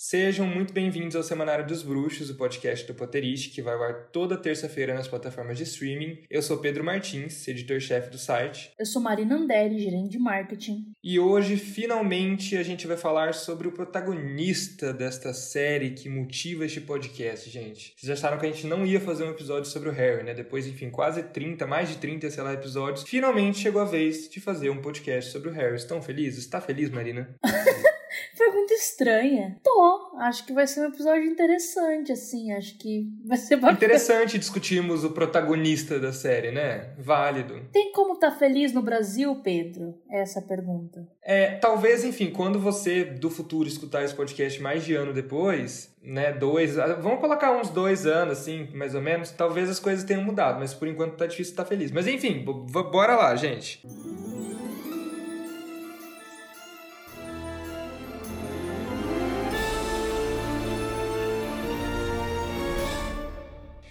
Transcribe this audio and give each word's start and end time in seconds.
Sejam 0.00 0.46
muito 0.46 0.72
bem-vindos 0.72 1.16
ao 1.16 1.24
Semanário 1.24 1.66
dos 1.66 1.82
Bruxos, 1.82 2.30
o 2.30 2.36
podcast 2.36 2.86
do 2.86 2.94
Potterish, 2.94 3.48
que 3.48 3.60
vai 3.60 3.74
ao 3.74 3.82
ar 3.82 4.10
toda 4.12 4.36
terça-feira 4.36 4.94
nas 4.94 5.08
plataformas 5.08 5.58
de 5.58 5.64
streaming. 5.64 6.22
Eu 6.30 6.40
sou 6.40 6.58
Pedro 6.58 6.84
Martins, 6.84 7.48
editor-chefe 7.48 8.08
do 8.08 8.16
site. 8.16 8.70
Eu 8.78 8.86
sou 8.86 9.02
Marina 9.02 9.34
Anderi, 9.34 9.80
gerente 9.80 10.10
de 10.10 10.18
marketing. 10.20 10.92
E 11.02 11.18
hoje, 11.18 11.56
finalmente, 11.56 12.56
a 12.56 12.62
gente 12.62 12.86
vai 12.86 12.96
falar 12.96 13.34
sobre 13.34 13.66
o 13.66 13.72
protagonista 13.72 14.92
desta 14.92 15.34
série 15.34 15.90
que 15.90 16.08
motiva 16.08 16.64
este 16.64 16.80
podcast, 16.80 17.50
gente. 17.50 17.92
Vocês 17.96 18.16
acharam 18.16 18.38
que 18.38 18.46
a 18.46 18.52
gente 18.52 18.68
não 18.68 18.86
ia 18.86 19.00
fazer 19.00 19.24
um 19.24 19.30
episódio 19.30 19.68
sobre 19.68 19.88
o 19.88 19.92
Harry, 19.92 20.22
né? 20.22 20.32
Depois, 20.32 20.64
enfim, 20.68 20.90
quase 20.90 21.24
30, 21.24 21.66
mais 21.66 21.88
de 21.88 21.96
30, 21.96 22.30
sei 22.30 22.42
lá, 22.44 22.52
episódios. 22.52 23.02
Finalmente 23.02 23.58
chegou 23.58 23.82
a 23.82 23.84
vez 23.84 24.28
de 24.28 24.38
fazer 24.38 24.70
um 24.70 24.80
podcast 24.80 25.32
sobre 25.32 25.48
o 25.48 25.52
Harry. 25.52 25.74
Estão 25.74 26.00
felizes? 26.00 26.44
Está 26.44 26.60
feliz, 26.60 26.88
Marina? 26.88 27.36
Pergunta 28.38 28.72
estranha. 28.72 29.56
Tô. 29.64 30.16
Acho 30.18 30.46
que 30.46 30.52
vai 30.52 30.66
ser 30.66 30.82
um 30.82 30.88
episódio 30.88 31.24
interessante, 31.24 32.12
assim. 32.12 32.52
Acho 32.52 32.78
que 32.78 33.08
vai 33.26 33.36
ser 33.36 33.56
bacana. 33.56 33.76
Interessante 33.76 34.38
discutirmos 34.38 35.02
o 35.02 35.10
protagonista 35.10 35.98
da 35.98 36.12
série, 36.12 36.52
né? 36.52 36.94
Válido. 36.98 37.60
Tem 37.72 37.90
como 37.90 38.14
estar 38.14 38.30
tá 38.30 38.36
feliz 38.36 38.72
no 38.72 38.80
Brasil, 38.80 39.34
Pedro? 39.42 39.94
Essa 40.08 40.38
é 40.38 40.42
a 40.42 40.46
pergunta. 40.46 41.08
É, 41.20 41.56
talvez, 41.56 42.04
enfim, 42.04 42.30
quando 42.30 42.60
você 42.60 43.04
do 43.04 43.28
futuro 43.28 43.68
escutar 43.68 44.04
esse 44.04 44.14
podcast 44.14 44.62
mais 44.62 44.84
de 44.84 44.94
ano 44.94 45.12
depois, 45.12 45.94
né, 46.02 46.32
dois, 46.32 46.76
vamos 46.76 47.20
colocar 47.20 47.52
uns 47.52 47.70
dois 47.70 48.06
anos, 48.06 48.38
assim, 48.38 48.68
mais 48.72 48.94
ou 48.94 49.02
menos, 49.02 49.30
talvez 49.32 49.68
as 49.68 49.80
coisas 49.80 50.04
tenham 50.04 50.22
mudado, 50.22 50.58
mas 50.60 50.72
por 50.72 50.86
enquanto 50.86 51.16
tá 51.16 51.26
difícil 51.26 51.52
estar 51.52 51.64
feliz. 51.64 51.90
Mas 51.90 52.06
enfim, 52.06 52.44
bora 52.44 53.16
lá, 53.16 53.34
gente. 53.36 53.82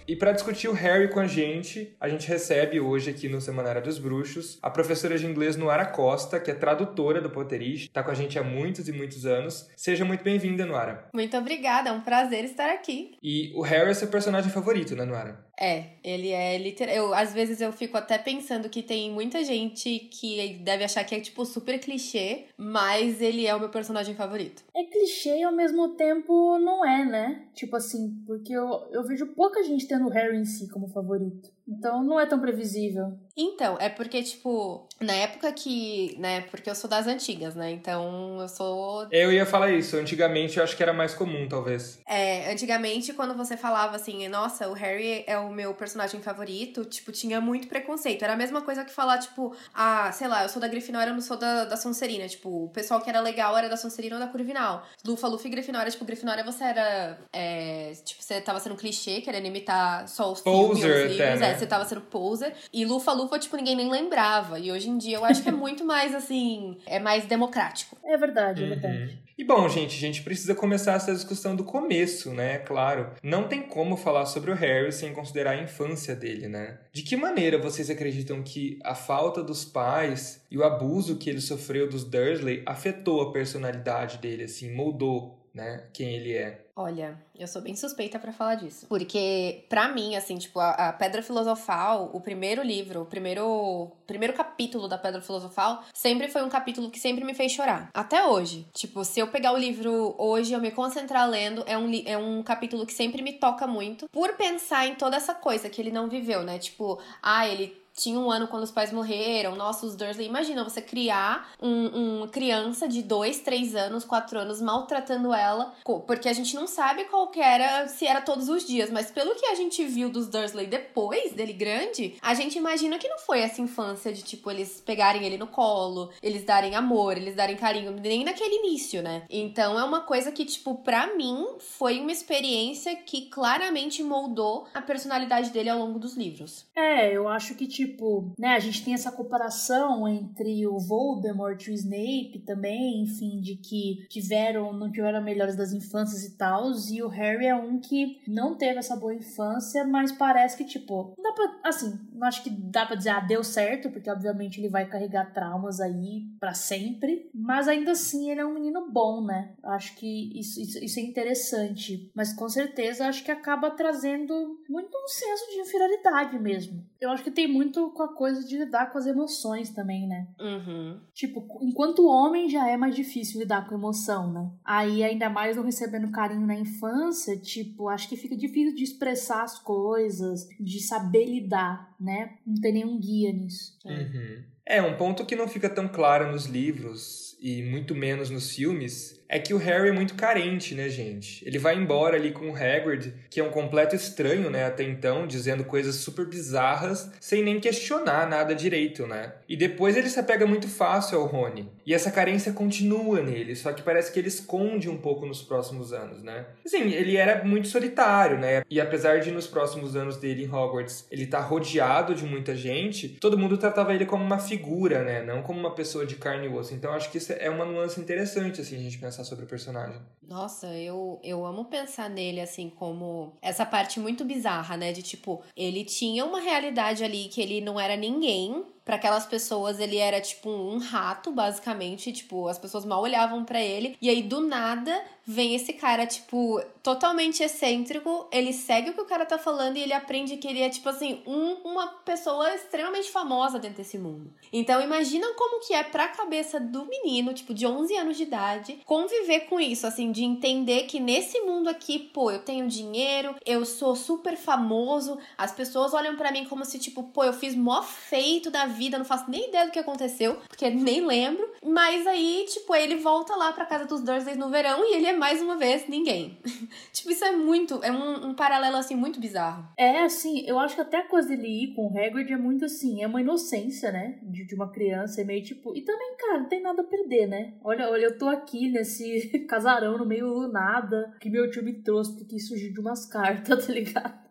E 0.08 0.16
para 0.16 0.32
discutir 0.32 0.68
o 0.68 0.72
Harry 0.72 1.08
com 1.08 1.20
a 1.20 1.26
gente, 1.26 1.94
a 2.00 2.08
gente 2.08 2.26
recebe 2.26 2.80
hoje 2.80 3.10
aqui 3.10 3.28
no 3.28 3.42
Semanário 3.42 3.82
dos 3.82 3.98
Bruxos 3.98 4.58
a 4.62 4.70
professora 4.70 5.18
de 5.18 5.26
inglês 5.26 5.54
Noara 5.54 5.84
Costa, 5.84 6.40
que 6.40 6.50
é 6.50 6.54
tradutora 6.54 7.20
do 7.20 7.28
Potterish, 7.28 7.82
está 7.82 8.02
com 8.02 8.10
a 8.10 8.14
gente 8.14 8.38
há 8.38 8.42
muitos 8.42 8.88
e 8.88 8.92
muitos 8.92 9.26
anos. 9.26 9.68
Seja 9.76 10.06
muito 10.06 10.24
bem-vinda, 10.24 10.64
Noara. 10.64 11.10
Muito 11.12 11.36
obrigada, 11.36 11.90
é 11.90 11.92
um 11.92 12.00
prazer 12.00 12.46
estar 12.46 12.70
aqui. 12.70 13.18
E 13.22 13.52
o 13.54 13.60
Harry 13.60 13.90
é 13.90 13.94
seu 13.94 14.08
personagem 14.08 14.50
favorito, 14.50 14.96
né, 14.96 15.04
Noara? 15.04 15.46
É, 15.60 15.86
ele 16.04 16.30
é 16.30 16.56
literal. 16.56 16.94
Eu, 16.94 17.14
às 17.14 17.34
vezes 17.34 17.60
eu 17.60 17.72
fico 17.72 17.96
até 17.96 18.16
pensando 18.16 18.68
que 18.68 18.82
tem 18.82 19.10
muita 19.10 19.42
gente 19.42 19.98
que 20.10 20.58
deve 20.62 20.84
achar 20.84 21.04
que 21.04 21.14
é, 21.14 21.20
tipo, 21.20 21.44
super 21.44 21.78
clichê, 21.80 22.44
mas 22.56 23.20
ele 23.20 23.46
é 23.46 23.54
o 23.54 23.60
meu 23.60 23.68
personagem 23.68 24.14
favorito. 24.14 24.62
É 24.74 24.84
clichê 24.84 25.38
e 25.38 25.42
ao 25.42 25.52
mesmo 25.52 25.96
tempo 25.96 26.58
não 26.58 26.84
é, 26.86 27.04
né? 27.04 27.48
Tipo 27.54 27.76
assim, 27.76 28.22
porque 28.24 28.52
eu, 28.52 28.88
eu 28.92 29.02
vejo 29.04 29.26
pouca 29.34 29.64
gente 29.64 29.88
tendo 29.88 30.06
o 30.06 30.10
Harry 30.10 30.36
em 30.36 30.44
si 30.44 30.68
como 30.68 30.88
favorito. 30.88 31.50
Então 31.68 32.02
não 32.02 32.18
é 32.18 32.24
tão 32.26 32.40
previsível. 32.40 33.12
Então, 33.36 33.76
é 33.78 33.88
porque, 33.88 34.22
tipo, 34.22 34.88
na 35.00 35.12
época 35.12 35.52
que. 35.52 36.16
né, 36.18 36.40
porque 36.50 36.68
eu 36.68 36.74
sou 36.74 36.88
das 36.90 37.06
antigas, 37.06 37.54
né? 37.54 37.70
Então 37.70 38.40
eu 38.40 38.48
sou. 38.48 39.06
Eu 39.12 39.32
ia 39.32 39.46
falar 39.46 39.70
isso. 39.70 39.96
Antigamente 39.96 40.56
eu 40.58 40.64
acho 40.64 40.76
que 40.76 40.82
era 40.82 40.92
mais 40.92 41.14
comum, 41.14 41.46
talvez. 41.48 42.00
É, 42.08 42.50
antigamente, 42.50 43.12
quando 43.12 43.34
você 43.36 43.56
falava 43.56 43.94
assim, 43.96 44.26
nossa, 44.28 44.68
o 44.68 44.72
Harry 44.72 45.24
é 45.26 45.38
o 45.38 45.50
meu 45.50 45.74
personagem 45.74 46.20
favorito, 46.20 46.84
tipo, 46.84 47.12
tinha 47.12 47.40
muito 47.40 47.68
preconceito. 47.68 48.22
Era 48.22 48.32
a 48.32 48.36
mesma 48.36 48.62
coisa 48.62 48.84
que 48.84 48.90
falar, 48.90 49.18
tipo, 49.18 49.54
ah, 49.74 50.10
sei 50.10 50.26
lá, 50.26 50.42
eu 50.42 50.48
sou 50.48 50.60
da 50.60 50.66
Grifinória, 50.66 51.10
eu 51.10 51.14
não 51.14 51.20
sou 51.20 51.36
da, 51.36 51.64
da 51.66 51.76
Sonserina. 51.76 52.26
Tipo, 52.26 52.64
o 52.64 52.68
pessoal 52.70 53.00
que 53.00 53.10
era 53.10 53.20
legal 53.20 53.56
era 53.56 53.68
da 53.68 53.76
Sonserina 53.76 54.16
ou 54.16 54.20
da 54.20 54.26
Curvinal. 54.26 54.84
Lufa, 55.06 55.28
Lufa 55.28 55.46
e 55.46 55.50
Grifinória, 55.50 55.90
tipo, 55.92 56.04
Grifinória 56.04 56.42
você 56.42 56.64
era. 56.64 57.18
É, 57.32 57.92
tipo, 58.04 58.22
você 58.22 58.40
tava 58.40 58.58
sendo 58.58 58.74
clichê, 58.74 59.20
querendo 59.20 59.46
imitar 59.46 60.08
só 60.08 60.32
os 60.32 60.40
Poser 60.40 60.74
filmes, 60.76 60.84
os 60.84 60.90
até, 61.14 61.24
livros. 61.34 61.40
né? 61.40 61.50
É, 61.52 61.57
você 61.58 61.66
tava 61.66 61.84
sendo 61.84 62.00
poser. 62.02 62.54
E 62.72 62.84
Lufa 62.84 63.12
Lufa, 63.12 63.38
tipo, 63.38 63.56
ninguém 63.56 63.76
nem 63.76 63.90
lembrava. 63.90 64.58
E 64.58 64.70
hoje 64.70 64.88
em 64.88 64.98
dia 64.98 65.16
eu 65.16 65.24
acho 65.24 65.42
que 65.42 65.48
é 65.48 65.52
muito 65.52 65.84
mais 65.84 66.14
assim. 66.14 66.76
É 66.86 66.98
mais 66.98 67.26
democrático. 67.26 67.96
É 68.04 68.16
verdade, 68.16 68.64
é 68.64 68.66
verdade. 68.68 69.02
Uhum. 69.02 69.28
E 69.38 69.44
bom, 69.44 69.68
gente, 69.68 69.96
a 69.96 70.00
gente 70.00 70.22
precisa 70.22 70.52
começar 70.52 70.94
essa 70.94 71.14
discussão 71.14 71.54
do 71.54 71.62
começo, 71.62 72.32
né? 72.32 72.58
Claro. 72.58 73.12
Não 73.22 73.46
tem 73.46 73.62
como 73.62 73.96
falar 73.96 74.26
sobre 74.26 74.50
o 74.50 74.54
Harry 74.54 74.90
sem 74.90 75.12
considerar 75.12 75.52
a 75.52 75.62
infância 75.62 76.16
dele, 76.16 76.48
né? 76.48 76.78
De 76.92 77.02
que 77.02 77.16
maneira 77.16 77.56
vocês 77.56 77.88
acreditam 77.88 78.42
que 78.42 78.80
a 78.82 78.96
falta 78.96 79.40
dos 79.40 79.64
pais 79.64 80.44
e 80.50 80.58
o 80.58 80.64
abuso 80.64 81.18
que 81.18 81.30
ele 81.30 81.40
sofreu 81.40 81.88
dos 81.88 82.02
Dursley 82.02 82.64
afetou 82.66 83.22
a 83.22 83.32
personalidade 83.32 84.18
dele, 84.18 84.42
assim, 84.42 84.74
moldou, 84.74 85.38
né, 85.54 85.84
quem 85.92 86.14
ele 86.14 86.32
é? 86.32 86.66
Olha, 86.80 87.20
eu 87.36 87.48
sou 87.48 87.60
bem 87.60 87.74
suspeita 87.74 88.20
para 88.20 88.32
falar 88.32 88.54
disso. 88.54 88.86
Porque, 88.86 89.64
para 89.68 89.88
mim, 89.88 90.14
assim, 90.14 90.38
tipo, 90.38 90.60
a, 90.60 90.70
a, 90.70 90.92
Pedra 90.92 91.20
Filosofal, 91.24 92.08
o 92.12 92.20
primeiro 92.20 92.62
livro, 92.62 93.02
o 93.02 93.04
primeiro, 93.04 93.90
primeiro 94.06 94.32
capítulo 94.32 94.86
da 94.86 94.96
Pedra 94.96 95.20
Filosofal, 95.20 95.82
sempre 95.92 96.28
foi 96.28 96.40
um 96.44 96.48
capítulo 96.48 96.88
que 96.88 97.00
sempre 97.00 97.24
me 97.24 97.34
fez 97.34 97.50
chorar. 97.50 97.90
Até 97.92 98.24
hoje. 98.24 98.64
Tipo, 98.72 99.04
se 99.04 99.18
eu 99.18 99.26
pegar 99.26 99.52
o 99.52 99.58
livro 99.58 100.14
hoje, 100.16 100.52
eu 100.52 100.60
me 100.60 100.70
concentrar 100.70 101.28
lendo, 101.28 101.64
é 101.66 101.76
um, 101.76 101.90
é 102.06 102.16
um 102.16 102.44
capítulo 102.44 102.86
que 102.86 102.94
sempre 102.94 103.22
me 103.22 103.32
toca 103.32 103.66
muito. 103.66 104.08
Por 104.08 104.34
pensar 104.36 104.86
em 104.86 104.94
toda 104.94 105.16
essa 105.16 105.34
coisa 105.34 105.68
que 105.68 105.82
ele 105.82 105.90
não 105.90 106.08
viveu, 106.08 106.44
né? 106.44 106.60
Tipo, 106.60 107.02
ah, 107.20 107.44
ele 107.44 107.76
tinha 107.98 108.18
um 108.18 108.30
ano 108.30 108.48
quando 108.48 108.62
os 108.62 108.70
pais 108.70 108.92
morreram, 108.92 109.56
nossa, 109.56 109.84
os 109.84 109.96
Dursley. 109.96 110.26
Imagina 110.26 110.64
você 110.64 110.80
criar 110.80 111.52
um, 111.60 112.18
uma 112.18 112.28
criança 112.28 112.86
de 112.88 113.02
dois, 113.02 113.40
três 113.40 113.74
anos, 113.74 114.04
quatro 114.04 114.38
anos, 114.38 114.60
maltratando 114.60 115.34
ela, 115.34 115.74
porque 116.06 116.28
a 116.28 116.32
gente 116.32 116.54
não 116.54 116.66
sabe 116.66 117.04
qual 117.04 117.30
era, 117.36 117.88
se 117.88 118.06
era 118.06 118.20
todos 118.20 118.48
os 118.48 118.64
dias, 118.64 118.90
mas 118.90 119.10
pelo 119.10 119.34
que 119.34 119.46
a 119.46 119.54
gente 119.54 119.84
viu 119.84 120.08
dos 120.08 120.28
Dursley 120.28 120.66
depois 120.66 121.32
dele 121.32 121.52
grande, 121.52 122.16
a 122.22 122.34
gente 122.34 122.56
imagina 122.56 122.98
que 122.98 123.08
não 123.08 123.18
foi 123.18 123.40
essa 123.40 123.60
infância 123.60 124.12
de, 124.12 124.22
tipo, 124.22 124.50
eles 124.50 124.80
pegarem 124.80 125.24
ele 125.24 125.36
no 125.36 125.46
colo, 125.46 126.10
eles 126.22 126.44
darem 126.44 126.74
amor, 126.74 127.16
eles 127.16 127.34
darem 127.34 127.56
carinho, 127.56 127.92
nem 127.92 128.24
naquele 128.24 128.56
início, 128.66 129.02
né? 129.02 129.24
Então 129.28 129.78
é 129.78 129.84
uma 129.84 130.02
coisa 130.02 130.30
que, 130.30 130.44
tipo, 130.44 130.76
pra 130.76 131.14
mim, 131.16 131.46
foi 131.58 132.00
uma 132.00 132.12
experiência 132.12 132.94
que 132.96 133.22
claramente 133.22 134.02
moldou 134.02 134.66
a 134.72 134.80
personalidade 134.80 135.50
dele 135.50 135.70
ao 135.70 135.78
longo 135.78 135.98
dos 135.98 136.16
livros. 136.16 136.66
É, 136.76 137.12
eu 137.12 137.28
acho 137.28 137.54
que, 137.54 137.66
tipo, 137.66 137.87
tipo, 137.88 138.32
né, 138.38 138.54
a 138.54 138.58
gente 138.58 138.84
tem 138.84 138.94
essa 138.94 139.10
comparação 139.10 140.06
entre 140.06 140.66
o 140.66 140.78
Voldemort 140.78 141.60
e 141.66 141.70
o 141.70 141.74
Snape 141.74 142.42
também, 142.46 143.02
enfim, 143.02 143.40
de 143.40 143.56
que 143.56 144.06
tiveram, 144.08 144.72
não 144.72 144.90
tiveram 144.90 145.22
melhores 145.22 145.56
das 145.56 145.72
infâncias 145.72 146.24
e 146.24 146.36
tal, 146.36 146.70
e 146.90 147.02
o 147.02 147.08
Harry 147.08 147.46
é 147.46 147.54
um 147.54 147.80
que 147.80 148.20
não 148.26 148.56
teve 148.56 148.78
essa 148.78 148.96
boa 148.96 149.14
infância, 149.14 149.84
mas 149.86 150.12
parece 150.12 150.56
que, 150.56 150.64
tipo, 150.64 151.14
dá 151.22 151.32
pra, 151.32 151.60
assim, 151.64 151.98
não 152.12 152.26
acho 152.26 152.42
que 152.42 152.50
dá 152.50 152.86
pra 152.86 152.96
dizer, 152.96 153.10
ah, 153.10 153.20
deu 153.20 153.42
certo, 153.42 153.90
porque 153.90 154.10
obviamente 154.10 154.60
ele 154.60 154.68
vai 154.68 154.86
carregar 154.86 155.32
traumas 155.32 155.80
aí 155.80 156.22
para 156.38 156.54
sempre, 156.54 157.30
mas 157.34 157.68
ainda 157.68 157.92
assim 157.92 158.30
ele 158.30 158.40
é 158.40 158.46
um 158.46 158.54
menino 158.54 158.90
bom, 158.90 159.24
né? 159.24 159.52
Acho 159.62 159.94
que 159.96 160.38
isso, 160.38 160.60
isso, 160.60 160.84
isso 160.84 160.98
é 160.98 161.02
interessante, 161.02 162.10
mas 162.14 162.32
com 162.32 162.48
certeza 162.48 163.06
acho 163.06 163.24
que 163.24 163.30
acaba 163.30 163.70
trazendo 163.70 164.58
muito 164.68 164.90
um 164.96 165.08
senso 165.08 165.50
de 165.50 165.60
inferioridade 165.60 166.38
mesmo. 166.38 166.84
Eu 167.00 167.10
acho 167.10 167.22
que 167.22 167.30
tem 167.30 167.46
muito 167.46 167.77
muito 167.78 167.94
com 167.94 168.02
a 168.02 168.14
coisa 168.14 168.46
de 168.46 168.58
lidar 168.58 168.90
com 168.92 168.98
as 168.98 169.06
emoções 169.06 169.70
também, 169.70 170.06
né? 170.06 170.26
Uhum. 170.38 170.98
Tipo, 171.14 171.46
enquanto 171.62 172.06
homem 172.06 172.48
já 172.48 172.68
é 172.68 172.76
mais 172.76 172.94
difícil 172.94 173.40
lidar 173.40 173.68
com 173.68 173.74
emoção, 173.74 174.32
né? 174.32 174.50
Aí, 174.64 175.02
ainda 175.02 175.30
mais 175.30 175.56
não 175.56 175.64
recebendo 175.64 176.10
carinho 176.10 176.46
na 176.46 176.54
infância, 176.54 177.36
tipo, 177.36 177.88
acho 177.88 178.08
que 178.08 178.16
fica 178.16 178.36
difícil 178.36 178.74
de 178.74 178.84
expressar 178.84 179.42
as 179.42 179.58
coisas, 179.58 180.48
de 180.58 180.80
saber 180.80 181.26
lidar, 181.26 181.94
né? 181.98 182.36
Não 182.46 182.60
tem 182.60 182.72
nenhum 182.72 182.98
guia 182.98 183.32
nisso. 183.32 183.78
Uhum. 183.84 184.42
É, 184.66 184.82
um 184.82 184.96
ponto 184.96 185.24
que 185.24 185.36
não 185.36 185.48
fica 185.48 185.68
tão 185.68 185.88
claro 185.88 186.30
nos 186.30 186.44
livros 186.44 187.27
e 187.40 187.62
muito 187.62 187.94
menos 187.94 188.30
nos 188.30 188.54
filmes 188.54 189.18
é 189.28 189.38
que 189.38 189.52
o 189.52 189.58
Harry 189.58 189.90
é 189.90 189.92
muito 189.92 190.14
carente, 190.14 190.74
né, 190.74 190.88
gente? 190.88 191.46
Ele 191.46 191.58
vai 191.58 191.76
embora 191.76 192.16
ali 192.16 192.32
com 192.32 192.50
o 192.50 192.56
Hagrid, 192.56 193.12
que 193.28 193.38
é 193.38 193.44
um 193.44 193.50
completo 193.50 193.94
estranho, 193.94 194.48
né, 194.48 194.64
até 194.64 194.82
então, 194.82 195.26
dizendo 195.26 195.64
coisas 195.64 195.96
super 195.96 196.24
bizarras, 196.24 197.10
sem 197.20 197.42
nem 197.42 197.60
questionar 197.60 198.26
nada 198.26 198.54
direito, 198.54 199.06
né? 199.06 199.34
E 199.46 199.56
depois 199.56 199.96
ele 199.96 200.08
se 200.08 200.18
apega 200.18 200.46
muito 200.46 200.66
fácil 200.66 201.18
ao 201.18 201.26
Rony. 201.26 201.70
E 201.84 201.92
essa 201.92 202.10
carência 202.10 202.52
continua 202.52 203.20
nele, 203.22 203.54
só 203.54 203.72
que 203.72 203.82
parece 203.82 204.10
que 204.12 204.18
ele 204.18 204.28
esconde 204.28 204.88
um 204.88 204.96
pouco 204.96 205.26
nos 205.26 205.42
próximos 205.42 205.92
anos, 205.92 206.22
né? 206.22 206.46
Assim, 206.64 206.90
ele 206.92 207.16
era 207.16 207.44
muito 207.44 207.68
solitário, 207.68 208.38
né? 208.38 208.62
E 208.70 208.80
apesar 208.80 209.20
de 209.20 209.30
nos 209.30 209.46
próximos 209.46 209.94
anos 209.94 210.16
dele 210.16 210.44
em 210.44 210.50
Hogwarts 210.50 211.06
ele 211.10 211.26
tá 211.26 211.40
rodeado 211.40 212.14
de 212.14 212.24
muita 212.24 212.54
gente, 212.56 213.08
todo 213.08 213.36
mundo 213.36 213.58
tratava 213.58 213.94
ele 213.94 214.06
como 214.06 214.24
uma 214.24 214.38
figura, 214.38 215.02
né? 215.02 215.22
Não 215.22 215.42
como 215.42 215.60
uma 215.60 215.74
pessoa 215.74 216.06
de 216.06 216.16
carne 216.16 216.46
e 216.46 216.48
osso. 216.48 216.74
Então 216.74 216.92
acho 216.92 217.10
que 217.10 217.18
isso 217.18 217.27
é 217.34 217.50
uma 217.50 217.64
nuance 217.64 218.00
interessante, 218.00 218.60
assim, 218.60 218.76
a 218.76 218.80
gente 218.80 218.98
pensar 218.98 219.18
pensar 219.18 219.24
sobre 219.24 219.44
o 219.44 219.48
personagem. 219.48 220.00
Nossa, 220.22 220.66
eu, 220.76 221.18
eu 221.22 221.44
amo 221.44 221.64
pensar 221.64 222.08
nele 222.08 222.40
assim 222.40 222.68
como 222.68 223.32
essa 223.40 223.64
parte 223.64 223.98
muito 223.98 224.24
bizarra, 224.24 224.76
né? 224.76 224.92
De 224.92 225.02
tipo, 225.02 225.42
ele 225.56 225.84
tinha 225.84 226.24
uma 226.24 226.40
realidade 226.40 227.02
ali 227.02 227.28
que 227.28 227.40
ele 227.40 227.60
não 227.60 227.80
era 227.80 227.96
ninguém 227.96 228.64
para 228.88 228.96
aquelas 228.96 229.26
pessoas 229.26 229.78
ele 229.78 229.98
era 229.98 230.18
tipo 230.18 230.48
um 230.48 230.78
rato, 230.78 231.30
basicamente, 231.30 232.10
tipo, 232.10 232.48
as 232.48 232.58
pessoas 232.58 232.86
mal 232.86 233.02
olhavam 233.02 233.44
para 233.44 233.60
ele, 233.60 233.98
e 234.00 234.08
aí 234.08 234.22
do 234.22 234.40
nada 234.40 234.98
vem 235.30 235.54
esse 235.54 235.74
cara, 235.74 236.06
tipo, 236.06 236.58
totalmente 236.82 237.42
excêntrico, 237.42 238.26
ele 238.32 238.50
segue 238.50 238.88
o 238.88 238.94
que 238.94 239.00
o 239.02 239.04
cara 239.04 239.26
tá 239.26 239.36
falando 239.36 239.76
e 239.76 239.82
ele 239.82 239.92
aprende 239.92 240.38
que 240.38 240.48
ele 240.48 240.62
é, 240.62 240.70
tipo 240.70 240.88
assim, 240.88 241.22
um, 241.26 241.52
uma 241.70 241.86
pessoa 241.86 242.54
extremamente 242.54 243.10
famosa 243.10 243.58
dentro 243.58 243.76
desse 243.76 243.98
mundo. 243.98 244.32
Então, 244.50 244.80
imagina 244.80 245.26
como 245.34 245.60
que 245.60 245.74
é 245.74 245.82
pra 245.82 246.08
cabeça 246.08 246.58
do 246.58 246.86
menino, 246.86 247.34
tipo, 247.34 247.52
de 247.52 247.66
11 247.66 247.94
anos 247.94 248.16
de 248.16 248.22
idade, 248.22 248.80
conviver 248.86 249.40
com 249.40 249.60
isso, 249.60 249.86
assim, 249.86 250.10
de 250.10 250.24
entender 250.24 250.84
que 250.84 250.98
nesse 250.98 251.38
mundo 251.40 251.68
aqui, 251.68 251.98
pô, 251.98 252.30
eu 252.30 252.38
tenho 252.38 252.66
dinheiro, 252.66 253.34
eu 253.44 253.66
sou 253.66 253.94
super 253.94 254.34
famoso, 254.34 255.18
as 255.36 255.52
pessoas 255.52 255.92
olham 255.92 256.16
para 256.16 256.32
mim 256.32 256.46
como 256.46 256.64
se, 256.64 256.78
tipo, 256.78 257.02
pô, 257.02 257.22
eu 257.22 257.34
fiz 257.34 257.54
mó 257.54 257.82
feito 257.82 258.50
da 258.50 258.64
vida, 258.64 258.77
não 258.98 259.04
faço 259.04 259.30
nem 259.30 259.48
ideia 259.48 259.66
do 259.66 259.72
que 259.72 259.78
aconteceu, 259.78 260.36
porque 260.48 260.68
nem 260.70 261.04
lembro, 261.04 261.48
mas 261.64 262.06
aí, 262.06 262.44
tipo, 262.48 262.74
ele 262.74 262.96
volta 262.96 263.34
lá 263.34 263.52
pra 263.52 263.66
casa 263.66 263.84
dos 263.86 264.02
Dursleys 264.02 264.36
no 264.36 264.48
verão 264.48 264.84
e 264.84 264.96
ele 264.96 265.06
é 265.06 265.16
mais 265.16 265.40
uma 265.40 265.56
vez 265.56 265.88
ninguém. 265.88 266.38
tipo, 266.92 267.10
isso 267.10 267.24
é 267.24 267.32
muito. 267.32 267.82
É 267.82 267.90
um, 267.90 268.28
um, 268.28 268.34
paralelo, 268.34 268.76
assim, 268.76 268.94
muito 268.94 269.20
bizarro. 269.20 269.68
É, 269.76 270.02
assim, 270.02 270.44
eu 270.46 270.58
acho 270.58 270.74
que 270.74 270.80
até 270.80 270.98
a 270.98 271.08
coisa 271.08 271.28
dele 271.28 271.64
ir 271.64 271.74
com 271.74 271.86
o 271.86 271.98
Hagrid 271.98 272.32
é 272.32 272.36
muito 272.36 272.64
assim, 272.64 273.02
é 273.02 273.06
uma 273.06 273.20
inocência, 273.20 273.90
né? 273.90 274.18
De, 274.22 274.46
de 274.46 274.54
uma 274.54 274.70
criança, 274.70 275.20
é 275.20 275.24
meio 275.24 275.42
tipo. 275.42 275.76
E 275.76 275.82
também, 275.82 276.16
cara, 276.16 276.40
não 276.40 276.48
tem 276.48 276.62
nada 276.62 276.82
a 276.82 276.86
perder, 276.86 277.26
né? 277.26 277.54
Olha, 277.62 277.90
olha, 277.90 278.04
eu 278.04 278.18
tô 278.18 278.28
aqui 278.28 278.68
nesse 278.70 279.40
casarão 279.48 279.98
no 279.98 280.06
meio 280.06 280.28
do 280.28 280.52
nada, 280.52 281.14
que 281.20 281.30
meu 281.30 281.50
tio 281.50 281.64
me 281.64 281.82
trouxe 281.82 282.16
porque 282.16 282.38
surgiu 282.38 282.72
de 282.72 282.80
umas 282.80 283.06
cartas, 283.06 283.66
tá 283.66 283.72
ligado? 283.72 284.28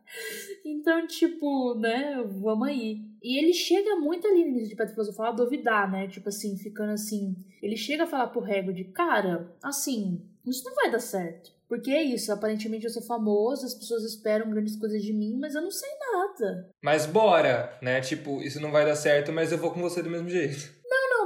Então, 0.65 1.05
tipo, 1.07 1.75
né, 1.75 2.23
vamos 2.41 2.67
aí. 2.67 3.01
E 3.21 3.37
ele 3.37 3.53
chega 3.53 3.95
muito 3.95 4.27
ali 4.27 4.43
no 4.43 4.51
início 4.51 4.69
de 4.69 4.75
Pedra 4.75 4.93
Filosofal 4.93 5.27
a 5.27 5.31
duvidar, 5.31 5.89
né? 5.91 6.07
Tipo 6.07 6.29
assim, 6.29 6.57
ficando 6.57 6.91
assim. 6.91 7.35
Ele 7.61 7.75
chega 7.75 8.03
a 8.03 8.07
falar 8.07 8.27
pro 8.27 8.43
Hagrid, 8.43 8.85
cara, 8.85 9.55
assim, 9.63 10.21
isso 10.45 10.63
não 10.63 10.75
vai 10.75 10.91
dar 10.91 10.99
certo. 10.99 11.51
Porque 11.67 11.91
é 11.91 12.01
isso, 12.01 12.31
aparentemente 12.31 12.85
eu 12.85 12.89
sou 12.89 13.01
famoso, 13.01 13.65
as 13.65 13.73
pessoas 13.73 14.03
esperam 14.03 14.49
grandes 14.49 14.77
coisas 14.77 15.03
de 15.03 15.11
mim, 15.11 15.37
mas 15.37 15.53
eu 15.53 15.61
não 15.61 15.71
sei 15.71 15.89
nada. 16.13 16.69
Mas 16.81 17.05
bora, 17.05 17.77
né? 17.81 17.99
Tipo, 17.99 18.41
isso 18.41 18.61
não 18.61 18.71
vai 18.71 18.85
dar 18.85 18.95
certo, 18.95 19.33
mas 19.33 19.51
eu 19.51 19.57
vou 19.57 19.71
com 19.71 19.81
você 19.81 20.01
do 20.01 20.09
mesmo 20.09 20.29
jeito. 20.29 20.73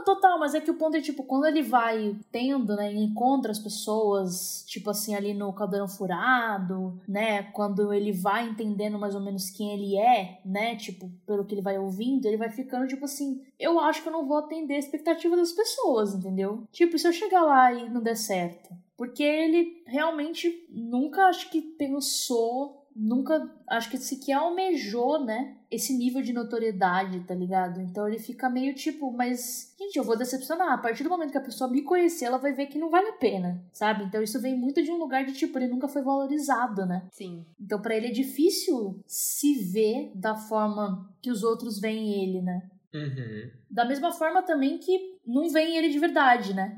Total, 0.04 0.40
mas 0.40 0.54
é 0.54 0.62
que 0.62 0.72
o 0.72 0.76
ponto 0.76 0.98
é, 0.98 1.02
tipo, 1.02 1.24
quando 1.24 1.46
ele 1.46 1.62
vai 1.62 2.16
tendo, 2.32 2.76
né, 2.76 2.92
encontra 2.94 3.52
as 3.52 3.60
pessoas, 3.60 4.64
tipo 4.68 4.90
assim, 4.90 5.16
ali 5.16 5.34
no 5.34 5.54
caldeirão 5.54 5.88
furado, 5.88 7.00
né, 7.08 7.44
quando 7.44 7.94
ele 7.94 8.12
vai 8.12 8.48
entendendo 8.48 8.98
mais 9.00 9.16
ou 9.16 9.22
menos 9.22 9.50
quem 9.50 9.74
ele 9.74 9.98
é, 9.98 10.40
né, 10.46 10.76
tipo, 10.76 11.10
pelo 11.26 11.46
que 11.46 11.54
ele 11.54 11.62
vai 11.62 11.78
ouvindo, 11.78 12.26
ele 12.26 12.38
vai 12.38 12.50
ficando, 12.50 12.88
tipo 12.88 13.06
assim, 13.06 13.42
eu 13.60 13.80
acho 13.80 14.02
que 14.02 14.10
eu 14.10 14.14
não 14.14 14.28
vou 14.28 14.38
atender 14.38 14.76
a 14.76 14.80
expectativa 14.80 15.36
das 15.36 15.52
pessoas, 15.52 16.14
entendeu? 16.14 16.64
Tipo, 16.72 16.98
se 16.98 17.08
eu 17.08 17.14
chegar 17.14 17.44
lá 17.44 17.74
e 17.74 17.90
não 17.90 18.02
der 18.02 18.18
certo, 18.18 18.70
porque 18.98 19.24
ele 19.24 19.82
realmente 19.88 20.68
nunca 20.70 21.26
acho 21.26 21.50
que 21.50 21.62
pensou, 21.62 22.81
nunca 22.96 23.50
acho 23.68 23.90
que 23.90 23.98
sequer 23.98 24.34
almejou, 24.34 25.24
né? 25.24 25.58
Esse 25.70 25.98
nível 25.98 26.22
de 26.22 26.34
notoriedade, 26.34 27.22
tá 27.22 27.34
ligado? 27.34 27.82
Então 27.82 28.08
ele 28.08 28.20
fica 28.20 28.50
meio 28.50 28.74
tipo, 28.74 29.12
mas, 29.12 29.74
gente, 29.80 29.96
eu 29.98 30.04
vou 30.04 30.18
decepcionar. 30.18 30.74
A 30.74 30.78
partir 30.78 31.04
do 31.04 31.10
momento 31.10 31.32
que 31.32 31.38
a 31.38 31.42
pessoa 31.42 31.70
me 31.70 31.82
conhecer, 31.82 32.26
ela 32.26 32.38
vai 32.38 32.54
ver 32.54 32.68
que 32.68 32.78
não 32.78 32.90
vale 32.90 33.10
a 33.10 33.14
pena, 33.14 33.64
sabe? 33.72 34.04
Então 34.04 34.22
isso 34.22 34.40
vem 34.40 34.58
muito 34.58 34.84
de 34.84 34.92
um 34.92 34.98
lugar 34.98 35.26
de 35.26 35.34
tipo, 35.34 35.58
ele 35.58 35.68
nunca 35.68 35.88
foi 35.88 36.02
valorizado, 36.02 36.86
né? 36.86 37.08
Sim. 37.12 37.46
Então 37.60 37.82
para 37.82 37.96
ele 37.96 38.08
é 38.08 38.12
difícil 38.12 39.00
se 39.08 39.56
ver 39.56 40.12
da 40.16 40.36
forma 40.36 41.10
que 41.22 41.32
os 41.32 41.44
outros 41.44 41.80
veem 41.80 42.24
ele, 42.24 42.42
né? 42.42 42.70
Uhum. 42.94 43.50
Da 43.70 43.86
mesma 43.86 44.12
forma 44.12 44.42
também 44.44 44.78
que 44.78 45.11
não 45.26 45.50
vem 45.50 45.78
ele 45.78 45.90
de 45.90 46.00
verdade, 46.00 46.54
né? 46.54 46.76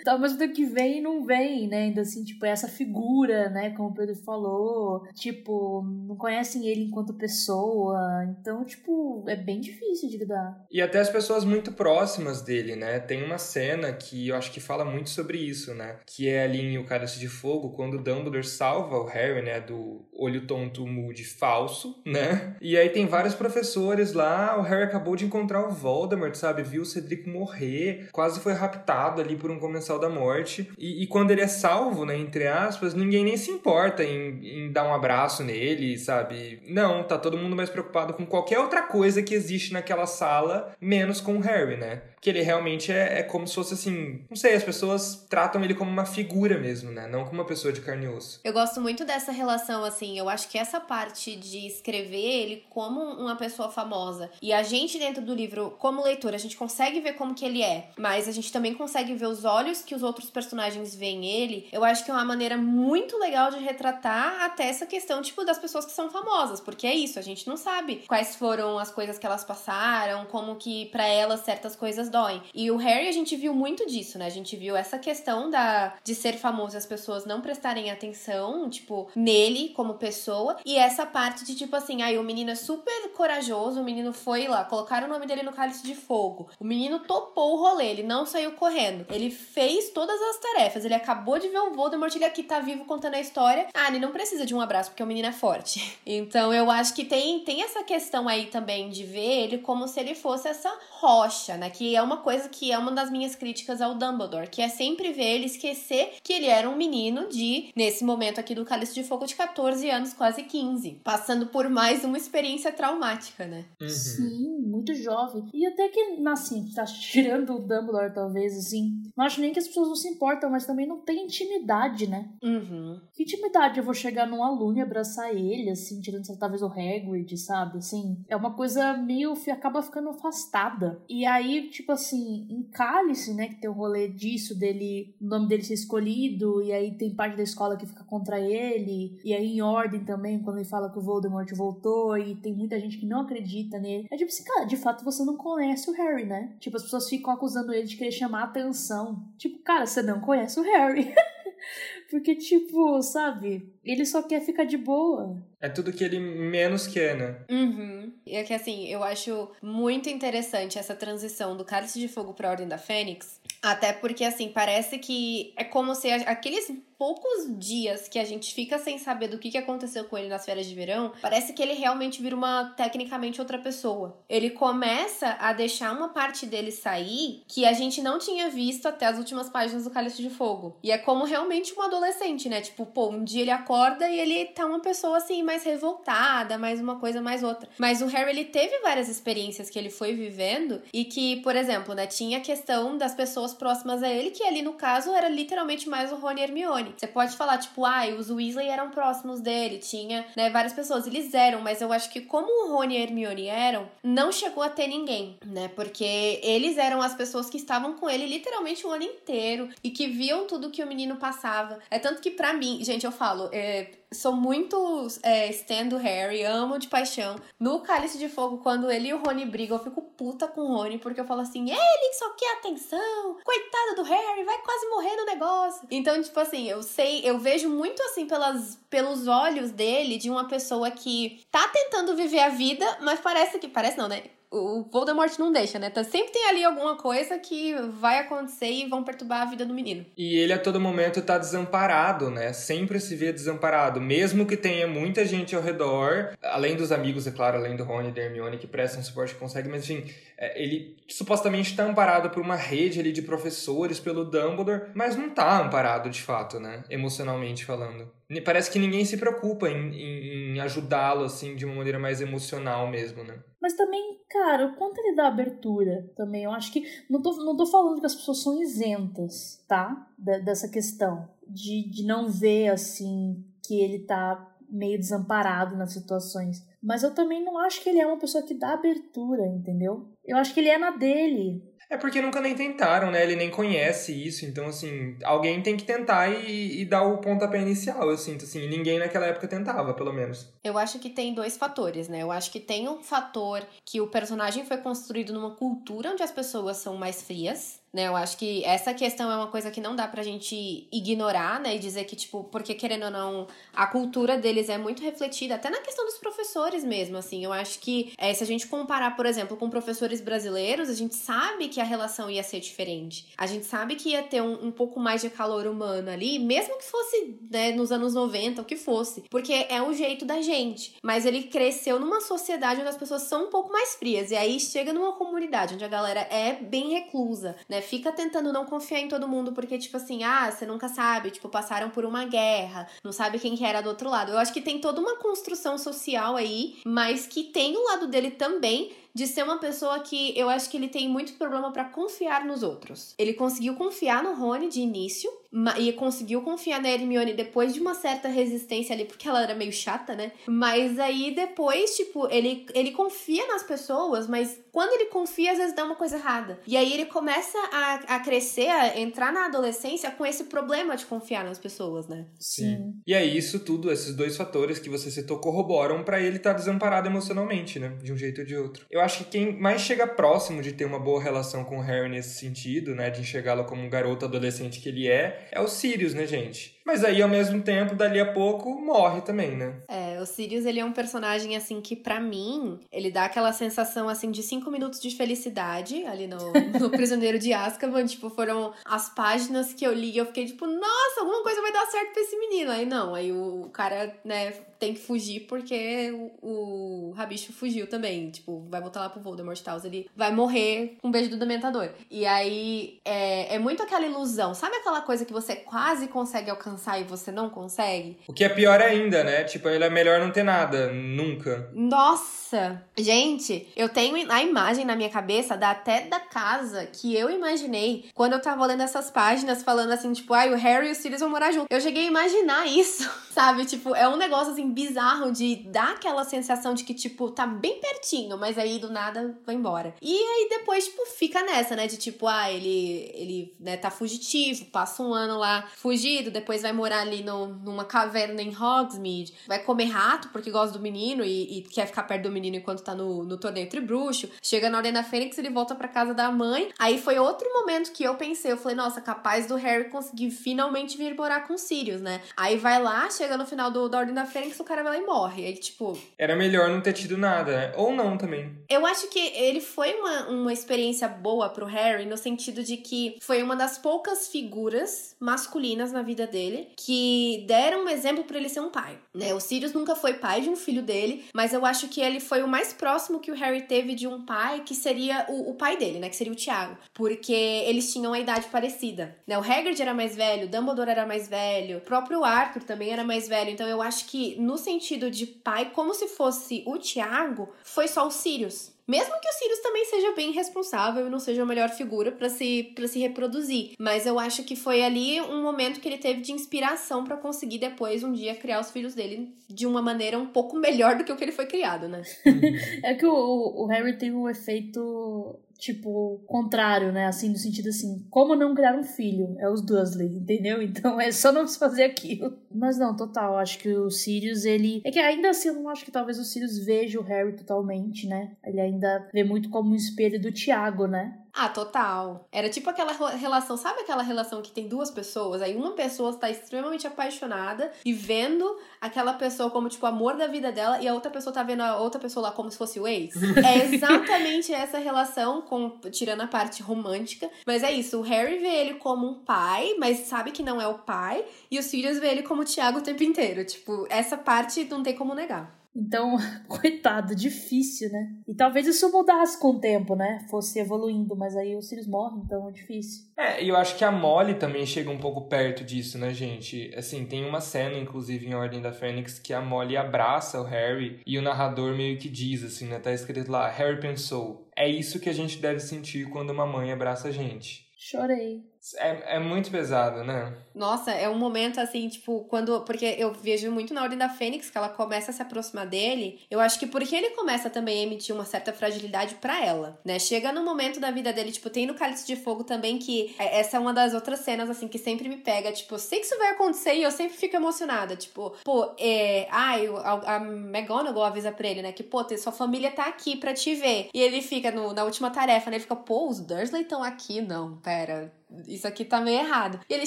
então, 0.00 0.14
ao 0.14 0.20
mesmo 0.20 0.38
que 0.52 0.64
vem, 0.64 1.02
não 1.02 1.24
vem, 1.24 1.68
né? 1.68 1.84
Ainda 1.84 2.02
assim, 2.02 2.24
tipo, 2.24 2.44
essa 2.46 2.68
figura, 2.68 3.50
né? 3.50 3.70
Como 3.70 3.90
o 3.90 3.94
Pedro 3.94 4.14
falou, 4.16 5.02
tipo, 5.14 5.82
não 6.06 6.16
conhecem 6.16 6.66
ele 6.66 6.84
enquanto 6.84 7.14
pessoa. 7.14 7.98
Então, 8.30 8.64
tipo, 8.64 9.24
é 9.28 9.36
bem 9.36 9.60
difícil 9.60 10.08
de 10.08 10.18
lidar. 10.18 10.64
E 10.70 10.80
até 10.80 11.00
as 11.00 11.10
pessoas 11.10 11.44
muito 11.44 11.72
próximas 11.72 12.42
dele, 12.42 12.76
né? 12.76 12.98
Tem 13.00 13.22
uma 13.22 13.38
cena 13.38 13.92
que 13.92 14.28
eu 14.28 14.36
acho 14.36 14.52
que 14.52 14.60
fala 14.60 14.84
muito 14.84 15.10
sobre 15.10 15.38
isso, 15.38 15.74
né? 15.74 15.98
Que 16.06 16.28
é 16.28 16.44
ali 16.44 16.60
em 16.60 16.78
O 16.78 16.86
Cálice 16.86 17.18
de 17.18 17.28
Fogo, 17.28 17.70
quando 17.70 17.94
o 17.94 18.02
Dumbledore 18.02 18.44
salva 18.44 18.96
o 18.96 19.06
Harry, 19.06 19.42
né? 19.42 19.60
Do 19.60 20.08
olho 20.12 20.46
tonto 20.46 20.86
mude 20.86 21.24
falso, 21.24 22.00
né? 22.06 22.56
E 22.60 22.76
aí 22.76 22.90
tem 22.90 23.06
vários 23.06 23.34
professores 23.34 24.12
lá, 24.12 24.58
o 24.58 24.62
Harry 24.62 24.84
acabou 24.84 25.16
de 25.16 25.24
encontrar 25.24 25.66
o 25.66 25.70
Voldemort, 25.70 26.34
sabe? 26.34 26.62
Viu 26.62 26.82
o 26.82 26.86
Cedric 26.86 27.28
morrer 27.28 27.79
quase 28.12 28.40
foi 28.40 28.52
raptado 28.52 29.20
ali 29.20 29.36
por 29.36 29.50
um 29.50 29.58
comensal 29.58 29.98
da 29.98 30.08
morte. 30.08 30.70
E, 30.78 31.02
e, 31.02 31.06
quando 31.06 31.30
ele 31.30 31.40
é 31.40 31.48
salvo, 31.48 32.04
né, 32.04 32.16
entre 32.16 32.46
aspas, 32.46 32.94
ninguém 32.94 33.24
nem 33.24 33.36
se 33.36 33.50
importa 33.50 34.02
em, 34.02 34.66
em 34.66 34.72
dar 34.72 34.84
um 34.84 34.94
abraço 34.94 35.42
nele, 35.42 35.98
sabe? 35.98 36.60
Não, 36.66 37.02
tá 37.02 37.18
todo 37.18 37.38
mundo 37.38 37.56
mais 37.56 37.70
preocupado 37.70 38.14
com 38.14 38.26
qualquer 38.26 38.58
outra 38.58 38.82
coisa 38.82 39.22
que 39.22 39.34
existe 39.34 39.72
naquela 39.72 40.06
sala, 40.06 40.74
menos 40.80 41.20
com 41.20 41.36
o 41.36 41.40
Harry, 41.40 41.76
né? 41.76 42.02
que 42.20 42.28
ele 42.28 42.42
realmente 42.42 42.92
é, 42.92 43.20
é 43.20 43.22
como 43.22 43.46
se 43.46 43.54
fosse 43.54 43.74
assim. 43.74 44.22
Não 44.28 44.36
sei, 44.36 44.54
as 44.54 44.62
pessoas 44.62 45.24
tratam 45.28 45.64
ele 45.64 45.74
como 45.74 45.90
uma 45.90 46.04
figura 46.04 46.58
mesmo, 46.58 46.90
né? 46.90 47.06
Não 47.06 47.24
como 47.24 47.40
uma 47.40 47.46
pessoa 47.46 47.72
de 47.72 47.80
carne 47.80 48.04
e 48.04 48.08
osso. 48.08 48.40
Eu 48.44 48.52
gosto 48.52 48.80
muito 48.80 49.04
dessa 49.04 49.32
relação, 49.32 49.84
assim. 49.84 50.18
Eu 50.18 50.28
acho 50.28 50.48
que 50.48 50.58
essa 50.58 50.78
parte 50.78 51.34
de 51.34 51.66
escrever 51.66 52.18
ele 52.18 52.64
como 52.68 53.00
uma 53.00 53.36
pessoa 53.36 53.70
famosa 53.70 54.30
e 54.42 54.52
a 54.52 54.62
gente 54.62 54.98
dentro 54.98 55.22
do 55.22 55.34
livro, 55.34 55.74
como 55.78 56.02
leitor, 56.02 56.34
a 56.34 56.38
gente 56.38 56.56
consegue 56.56 57.00
ver 57.00 57.14
como 57.14 57.34
que 57.34 57.44
ele 57.44 57.62
é, 57.62 57.69
mas 57.96 58.28
a 58.28 58.32
gente 58.32 58.52
também 58.52 58.74
consegue 58.74 59.14
ver 59.14 59.26
os 59.26 59.44
olhos 59.44 59.82
que 59.82 59.94
os 59.94 60.02
outros 60.02 60.30
personagens 60.30 60.94
veem 60.94 61.26
ele. 61.26 61.68
Eu 61.72 61.84
acho 61.84 62.04
que 62.04 62.10
é 62.10 62.14
uma 62.14 62.24
maneira 62.24 62.56
muito 62.56 63.18
legal 63.18 63.50
de 63.50 63.58
retratar 63.58 64.42
até 64.42 64.68
essa 64.68 64.86
questão, 64.86 65.22
tipo, 65.22 65.44
das 65.44 65.58
pessoas 65.58 65.84
que 65.84 65.92
são 65.92 66.10
famosas, 66.10 66.60
porque 66.60 66.86
é 66.86 66.94
isso, 66.94 67.18
a 67.18 67.22
gente 67.22 67.46
não 67.46 67.56
sabe 67.56 68.04
quais 68.06 68.36
foram 68.36 68.78
as 68.78 68.90
coisas 68.90 69.18
que 69.18 69.26
elas 69.26 69.44
passaram, 69.44 70.26
como 70.26 70.56
que 70.56 70.86
para 70.86 71.06
elas 71.06 71.40
certas 71.40 71.76
coisas 71.76 72.08
doem. 72.08 72.42
E 72.54 72.70
o 72.70 72.76
Harry, 72.76 73.08
a 73.08 73.12
gente 73.12 73.36
viu 73.36 73.54
muito 73.54 73.86
disso, 73.86 74.18
né? 74.18 74.26
A 74.26 74.30
gente 74.30 74.56
viu 74.56 74.76
essa 74.76 74.98
questão 74.98 75.50
da, 75.50 75.94
de 76.02 76.14
ser 76.14 76.34
famoso 76.34 76.76
e 76.76 76.78
as 76.78 76.86
pessoas 76.86 77.24
não 77.24 77.40
prestarem 77.40 77.90
atenção, 77.90 78.68
tipo, 78.68 79.08
nele 79.14 79.70
como 79.70 79.94
pessoa. 79.94 80.56
E 80.64 80.76
essa 80.76 81.06
parte 81.06 81.44
de, 81.44 81.54
tipo 81.54 81.74
assim, 81.76 82.02
aí 82.02 82.18
o 82.18 82.22
menino 82.22 82.50
é 82.50 82.54
super 82.54 83.10
corajoso, 83.14 83.80
o 83.80 83.84
menino 83.84 84.12
foi 84.12 84.46
lá, 84.46 84.64
colocaram 84.64 85.06
o 85.06 85.10
nome 85.10 85.26
dele 85.26 85.42
no 85.42 85.52
cálice 85.52 85.82
de 85.82 85.94
fogo. 85.94 86.48
O 86.58 86.64
menino 86.64 87.00
topou 87.00 87.59
rolê, 87.60 87.86
ele 87.90 88.02
não 88.02 88.26
saiu 88.26 88.52
correndo. 88.52 89.06
Ele 89.10 89.30
fez 89.30 89.90
todas 89.90 90.20
as 90.20 90.38
tarefas. 90.38 90.84
Ele 90.84 90.94
acabou 90.94 91.38
de 91.38 91.48
ver 91.48 91.58
o 91.58 91.72
Voldemort, 91.72 92.14
ele 92.14 92.24
aqui 92.24 92.42
tá 92.42 92.60
vivo 92.60 92.84
contando 92.84 93.14
a 93.14 93.20
história. 93.20 93.68
Ah, 93.74 93.88
ele 93.88 93.98
não 93.98 94.12
precisa 94.12 94.46
de 94.46 94.54
um 94.54 94.60
abraço, 94.60 94.90
porque 94.90 95.02
o 95.02 95.06
menino 95.06 95.28
é 95.28 95.32
forte. 95.32 95.80
Então 96.10 96.52
eu 96.52 96.70
acho 96.70 96.94
que 96.94 97.04
tem, 97.04 97.40
tem 97.44 97.62
essa 97.62 97.84
questão 97.84 98.28
aí 98.28 98.46
também 98.46 98.90
de 98.90 99.04
ver 99.04 99.44
ele 99.44 99.58
como 99.58 99.86
se 99.86 100.00
ele 100.00 100.14
fosse 100.14 100.48
essa 100.48 100.70
rocha, 100.90 101.56
né? 101.56 101.70
Que 101.70 101.94
é 101.94 102.02
uma 102.02 102.18
coisa 102.18 102.48
que 102.48 102.72
é 102.72 102.78
uma 102.78 102.90
das 102.90 103.10
minhas 103.10 103.34
críticas 103.34 103.80
ao 103.80 103.94
Dumbledore, 103.94 104.48
que 104.48 104.60
é 104.60 104.68
sempre 104.68 105.12
ver 105.12 105.36
ele 105.36 105.46
esquecer 105.46 106.14
que 106.22 106.32
ele 106.32 106.46
era 106.46 106.68
um 106.68 106.76
menino 106.76 107.28
de, 107.28 107.70
nesse 107.76 108.04
momento 108.04 108.40
aqui 108.40 108.54
do 108.54 108.64
Cálice 108.64 108.94
de 108.94 109.04
Fogo, 109.04 109.26
de 109.26 109.34
14 109.34 109.88
anos, 109.90 110.12
quase 110.12 110.42
15, 110.42 111.00
passando 111.04 111.46
por 111.46 111.68
mais 111.68 112.04
uma 112.04 112.16
experiência 112.16 112.72
traumática, 112.72 113.46
né? 113.46 113.64
Uhum. 113.80 113.88
Sim, 113.88 114.58
muito 114.60 114.94
jovem. 114.94 115.48
E 115.52 115.66
até 115.66 115.88
que, 115.88 116.00
assim, 116.26 116.70
tá 116.74 116.84
tirando 116.84 117.49
o 117.50 117.60
Dumbledore, 117.60 118.14
talvez, 118.14 118.56
assim, 118.56 119.02
não 119.16 119.24
acho 119.24 119.40
nem 119.40 119.52
que 119.52 119.58
as 119.58 119.66
pessoas 119.66 119.88
não 119.88 119.96
se 119.96 120.08
importam, 120.08 120.50
mas 120.50 120.66
também 120.66 120.86
não 120.86 121.00
tem 121.00 121.24
intimidade, 121.24 122.06
né? 122.08 122.30
Uhum. 122.42 123.00
Que 123.12 123.22
intimidade 123.22 123.78
eu 123.78 123.84
vou 123.84 123.94
chegar 123.94 124.26
num 124.26 124.42
aluno 124.42 124.78
e 124.78 124.80
abraçar 124.80 125.34
ele, 125.34 125.70
assim, 125.70 126.00
tirando 126.00 126.26
talvez 126.38 126.62
o 126.62 126.66
Hagrid, 126.66 127.36
sabe? 127.36 127.78
Assim, 127.78 128.22
é 128.28 128.36
uma 128.36 128.54
coisa 128.54 128.96
meio. 128.96 129.34
acaba 129.50 129.82
ficando 129.82 130.10
afastada. 130.10 131.02
E 131.08 131.26
aí, 131.26 131.68
tipo 131.70 131.92
assim, 131.92 132.46
em 132.48 132.62
Cálice, 132.62 133.34
né, 133.34 133.48
que 133.48 133.60
tem 133.60 133.70
o 133.70 133.74
rolê 133.74 134.08
disso, 134.08 134.58
dele, 134.58 135.14
o 135.20 135.26
nome 135.26 135.48
dele 135.48 135.62
ser 135.62 135.74
escolhido, 135.74 136.62
e 136.62 136.72
aí 136.72 136.96
tem 136.96 137.14
parte 137.14 137.36
da 137.36 137.42
escola 137.42 137.76
que 137.76 137.86
fica 137.86 138.04
contra 138.04 138.40
ele, 138.40 139.18
e 139.24 139.34
aí 139.34 139.56
em 139.56 139.62
Ordem 139.62 140.04
também, 140.04 140.40
quando 140.42 140.58
ele 140.58 140.68
fala 140.68 140.90
que 140.90 140.98
o 140.98 141.02
Voldemort 141.02 141.50
voltou, 141.54 142.16
e 142.16 142.34
tem 142.36 142.54
muita 142.54 142.78
gente 142.78 142.98
que 142.98 143.06
não 143.06 143.20
acredita 143.20 143.78
nele. 143.78 144.06
É 144.10 144.16
tipo 144.16 144.30
assim, 144.30 144.44
cara, 144.44 144.64
de 144.64 144.76
fato 144.76 145.04
você 145.04 145.24
não 145.24 145.36
conhece 145.36 145.90
o 145.90 145.94
Harry, 145.94 146.24
né? 146.24 146.54
Tipo, 146.58 146.76
as 146.76 146.82
pessoas 146.82 147.08
ficam 147.08 147.32
acusando 147.40 147.72
ele 147.72 147.86
de 147.86 147.96
querer 147.96 148.12
chamar 148.12 148.44
atenção. 148.44 149.26
Tipo, 149.38 149.58
cara, 149.60 149.86
você 149.86 150.02
não 150.02 150.20
conhece 150.20 150.60
o 150.60 150.62
Harry. 150.62 151.12
Porque, 152.10 152.34
tipo, 152.34 153.00
sabe, 153.02 153.74
ele 153.92 154.04
só 154.04 154.22
quer 154.22 154.40
ficar 154.40 154.64
de 154.64 154.76
boa. 154.76 155.36
É 155.60 155.68
tudo 155.68 155.92
que 155.92 156.04
ele 156.04 156.18
menos 156.18 156.86
quer, 156.86 157.16
né? 157.16 157.36
Uhum. 157.50 158.12
E 158.26 158.36
é 158.36 158.42
que 158.44 158.54
assim, 158.54 158.86
eu 158.88 159.02
acho 159.02 159.50
muito 159.62 160.08
interessante 160.08 160.78
essa 160.78 160.94
transição 160.94 161.56
do 161.56 161.64
Cálice 161.64 161.98
de 161.98 162.08
Fogo 162.08 162.32
pra 162.32 162.50
Ordem 162.50 162.68
da 162.68 162.78
Fênix. 162.78 163.40
Até 163.62 163.92
porque, 163.92 164.24
assim, 164.24 164.48
parece 164.48 164.98
que 164.98 165.52
é 165.54 165.64
como 165.64 165.94
se 165.94 166.10
aqueles 166.10 166.72
poucos 166.96 167.58
dias 167.58 168.08
que 168.08 168.18
a 168.18 168.24
gente 168.24 168.54
fica 168.54 168.78
sem 168.78 168.98
saber 168.98 169.28
do 169.28 169.38
que, 169.38 169.50
que 169.50 169.56
aconteceu 169.56 170.04
com 170.04 170.18
ele 170.18 170.28
nas 170.28 170.44
férias 170.44 170.66
de 170.66 170.74
verão, 170.74 171.12
parece 171.22 171.54
que 171.54 171.62
ele 171.62 171.72
realmente 171.72 172.22
vira 172.22 172.36
uma, 172.36 172.74
tecnicamente, 172.76 173.40
outra 173.40 173.58
pessoa. 173.58 174.18
Ele 174.28 174.50
começa 174.50 175.36
a 175.40 175.52
deixar 175.54 175.96
uma 175.96 176.10
parte 176.10 176.44
dele 176.44 176.70
sair 176.70 177.42
que 177.48 177.64
a 177.64 177.72
gente 177.72 178.02
não 178.02 178.18
tinha 178.18 178.50
visto 178.50 178.86
até 178.86 179.06
as 179.06 179.16
últimas 179.18 179.48
páginas 179.48 179.84
do 179.84 179.90
Cálice 179.90 180.22
de 180.22 180.28
Fogo. 180.28 180.76
E 180.82 180.90
é 180.90 180.98
como 180.98 181.24
realmente 181.24 181.72
um 181.74 181.82
adolescente, 181.82 182.48
né? 182.50 182.60
Tipo, 182.60 182.84
pô, 182.84 183.08
um 183.08 183.24
dia 183.24 183.42
ele 183.42 183.50
acorda 183.50 183.79
e 184.08 184.18
ele 184.18 184.44
tá 184.46 184.66
uma 184.66 184.80
pessoa, 184.80 185.16
assim, 185.16 185.42
mais 185.42 185.64
revoltada, 185.64 186.58
mais 186.58 186.80
uma 186.80 186.96
coisa, 186.96 187.20
mais 187.20 187.42
outra. 187.42 187.68
Mas 187.78 188.02
o 188.02 188.06
Harry, 188.06 188.30
ele 188.30 188.44
teve 188.44 188.78
várias 188.80 189.08
experiências 189.08 189.70
que 189.70 189.78
ele 189.78 189.90
foi 189.90 190.14
vivendo 190.14 190.82
e 190.92 191.04
que, 191.04 191.36
por 191.36 191.56
exemplo, 191.56 191.94
né, 191.94 192.06
tinha 192.06 192.38
a 192.38 192.40
questão 192.40 192.96
das 192.96 193.14
pessoas 193.14 193.54
próximas 193.54 194.02
a 194.02 194.08
ele, 194.08 194.30
que 194.30 194.42
ali 194.42 194.62
no 194.62 194.74
caso 194.74 195.14
era 195.14 195.28
literalmente 195.28 195.88
mais 195.88 196.12
o 196.12 196.16
Rony 196.16 196.40
e 196.40 196.44
Hermione. 196.44 196.94
Você 196.96 197.06
pode 197.06 197.36
falar, 197.36 197.58
tipo, 197.58 197.84
ah, 197.84 198.06
os 198.18 198.30
Weasley 198.30 198.68
eram 198.68 198.90
próximos 198.90 199.40
dele, 199.40 199.78
tinha, 199.78 200.26
né, 200.36 200.50
várias 200.50 200.72
pessoas. 200.72 201.06
Eles 201.06 201.32
eram, 201.34 201.60
mas 201.60 201.80
eu 201.80 201.92
acho 201.92 202.10
que 202.10 202.20
como 202.20 202.66
o 202.66 202.72
Rony 202.72 202.96
e 202.96 203.02
Hermione 203.02 203.46
eram, 203.46 203.88
não 204.02 204.30
chegou 204.30 204.62
a 204.62 204.68
ter 204.68 204.86
ninguém, 204.86 205.38
né? 205.44 205.68
Porque 205.68 206.40
eles 206.42 206.76
eram 206.78 207.00
as 207.00 207.14
pessoas 207.14 207.48
que 207.48 207.56
estavam 207.56 207.94
com 207.94 208.08
ele 208.08 208.26
literalmente 208.26 208.86
o 208.86 208.90
ano 208.90 209.04
inteiro 209.04 209.68
e 209.82 209.90
que 209.90 210.06
viam 210.06 210.46
tudo 210.46 210.70
que 210.70 210.82
o 210.82 210.86
menino 210.86 211.16
passava. 211.16 211.78
É 211.90 211.98
tanto 211.98 212.20
que 212.20 212.30
para 212.30 212.52
mim, 212.52 212.82
gente, 212.82 213.04
eu 213.04 213.12
falo, 213.12 213.48
é, 213.60 213.90
sou 214.12 214.32
muito 214.32 215.06
é, 215.22 215.50
do 215.84 215.96
Harry, 215.96 216.42
amo 216.42 216.78
de 216.78 216.88
paixão. 216.88 217.36
No 217.58 217.80
Cálice 217.80 218.18
de 218.18 218.28
Fogo, 218.28 218.58
quando 218.58 218.90
ele 218.90 219.08
e 219.08 219.14
o 219.14 219.18
Rony 219.18 219.44
brigam, 219.44 219.76
eu 219.76 219.84
fico 219.84 220.02
puta 220.02 220.48
com 220.48 220.62
o 220.62 220.76
Rony, 220.76 220.98
porque 220.98 221.20
eu 221.20 221.24
falo 221.24 221.42
assim, 221.42 221.70
ele 221.70 222.14
só 222.14 222.30
quer 222.30 222.56
atenção, 222.56 223.36
coitado 223.44 223.96
do 223.96 224.02
Harry, 224.02 224.44
vai 224.44 224.58
quase 224.62 224.88
morrer 224.88 225.16
no 225.16 225.26
negócio. 225.26 225.86
Então, 225.90 226.20
tipo 226.20 226.38
assim, 226.40 226.68
eu 226.68 226.82
sei, 226.82 227.20
eu 227.24 227.38
vejo 227.38 227.68
muito 227.68 228.02
assim 228.04 228.26
pelas, 228.26 228.78
pelos 228.88 229.28
olhos 229.28 229.70
dele 229.70 230.18
de 230.18 230.30
uma 230.30 230.48
pessoa 230.48 230.90
que 230.90 231.44
tá 231.50 231.68
tentando 231.68 232.16
viver 232.16 232.40
a 232.40 232.48
vida, 232.48 232.98
mas 233.02 233.20
parece 233.20 233.58
que, 233.58 233.68
parece 233.68 233.96
não, 233.96 234.08
né? 234.08 234.24
O 234.50 234.82
Voldemort 234.90 235.38
não 235.38 235.52
deixa, 235.52 235.78
né? 235.78 235.90
Tá, 235.90 236.02
sempre 236.02 236.32
tem 236.32 236.48
ali 236.48 236.64
alguma 236.64 236.96
coisa 236.96 237.38
que 237.38 237.74
vai 238.00 238.18
acontecer 238.18 238.70
e 238.70 238.88
vão 238.88 239.04
perturbar 239.04 239.42
a 239.42 239.44
vida 239.44 239.64
do 239.64 239.72
menino. 239.72 240.04
E 240.16 240.36
ele 240.36 240.52
a 240.52 240.58
todo 240.58 240.80
momento 240.80 241.22
tá 241.22 241.38
desamparado, 241.38 242.30
né? 242.30 242.52
Sempre 242.52 242.98
se 242.98 243.14
vê 243.14 243.32
desamparado. 243.32 244.00
Mesmo 244.00 244.44
que 244.44 244.56
tenha 244.56 244.88
muita 244.88 245.24
gente 245.24 245.54
ao 245.54 245.62
redor, 245.62 246.36
além 246.42 246.74
dos 246.76 246.90
amigos, 246.90 247.26
é 247.26 247.30
claro, 247.30 247.58
além 247.58 247.76
do 247.76 247.84
Rony 247.84 248.08
e 248.08 248.12
da 248.12 248.22
Hermione 248.22 248.58
que 248.58 248.66
prestam 248.66 249.02
suporte 249.02 249.34
que 249.34 249.40
conseguem, 249.40 249.70
mas 249.70 249.88
enfim, 249.88 250.12
é, 250.36 250.60
ele 250.60 250.96
supostamente 251.08 251.70
está 251.70 251.84
amparado 251.84 252.30
por 252.30 252.42
uma 252.42 252.56
rede 252.56 252.98
ali 252.98 253.12
de 253.12 253.22
professores, 253.22 254.00
pelo 254.00 254.24
Dumbledore, 254.24 254.90
mas 254.94 255.16
não 255.16 255.30
tá 255.30 255.60
amparado 255.60 256.10
de 256.10 256.20
fato, 256.20 256.58
né? 256.58 256.82
Emocionalmente 256.90 257.64
falando. 257.64 258.19
Parece 258.44 258.70
que 258.70 258.78
ninguém 258.78 259.04
se 259.04 259.16
preocupa 259.16 259.68
em, 259.68 259.92
em, 259.92 260.54
em 260.54 260.60
ajudá-lo, 260.60 261.24
assim, 261.24 261.56
de 261.56 261.64
uma 261.64 261.74
maneira 261.74 261.98
mais 261.98 262.20
emocional 262.20 262.88
mesmo, 262.88 263.24
né? 263.24 263.42
Mas 263.60 263.74
também, 263.74 264.20
cara, 264.28 264.66
o 264.66 264.76
quanto 264.76 264.98
ele 264.98 265.16
dá 265.16 265.26
abertura 265.26 266.08
também, 266.16 266.44
eu 266.44 266.52
acho 266.52 266.72
que. 266.72 266.84
Não 267.10 267.20
tô, 267.20 267.32
não 267.44 267.56
tô 267.56 267.66
falando 267.66 268.00
que 268.00 268.06
as 268.06 268.14
pessoas 268.14 268.42
são 268.42 268.62
isentas, 268.62 269.64
tá? 269.66 270.08
dessa 270.16 270.68
questão. 270.68 271.28
De, 271.46 271.90
de 271.90 272.04
não 272.06 272.30
ver, 272.30 272.68
assim, 272.68 273.44
que 273.66 273.80
ele 273.80 274.00
tá 274.00 274.46
meio 274.70 274.98
desamparado 274.98 275.76
nas 275.76 275.92
situações. 275.92 276.64
Mas 276.82 277.02
eu 277.02 277.12
também 277.12 277.44
não 277.44 277.58
acho 277.58 277.82
que 277.82 277.88
ele 277.88 278.00
é 278.00 278.06
uma 278.06 278.18
pessoa 278.18 278.44
que 278.44 278.54
dá 278.54 278.72
abertura, 278.72 279.46
entendeu? 279.46 280.08
Eu 280.24 280.36
acho 280.36 280.54
que 280.54 280.60
ele 280.60 280.68
é 280.68 280.78
na 280.78 280.92
dele. 280.92 281.62
É 281.90 281.96
porque 281.96 282.22
nunca 282.22 282.40
nem 282.40 282.54
tentaram, 282.54 283.10
né? 283.10 283.24
Ele 283.24 283.34
nem 283.34 283.50
conhece 283.50 284.12
isso, 284.12 284.46
então, 284.46 284.66
assim, 284.66 285.16
alguém 285.24 285.60
tem 285.60 285.76
que 285.76 285.82
tentar 285.82 286.28
e, 286.28 286.82
e 286.82 286.84
dar 286.84 287.02
o 287.02 287.18
pontapé 287.18 287.60
inicial, 287.60 288.08
eu 288.08 288.16
sinto, 288.16 288.44
assim. 288.44 288.68
Ninguém 288.68 289.00
naquela 289.00 289.26
época 289.26 289.48
tentava, 289.48 289.92
pelo 289.92 290.12
menos. 290.12 290.48
Eu 290.62 290.78
acho 290.78 291.00
que 291.00 291.10
tem 291.10 291.34
dois 291.34 291.56
fatores, 291.56 292.08
né? 292.08 292.22
Eu 292.22 292.30
acho 292.30 292.52
que 292.52 292.60
tem 292.60 292.88
um 292.88 293.02
fator 293.02 293.66
que 293.84 294.00
o 294.00 294.06
personagem 294.06 294.64
foi 294.64 294.76
construído 294.76 295.32
numa 295.32 295.56
cultura 295.56 296.12
onde 296.12 296.22
as 296.22 296.30
pessoas 296.30 296.76
são 296.76 296.96
mais 296.96 297.22
frias, 297.22 297.79
né? 297.92 298.08
Eu 298.08 298.16
acho 298.16 298.36
que 298.36 298.64
essa 298.64 298.94
questão 298.94 299.30
é 299.30 299.36
uma 299.36 299.48
coisa 299.48 299.70
que 299.70 299.80
não 299.80 299.96
dá 299.96 300.06
pra 300.06 300.22
gente 300.22 300.86
ignorar, 300.92 301.60
né? 301.60 301.76
E 301.76 301.78
dizer 301.78 302.04
que, 302.04 302.14
tipo, 302.14 302.44
porque 302.44 302.74
querendo 302.74 303.04
ou 303.04 303.10
não, 303.10 303.46
a 303.74 303.86
cultura 303.86 304.38
deles 304.38 304.68
é 304.68 304.78
muito 304.78 305.02
refletida, 305.02 305.56
até 305.56 305.70
na 305.70 305.80
questão 305.80 306.04
dos 306.04 306.18
professores 306.18 306.84
mesmo, 306.84 307.16
assim. 307.16 307.44
Eu 307.44 307.52
acho 307.52 307.80
que 307.80 308.12
é, 308.16 308.32
se 308.32 308.42
a 308.42 308.46
gente 308.46 308.66
comparar, 308.66 309.16
por 309.16 309.26
exemplo, 309.26 309.56
com 309.56 309.68
professores 309.68 310.20
brasileiros, 310.20 310.88
a 310.88 310.94
gente 310.94 311.14
sabe 311.14 311.68
que 311.68 311.80
a 311.80 311.84
relação 311.84 312.30
ia 312.30 312.42
ser 312.42 312.60
diferente. 312.60 313.26
A 313.36 313.46
gente 313.46 313.66
sabe 313.66 313.96
que 313.96 314.10
ia 314.10 314.22
ter 314.22 314.40
um, 314.40 314.66
um 314.66 314.70
pouco 314.70 315.00
mais 315.00 315.20
de 315.20 315.30
calor 315.30 315.66
humano 315.66 316.10
ali, 316.10 316.38
mesmo 316.38 316.78
que 316.78 316.84
fosse 316.84 317.38
né, 317.50 317.72
nos 317.72 317.90
anos 317.90 318.14
90, 318.14 318.62
o 318.62 318.64
que 318.64 318.76
fosse. 318.76 319.24
Porque 319.30 319.66
é 319.68 319.82
o 319.82 319.92
jeito 319.92 320.24
da 320.24 320.40
gente. 320.40 320.94
Mas 321.02 321.26
ele 321.26 321.44
cresceu 321.44 321.98
numa 321.98 322.20
sociedade 322.20 322.80
onde 322.80 322.88
as 322.88 322.96
pessoas 322.96 323.22
são 323.22 323.46
um 323.46 323.50
pouco 323.50 323.72
mais 323.72 323.94
frias. 323.94 324.30
E 324.30 324.36
aí 324.36 324.60
chega 324.60 324.92
numa 324.92 325.12
comunidade 325.12 325.74
onde 325.74 325.84
a 325.84 325.88
galera 325.88 326.20
é 326.30 326.52
bem 326.52 326.90
reclusa, 326.90 327.56
né? 327.68 327.79
Fica 327.80 328.12
tentando 328.12 328.52
não 328.52 328.64
confiar 328.64 329.00
em 329.00 329.08
todo 329.08 329.28
mundo, 329.28 329.52
porque, 329.52 329.78
tipo 329.78 329.96
assim, 329.96 330.24
ah, 330.24 330.50
você 330.50 330.66
nunca 330.66 330.88
sabe, 330.88 331.30
tipo, 331.30 331.48
passaram 331.48 331.90
por 331.90 332.04
uma 332.04 332.24
guerra, 332.24 332.88
não 333.04 333.12
sabe 333.12 333.38
quem 333.38 333.56
que 333.56 333.64
era 333.64 333.80
do 333.80 333.88
outro 333.88 334.08
lado. 334.08 334.32
Eu 334.32 334.38
acho 334.38 334.52
que 334.52 334.60
tem 334.60 334.80
toda 334.80 335.00
uma 335.00 335.16
construção 335.16 335.76
social 335.78 336.36
aí, 336.36 336.76
mas 336.84 337.26
que 337.26 337.44
tem 337.44 337.76
o 337.76 337.84
lado 337.84 338.06
dele 338.06 338.30
também 338.30 338.92
de 339.14 339.26
ser 339.26 339.42
uma 339.42 339.58
pessoa 339.58 340.00
que 340.00 340.38
eu 340.38 340.48
acho 340.48 340.70
que 340.70 340.76
ele 340.76 340.88
tem 340.88 341.08
muito 341.08 341.34
problema 341.34 341.72
para 341.72 341.84
confiar 341.84 342.44
nos 342.44 342.62
outros. 342.62 343.14
Ele 343.18 343.34
conseguiu 343.34 343.74
confiar 343.74 344.22
no 344.22 344.34
Rony 344.34 344.68
de 344.68 344.80
início, 344.80 345.30
e 345.78 345.92
conseguiu 345.94 346.42
confiar 346.42 346.80
na 346.80 346.88
Hermione 346.88 347.34
depois 347.34 347.74
de 347.74 347.80
uma 347.80 347.92
certa 347.94 348.28
resistência 348.28 348.94
ali, 348.94 349.04
porque 349.04 349.28
ela 349.28 349.42
era 349.42 349.54
meio 349.54 349.72
chata, 349.72 350.14
né? 350.14 350.30
Mas 350.46 350.98
aí 350.98 351.34
depois, 351.34 351.96
tipo, 351.96 352.28
ele, 352.30 352.66
ele 352.72 352.92
confia 352.92 353.46
nas 353.48 353.64
pessoas, 353.64 354.28
mas 354.28 354.60
quando 354.70 354.92
ele 354.92 355.06
confia, 355.06 355.50
às 355.50 355.58
vezes 355.58 355.74
dá 355.74 355.84
uma 355.84 355.96
coisa 355.96 356.16
errada. 356.16 356.60
E 356.66 356.76
aí 356.76 356.92
ele 356.92 357.06
começa 357.06 357.58
a, 357.72 357.94
a 358.16 358.20
crescer, 358.20 358.68
a 358.68 359.00
entrar 359.00 359.32
na 359.32 359.46
adolescência 359.46 360.10
com 360.12 360.24
esse 360.24 360.44
problema 360.44 360.96
de 360.96 361.04
confiar 361.06 361.44
nas 361.44 361.58
pessoas, 361.58 362.06
né? 362.06 362.26
Sim. 362.38 362.94
E 363.04 363.12
aí 363.12 363.36
isso 363.36 363.58
tudo, 363.58 363.90
esses 363.90 364.14
dois 364.14 364.36
fatores 364.36 364.78
que 364.78 364.88
você 364.88 365.10
citou, 365.10 365.40
corroboram 365.40 366.04
para 366.04 366.20
ele 366.20 366.36
estar 366.36 366.52
tá 366.52 366.58
desamparado 366.58 367.08
emocionalmente, 367.08 367.80
né? 367.80 367.88
De 368.00 368.12
um 368.12 368.16
jeito 368.16 368.42
ou 368.42 368.46
de 368.46 368.56
outro. 368.56 368.86
Eu 368.88 368.99
acho 369.00 369.24
que 369.24 369.30
quem 369.30 369.52
mais 369.52 369.80
chega 369.80 370.06
próximo 370.06 370.62
de 370.62 370.72
ter 370.72 370.84
uma 370.84 370.98
boa 370.98 371.22
relação 371.22 371.64
com 371.64 371.78
o 371.78 371.80
Harry 371.80 372.08
nesse 372.08 372.38
sentido, 372.38 372.94
né? 372.94 373.10
De 373.10 373.20
enxergá-lo 373.20 373.64
como 373.64 373.82
um 373.82 373.90
garoto 373.90 374.24
adolescente 374.24 374.80
que 374.80 374.88
ele 374.88 375.08
é, 375.08 375.48
é 375.52 375.60
o 375.60 375.68
Sirius, 375.68 376.14
né, 376.14 376.26
gente? 376.26 376.79
Mas 376.90 377.04
aí, 377.04 377.22
ao 377.22 377.28
mesmo 377.28 377.62
tempo, 377.62 377.94
dali 377.94 378.18
a 378.18 378.32
pouco, 378.32 378.68
morre 378.80 379.20
também, 379.20 379.56
né? 379.56 379.76
É, 379.86 380.20
o 380.20 380.26
Sirius, 380.26 380.66
ele 380.66 380.80
é 380.80 380.84
um 380.84 380.90
personagem, 380.90 381.56
assim, 381.56 381.80
que 381.80 381.94
para 381.94 382.18
mim, 382.18 382.80
ele 382.90 383.12
dá 383.12 383.26
aquela 383.26 383.52
sensação, 383.52 384.08
assim, 384.08 384.28
de 384.28 384.42
cinco 384.42 384.72
minutos 384.72 385.00
de 385.00 385.14
felicidade 385.14 386.04
ali 386.04 386.26
no, 386.26 386.38
no 386.80 386.90
Prisioneiro 386.90 387.38
de 387.38 387.52
Azkaban. 387.52 388.06
Tipo, 388.06 388.28
foram 388.28 388.74
as 388.84 389.08
páginas 389.08 389.72
que 389.72 389.86
eu 389.86 389.94
li 389.94 390.10
e 390.10 390.18
eu 390.18 390.26
fiquei 390.26 390.46
tipo, 390.46 390.66
nossa, 390.66 391.20
alguma 391.20 391.44
coisa 391.44 391.62
vai 391.62 391.72
dar 391.72 391.86
certo 391.86 392.12
pra 392.12 392.22
esse 392.22 392.36
menino. 392.36 392.72
Aí 392.72 392.84
não, 392.84 393.14
aí 393.14 393.30
o 393.30 393.70
cara, 393.72 394.12
né, 394.24 394.52
tem 394.80 394.94
que 394.94 395.00
fugir 395.00 395.46
porque 395.46 396.10
o, 396.42 397.10
o 397.10 397.12
Rabicho 397.12 397.52
fugiu 397.52 397.86
também. 397.86 398.30
Tipo, 398.30 398.66
vai 398.68 398.80
voltar 398.80 398.98
lá 398.98 399.10
pro 399.10 399.20
Voldemort 399.20 399.60
e 399.60 399.62
tal. 399.62 399.78
Ele 399.84 400.10
vai 400.16 400.34
morrer 400.34 400.96
com 401.00 401.06
um 401.06 401.10
beijo 401.10 401.30
do 401.30 401.38
Dementador. 401.38 401.90
E 402.10 402.26
aí 402.26 402.98
é, 403.04 403.54
é 403.54 403.58
muito 403.60 403.80
aquela 403.82 404.04
ilusão. 404.04 404.54
Sabe 404.54 404.74
aquela 404.76 405.02
coisa 405.02 405.24
que 405.24 405.32
você 405.32 405.54
quase 405.54 406.08
consegue 406.08 406.50
alcançar 406.50 406.79
e 406.98 407.04
você 407.04 407.30
não 407.30 407.50
consegue? 407.50 408.18
O 408.28 408.32
que 408.32 408.44
é 408.44 408.48
pior 408.48 408.80
ainda, 408.80 409.24
né? 409.24 409.44
Tipo, 409.44 409.68
ele 409.68 409.84
é 409.84 409.90
melhor 409.90 410.20
não 410.20 410.30
ter 410.30 410.42
nada. 410.42 410.92
Nunca. 410.92 411.68
Nossa! 411.72 412.82
Gente, 412.96 413.68
eu 413.76 413.88
tenho 413.88 414.30
a 414.30 414.42
imagem 414.42 414.84
na 414.84 414.96
minha 414.96 415.08
cabeça 415.08 415.56
da 415.56 415.70
até 415.70 416.02
da 416.02 416.18
casa 416.18 416.86
que 416.86 417.14
eu 417.14 417.30
imaginei 417.30 418.06
quando 418.14 418.32
eu 418.32 418.42
tava 418.42 418.66
lendo 418.66 418.82
essas 418.82 419.10
páginas 419.10 419.62
falando 419.62 419.92
assim, 419.92 420.12
tipo, 420.12 420.34
ai, 420.34 420.48
ah, 420.48 420.52
o 420.52 420.56
Harry 420.56 420.88
e 420.88 420.90
o 420.90 420.94
Sirius 420.94 421.20
vão 421.20 421.30
morar 421.30 421.52
juntos. 421.52 421.68
Eu 421.70 421.80
cheguei 421.80 422.04
a 422.04 422.06
imaginar 422.06 422.66
isso, 422.68 423.08
sabe? 423.30 423.64
Tipo, 423.64 423.94
é 423.94 424.08
um 424.08 424.16
negócio 424.16 424.52
assim 424.52 424.70
bizarro 424.70 425.30
de 425.30 425.56
dar 425.66 425.92
aquela 425.92 426.24
sensação 426.24 426.74
de 426.74 426.84
que, 426.84 426.94
tipo, 426.94 427.30
tá 427.30 427.46
bem 427.46 427.80
pertinho, 427.80 428.36
mas 428.36 428.58
aí 428.58 428.78
do 428.78 428.90
nada 428.90 429.38
vai 429.46 429.54
embora. 429.54 429.94
E 430.02 430.12
aí 430.12 430.48
depois, 430.50 430.86
tipo, 430.86 431.06
fica 431.06 431.42
nessa, 431.42 431.76
né? 431.76 431.86
De 431.86 431.96
tipo, 431.96 432.26
ah, 432.26 432.50
ele, 432.50 433.10
ele 433.14 433.54
né, 433.60 433.76
tá 433.76 433.90
fugitivo, 433.90 434.66
passa 434.66 435.02
um 435.02 435.14
ano 435.14 435.38
lá 435.38 435.68
fugido, 435.76 436.30
depois 436.30 436.59
depois 436.60 436.62
vai 436.62 436.72
morar 436.72 437.00
ali 437.00 437.22
no, 437.22 437.46
numa 437.46 437.84
caverna 437.84 438.42
em 438.42 438.54
Hogsmeade, 438.54 439.34
vai 439.46 439.58
comer 439.60 439.86
rato 439.86 440.28
porque 440.28 440.50
gosta 440.50 440.76
do 440.76 440.82
menino 440.82 441.24
e, 441.24 441.58
e 441.58 441.62
quer 441.62 441.86
ficar 441.86 442.02
perto 442.04 442.24
do 442.24 442.30
menino 442.30 442.56
enquanto 442.56 442.82
tá 442.82 442.94
no, 442.94 443.24
no 443.24 443.36
torneio 443.36 443.68
tribruxo. 443.68 444.28
Chega 444.42 444.68
na 444.68 444.78
Ordem 444.78 444.92
da 444.92 445.02
Fênix, 445.02 445.38
ele 445.38 445.50
volta 445.50 445.74
pra 445.74 445.88
casa 445.88 446.14
da 446.14 446.30
mãe. 446.30 446.70
Aí 446.78 447.00
foi 447.00 447.18
outro 447.18 447.48
momento 447.52 447.92
que 447.92 448.04
eu 448.04 448.14
pensei, 448.14 448.52
eu 448.52 448.56
falei, 448.56 448.76
nossa, 448.76 449.00
capaz 449.00 449.46
do 449.46 449.56
Harry 449.56 449.88
conseguir 449.88 450.30
finalmente 450.30 450.96
vir 450.96 451.14
morar 451.14 451.46
com 451.46 451.56
Sirius, 451.56 452.00
né? 452.00 452.20
Aí 452.36 452.56
vai 452.56 452.80
lá, 452.80 453.08
chega 453.10 453.36
no 453.36 453.46
final 453.46 453.70
do, 453.70 453.88
da 453.88 453.98
Ordem 453.98 454.14
da 454.14 454.26
Fênix, 454.26 454.58
o 454.60 454.64
cara 454.64 454.82
vai 454.82 454.98
lá 454.98 455.02
e 455.02 455.06
morre. 455.06 455.46
Aí, 455.46 455.54
tipo. 455.54 455.98
Era 456.18 456.36
melhor 456.36 456.68
não 456.68 456.80
ter 456.80 456.92
tido 456.92 457.16
nada, 457.16 457.52
né? 457.52 457.72
Ou 457.76 457.92
não 457.92 458.16
também. 458.16 458.58
Eu 458.68 458.86
acho 458.86 459.08
que 459.08 459.18
ele 459.18 459.60
foi 459.60 459.94
uma, 459.94 460.28
uma 460.28 460.52
experiência 460.52 461.08
boa 461.08 461.48
pro 461.48 461.66
Harry, 461.66 462.06
no 462.06 462.16
sentido 462.16 462.62
de 462.62 462.76
que 462.76 463.16
foi 463.20 463.42
uma 463.42 463.56
das 463.56 463.78
poucas 463.78 464.28
figuras 464.28 465.16
masculinas 465.18 465.92
na 465.92 466.02
vida 466.02 466.26
dele 466.26 466.49
que 466.76 467.44
deram 467.46 467.84
um 467.84 467.88
exemplo 467.88 468.24
para 468.24 468.38
ele 468.38 468.48
ser 468.48 468.60
um 468.60 468.70
pai. 468.70 468.98
Né? 469.14 469.34
O 469.34 469.40
Sirius 469.40 469.72
nunca 469.72 469.94
foi 469.94 470.14
pai 470.14 470.40
de 470.40 470.48
um 470.48 470.56
filho 470.56 470.82
dele, 470.82 471.24
mas 471.34 471.52
eu 471.52 471.64
acho 471.66 471.88
que 471.88 472.00
ele 472.00 472.20
foi 472.20 472.42
o 472.42 472.48
mais 472.48 472.72
próximo 472.72 473.20
que 473.20 473.30
o 473.30 473.34
Harry 473.34 473.62
teve 473.62 473.94
de 473.94 474.06
um 474.06 474.24
pai 474.24 474.62
que 474.64 474.74
seria 474.74 475.26
o, 475.28 475.50
o 475.50 475.54
pai 475.54 475.76
dele, 475.76 475.98
né? 475.98 476.08
Que 476.08 476.16
seria 476.16 476.32
o 476.32 476.36
Tiago. 476.36 476.76
Porque 476.94 477.32
eles 477.32 477.92
tinham 477.92 478.12
a 478.12 478.20
idade 478.20 478.46
parecida. 478.48 479.16
Né? 479.26 479.38
O 479.38 479.42
Hagrid 479.42 479.80
era 479.80 479.94
mais 479.94 480.14
velho, 480.16 480.48
Dumbledore 480.48 480.90
era 480.90 481.06
mais 481.06 481.28
velho, 481.28 481.78
o 481.78 481.82
próprio 481.82 482.24
Arthur 482.24 482.62
também 482.62 482.90
era 482.90 483.04
mais 483.04 483.28
velho. 483.28 483.50
Então 483.50 483.68
eu 483.68 483.82
acho 483.82 484.06
que 484.06 484.36
no 484.40 484.56
sentido 484.56 485.10
de 485.10 485.26
pai, 485.26 485.70
como 485.70 485.94
se 485.94 486.08
fosse 486.08 486.62
o 486.66 486.78
Tiago, 486.78 487.52
foi 487.64 487.88
só 487.88 488.06
o 488.06 488.10
Sirius. 488.10 488.72
Mesmo 488.90 489.20
que 489.20 489.28
o 489.28 489.32
Sirius 489.32 489.60
também 489.60 489.84
seja 489.84 490.12
bem 490.16 490.32
responsável 490.32 491.06
e 491.06 491.10
não 491.10 491.20
seja 491.20 491.44
a 491.44 491.46
melhor 491.46 491.68
figura 491.68 492.10
para 492.10 492.28
se, 492.28 492.72
pra 492.74 492.88
se 492.88 492.98
reproduzir. 492.98 493.74
Mas 493.78 494.04
eu 494.04 494.18
acho 494.18 494.42
que 494.42 494.56
foi 494.56 494.82
ali 494.82 495.20
um 495.20 495.44
momento 495.44 495.78
que 495.78 495.88
ele 495.88 495.96
teve 495.96 496.20
de 496.20 496.32
inspiração 496.32 497.04
para 497.04 497.16
conseguir 497.16 497.58
depois, 497.58 498.02
um 498.02 498.10
dia, 498.10 498.34
criar 498.34 498.58
os 498.58 498.72
filhos 498.72 498.92
dele 498.92 499.32
de 499.48 499.64
uma 499.64 499.80
maneira 499.80 500.18
um 500.18 500.26
pouco 500.26 500.56
melhor 500.56 500.98
do 500.98 501.04
que 501.04 501.12
o 501.12 501.16
que 501.16 501.22
ele 501.22 501.30
foi 501.30 501.46
criado, 501.46 501.86
né? 501.86 502.02
é 502.82 502.94
que 502.94 503.06
o, 503.06 503.62
o 503.62 503.66
Harry 503.66 503.96
tem 503.96 504.10
um 504.10 504.28
efeito 504.28 505.38
tipo, 505.60 506.20
contrário, 506.26 506.90
né? 506.90 507.06
Assim, 507.06 507.28
no 507.28 507.36
sentido 507.36 507.68
assim, 507.68 508.06
como 508.10 508.34
não 508.34 508.54
criar 508.54 508.76
um 508.76 508.82
filho? 508.82 509.36
É 509.38 509.48
os 509.48 509.60
Dursley, 509.60 510.08
entendeu? 510.18 510.60
Então 510.62 511.00
é 511.00 511.12
só 511.12 511.30
não 511.30 511.46
se 511.46 511.58
fazer 511.58 511.84
aquilo. 511.84 512.36
Mas 512.50 512.78
não, 512.78 512.96
total, 512.96 513.36
acho 513.36 513.58
que 513.58 513.68
o 513.72 513.90
Sirius, 513.90 514.44
ele. 514.44 514.80
É 514.84 514.90
que 514.90 514.98
ainda 514.98 515.30
assim, 515.30 515.48
eu 515.48 515.54
não 515.54 515.68
acho 515.68 515.84
que 515.84 515.92
talvez 515.92 516.18
o 516.18 516.24
Sirius 516.24 516.58
veja 516.58 516.98
o 516.98 517.04
Harry 517.04 517.36
totalmente, 517.36 518.06
né? 518.06 518.32
Ele 518.44 518.60
ainda 518.60 519.08
vê 519.12 519.22
muito 519.22 519.50
como 519.50 519.70
um 519.70 519.76
espelho 519.76 520.20
do 520.20 520.32
Tiago, 520.32 520.86
né? 520.86 521.19
Ah, 521.32 521.48
total. 521.48 522.28
Era 522.32 522.48
tipo 522.48 522.68
aquela 522.68 522.92
relação, 522.92 523.56
sabe 523.56 523.80
aquela 523.80 524.02
relação 524.02 524.42
que 524.42 524.50
tem 524.50 524.68
duas 524.68 524.90
pessoas? 524.90 525.42
Aí 525.42 525.56
uma 525.56 525.72
pessoa 525.72 526.10
está 526.10 526.30
extremamente 526.30 526.86
apaixonada 526.86 527.72
e 527.84 527.92
vendo 527.92 528.56
aquela 528.80 529.12
pessoa 529.14 529.50
como, 529.50 529.68
tipo, 529.68 529.86
amor 529.86 530.16
da 530.16 530.26
vida 530.26 530.50
dela, 530.50 530.80
e 530.80 530.88
a 530.88 530.94
outra 530.94 531.10
pessoa 531.10 531.32
tá 531.32 531.42
vendo 531.42 531.60
a 531.60 531.78
outra 531.78 532.00
pessoa 532.00 532.28
lá 532.28 532.32
como 532.32 532.50
se 532.50 532.58
fosse 532.58 532.80
o 532.80 532.86
ex. 532.86 533.14
é 533.44 533.64
exatamente 533.64 534.52
essa 534.52 534.78
relação, 534.78 535.42
com, 535.42 535.78
tirando 535.90 536.22
a 536.22 536.26
parte 536.26 536.62
romântica. 536.62 537.30
Mas 537.46 537.62
é 537.62 537.72
isso, 537.72 537.98
o 537.98 538.02
Harry 538.02 538.38
vê 538.38 538.48
ele 538.48 538.74
como 538.74 539.06
um 539.06 539.14
pai, 539.14 539.74
mas 539.78 540.00
sabe 540.00 540.32
que 540.32 540.42
não 540.42 540.60
é 540.60 540.66
o 540.66 540.78
pai, 540.78 541.24
e 541.50 541.58
o 541.58 541.62
Sirius 541.62 541.98
vê 541.98 542.08
ele 542.08 542.22
como 542.22 542.42
o 542.42 542.44
Thiago 542.44 542.78
o 542.78 542.82
tempo 542.82 543.02
inteiro. 543.04 543.44
Tipo, 543.44 543.86
essa 543.88 544.16
parte 544.16 544.64
não 544.64 544.82
tem 544.82 544.94
como 544.94 545.14
negar. 545.14 545.59
Então, 545.74 546.16
coitado, 546.48 547.14
difícil, 547.14 547.90
né? 547.90 548.08
E 548.26 548.34
talvez 548.34 548.66
isso 548.66 548.90
mudasse 548.90 549.38
com 549.40 549.52
o 549.52 549.60
tempo, 549.60 549.94
né? 549.94 550.26
Fosse 550.30 550.58
evoluindo, 550.58 551.16
mas 551.16 551.36
aí 551.36 551.56
o 551.56 551.62
Sirius 551.62 551.86
morre, 551.86 552.20
então 552.24 552.48
é 552.48 552.52
difícil. 552.52 553.04
É, 553.16 553.42
e 553.42 553.48
eu 553.48 553.56
acho 553.56 553.76
que 553.76 553.84
a 553.84 553.92
Molly 553.92 554.34
também 554.34 554.66
chega 554.66 554.90
um 554.90 554.98
pouco 554.98 555.28
perto 555.28 555.64
disso, 555.64 555.98
né, 555.98 556.12
gente? 556.12 556.72
Assim, 556.76 557.06
tem 557.06 557.24
uma 557.24 557.40
cena, 557.40 557.76
inclusive, 557.76 558.26
em 558.26 558.34
Ordem 558.34 558.60
da 558.60 558.72
Fênix, 558.72 559.18
que 559.18 559.32
a 559.32 559.40
Molly 559.40 559.76
abraça 559.76 560.40
o 560.40 560.44
Harry 560.44 561.00
e 561.06 561.18
o 561.18 561.22
narrador 561.22 561.76
meio 561.76 561.98
que 561.98 562.08
diz, 562.08 562.42
assim, 562.42 562.66
né? 562.66 562.78
Tá 562.78 562.92
escrito 562.92 563.30
lá, 563.30 563.48
Harry 563.48 563.80
pensou, 563.80 564.48
é 564.56 564.68
isso 564.68 565.00
que 565.00 565.08
a 565.08 565.14
gente 565.14 565.38
deve 565.38 565.60
sentir 565.60 566.08
quando 566.10 566.30
uma 566.30 566.46
mãe 566.46 566.72
abraça 566.72 567.08
a 567.08 567.12
gente. 567.12 567.68
Chorei. 567.76 568.49
É, 568.76 569.16
é 569.16 569.18
muito 569.18 569.50
pesado, 569.50 570.04
né? 570.04 570.34
Nossa, 570.54 570.90
é 570.90 571.08
um 571.08 571.18
momento 571.18 571.58
assim, 571.60 571.88
tipo, 571.88 572.24
quando. 572.28 572.60
Porque 572.62 572.84
eu 572.98 573.12
vejo 573.12 573.50
muito 573.50 573.72
na 573.72 573.82
Ordem 573.82 573.98
da 573.98 574.08
Fênix 574.08 574.50
que 574.50 574.58
ela 574.58 574.68
começa 574.68 575.10
a 575.10 575.14
se 575.14 575.22
aproximar 575.22 575.66
dele. 575.66 576.20
Eu 576.30 576.40
acho 576.40 576.58
que 576.58 576.66
porque 576.66 576.94
ele 576.94 577.10
começa 577.10 577.48
também 577.48 577.80
a 577.80 577.82
emitir 577.84 578.14
uma 578.14 578.24
certa 578.24 578.52
fragilidade 578.52 579.14
para 579.14 579.42
ela, 579.44 579.80
né? 579.84 579.98
Chega 579.98 580.32
no 580.32 580.44
momento 580.44 580.78
da 580.78 580.90
vida 580.90 581.12
dele, 581.12 581.32
tipo, 581.32 581.48
tem 581.48 581.66
no 581.66 581.74
Cálice 581.74 582.06
de 582.06 582.16
Fogo 582.16 582.44
também 582.44 582.78
que. 582.78 583.14
É, 583.18 583.40
essa 583.40 583.56
é 583.56 583.60
uma 583.60 583.72
das 583.72 583.94
outras 583.94 584.20
cenas, 584.20 584.50
assim, 584.50 584.68
que 584.68 584.78
sempre 584.78 585.08
me 585.08 585.16
pega. 585.16 585.52
Tipo, 585.52 585.76
eu 585.76 585.78
sei 585.78 586.00
que 586.00 586.06
isso 586.06 586.18
vai 586.18 586.32
acontecer 586.32 586.74
e 586.74 586.82
eu 586.82 586.90
sempre 586.90 587.16
fico 587.16 587.36
emocionada. 587.36 587.96
Tipo, 587.96 588.34
pô, 588.44 588.74
é. 588.78 589.26
Ai, 589.30 589.66
a, 589.68 590.16
a 590.16 590.16
McGonagall 590.16 591.04
avisa 591.04 591.32
pra 591.32 591.48
ele, 591.48 591.62
né? 591.62 591.72
Que, 591.72 591.82
pô, 591.82 592.04
sua 592.18 592.32
família 592.32 592.70
tá 592.70 592.86
aqui 592.86 593.16
pra 593.16 593.32
te 593.32 593.54
ver. 593.54 593.88
E 593.94 594.00
ele 594.00 594.20
fica 594.20 594.50
no, 594.50 594.74
na 594.74 594.84
última 594.84 595.10
tarefa, 595.10 595.48
né? 595.48 595.56
Ele 595.56 595.62
fica, 595.62 595.76
pô, 595.76 596.08
os 596.08 596.20
Dursley 596.20 596.62
estão 596.62 596.82
aqui? 596.82 597.22
Não, 597.22 597.56
pera 597.58 598.19
isso 598.46 598.66
aqui 598.66 598.84
tá 598.84 599.00
meio 599.00 599.20
errado. 599.20 599.60
E 599.68 599.74
ele 599.74 599.86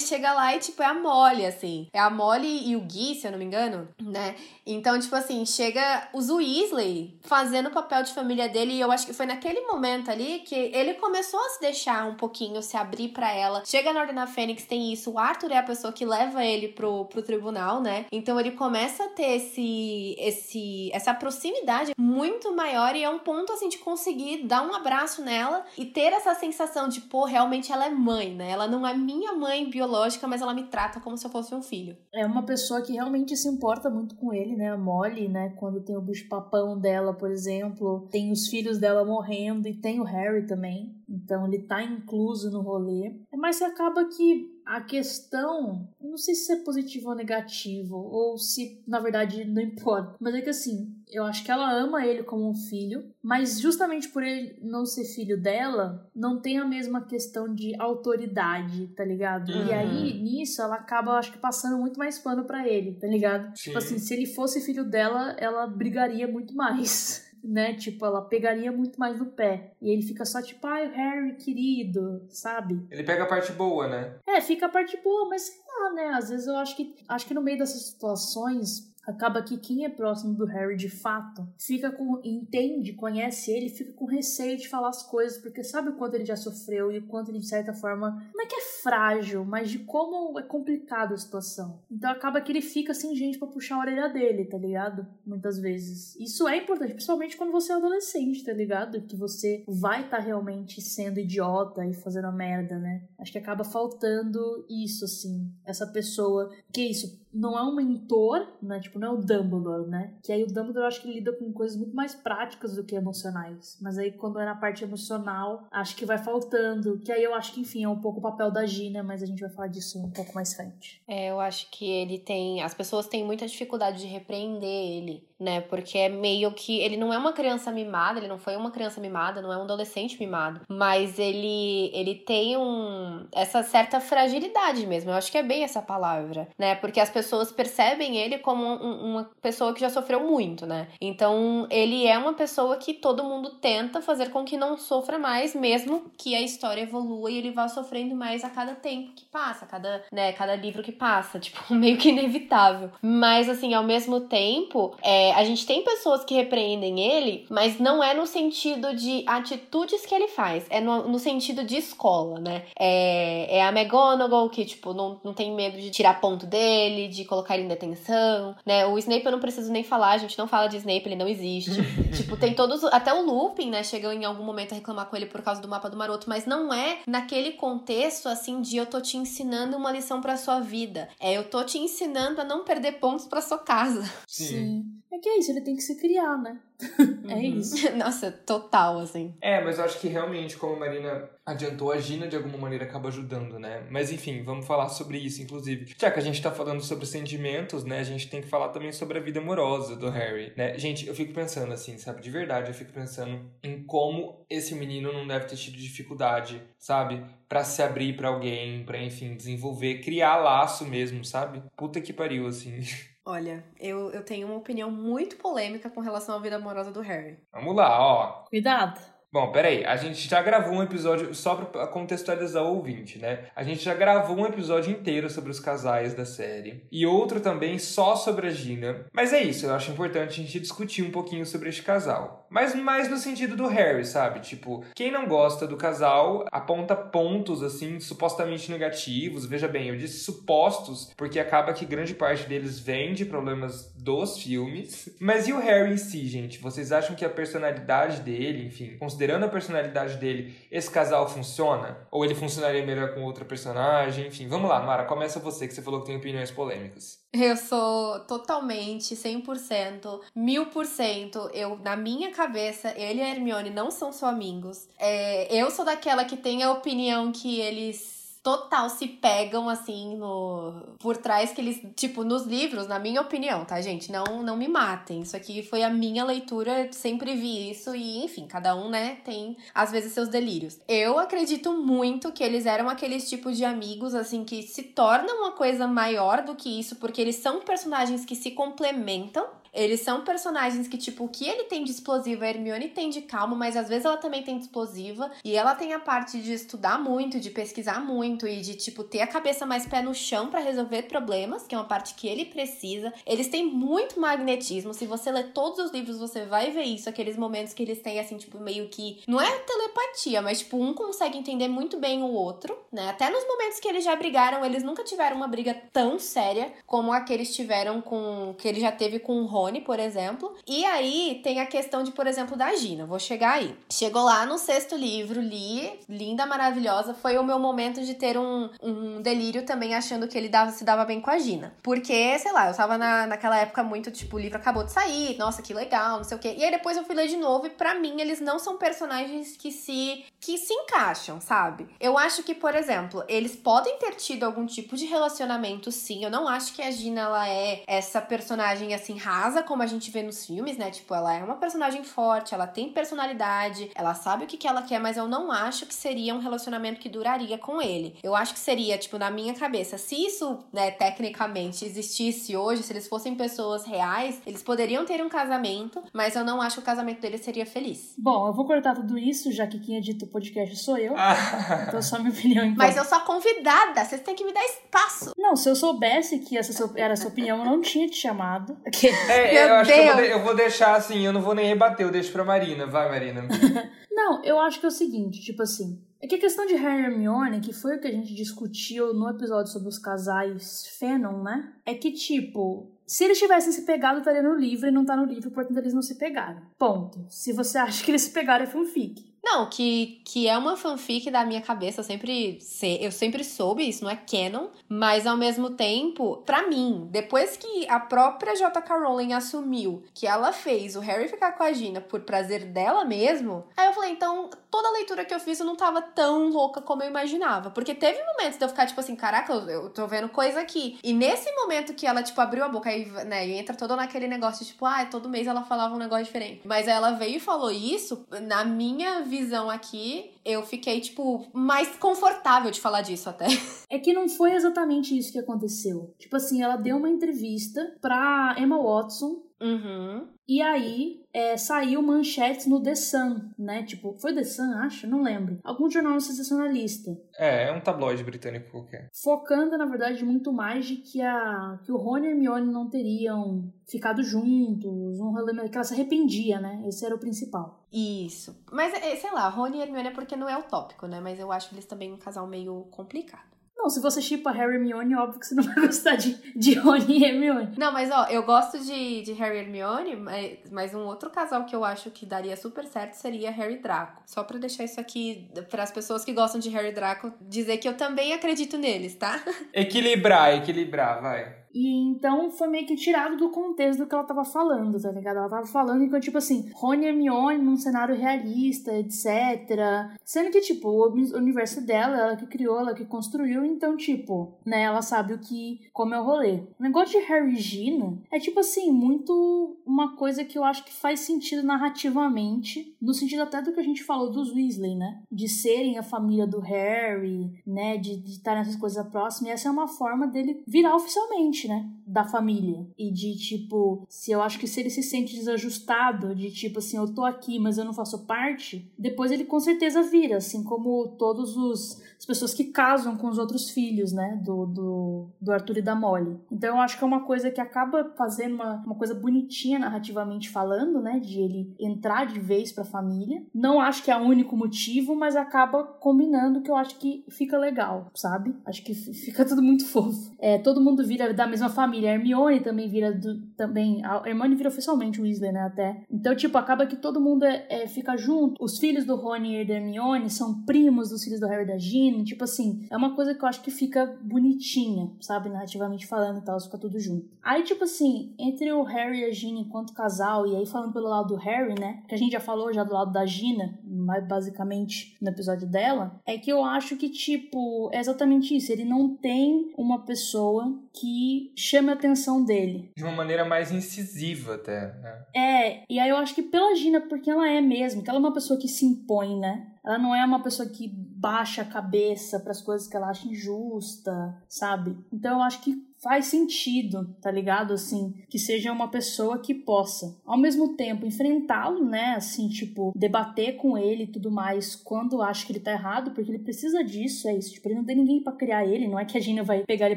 chega 0.00 0.32
lá 0.32 0.54
e, 0.54 0.58
tipo, 0.58 0.82
é 0.82 0.86
a 0.86 0.94
Molly, 0.94 1.46
assim. 1.46 1.88
É 1.92 1.98
a 1.98 2.10
Molly 2.10 2.68
e 2.68 2.76
o 2.76 2.80
Gui, 2.80 3.14
se 3.14 3.26
eu 3.26 3.32
não 3.32 3.38
me 3.38 3.44
engano, 3.44 3.88
né? 4.00 4.34
Então, 4.66 4.98
tipo 4.98 5.14
assim, 5.14 5.44
chega 5.44 6.08
os 6.12 6.30
Weasley 6.30 7.18
fazendo 7.22 7.68
o 7.68 7.72
papel 7.72 8.02
de 8.02 8.12
família 8.12 8.48
dele. 8.48 8.74
E 8.74 8.80
eu 8.80 8.90
acho 8.90 9.06
que 9.06 9.12
foi 9.12 9.26
naquele 9.26 9.60
momento 9.62 10.10
ali 10.10 10.40
que 10.40 10.54
ele 10.54 10.94
começou 10.94 11.40
a 11.40 11.48
se 11.50 11.60
deixar 11.60 12.06
um 12.06 12.16
pouquinho, 12.16 12.62
se 12.62 12.76
abrir 12.76 13.08
para 13.08 13.32
ela. 13.32 13.62
Chega 13.64 13.92
na 13.92 14.00
Ordem 14.00 14.14
da 14.14 14.26
Fênix, 14.26 14.64
tem 14.64 14.92
isso. 14.92 15.12
O 15.12 15.18
Arthur 15.18 15.52
é 15.52 15.58
a 15.58 15.62
pessoa 15.62 15.92
que 15.92 16.04
leva 16.04 16.44
ele 16.44 16.68
pro, 16.68 17.06
pro 17.06 17.22
tribunal, 17.22 17.80
né? 17.80 18.06
Então 18.10 18.38
ele 18.38 18.52
começa 18.52 19.04
a 19.04 19.08
ter 19.08 19.36
esse, 19.36 20.16
esse, 20.18 20.90
essa 20.92 21.14
proximidade 21.14 21.92
muito 21.96 22.54
maior. 22.54 22.96
E 22.96 23.02
é 23.02 23.10
um 23.10 23.18
ponto, 23.18 23.52
assim, 23.52 23.68
de 23.68 23.78
conseguir 23.78 24.44
dar 24.44 24.62
um 24.62 24.74
abraço 24.74 25.22
nela 25.22 25.64
e 25.76 25.84
ter 25.84 26.12
essa 26.12 26.34
sensação 26.34 26.88
de, 26.88 27.00
pô, 27.02 27.24
realmente 27.24 27.72
ela 27.72 27.86
é 27.86 27.90
mãe, 27.90 28.33
né? 28.34 28.50
Ela 28.50 28.66
não 28.66 28.86
é 28.86 28.94
minha 28.94 29.32
mãe 29.34 29.68
biológica, 29.68 30.26
mas 30.26 30.42
ela 30.42 30.54
me 30.54 30.64
trata 30.64 31.00
como 31.00 31.16
se 31.16 31.26
eu 31.26 31.30
fosse 31.30 31.54
um 31.54 31.62
filho. 31.62 31.96
É 32.12 32.26
uma 32.26 32.42
pessoa 32.42 32.82
que 32.82 32.92
realmente 32.92 33.36
se 33.36 33.48
importa 33.48 33.88
muito 33.88 34.14
com 34.16 34.32
ele, 34.32 34.56
né? 34.56 34.70
A 34.70 34.76
Molly, 34.76 35.28
né? 35.28 35.50
Quando 35.56 35.80
tem 35.80 35.96
o 35.96 36.02
bicho-papão 36.02 36.78
dela, 36.78 37.14
por 37.14 37.30
exemplo, 37.30 38.08
tem 38.10 38.30
os 38.30 38.48
filhos 38.48 38.78
dela 38.78 39.04
morrendo 39.04 39.68
e 39.68 39.74
tem 39.74 40.00
o 40.00 40.04
Harry 40.04 40.46
também. 40.46 40.94
Então 41.14 41.46
ele 41.46 41.62
tá 41.62 41.82
incluso 41.82 42.50
no 42.50 42.60
rolê. 42.60 43.14
Mas 43.32 43.62
acaba 43.62 44.04
que 44.04 44.52
a 44.64 44.80
questão, 44.80 45.88
não 46.00 46.16
sei 46.16 46.34
se 46.34 46.52
é 46.52 46.56
positivo 46.56 47.10
ou 47.10 47.14
negativo, 47.14 47.96
ou 47.96 48.38
se 48.38 48.82
na 48.86 48.98
verdade 48.98 49.44
não 49.44 49.60
importa, 49.60 50.16
mas 50.18 50.34
é 50.34 50.40
que 50.40 50.48
assim, 50.48 50.94
eu 51.08 51.24
acho 51.24 51.44
que 51.44 51.50
ela 51.50 51.70
ama 51.72 52.04
ele 52.06 52.22
como 52.22 52.48
um 52.48 52.54
filho, 52.54 53.04
mas 53.22 53.60
justamente 53.60 54.08
por 54.08 54.22
ele 54.22 54.58
não 54.62 54.86
ser 54.86 55.04
filho 55.04 55.40
dela, 55.40 56.10
não 56.14 56.40
tem 56.40 56.58
a 56.58 56.64
mesma 56.64 57.04
questão 57.04 57.52
de 57.52 57.78
autoridade, 57.78 58.88
tá 58.88 59.04
ligado? 59.04 59.50
Uhum. 59.50 59.66
E 59.66 59.72
aí, 59.72 60.22
nisso, 60.22 60.62
ela 60.62 60.76
acaba, 60.76 61.18
acho 61.18 61.32
que, 61.32 61.38
passando 61.38 61.78
muito 61.78 61.98
mais 61.98 62.18
pano 62.18 62.44
para 62.44 62.66
ele, 62.66 62.94
tá 62.94 63.06
ligado? 63.06 63.56
Sim. 63.56 63.64
Tipo 63.64 63.78
assim, 63.78 63.98
se 63.98 64.14
ele 64.14 64.26
fosse 64.26 64.60
filho 64.60 64.84
dela, 64.84 65.36
ela 65.38 65.66
brigaria 65.66 66.26
muito 66.26 66.54
mais. 66.54 67.24
Né? 67.44 67.74
Tipo, 67.74 68.06
ela 68.06 68.22
pegaria 68.22 68.72
muito 68.72 68.98
mais 68.98 69.18
no 69.18 69.26
pé. 69.26 69.72
E 69.80 69.90
ele 69.90 70.02
fica 70.02 70.24
só 70.24 70.40
tipo, 70.40 70.66
ai, 70.66 70.88
Harry, 70.94 71.34
querido, 71.36 72.24
sabe? 72.28 72.86
Ele 72.90 73.04
pega 73.04 73.24
a 73.24 73.26
parte 73.26 73.52
boa, 73.52 73.86
né? 73.86 74.16
É, 74.26 74.40
fica 74.40 74.66
a 74.66 74.68
parte 74.68 74.96
boa, 75.02 75.28
mas 75.28 75.42
sei 75.42 75.60
lá, 75.78 75.92
né? 75.92 76.06
Às 76.14 76.30
vezes 76.30 76.46
eu 76.46 76.56
acho 76.56 76.76
que 76.76 76.94
acho 77.08 77.26
que 77.26 77.34
no 77.34 77.42
meio 77.42 77.58
dessas 77.58 77.82
situações 77.82 78.93
acaba 79.06 79.42
que 79.42 79.58
quem 79.58 79.84
é 79.84 79.88
próximo 79.88 80.34
do 80.34 80.44
Harry 80.46 80.76
de 80.76 80.88
fato 80.88 81.46
fica 81.58 81.90
com 81.90 82.20
entende, 82.24 82.92
conhece 82.92 83.50
ele, 83.50 83.68
fica 83.68 83.92
com 83.92 84.04
receio 84.04 84.56
de 84.56 84.68
falar 84.68 84.88
as 84.88 85.02
coisas, 85.02 85.38
porque 85.38 85.62
sabe 85.62 85.90
o 85.90 85.96
quanto 85.96 86.14
ele 86.14 86.24
já 86.24 86.36
sofreu 86.36 86.90
e 86.90 86.98
o 86.98 87.06
quanto 87.06 87.30
ele 87.30 87.38
de 87.38 87.48
certa 87.48 87.72
forma 87.72 88.10
não 88.34 88.44
é 88.44 88.46
que 88.46 88.56
é 88.56 88.60
frágil, 88.82 89.44
mas 89.44 89.70
de 89.70 89.78
como 89.80 90.38
é 90.38 90.42
complicado 90.42 91.14
a 91.14 91.16
situação. 91.16 91.80
Então 91.90 92.10
acaba 92.10 92.40
que 92.40 92.52
ele 92.52 92.62
fica 92.62 92.94
sem 92.94 93.14
gente 93.14 93.38
para 93.38 93.48
puxar 93.48 93.76
a 93.76 93.80
orelha 93.80 94.08
dele, 94.08 94.44
tá 94.44 94.58
ligado? 94.58 95.06
Muitas 95.26 95.58
vezes. 95.58 96.16
Isso 96.16 96.48
é 96.48 96.56
importante, 96.58 96.94
principalmente 96.94 97.36
quando 97.36 97.52
você 97.52 97.72
é 97.72 97.76
adolescente, 97.76 98.44
tá 98.44 98.52
ligado? 98.52 99.00
Que 99.02 99.16
você 99.16 99.64
vai 99.66 100.02
estar 100.02 100.18
tá 100.18 100.22
realmente 100.22 100.80
sendo 100.80 101.20
idiota 101.20 101.84
e 101.86 101.94
fazendo 101.94 102.32
merda, 102.32 102.78
né? 102.78 103.02
Acho 103.18 103.32
que 103.32 103.38
acaba 103.38 103.64
faltando 103.64 104.64
isso 104.68 105.04
assim, 105.04 105.50
essa 105.64 105.86
pessoa 105.86 106.50
que 106.72 106.82
isso 106.82 107.23
não 107.34 107.58
é 107.58 107.62
um 107.62 107.74
mentor, 107.74 108.46
né? 108.62 108.78
Tipo, 108.80 108.98
não 108.98 109.08
é 109.08 109.10
o 109.12 109.16
Dumbledore, 109.16 109.88
né? 109.88 110.14
Que 110.22 110.32
aí 110.32 110.42
o 110.42 110.46
Dumbledore 110.46 110.84
eu 110.84 110.86
acho 110.86 111.02
que 111.02 111.12
lida 111.12 111.32
com 111.32 111.52
coisas 111.52 111.76
muito 111.76 111.94
mais 111.94 112.14
práticas 112.14 112.76
do 112.76 112.84
que 112.84 112.94
emocionais. 112.94 113.76
Mas 113.82 113.98
aí 113.98 114.12
quando 114.12 114.38
é 114.38 114.44
na 114.44 114.54
parte 114.54 114.84
emocional, 114.84 115.66
acho 115.70 115.96
que 115.96 116.06
vai 116.06 116.18
faltando. 116.18 116.98
Que 117.00 117.12
aí 117.12 117.22
eu 117.22 117.34
acho 117.34 117.52
que, 117.52 117.60
enfim, 117.60 117.84
é 117.84 117.88
um 117.88 118.00
pouco 118.00 118.20
o 118.20 118.22
papel 118.22 118.50
da 118.50 118.64
Gina, 118.64 119.02
mas 119.02 119.22
a 119.22 119.26
gente 119.26 119.40
vai 119.40 119.50
falar 119.50 119.68
disso 119.68 119.98
um 119.98 120.10
pouco 120.10 120.34
mais 120.34 120.54
frente. 120.54 121.02
É, 121.08 121.30
eu 121.30 121.40
acho 121.40 121.70
que 121.70 121.84
ele 121.84 122.18
tem. 122.18 122.62
As 122.62 122.74
pessoas 122.74 123.06
têm 123.06 123.24
muita 123.24 123.46
dificuldade 123.46 124.00
de 124.00 124.06
repreender 124.06 124.68
ele 124.68 125.26
né? 125.38 125.60
Porque 125.60 125.98
é 125.98 126.08
meio 126.08 126.52
que. 126.52 126.78
Ele 126.80 126.96
não 126.96 127.12
é 127.12 127.18
uma 127.18 127.32
criança 127.32 127.70
mimada, 127.70 128.18
ele 128.18 128.28
não 128.28 128.38
foi 128.38 128.56
uma 128.56 128.70
criança 128.70 129.00
mimada, 129.00 129.42
não 129.42 129.52
é 129.52 129.56
um 129.56 129.62
adolescente 129.62 130.18
mimado. 130.18 130.60
Mas 130.68 131.18
ele, 131.18 131.90
ele 131.92 132.14
tem 132.14 132.56
um. 132.56 133.26
essa 133.32 133.62
certa 133.62 134.00
fragilidade 134.00 134.86
mesmo. 134.86 135.10
Eu 135.10 135.14
acho 135.14 135.30
que 135.30 135.38
é 135.38 135.42
bem 135.42 135.64
essa 135.64 135.82
palavra, 135.82 136.48
né? 136.58 136.74
Porque 136.76 137.00
as 137.00 137.10
pessoas 137.10 137.52
percebem 137.52 138.16
ele 138.16 138.38
como 138.38 138.64
um, 138.64 139.12
uma 139.12 139.30
pessoa 139.42 139.72
que 139.74 139.80
já 139.80 139.90
sofreu 139.90 140.20
muito, 140.20 140.66
né? 140.66 140.88
Então 141.00 141.66
ele 141.70 142.06
é 142.06 142.16
uma 142.16 142.34
pessoa 142.34 142.76
que 142.76 142.94
todo 142.94 143.24
mundo 143.24 143.50
tenta 143.60 144.00
fazer 144.00 144.30
com 144.30 144.44
que 144.44 144.56
não 144.56 144.76
sofra 144.76 145.18
mais, 145.18 145.54
mesmo 145.54 146.10
que 146.16 146.34
a 146.34 146.40
história 146.40 146.82
evolua 146.82 147.30
e 147.30 147.38
ele 147.38 147.50
vá 147.50 147.68
sofrendo 147.68 148.14
mais 148.14 148.44
a 148.44 148.50
cada 148.50 148.74
tempo 148.74 149.12
que 149.14 149.24
passa, 149.26 149.64
a 149.64 149.68
cada, 149.68 150.04
né, 150.12 150.32
cada 150.32 150.54
livro 150.54 150.82
que 150.82 150.92
passa. 150.92 151.38
Tipo, 151.44 151.74
meio 151.74 151.98
que 151.98 152.08
inevitável. 152.08 152.90
Mas 153.02 153.48
assim, 153.48 153.74
ao 153.74 153.82
mesmo 153.82 154.20
tempo, 154.22 154.96
é, 155.02 155.23
a 155.32 155.44
gente 155.44 155.66
tem 155.66 155.82
pessoas 155.82 156.24
que 156.24 156.34
repreendem 156.34 157.00
ele, 157.00 157.46
mas 157.48 157.78
não 157.78 158.02
é 158.02 158.14
no 158.14 158.26
sentido 158.26 158.94
de 158.94 159.24
atitudes 159.26 160.04
que 160.04 160.14
ele 160.14 160.28
faz, 160.28 160.64
é 160.70 160.80
no, 160.80 161.08
no 161.08 161.18
sentido 161.18 161.64
de 161.64 161.76
escola, 161.76 162.38
né? 162.40 162.64
É, 162.78 163.58
é 163.58 163.62
a 163.62 163.68
McGonagall 163.70 164.48
que, 164.50 164.64
tipo, 164.64 164.92
não, 164.92 165.20
não 165.22 165.32
tem 165.32 165.54
medo 165.54 165.78
de 165.78 165.90
tirar 165.90 166.20
ponto 166.20 166.46
dele, 166.46 167.08
de 167.08 167.24
colocar 167.24 167.54
ele 167.54 167.64
em 167.64 167.68
detenção, 167.68 168.54
né? 168.64 168.86
O 168.86 168.98
Snape 168.98 169.24
eu 169.24 169.32
não 169.32 169.40
preciso 169.40 169.70
nem 169.72 169.84
falar, 169.84 170.12
a 170.12 170.18
gente 170.18 170.38
não 170.38 170.46
fala 170.46 170.66
de 170.68 170.76
Snape, 170.78 171.06
ele 171.06 171.16
não 171.16 171.28
existe. 171.28 171.70
tipo, 172.16 172.36
tem 172.36 172.54
todos. 172.54 172.84
Até 172.84 173.12
o 173.12 173.24
Lupin, 173.24 173.70
né? 173.70 173.82
Chegou 173.82 174.12
em 174.12 174.24
algum 174.24 174.44
momento 174.44 174.72
a 174.72 174.74
reclamar 174.74 175.06
com 175.06 175.16
ele 175.16 175.26
por 175.26 175.42
causa 175.42 175.60
do 175.60 175.68
mapa 175.68 175.88
do 175.88 175.96
maroto, 175.96 176.28
mas 176.28 176.46
não 176.46 176.72
é 176.72 176.98
naquele 177.06 177.52
contexto 177.52 178.28
assim 178.28 178.60
de 178.60 178.76
eu 178.76 178.86
tô 178.86 179.00
te 179.00 179.16
ensinando 179.16 179.76
uma 179.76 179.92
lição 179.92 180.20
pra 180.20 180.36
sua 180.36 180.60
vida. 180.60 181.08
É 181.20 181.32
eu 181.32 181.44
tô 181.44 181.62
te 181.64 181.78
ensinando 181.78 182.40
a 182.40 182.44
não 182.44 182.64
perder 182.64 182.92
pontos 182.92 183.26
pra 183.26 183.40
sua 183.40 183.58
casa. 183.58 184.02
Sim. 184.26 184.46
Sim. 184.46 185.03
É 185.14 185.18
que 185.18 185.28
é 185.28 185.38
isso, 185.38 185.52
ele 185.52 185.60
tem 185.60 185.76
que 185.76 185.82
se 185.82 185.94
criar, 185.94 186.36
né? 186.36 186.58
é 187.28 187.34
uhum. 187.34 187.40
isso. 187.40 187.76
Nossa, 187.96 188.32
total, 188.32 188.98
assim. 188.98 189.32
É, 189.40 189.62
mas 189.62 189.78
eu 189.78 189.84
acho 189.84 190.00
que 190.00 190.08
realmente, 190.08 190.56
como 190.56 190.74
a 190.74 190.78
Marina 190.80 191.30
adiantou, 191.46 191.92
a 191.92 191.98
Gina 191.98 192.26
de 192.26 192.34
alguma 192.34 192.58
maneira 192.58 192.84
acaba 192.84 193.08
ajudando, 193.08 193.56
né? 193.56 193.86
Mas 193.92 194.10
enfim, 194.10 194.42
vamos 194.42 194.66
falar 194.66 194.88
sobre 194.88 195.18
isso, 195.18 195.40
inclusive. 195.40 195.94
Já 195.96 196.10
que 196.10 196.18
a 196.18 196.22
gente 196.22 196.42
tá 196.42 196.50
falando 196.50 196.82
sobre 196.82 197.06
sentimentos, 197.06 197.84
né? 197.84 198.00
A 198.00 198.04
gente 198.04 198.28
tem 198.28 198.42
que 198.42 198.48
falar 198.48 198.70
também 198.70 198.90
sobre 198.90 199.16
a 199.16 199.22
vida 199.22 199.38
amorosa 199.38 199.94
do 199.94 200.10
Harry, 200.10 200.52
né? 200.56 200.76
Gente, 200.78 201.06
eu 201.06 201.14
fico 201.14 201.32
pensando 201.32 201.72
assim, 201.72 201.96
sabe? 201.96 202.20
De 202.20 202.30
verdade, 202.30 202.70
eu 202.70 202.74
fico 202.74 202.92
pensando 202.92 203.40
em 203.62 203.84
como 203.84 204.44
esse 204.50 204.74
menino 204.74 205.12
não 205.12 205.28
deve 205.28 205.44
ter 205.44 205.56
tido 205.56 205.76
dificuldade, 205.76 206.60
sabe? 206.76 207.24
para 207.46 207.62
se 207.62 207.82
abrir 207.82 208.16
para 208.16 208.28
alguém, 208.28 208.84
para 208.84 209.00
enfim, 209.00 209.36
desenvolver, 209.36 210.00
criar 210.00 210.38
laço 210.38 210.84
mesmo, 210.84 211.24
sabe? 211.24 211.62
Puta 211.76 212.00
que 212.00 212.12
pariu, 212.12 212.48
assim. 212.48 212.80
Olha, 213.26 213.64
eu, 213.80 214.10
eu 214.10 214.22
tenho 214.22 214.46
uma 214.46 214.56
opinião 214.56 214.90
muito 214.90 215.36
polêmica 215.36 215.88
com 215.88 216.00
relação 216.00 216.36
à 216.36 216.38
vida 216.38 216.56
amorosa 216.56 216.92
do 216.92 217.00
Harry. 217.00 217.38
Vamos 217.52 217.74
lá, 217.74 217.98
ó. 217.98 218.44
Cuidado. 218.50 219.00
Bom, 219.34 219.50
peraí, 219.50 219.84
a 219.84 219.96
gente 219.96 220.28
já 220.28 220.40
gravou 220.40 220.74
um 220.74 220.82
episódio, 220.84 221.34
só 221.34 221.56
pra 221.56 221.88
contextualizar 221.88 222.62
o 222.62 222.76
ouvinte, 222.76 223.18
né? 223.18 223.46
A 223.56 223.64
gente 223.64 223.82
já 223.82 223.92
gravou 223.92 224.36
um 224.36 224.46
episódio 224.46 224.92
inteiro 224.92 225.28
sobre 225.28 225.50
os 225.50 225.58
casais 225.58 226.14
da 226.14 226.24
série. 226.24 226.84
E 226.88 227.04
outro 227.04 227.40
também 227.40 227.76
só 227.76 228.14
sobre 228.14 228.46
a 228.46 228.50
Gina. 228.50 229.06
Mas 229.12 229.32
é 229.32 229.42
isso, 229.42 229.66
eu 229.66 229.74
acho 229.74 229.90
importante 229.90 230.40
a 230.40 230.44
gente 230.44 230.60
discutir 230.60 231.02
um 231.02 231.10
pouquinho 231.10 231.44
sobre 231.44 231.68
este 231.68 231.82
casal. 231.82 232.46
Mas 232.48 232.76
mais 232.76 233.10
no 233.10 233.16
sentido 233.16 233.56
do 233.56 233.66
Harry, 233.66 234.04
sabe? 234.04 234.38
Tipo, 234.38 234.84
quem 234.94 235.10
não 235.10 235.26
gosta 235.26 235.66
do 235.66 235.76
casal 235.76 236.46
aponta 236.52 236.94
pontos, 236.94 237.60
assim, 237.64 237.98
supostamente 237.98 238.70
negativos. 238.70 239.46
Veja 239.46 239.66
bem, 239.66 239.88
eu 239.88 239.96
disse 239.96 240.20
supostos, 240.20 241.12
porque 241.16 241.40
acaba 241.40 241.72
que 241.72 241.84
grande 241.84 242.14
parte 242.14 242.48
deles 242.48 242.78
vem 242.78 243.12
de 243.12 243.24
problemas 243.24 243.92
dos 243.96 244.38
filmes. 244.38 245.08
Mas 245.18 245.48
e 245.48 245.52
o 245.52 245.58
Harry 245.58 245.92
em 245.92 245.96
si, 245.96 246.28
gente? 246.28 246.60
Vocês 246.60 246.92
acham 246.92 247.16
que 247.16 247.24
a 247.24 247.28
personalidade 247.28 248.20
dele, 248.20 248.66
enfim, 248.66 248.96
considerando 249.00 249.23
considerando 249.24 249.44
a 249.44 249.48
personalidade 249.48 250.16
dele, 250.18 250.54
esse 250.70 250.90
casal 250.90 251.28
funciona? 251.28 251.96
Ou 252.10 252.24
ele 252.24 252.34
funcionaria 252.34 252.84
melhor 252.84 253.14
com 253.14 253.22
outra 253.22 253.44
personagem? 253.44 254.26
Enfim, 254.26 254.46
vamos 254.46 254.68
lá, 254.68 254.80
Mara, 254.80 255.04
começa 255.04 255.40
você, 255.40 255.66
que 255.66 255.72
você 255.74 255.80
falou 255.80 256.00
que 256.00 256.06
tem 256.06 256.16
opiniões 256.16 256.50
polêmicas. 256.50 257.18
Eu 257.32 257.56
sou 257.56 258.20
totalmente, 258.20 259.14
100%, 259.14 260.20
1000%. 260.36 261.50
Eu, 261.54 261.78
na 261.78 261.96
minha 261.96 262.30
cabeça, 262.32 262.92
ele 262.96 263.20
e 263.20 263.22
a 263.22 263.30
Hermione 263.30 263.70
não 263.70 263.90
são 263.90 264.12
só 264.12 264.26
amigos. 264.26 264.88
É, 264.98 265.54
eu 265.54 265.70
sou 265.70 265.84
daquela 265.84 266.24
que 266.24 266.36
tem 266.36 266.62
a 266.62 266.70
opinião 266.70 267.32
que 267.32 267.60
eles 267.60 268.23
total 268.44 268.90
se 268.90 269.08
pegam 269.08 269.70
assim 269.70 270.16
no 270.18 270.74
por 270.98 271.16
trás 271.16 271.50
que 271.52 271.62
eles, 271.62 271.80
tipo, 271.96 272.22
nos 272.22 272.44
livros, 272.44 272.86
na 272.86 272.98
minha 272.98 273.22
opinião, 273.22 273.64
tá, 273.64 273.80
gente? 273.80 274.12
Não 274.12 274.42
não 274.42 274.54
me 274.54 274.68
matem. 274.68 275.22
Isso 275.22 275.34
aqui 275.34 275.62
foi 275.62 275.82
a 275.82 275.88
minha 275.88 276.22
leitura, 276.24 276.92
sempre 276.92 277.34
vi 277.34 277.70
isso 277.70 277.96
e, 277.96 278.22
enfim, 278.22 278.46
cada 278.46 278.76
um, 278.76 278.90
né, 278.90 279.16
tem 279.24 279.56
às 279.74 279.90
vezes 279.90 280.12
seus 280.12 280.28
delírios. 280.28 280.78
Eu 280.86 281.18
acredito 281.18 281.72
muito 281.72 282.30
que 282.32 282.44
eles 282.44 282.66
eram 282.66 282.90
aqueles 282.90 283.28
tipos 283.28 283.56
de 283.56 283.64
amigos 283.64 284.14
assim 284.14 284.44
que 284.44 284.62
se 284.62 284.82
tornam 284.82 285.38
uma 285.38 285.52
coisa 285.52 285.86
maior 285.86 286.42
do 286.42 286.54
que 286.54 286.78
isso, 286.78 286.96
porque 286.96 287.22
eles 287.22 287.36
são 287.36 287.60
personagens 287.60 288.26
que 288.26 288.36
se 288.36 288.50
complementam 288.50 289.46
eles 289.74 290.00
são 290.00 290.22
personagens 290.22 290.86
que, 290.86 290.96
tipo, 290.96 291.24
o 291.24 291.28
que 291.28 291.48
ele 291.48 291.64
tem 291.64 291.82
de 291.82 291.90
explosivo, 291.90 292.44
a 292.44 292.48
Hermione 292.48 292.88
tem 292.88 293.10
de 293.10 293.22
calmo, 293.22 293.56
mas 293.56 293.76
às 293.76 293.88
vezes 293.88 294.04
ela 294.04 294.16
também 294.16 294.42
tem 294.42 294.56
de 294.56 294.64
explosiva. 294.64 295.30
E 295.44 295.56
ela 295.56 295.74
tem 295.74 295.92
a 295.92 295.98
parte 295.98 296.40
de 296.40 296.52
estudar 296.52 296.98
muito, 297.00 297.40
de 297.40 297.50
pesquisar 297.50 298.00
muito 298.00 298.46
e 298.46 298.60
de, 298.60 298.74
tipo, 298.74 299.02
ter 299.02 299.20
a 299.20 299.26
cabeça 299.26 299.66
mais 299.66 299.84
pé 299.86 300.00
no 300.00 300.14
chão 300.14 300.48
para 300.48 300.60
resolver 300.60 301.02
problemas, 301.02 301.66
que 301.66 301.74
é 301.74 301.78
uma 301.78 301.84
parte 301.84 302.14
que 302.14 302.28
ele 302.28 302.44
precisa. 302.44 303.12
Eles 303.26 303.48
têm 303.48 303.66
muito 303.66 304.20
magnetismo. 304.20 304.94
Se 304.94 305.06
você 305.06 305.32
ler 305.32 305.52
todos 305.52 305.78
os 305.86 305.92
livros, 305.92 306.18
você 306.18 306.44
vai 306.44 306.70
ver 306.70 306.84
isso. 306.84 307.08
Aqueles 307.08 307.36
momentos 307.36 307.74
que 307.74 307.82
eles 307.82 308.00
têm, 308.00 308.20
assim, 308.20 308.36
tipo, 308.36 308.60
meio 308.60 308.88
que. 308.88 309.22
Não 309.26 309.40
é 309.40 309.50
telepatia, 309.58 310.40
mas, 310.40 310.60
tipo, 310.60 310.76
um 310.76 310.94
consegue 310.94 311.36
entender 311.36 311.66
muito 311.66 311.98
bem 311.98 312.22
o 312.22 312.32
outro, 312.32 312.78
né? 312.92 313.08
Até 313.08 313.28
nos 313.28 313.44
momentos 313.44 313.80
que 313.80 313.88
eles 313.88 314.04
já 314.04 314.14
brigaram, 314.14 314.64
eles 314.64 314.84
nunca 314.84 315.02
tiveram 315.02 315.36
uma 315.36 315.48
briga 315.48 315.74
tão 315.92 316.18
séria 316.18 316.72
como 316.86 317.12
a 317.12 317.20
que 317.22 317.32
eles 317.32 317.52
tiveram 317.54 318.00
com. 318.00 318.54
que 318.56 318.68
ele 318.68 318.80
já 318.80 318.92
teve 318.92 319.18
com 319.18 319.42
o 319.42 319.46
Ron 319.46 319.63
Por 319.80 319.98
exemplo. 319.98 320.54
E 320.66 320.84
aí 320.84 321.40
tem 321.42 321.60
a 321.60 321.66
questão 321.66 322.02
de, 322.02 322.12
por 322.12 322.26
exemplo, 322.26 322.56
da 322.56 322.74
Gina. 322.74 323.06
Vou 323.06 323.18
chegar 323.18 323.54
aí. 323.54 323.74
Chegou 323.90 324.22
lá 324.22 324.46
no 324.46 324.58
sexto 324.58 324.96
livro, 324.96 325.40
li, 325.40 326.00
linda, 326.08 326.46
maravilhosa. 326.46 327.14
Foi 327.14 327.36
o 327.38 327.42
meu 327.44 327.58
momento 327.58 328.02
de 328.02 328.14
ter 328.14 328.38
um, 328.38 328.70
um 328.82 329.20
delírio 329.22 329.64
também, 329.64 329.94
achando 329.94 330.28
que 330.28 330.36
ele 330.36 330.48
dava, 330.48 330.70
se 330.70 330.84
dava 330.84 331.04
bem 331.04 331.20
com 331.20 331.30
a 331.30 331.38
Gina. 331.38 331.74
Porque, 331.82 332.38
sei 332.38 332.52
lá, 332.52 332.68
eu 332.68 332.74
tava 332.74 332.98
na, 332.98 333.26
naquela 333.26 333.58
época 333.58 333.82
muito, 333.82 334.10
tipo, 334.10 334.36
o 334.36 334.40
livro 334.40 334.58
acabou 334.58 334.84
de 334.84 334.92
sair, 334.92 335.36
nossa, 335.38 335.62
que 335.62 335.74
legal, 335.74 336.18
não 336.18 336.24
sei 336.24 336.36
o 336.36 336.40
quê. 336.40 336.54
E 336.56 336.64
aí 336.64 336.70
depois 336.70 336.96
eu 336.96 337.04
fui 337.04 337.14
ler 337.14 337.28
de 337.28 337.36
novo 337.36 337.66
e 337.66 337.70
para 337.70 337.94
mim 337.94 338.20
eles 338.20 338.40
não 338.40 338.58
são 338.58 338.76
personagens 338.76 339.56
que 339.56 339.70
se 339.70 340.24
que 340.40 340.58
se 340.58 340.74
encaixam, 340.74 341.40
sabe? 341.40 341.88
Eu 341.98 342.18
acho 342.18 342.42
que, 342.42 342.54
por 342.54 342.74
exemplo, 342.74 343.24
eles 343.28 343.56
podem 343.56 343.96
ter 343.98 344.14
tido 344.14 344.44
algum 344.44 344.66
tipo 344.66 344.94
de 344.94 345.06
relacionamento, 345.06 345.90
sim. 345.90 346.22
Eu 346.22 346.30
não 346.30 346.46
acho 346.46 346.74
que 346.74 346.82
a 346.82 346.90
Gina 346.90 347.22
ela 347.22 347.48
é 347.48 347.82
essa 347.86 348.20
personagem 348.20 348.94
assim 348.94 349.16
rasa 349.16 349.53
casa, 349.54 349.62
como 349.62 349.82
a 349.82 349.86
gente 349.86 350.10
vê 350.10 350.22
nos 350.22 350.46
filmes, 350.46 350.76
né? 350.76 350.90
Tipo, 350.90 351.14
ela 351.14 351.32
é 351.32 351.44
uma 351.44 351.54
personagem 351.54 352.02
forte, 352.02 352.54
ela 352.54 352.66
tem 352.66 352.88
personalidade, 352.88 353.90
ela 353.94 354.14
sabe 354.14 354.44
o 354.44 354.46
que, 354.46 354.56
que 354.56 354.66
ela 354.66 354.82
quer, 354.82 354.98
mas 354.98 355.16
eu 355.16 355.28
não 355.28 355.52
acho 355.52 355.86
que 355.86 355.94
seria 355.94 356.34
um 356.34 356.38
relacionamento 356.38 357.00
que 357.00 357.08
duraria 357.08 357.56
com 357.56 357.80
ele. 357.80 358.16
Eu 358.22 358.34
acho 358.34 358.52
que 358.52 358.58
seria, 358.58 358.98
tipo, 358.98 359.16
na 359.16 359.30
minha 359.30 359.54
cabeça, 359.54 359.96
se 359.96 360.16
isso, 360.16 360.58
né, 360.72 360.90
tecnicamente 360.90 361.84
existisse 361.84 362.56
hoje, 362.56 362.82
se 362.82 362.92
eles 362.92 363.06
fossem 363.06 363.34
pessoas 363.34 363.84
reais, 363.84 364.40
eles 364.46 364.62
poderiam 364.62 365.04
ter 365.04 365.22
um 365.22 365.28
casamento, 365.28 366.02
mas 366.12 366.34
eu 366.34 366.44
não 366.44 366.60
acho 366.60 366.76
que 366.76 366.82
o 366.82 366.84
casamento 366.84 367.20
deles 367.20 367.42
seria 367.42 367.64
feliz. 367.64 368.14
Bom, 368.18 368.48
eu 368.48 368.52
vou 368.52 368.66
cortar 368.66 368.94
tudo 368.94 369.16
isso, 369.16 369.52
já 369.52 369.66
que 369.66 369.78
quem 369.78 369.96
edita 369.96 370.24
o 370.24 370.28
podcast 370.28 370.76
sou 370.76 370.98
eu. 370.98 371.14
então, 371.88 372.02
só 372.02 372.18
minha 372.18 372.30
opinião. 372.30 372.64
Então. 372.64 372.76
Mas 372.76 372.96
eu 372.96 373.04
sou 373.04 373.18
a 373.18 373.20
convidada, 373.20 374.04
vocês 374.04 374.20
têm 374.22 374.34
que 374.34 374.44
me 374.44 374.52
dar 374.52 374.64
espaço. 374.64 375.32
Não, 375.38 375.54
se 375.54 375.68
eu 375.68 375.76
soubesse 375.76 376.40
que 376.40 376.58
essa 376.58 376.90
era 376.96 377.14
a 377.14 377.16
sua 377.16 377.28
opinião, 377.28 377.58
eu 377.58 377.64
não 377.64 377.80
tinha 377.80 378.08
te 378.08 378.16
chamado. 378.16 378.76
É, 379.28 379.43
é, 379.44 379.70
eu 379.70 379.74
acho 379.74 379.92
que 379.92 379.98
eu 379.98 380.14
vou, 380.14 380.24
eu 380.24 380.42
vou, 380.42 380.54
deixar 380.54 380.96
assim, 380.96 381.24
eu 381.24 381.32
não 381.32 381.40
vou 381.40 381.54
nem 381.54 381.66
rebater, 381.66 382.06
eu 382.06 382.12
deixo 382.12 382.32
pra 382.32 382.44
Marina. 382.44 382.86
Vai, 382.86 383.08
Marina. 383.08 383.46
não, 384.10 384.42
eu 384.44 384.58
acho 384.60 384.80
que 384.80 384.86
é 384.86 384.88
o 384.88 384.92
seguinte, 384.92 385.40
tipo 385.40 385.62
assim. 385.62 386.02
É 386.20 386.26
que 386.26 386.36
a 386.36 386.40
questão 386.40 386.64
de 386.64 386.74
Harry 386.74 387.02
e 387.02 387.04
Hermione, 387.04 387.60
que 387.60 387.72
foi 387.72 387.96
o 387.96 388.00
que 388.00 388.08
a 388.08 388.10
gente 388.10 388.34
discutiu 388.34 389.12
no 389.12 389.28
episódio 389.28 389.70
sobre 389.70 389.88
os 389.88 389.98
casais 389.98 390.86
Fenon, 390.98 391.42
né? 391.42 391.72
É 391.84 391.92
que, 391.92 392.12
tipo, 392.12 392.90
se 393.06 393.24
eles 393.24 393.38
tivessem 393.38 393.72
se 393.72 393.82
pegado, 393.82 394.20
estaria 394.20 394.42
no 394.42 394.54
livro 394.54 394.88
e 394.88 394.90
não 394.90 395.04
tá 395.04 395.14
no 395.16 395.26
livro, 395.26 395.50
portanto 395.50 395.76
eles 395.76 395.92
não 395.92 396.00
se 396.00 396.14
pegaram. 396.14 396.62
Ponto. 396.78 397.26
Se 397.28 397.52
você 397.52 397.76
acha 397.78 398.02
que 398.02 398.10
eles 398.10 398.22
se 398.22 398.30
pegaram, 398.30 398.64
é 398.64 398.66
fanfic. 398.66 399.33
Não, 399.44 399.66
que, 399.68 400.22
que 400.24 400.48
é 400.48 400.56
uma 400.56 400.74
fanfic 400.74 401.30
da 401.30 401.44
minha 401.44 401.60
cabeça, 401.60 402.00
eu 402.00 402.04
sempre, 402.04 402.58
eu 402.98 403.12
sempre 403.12 403.44
soube, 403.44 403.86
isso 403.86 404.02
não 404.02 404.10
é 404.10 404.16
canon, 404.16 404.68
mas 404.88 405.26
ao 405.26 405.36
mesmo 405.36 405.70
tempo, 405.70 406.42
para 406.46 406.66
mim, 406.66 407.06
depois 407.10 407.54
que 407.56 407.86
a 407.88 408.00
própria 408.00 408.56
J.K. 408.56 408.96
Rowling 408.96 409.34
assumiu 409.34 410.02
que 410.14 410.26
ela 410.26 410.50
fez 410.50 410.96
o 410.96 411.00
Harry 411.00 411.28
ficar 411.28 411.52
com 411.52 411.62
a 411.62 411.72
Gina 411.72 412.00
por 412.00 412.20
prazer 412.20 412.64
dela 412.64 413.04
mesmo, 413.04 413.66
aí 413.76 413.86
eu 413.86 413.92
falei, 413.92 414.12
então 414.12 414.48
toda 414.74 414.88
a 414.88 414.92
leitura 414.92 415.24
que 415.24 415.32
eu 415.32 415.38
fiz 415.38 415.60
eu 415.60 415.66
não 415.66 415.76
tava 415.76 416.02
tão 416.02 416.48
louca 416.48 416.80
como 416.80 417.02
eu 417.02 417.08
imaginava. 417.08 417.70
Porque 417.70 417.94
teve 417.94 418.18
momentos 418.24 418.58
de 418.58 418.64
eu 418.64 418.68
ficar 418.68 418.86
tipo 418.86 418.98
assim, 418.98 419.14
caraca, 419.14 419.52
eu, 419.52 419.68
eu 419.68 419.90
tô 419.90 420.04
vendo 420.08 420.28
coisa 420.28 420.60
aqui. 420.60 420.98
E 421.04 421.12
nesse 421.12 421.52
momento 421.52 421.94
que 421.94 422.04
ela, 422.04 422.24
tipo, 422.24 422.40
abriu 422.40 422.64
a 422.64 422.68
boca 422.68 422.90
aí, 422.90 423.06
né, 423.24 423.46
e 423.46 423.52
entra 423.52 423.76
toda 423.76 423.94
naquele 423.94 424.26
negócio, 424.26 424.66
tipo, 424.66 424.84
ah, 424.84 425.06
todo 425.06 425.28
mês 425.28 425.46
ela 425.46 425.62
falava 425.62 425.94
um 425.94 425.98
negócio 425.98 426.24
diferente. 426.24 426.62
Mas 426.64 426.88
ela 426.88 427.12
veio 427.12 427.36
e 427.36 427.40
falou 427.40 427.70
isso, 427.70 428.26
na 428.42 428.64
minha 428.64 429.20
visão 429.34 429.68
aqui, 429.68 430.30
eu 430.44 430.62
fiquei, 430.64 431.00
tipo, 431.00 431.46
mais 431.52 431.88
confortável 431.96 432.70
de 432.70 432.80
falar 432.80 433.02
disso 433.02 433.28
até. 433.28 433.46
É 433.90 433.98
que 433.98 434.12
não 434.12 434.28
foi 434.28 434.54
exatamente 434.54 435.16
isso 435.16 435.30
que 435.30 435.38
aconteceu. 435.38 436.12
Tipo 436.18 436.34
assim, 436.34 436.60
ela 436.60 436.74
deu 436.74 436.96
uma 436.96 437.08
entrevista 437.08 437.96
pra 438.00 438.56
Emma 438.58 438.76
Watson. 438.76 439.43
Uhum. 439.64 440.28
E 440.46 440.60
aí 440.60 441.24
é, 441.32 441.56
saiu 441.56 442.02
manchetes 442.02 442.66
no 442.66 442.82
The 442.82 442.94
Sun, 442.94 443.50
né? 443.58 443.82
Tipo, 443.82 444.14
foi 444.20 444.34
The 444.34 444.44
Sun, 444.44 444.74
acho? 444.74 445.06
Não 445.06 445.22
lembro. 445.22 445.58
Algum 445.64 445.90
jornal 445.90 446.20
sensacionalista. 446.20 447.10
É, 447.38 447.68
é 447.68 447.72
um 447.72 447.80
tabloide 447.80 448.22
britânico 448.22 448.70
qualquer. 448.70 449.08
Focando, 449.22 449.78
na 449.78 449.86
verdade, 449.86 450.22
muito 450.22 450.52
mais 450.52 450.84
de 450.84 450.96
que, 450.96 451.22
a, 451.22 451.80
que 451.82 451.90
o 451.90 451.96
Rony 451.96 452.26
e 452.26 452.28
a 452.28 452.32
Hermione 452.32 452.70
não 452.70 452.90
teriam 452.90 453.72
ficado 453.90 454.22
juntos, 454.22 455.18
um 455.18 455.34
que 455.70 455.76
ela 455.76 455.84
se 455.84 455.94
arrependia, 455.94 456.60
né? 456.60 456.82
Esse 456.86 457.06
era 457.06 457.14
o 457.14 457.18
principal. 457.18 457.86
Isso. 457.90 458.62
Mas, 458.70 458.92
é, 458.92 459.16
sei 459.16 459.32
lá, 459.32 459.48
Rony 459.48 459.78
e 459.78 459.80
Hermione 459.80 460.08
é 460.08 460.12
porque 460.12 460.36
não 460.36 460.48
é 460.48 460.58
utópico, 460.58 461.06
né? 461.06 461.20
Mas 461.20 461.40
eu 461.40 461.50
acho 461.50 461.74
eles 461.74 461.86
também 461.86 462.12
um 462.12 462.18
casal 462.18 462.46
meio 462.46 462.82
complicado. 462.90 463.53
Não, 463.84 463.90
se 463.90 464.00
você 464.00 464.22
chipa 464.22 464.50
Harry 464.50 464.72
e 464.72 464.76
Hermione, 464.76 465.14
óbvio 465.14 465.38
que 465.38 465.46
você 465.46 465.54
não 465.54 465.62
vai 465.62 465.74
gostar 465.84 466.16
de, 466.16 466.32
de 466.56 466.72
Rony 466.72 467.18
e 467.18 467.24
Hermione. 467.24 467.74
Não, 467.76 467.92
mas 467.92 468.10
ó, 468.10 468.24
eu 468.30 468.42
gosto 468.42 468.78
de, 468.78 469.20
de 469.20 469.34
Harry 469.34 469.58
e 469.58 469.60
Hermione, 469.60 470.16
mas, 470.16 470.58
mas 470.72 470.94
um 470.94 471.00
outro 471.00 471.28
casal 471.28 471.66
que 471.66 471.76
eu 471.76 471.84
acho 471.84 472.10
que 472.10 472.24
daria 472.24 472.56
super 472.56 472.86
certo 472.86 473.12
seria 473.12 473.50
Harry 473.50 473.74
e 473.74 473.82
Draco. 473.82 474.22
Só 474.24 474.42
pra 474.42 474.56
deixar 474.56 474.84
isso 474.84 474.98
aqui 474.98 475.50
para 475.68 475.82
as 475.82 475.90
pessoas 475.90 476.24
que 476.24 476.32
gostam 476.32 476.58
de 476.58 476.70
Harry 476.70 476.88
e 476.88 476.92
Draco 476.92 477.30
dizer 477.42 477.76
que 477.76 477.86
eu 477.86 477.94
também 477.94 478.32
acredito 478.32 478.78
neles, 478.78 479.16
tá? 479.16 479.38
Equilibrar, 479.74 480.54
equilibrar, 480.54 481.20
vai. 481.20 481.63
E 481.74 481.88
então 481.88 482.50
foi 482.50 482.68
meio 482.68 482.86
que 482.86 482.94
tirado 482.94 483.36
do 483.36 483.50
contexto 483.50 483.98
do 483.98 484.06
que 484.06 484.14
ela 484.14 484.24
tava 484.24 484.44
falando, 484.44 485.00
tá 485.00 485.10
ligado? 485.10 485.38
Ela 485.38 485.48
tava 485.48 485.66
falando 485.66 486.04
enquanto, 486.04 486.22
tipo 486.22 486.38
assim, 486.38 486.70
Rony 486.72 487.04
e 487.04 487.08
Hermione 487.08 487.62
num 487.62 487.76
cenário 487.76 488.14
realista, 488.14 488.96
etc. 488.96 490.14
Sendo 490.24 490.50
que, 490.50 490.60
tipo, 490.60 490.88
o 490.88 491.12
universo 491.36 491.84
dela, 491.84 492.16
ela 492.16 492.36
que 492.36 492.46
criou, 492.46 492.78
ela 492.78 492.94
que 492.94 493.04
construiu, 493.04 493.64
então, 493.64 493.96
tipo, 493.96 494.56
né, 494.64 494.82
ela 494.82 495.02
sabe 495.02 495.34
o 495.34 495.38
que, 495.38 495.80
como 495.92 496.14
é 496.14 496.20
o 496.20 496.24
rolê. 496.24 496.62
O 496.78 496.82
negócio 496.82 497.18
de 497.18 497.26
Harry 497.26 497.56
Gina 497.56 498.18
é, 498.30 498.38
tipo 498.38 498.60
assim, 498.60 498.92
muito 498.92 499.76
uma 499.84 500.16
coisa 500.16 500.44
que 500.44 500.56
eu 500.56 500.64
acho 500.64 500.84
que 500.84 500.92
faz 500.92 501.20
sentido 501.20 501.66
narrativamente, 501.66 502.96
no 503.00 503.12
sentido 503.12 503.42
até 503.42 503.60
do 503.60 503.72
que 503.72 503.80
a 503.80 503.84
gente 503.84 504.04
falou 504.04 504.30
dos 504.30 504.52
Weasley, 504.52 504.94
né? 504.94 505.22
De 505.30 505.48
serem 505.48 505.98
a 505.98 506.02
família 506.02 506.46
do 506.46 506.60
Harry, 506.60 507.50
né? 507.66 507.96
De 507.96 508.22
estar 508.26 508.54
nessas 508.54 508.76
coisas 508.76 509.04
próximas. 509.08 509.50
E 509.50 509.52
essa 509.52 509.68
é 509.68 509.72
uma 509.72 509.88
forma 509.88 510.26
dele 510.26 510.62
virar 510.66 510.94
oficialmente 510.94 511.63
né? 511.68 511.88
Da 512.06 512.24
família. 512.24 512.86
E 512.98 513.10
de 513.10 513.36
tipo, 513.36 514.06
se 514.08 514.30
eu 514.30 514.42
acho 514.42 514.58
que 514.58 514.66
se 514.66 514.80
ele 514.80 514.90
se 514.90 515.02
sente 515.02 515.36
desajustado, 515.36 516.34
de 516.34 516.50
tipo 516.50 516.78
assim, 516.78 516.96
eu 516.96 517.12
tô 517.12 517.24
aqui, 517.24 517.58
mas 517.58 517.78
eu 517.78 517.84
não 517.84 517.92
faço 517.92 518.26
parte, 518.26 518.90
depois 518.98 519.30
ele 519.30 519.44
com 519.44 519.60
certeza 519.60 520.02
vira, 520.02 520.36
assim 520.36 520.62
como 520.62 521.08
todos 521.18 521.56
os 521.56 522.02
as 522.24 522.26
pessoas 522.26 522.54
que 522.54 522.64
casam 522.64 523.18
com 523.18 523.28
os 523.28 523.36
outros 523.36 523.68
filhos, 523.68 524.10
né? 524.12 524.40
Do, 524.42 524.64
do, 524.64 525.28
do 525.38 525.52
Arthur 525.52 525.78
e 525.78 525.82
da 525.82 525.94
Molly. 525.94 526.38
Então 526.50 526.76
eu 526.76 526.80
acho 526.80 526.96
que 526.96 527.04
é 527.04 527.06
uma 527.06 527.24
coisa 527.24 527.50
que 527.50 527.60
acaba 527.60 528.12
fazendo 528.16 528.54
uma, 528.54 528.82
uma 528.86 528.94
coisa 528.94 529.14
bonitinha 529.14 529.78
narrativamente 529.78 530.48
falando, 530.48 531.02
né? 531.02 531.20
De 531.20 531.38
ele 531.38 531.74
entrar 531.78 532.24
de 532.24 532.40
vez 532.40 532.72
pra 532.72 532.82
família. 532.82 533.42
Não 533.54 533.78
acho 533.78 534.02
que 534.02 534.10
é 534.10 534.16
o 534.16 534.22
único 534.22 534.56
motivo, 534.56 535.14
mas 535.14 535.36
acaba 535.36 535.84
combinando 535.84 536.62
que 536.62 536.70
eu 536.70 536.76
acho 536.76 536.98
que 536.98 537.26
fica 537.28 537.58
legal, 537.58 538.10
sabe? 538.14 538.54
Acho 538.64 538.82
que 538.82 538.94
fica 538.94 539.44
tudo 539.44 539.62
muito 539.62 539.84
fofo. 539.92 540.34
É, 540.38 540.56
todo 540.56 540.80
mundo 540.80 541.06
vira 541.06 541.32
da 541.34 541.46
mesma 541.54 541.68
família. 541.68 542.10
A 542.10 542.14
Hermione 542.14 542.60
também 542.60 542.88
vira 542.88 543.12
do, 543.12 543.40
também. 543.56 544.04
A 544.04 544.22
Hermione 544.26 544.56
vira 544.56 544.68
oficialmente 544.68 545.20
Weasley, 545.20 545.52
né? 545.52 545.60
Até. 545.60 546.02
Então, 546.10 546.34
tipo, 546.34 546.58
acaba 546.58 546.86
que 546.86 546.96
todo 546.96 547.20
mundo 547.20 547.44
é, 547.44 547.66
é, 547.68 547.86
fica 547.86 548.16
junto. 548.16 548.62
Os 548.62 548.78
filhos 548.78 549.04
do 549.04 549.16
Rony 549.16 549.62
e 549.62 549.64
da 549.64 549.74
Hermione 549.74 550.28
são 550.28 550.64
primos 550.64 551.10
dos 551.10 551.22
filhos 551.22 551.40
do 551.40 551.46
Harry 551.46 551.64
e 551.64 551.66
da 551.66 551.78
Gina. 551.78 552.24
Tipo 552.24 552.44
assim, 552.44 552.86
é 552.90 552.96
uma 552.96 553.14
coisa 553.14 553.34
que 553.34 553.42
eu 553.42 553.48
acho 553.48 553.62
que 553.62 553.70
fica 553.70 554.18
bonitinha, 554.22 555.10
sabe? 555.20 555.48
Narrativamente 555.48 556.06
falando 556.06 556.38
e 556.38 556.42
tal, 556.42 556.60
fica 556.60 556.78
tudo 556.78 556.98
junto. 556.98 557.28
Aí, 557.42 557.62
tipo 557.62 557.84
assim, 557.84 558.34
entre 558.38 558.72
o 558.72 558.82
Harry 558.82 559.20
e 559.20 559.24
a 559.24 559.32
Gina 559.32 559.60
enquanto 559.60 559.92
casal, 559.92 560.46
e 560.46 560.56
aí 560.56 560.66
falando 560.66 560.92
pelo 560.92 561.08
lado 561.08 561.28
do 561.28 561.36
Harry, 561.36 561.78
né? 561.78 562.02
Que 562.08 562.14
a 562.14 562.18
gente 562.18 562.32
já 562.32 562.40
falou 562.40 562.72
já 562.72 562.82
do 562.82 562.92
lado 562.92 563.12
da 563.12 563.24
Gina, 563.24 563.78
mais 563.84 564.26
basicamente 564.26 565.16
no 565.20 565.28
episódio 565.28 565.68
dela, 565.68 566.20
é 566.26 566.36
que 566.38 566.50
eu 566.50 566.64
acho 566.64 566.96
que, 566.96 567.08
tipo, 567.08 567.90
é 567.92 567.98
exatamente 567.98 568.56
isso. 568.56 568.72
Ele 568.72 568.84
não 568.84 569.16
tem 569.16 569.72
uma 569.76 570.00
pessoa 570.04 570.74
que 570.92 571.43
chame 571.56 571.90
a 571.90 571.94
atenção 571.94 572.44
dele. 572.44 572.90
De 572.96 573.02
uma 573.02 573.12
maneira 573.12 573.44
mais 573.44 573.70
incisiva, 573.70 574.54
até, 574.54 574.94
né? 574.98 575.24
É, 575.34 575.82
e 575.88 575.98
aí 575.98 576.08
eu 576.08 576.16
acho 576.16 576.34
que 576.34 576.42
pela 576.42 576.74
Gina, 576.74 577.00
porque 577.00 577.30
ela 577.30 577.48
é 577.48 577.60
mesmo, 577.60 578.02
que 578.02 578.10
ela 578.10 578.18
é 578.18 578.20
uma 578.20 578.34
pessoa 578.34 578.58
que 578.58 578.68
se 578.68 578.84
impõe, 578.84 579.38
né? 579.38 579.66
Ela 579.84 579.98
não 579.98 580.14
é 580.14 580.24
uma 580.24 580.42
pessoa 580.42 580.68
que 580.68 580.88
baixa 580.88 581.62
a 581.62 581.66
cabeça 581.66 582.40
para 582.40 582.52
as 582.52 582.62
coisas 582.62 582.88
que 582.88 582.96
ela 582.96 583.10
acha 583.10 583.28
injusta, 583.28 584.42
sabe? 584.48 584.96
Então 585.12 585.38
eu 585.38 585.42
acho 585.42 585.60
que 585.60 585.74
faz 586.04 586.26
sentido, 586.26 587.16
tá 587.22 587.30
ligado? 587.30 587.72
Assim, 587.72 588.12
que 588.28 588.38
seja 588.38 588.70
uma 588.70 588.88
pessoa 588.88 589.38
que 589.38 589.54
possa, 589.54 590.14
ao 590.26 590.36
mesmo 590.38 590.76
tempo, 590.76 591.06
enfrentá-lo, 591.06 591.82
né? 591.82 592.14
Assim, 592.14 592.46
tipo, 592.50 592.92
debater 592.94 593.56
com 593.56 593.78
ele 593.78 594.04
e 594.04 594.06
tudo 594.06 594.30
mais 594.30 594.76
quando 594.76 595.22
acha 595.22 595.46
que 595.46 595.52
ele 595.52 595.60
tá 595.60 595.72
errado, 595.72 596.10
porque 596.10 596.30
ele 596.30 596.38
precisa 596.38 596.84
disso, 596.84 597.26
é 597.26 597.34
isso. 597.34 597.54
Tipo, 597.54 597.68
ele 597.68 597.76
não 597.76 597.84
tem 597.84 597.96
ninguém 597.96 598.22
para 598.22 598.34
criar 598.34 598.66
ele, 598.66 598.86
não 598.86 598.98
é 598.98 599.04
que 599.06 599.16
a 599.16 599.20
Gina 599.20 599.42
vai 599.42 599.64
pegar 599.64 599.86
ele 599.86 599.96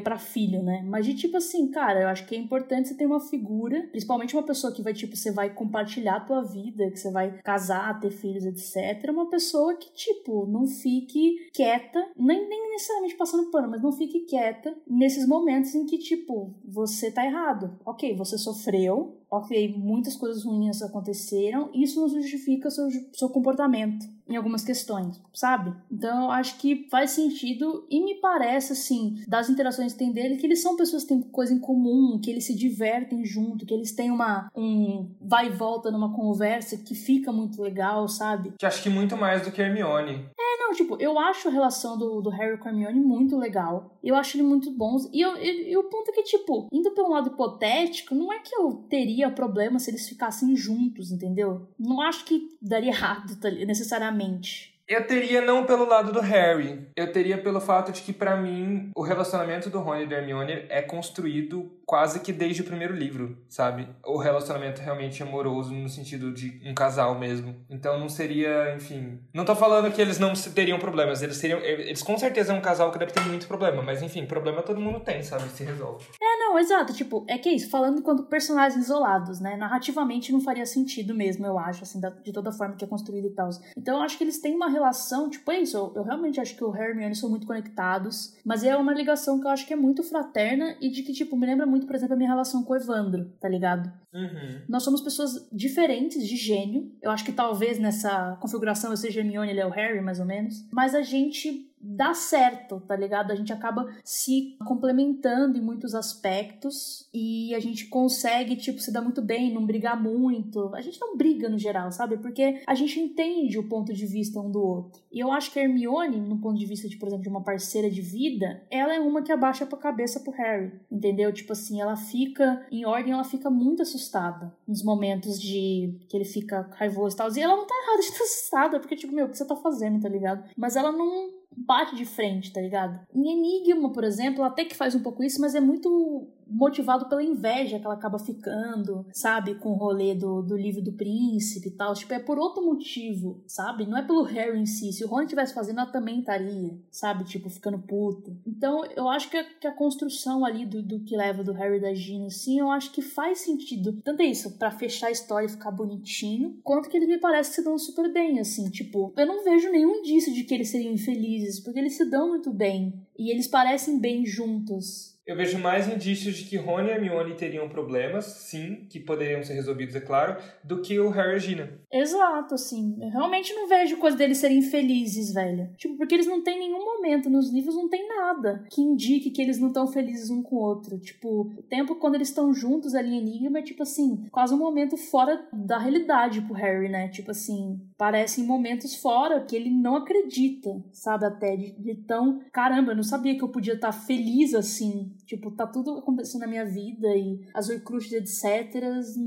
para 0.00 0.18
filho, 0.18 0.62
né? 0.62 0.82
Mas 0.88 1.04
de 1.04 1.14
tipo 1.14 1.36
assim, 1.36 1.70
cara, 1.70 2.00
eu 2.00 2.08
acho 2.08 2.26
que 2.26 2.34
é 2.34 2.38
importante 2.38 2.88
você 2.88 2.94
ter 2.94 3.04
uma 3.04 3.20
figura, 3.20 3.86
principalmente 3.90 4.34
uma 4.34 4.42
pessoa 4.42 4.72
que 4.72 4.82
vai, 4.82 4.94
tipo, 4.94 5.14
você 5.14 5.30
vai 5.30 5.50
compartilhar 5.50 6.16
a 6.16 6.20
tua 6.20 6.42
vida, 6.42 6.90
que 6.90 6.98
você 6.98 7.10
vai 7.10 7.38
casar, 7.42 8.00
ter 8.00 8.10
filhos, 8.10 8.46
etc. 8.46 9.10
Uma 9.10 9.28
pessoa 9.28 9.74
que, 9.74 9.92
tipo, 9.92 10.46
não 10.46 10.66
fique 10.66 11.50
quieta, 11.52 12.02
nem, 12.16 12.48
nem 12.48 12.70
necessariamente 12.70 13.16
passando 13.16 13.50
pano, 13.50 13.68
mas 13.68 13.82
não 13.82 13.92
fique 13.92 14.20
quieta 14.20 14.74
nesses 14.86 15.26
momentos 15.28 15.74
em 15.74 15.84
que 15.84 15.97
tipo, 15.98 16.54
você 16.64 17.10
tá 17.10 17.24
errado. 17.24 17.78
Ok, 17.84 18.16
você 18.16 18.38
sofreu, 18.38 19.18
ok, 19.30 19.74
muitas 19.76 20.16
coisas 20.16 20.44
ruins 20.44 20.82
aconteceram, 20.82 21.70
isso 21.74 22.00
não 22.00 22.08
justifica 22.08 22.70
seu, 22.70 22.88
seu 23.12 23.28
comportamento 23.28 24.06
em 24.28 24.36
algumas 24.36 24.62
questões, 24.62 25.20
sabe? 25.32 25.74
Então 25.90 26.24
eu 26.24 26.30
acho 26.30 26.58
que 26.58 26.86
faz 26.90 27.12
sentido 27.12 27.86
e 27.90 28.04
me 28.04 28.20
parece, 28.20 28.74
assim, 28.74 29.22
das 29.26 29.48
interações 29.48 29.92
que 29.92 29.98
tem 29.98 30.12
dele, 30.12 30.36
que 30.36 30.46
eles 30.46 30.60
são 30.60 30.76
pessoas 30.76 31.02
que 31.02 31.08
têm 31.08 31.22
coisa 31.22 31.54
em 31.54 31.58
comum, 31.58 32.20
que 32.22 32.30
eles 32.30 32.44
se 32.44 32.54
divertem 32.54 33.24
junto, 33.24 33.64
que 33.64 33.72
eles 33.72 33.92
têm 33.92 34.10
uma 34.10 34.50
um 34.54 35.10
vai 35.20 35.46
e 35.46 35.50
volta 35.50 35.90
numa 35.90 36.14
conversa 36.14 36.76
que 36.76 36.94
fica 36.94 37.32
muito 37.32 37.62
legal, 37.62 38.06
sabe? 38.06 38.52
Que 38.58 38.66
acho 38.66 38.82
que 38.82 38.90
muito 38.90 39.16
mais 39.16 39.42
do 39.42 39.50
que 39.50 39.62
Hermione. 39.62 40.26
É, 40.38 40.47
não, 40.68 40.74
tipo, 40.74 40.96
eu 41.00 41.18
acho 41.18 41.48
a 41.48 41.50
relação 41.50 41.96
do, 41.96 42.20
do 42.20 42.28
Harry 42.28 42.58
com 42.58 42.68
a 42.68 42.70
Hermione 42.70 43.00
muito 43.00 43.38
legal. 43.38 43.96
Eu 44.04 44.14
acho 44.14 44.36
ele 44.36 44.44
muito 44.44 44.70
bons. 44.70 45.08
E, 45.12 45.20
eu, 45.20 45.34
e, 45.38 45.74
o 45.76 45.84
ponto 45.84 46.10
é 46.10 46.12
que, 46.12 46.22
tipo, 46.24 46.68
indo 46.70 46.90
pelo 46.90 47.10
lado 47.10 47.28
hipotético, 47.28 48.14
não 48.14 48.30
é 48.30 48.38
que 48.38 48.54
eu 48.54 48.84
teria 48.90 49.30
problema 49.30 49.78
se 49.78 49.90
eles 49.90 50.06
ficassem 50.06 50.54
juntos, 50.54 51.10
entendeu? 51.10 51.66
Não 51.78 52.02
acho 52.02 52.24
que 52.26 52.50
daria 52.60 52.90
errado 52.98 53.40
tá 53.40 53.50
necessariamente. 53.50 54.78
Eu 54.86 55.06
teria 55.06 55.42
não 55.42 55.66
pelo 55.66 55.86
lado 55.86 56.12
do 56.12 56.20
Harry, 56.20 56.88
eu 56.96 57.12
teria 57.12 57.36
pelo 57.36 57.60
fato 57.60 57.92
de 57.92 58.00
que 58.00 58.12
para 58.12 58.38
mim 58.38 58.90
o 58.96 59.02
relacionamento 59.02 59.68
do 59.68 59.80
Rony 59.80 60.04
e 60.04 60.06
da 60.06 60.16
Hermione 60.16 60.64
é 60.70 60.80
construído 60.80 61.70
quase 61.88 62.20
que 62.20 62.34
desde 62.34 62.60
o 62.60 62.64
primeiro 62.66 62.94
livro, 62.94 63.38
sabe? 63.48 63.88
O 64.04 64.18
relacionamento 64.18 64.82
realmente 64.82 65.22
amoroso 65.22 65.72
no 65.72 65.88
sentido 65.88 66.30
de 66.30 66.60
um 66.66 66.74
casal 66.74 67.18
mesmo. 67.18 67.56
Então 67.70 67.98
não 67.98 68.10
seria, 68.10 68.74
enfim, 68.76 69.18
não 69.32 69.42
tô 69.42 69.56
falando 69.56 69.90
que 69.90 69.98
eles 69.98 70.18
não 70.18 70.34
teriam 70.34 70.78
problemas, 70.78 71.22
eles 71.22 71.38
seriam, 71.38 71.58
eles 71.60 72.02
com 72.02 72.18
certeza 72.18 72.52
é 72.52 72.54
um 72.54 72.60
casal 72.60 72.92
que 72.92 72.98
deve 72.98 73.12
ter 73.12 73.22
muito 73.22 73.48
problema, 73.48 73.82
mas 73.82 74.02
enfim, 74.02 74.26
problema 74.26 74.62
todo 74.62 74.78
mundo 74.78 75.00
tem, 75.00 75.22
sabe? 75.22 75.48
Se 75.48 75.64
resolve. 75.64 76.04
É, 76.20 76.38
não, 76.38 76.58
exato, 76.58 76.92
tipo, 76.92 77.24
é 77.26 77.38
que 77.38 77.48
é 77.48 77.54
isso, 77.54 77.70
falando 77.70 78.00
enquanto 78.00 78.24
personagens 78.24 78.84
isolados, 78.84 79.40
né? 79.40 79.56
Narrativamente 79.56 80.30
não 80.30 80.42
faria 80.42 80.66
sentido 80.66 81.14
mesmo, 81.14 81.46
eu 81.46 81.58
acho, 81.58 81.84
assim, 81.84 81.98
de 82.22 82.32
toda 82.34 82.52
forma 82.52 82.76
que 82.76 82.84
é 82.84 82.88
construído 82.88 83.28
e 83.28 83.30
tal. 83.30 83.48
Então 83.74 83.96
eu 83.96 84.02
acho 84.02 84.18
que 84.18 84.24
eles 84.24 84.38
têm 84.42 84.54
uma 84.54 84.68
relação, 84.68 85.30
tipo, 85.30 85.50
é 85.50 85.60
isso, 85.60 85.74
eu, 85.74 85.92
eu 85.96 86.02
realmente 86.02 86.38
acho 86.38 86.54
que 86.54 86.62
o 86.62 86.68
Harry 86.68 86.88
e 86.88 86.90
Hermione 86.90 87.16
são 87.16 87.30
muito 87.30 87.46
conectados, 87.46 88.36
mas 88.44 88.62
é 88.62 88.76
uma 88.76 88.92
ligação 88.92 89.40
que 89.40 89.46
eu 89.46 89.50
acho 89.50 89.66
que 89.66 89.72
é 89.72 89.76
muito 89.76 90.02
fraterna 90.02 90.76
e 90.82 90.90
de 90.90 91.02
que, 91.02 91.14
tipo, 91.14 91.34
me 91.34 91.46
lembra 91.46 91.64
muito 91.64 91.77
muito, 91.78 91.86
por 91.86 91.94
exemplo, 91.94 92.14
a 92.14 92.16
minha 92.16 92.28
relação 92.28 92.64
com 92.64 92.72
o 92.72 92.76
Evandro, 92.76 93.32
tá 93.40 93.48
ligado? 93.48 93.90
Uhum. 94.12 94.62
Nós 94.68 94.82
somos 94.82 95.00
pessoas 95.00 95.48
diferentes 95.52 96.26
de 96.26 96.36
gênio. 96.36 96.92
Eu 97.00 97.10
acho 97.10 97.24
que 97.24 97.32
talvez 97.32 97.78
nessa 97.78 98.36
configuração 98.40 98.90
eu 98.90 98.96
seja 98.96 99.20
Hermione 99.20 99.48
e 99.48 99.50
ele 99.52 99.60
é 99.60 99.66
o 99.66 99.70
Harry, 99.70 100.00
mais 100.00 100.18
ou 100.18 100.26
menos. 100.26 100.54
Mas 100.72 100.94
a 100.94 101.02
gente 101.02 101.67
dá 101.80 102.14
certo, 102.14 102.80
tá 102.80 102.96
ligado? 102.96 103.30
A 103.30 103.34
gente 103.34 103.52
acaba 103.52 103.88
se 104.04 104.56
complementando 104.66 105.56
em 105.58 105.60
muitos 105.60 105.94
aspectos 105.94 107.08
e 107.12 107.54
a 107.54 107.60
gente 107.60 107.86
consegue, 107.86 108.56
tipo, 108.56 108.80
se 108.80 108.92
dar 108.92 109.02
muito 109.02 109.22
bem, 109.22 109.52
não 109.52 109.64
brigar 109.64 110.00
muito. 110.00 110.74
A 110.74 110.80
gente 110.80 111.00
não 111.00 111.16
briga 111.16 111.48
no 111.48 111.58
geral, 111.58 111.90
sabe? 111.90 112.18
Porque 112.18 112.62
a 112.66 112.74
gente 112.74 112.98
entende 112.98 113.58
o 113.58 113.68
ponto 113.68 113.92
de 113.92 114.06
vista 114.06 114.40
um 114.40 114.50
do 114.50 114.62
outro. 114.62 115.02
E 115.12 115.20
eu 115.20 115.32
acho 115.32 115.52
que 115.52 115.58
a 115.58 115.62
Hermione, 115.62 116.20
no 116.20 116.38
ponto 116.38 116.58
de 116.58 116.66
vista 116.66 116.88
de, 116.88 116.96
por 116.96 117.06
exemplo, 117.06 117.22
de 117.22 117.28
uma 117.28 117.42
parceira 117.42 117.90
de 117.90 118.00
vida, 118.00 118.62
ela 118.70 118.94
é 118.94 119.00
uma 119.00 119.22
que 119.22 119.32
abaixa 119.32 119.64
a 119.64 119.76
cabeça 119.76 120.20
pro 120.20 120.32
Harry, 120.32 120.72
entendeu? 120.90 121.32
Tipo 121.32 121.52
assim, 121.52 121.80
ela 121.80 121.96
fica 121.96 122.66
em 122.70 122.84
ordem, 122.84 123.12
ela 123.12 123.24
fica 123.24 123.48
muito 123.50 123.82
assustada 123.82 124.54
nos 124.66 124.82
momentos 124.82 125.40
de 125.40 125.98
que 126.08 126.16
ele 126.16 126.24
fica 126.24 126.68
raivoso 126.72 127.14
e 127.14 127.18
tal. 127.18 127.34
E 127.34 127.40
ela 127.40 127.56
não 127.56 127.66
tá 127.66 127.74
errada 127.74 128.02
de 128.02 128.08
estar 128.10 128.24
assustada, 128.24 128.80
porque, 128.80 128.96
tipo, 128.96 129.14
meu, 129.14 129.26
o 129.26 129.30
que 129.30 129.36
você 129.36 129.46
tá 129.46 129.56
fazendo, 129.56 130.00
tá 130.00 130.08
ligado? 130.08 130.44
Mas 130.56 130.76
ela 130.76 130.92
não 130.92 131.37
bate 131.56 131.96
de 131.96 132.04
frente, 132.04 132.52
tá 132.52 132.60
ligado? 132.60 133.00
Em 133.14 133.32
Enigma, 133.32 133.92
por 133.92 134.04
exemplo, 134.04 134.42
até 134.44 134.64
que 134.64 134.76
faz 134.76 134.94
um 134.94 135.02
pouco 135.02 135.22
isso, 135.22 135.40
mas 135.40 135.54
é 135.54 135.60
muito 135.60 136.28
motivado 136.48 137.08
pela 137.08 137.22
inveja 137.22 137.78
que 137.78 137.84
ela 137.84 137.94
acaba 137.94 138.18
ficando, 138.18 139.06
sabe? 139.12 139.54
Com 139.56 139.70
o 139.70 139.76
rolê 139.76 140.14
do, 140.14 140.42
do 140.42 140.56
livro 140.56 140.82
do 140.82 140.92
príncipe 140.92 141.68
e 141.68 141.72
tal. 141.72 141.94
Tipo, 141.94 142.14
é 142.14 142.18
por 142.18 142.38
outro 142.38 142.64
motivo, 142.64 143.42
sabe? 143.46 143.86
Não 143.86 143.96
é 143.96 144.02
pelo 144.02 144.22
Harry 144.22 144.58
em 144.58 144.66
si. 144.66 144.92
Se 144.92 145.04
o 145.04 145.08
Ron 145.08 145.22
estivesse 145.22 145.54
fazendo, 145.54 145.80
ela 145.80 145.90
também 145.90 146.20
estaria, 146.20 146.78
sabe? 146.90 147.24
Tipo, 147.24 147.50
ficando 147.50 147.78
puta. 147.78 148.36
Então, 148.46 148.84
eu 148.96 149.08
acho 149.08 149.30
que 149.30 149.36
a, 149.36 149.44
que 149.44 149.66
a 149.66 149.72
construção 149.72 150.44
ali 150.44 150.64
do, 150.64 150.82
do 150.82 151.00
que 151.00 151.16
leva 151.16 151.44
do 151.44 151.52
Harry 151.52 151.76
e 151.76 151.80
da 151.80 151.94
Gina, 151.94 152.26
assim, 152.26 152.58
eu 152.58 152.70
acho 152.70 152.92
que 152.92 153.02
faz 153.02 153.40
sentido. 153.40 154.00
Tanto 154.02 154.22
é 154.22 154.26
isso, 154.26 154.58
para 154.58 154.70
fechar 154.70 155.08
a 155.08 155.12
história 155.12 155.46
e 155.46 155.50
ficar 155.50 155.70
bonitinho, 155.70 156.58
quanto 156.62 156.88
que 156.88 156.96
eles 156.96 157.08
me 157.08 157.18
parecem 157.18 157.54
se 157.54 157.64
dão 157.64 157.78
super 157.78 158.12
bem, 158.12 158.38
assim. 158.38 158.70
Tipo, 158.70 159.12
eu 159.16 159.26
não 159.26 159.44
vejo 159.44 159.70
nenhum 159.70 159.96
indício 159.96 160.32
de 160.32 160.44
que 160.44 160.54
eles 160.54 160.70
seriam 160.70 160.92
infelizes, 160.92 161.60
porque 161.60 161.78
eles 161.78 161.96
se 161.96 162.04
dão 162.04 162.28
muito 162.28 162.52
bem. 162.52 162.94
E 163.18 163.30
eles 163.30 163.48
parecem 163.48 163.98
bem 163.98 164.24
juntos. 164.24 165.17
Eu 165.28 165.36
vejo 165.36 165.58
mais 165.58 165.86
indícios 165.86 166.36
de 166.36 166.44
que 166.44 166.56
Rony 166.56 166.88
e 166.88 166.90
Hermione 166.90 167.34
teriam 167.34 167.68
problemas, 167.68 168.24
sim, 168.24 168.86
que 168.88 168.98
poderiam 168.98 169.42
ser 169.44 169.52
resolvidos, 169.52 169.94
é 169.94 170.00
claro, 170.00 170.38
do 170.64 170.80
que 170.80 170.98
o 170.98 171.10
Harry 171.10 171.36
e 171.36 171.38
Gina. 171.38 171.70
Exato, 171.92 172.54
assim. 172.54 172.96
Eu 172.98 173.10
realmente 173.10 173.52
não 173.52 173.68
vejo 173.68 173.98
coisa 173.98 174.16
deles 174.16 174.38
serem 174.38 174.62
felizes, 174.62 175.34
velho. 175.34 175.68
Tipo, 175.76 175.98
porque 175.98 176.14
eles 176.14 176.26
não 176.26 176.42
têm 176.42 176.58
nenhum 176.58 176.82
momento 176.82 177.28
nos 177.28 177.52
livros, 177.52 177.74
não 177.74 177.90
tem 177.90 178.08
nada 178.08 178.64
que 178.70 178.80
indique 178.80 179.30
que 179.30 179.42
eles 179.42 179.58
não 179.58 179.68
estão 179.68 179.86
felizes 179.86 180.30
um 180.30 180.42
com 180.42 180.56
o 180.56 180.60
outro. 180.60 180.98
Tipo, 180.98 181.52
o 181.58 181.62
tempo 181.62 181.96
quando 181.96 182.14
eles 182.14 182.28
estão 182.28 182.54
juntos 182.54 182.94
ali 182.94 183.10
em 183.10 183.18
Enigma 183.18 183.58
é, 183.58 183.62
tipo 183.62 183.82
assim, 183.82 184.26
quase 184.32 184.54
um 184.54 184.58
momento 184.58 184.96
fora 184.96 185.46
da 185.52 185.76
realidade 185.76 186.40
pro 186.40 186.54
Harry, 186.54 186.88
né? 186.88 187.08
Tipo 187.08 187.32
assim, 187.32 187.78
parecem 187.98 188.44
momentos 188.44 188.94
fora 188.94 189.44
que 189.44 189.56
ele 189.56 189.70
não 189.70 189.96
acredita, 189.96 190.70
sabe? 190.92 191.26
Até 191.26 191.56
de, 191.56 191.72
de 191.72 191.94
tão. 192.06 192.40
Caramba, 192.52 192.92
eu 192.92 192.96
não 192.96 193.02
sabia 193.02 193.36
que 193.36 193.42
eu 193.42 193.50
podia 193.50 193.74
estar 193.74 193.92
feliz 193.92 194.54
assim 194.54 195.14
Tipo, 195.26 195.50
tá 195.50 195.66
tudo 195.66 195.98
acontecendo 195.98 196.40
na 196.40 196.46
minha 196.46 196.64
vida 196.64 197.08
e 197.14 197.40
as 197.52 197.68
Horcruxes, 197.68 198.12
etc. 198.12 198.82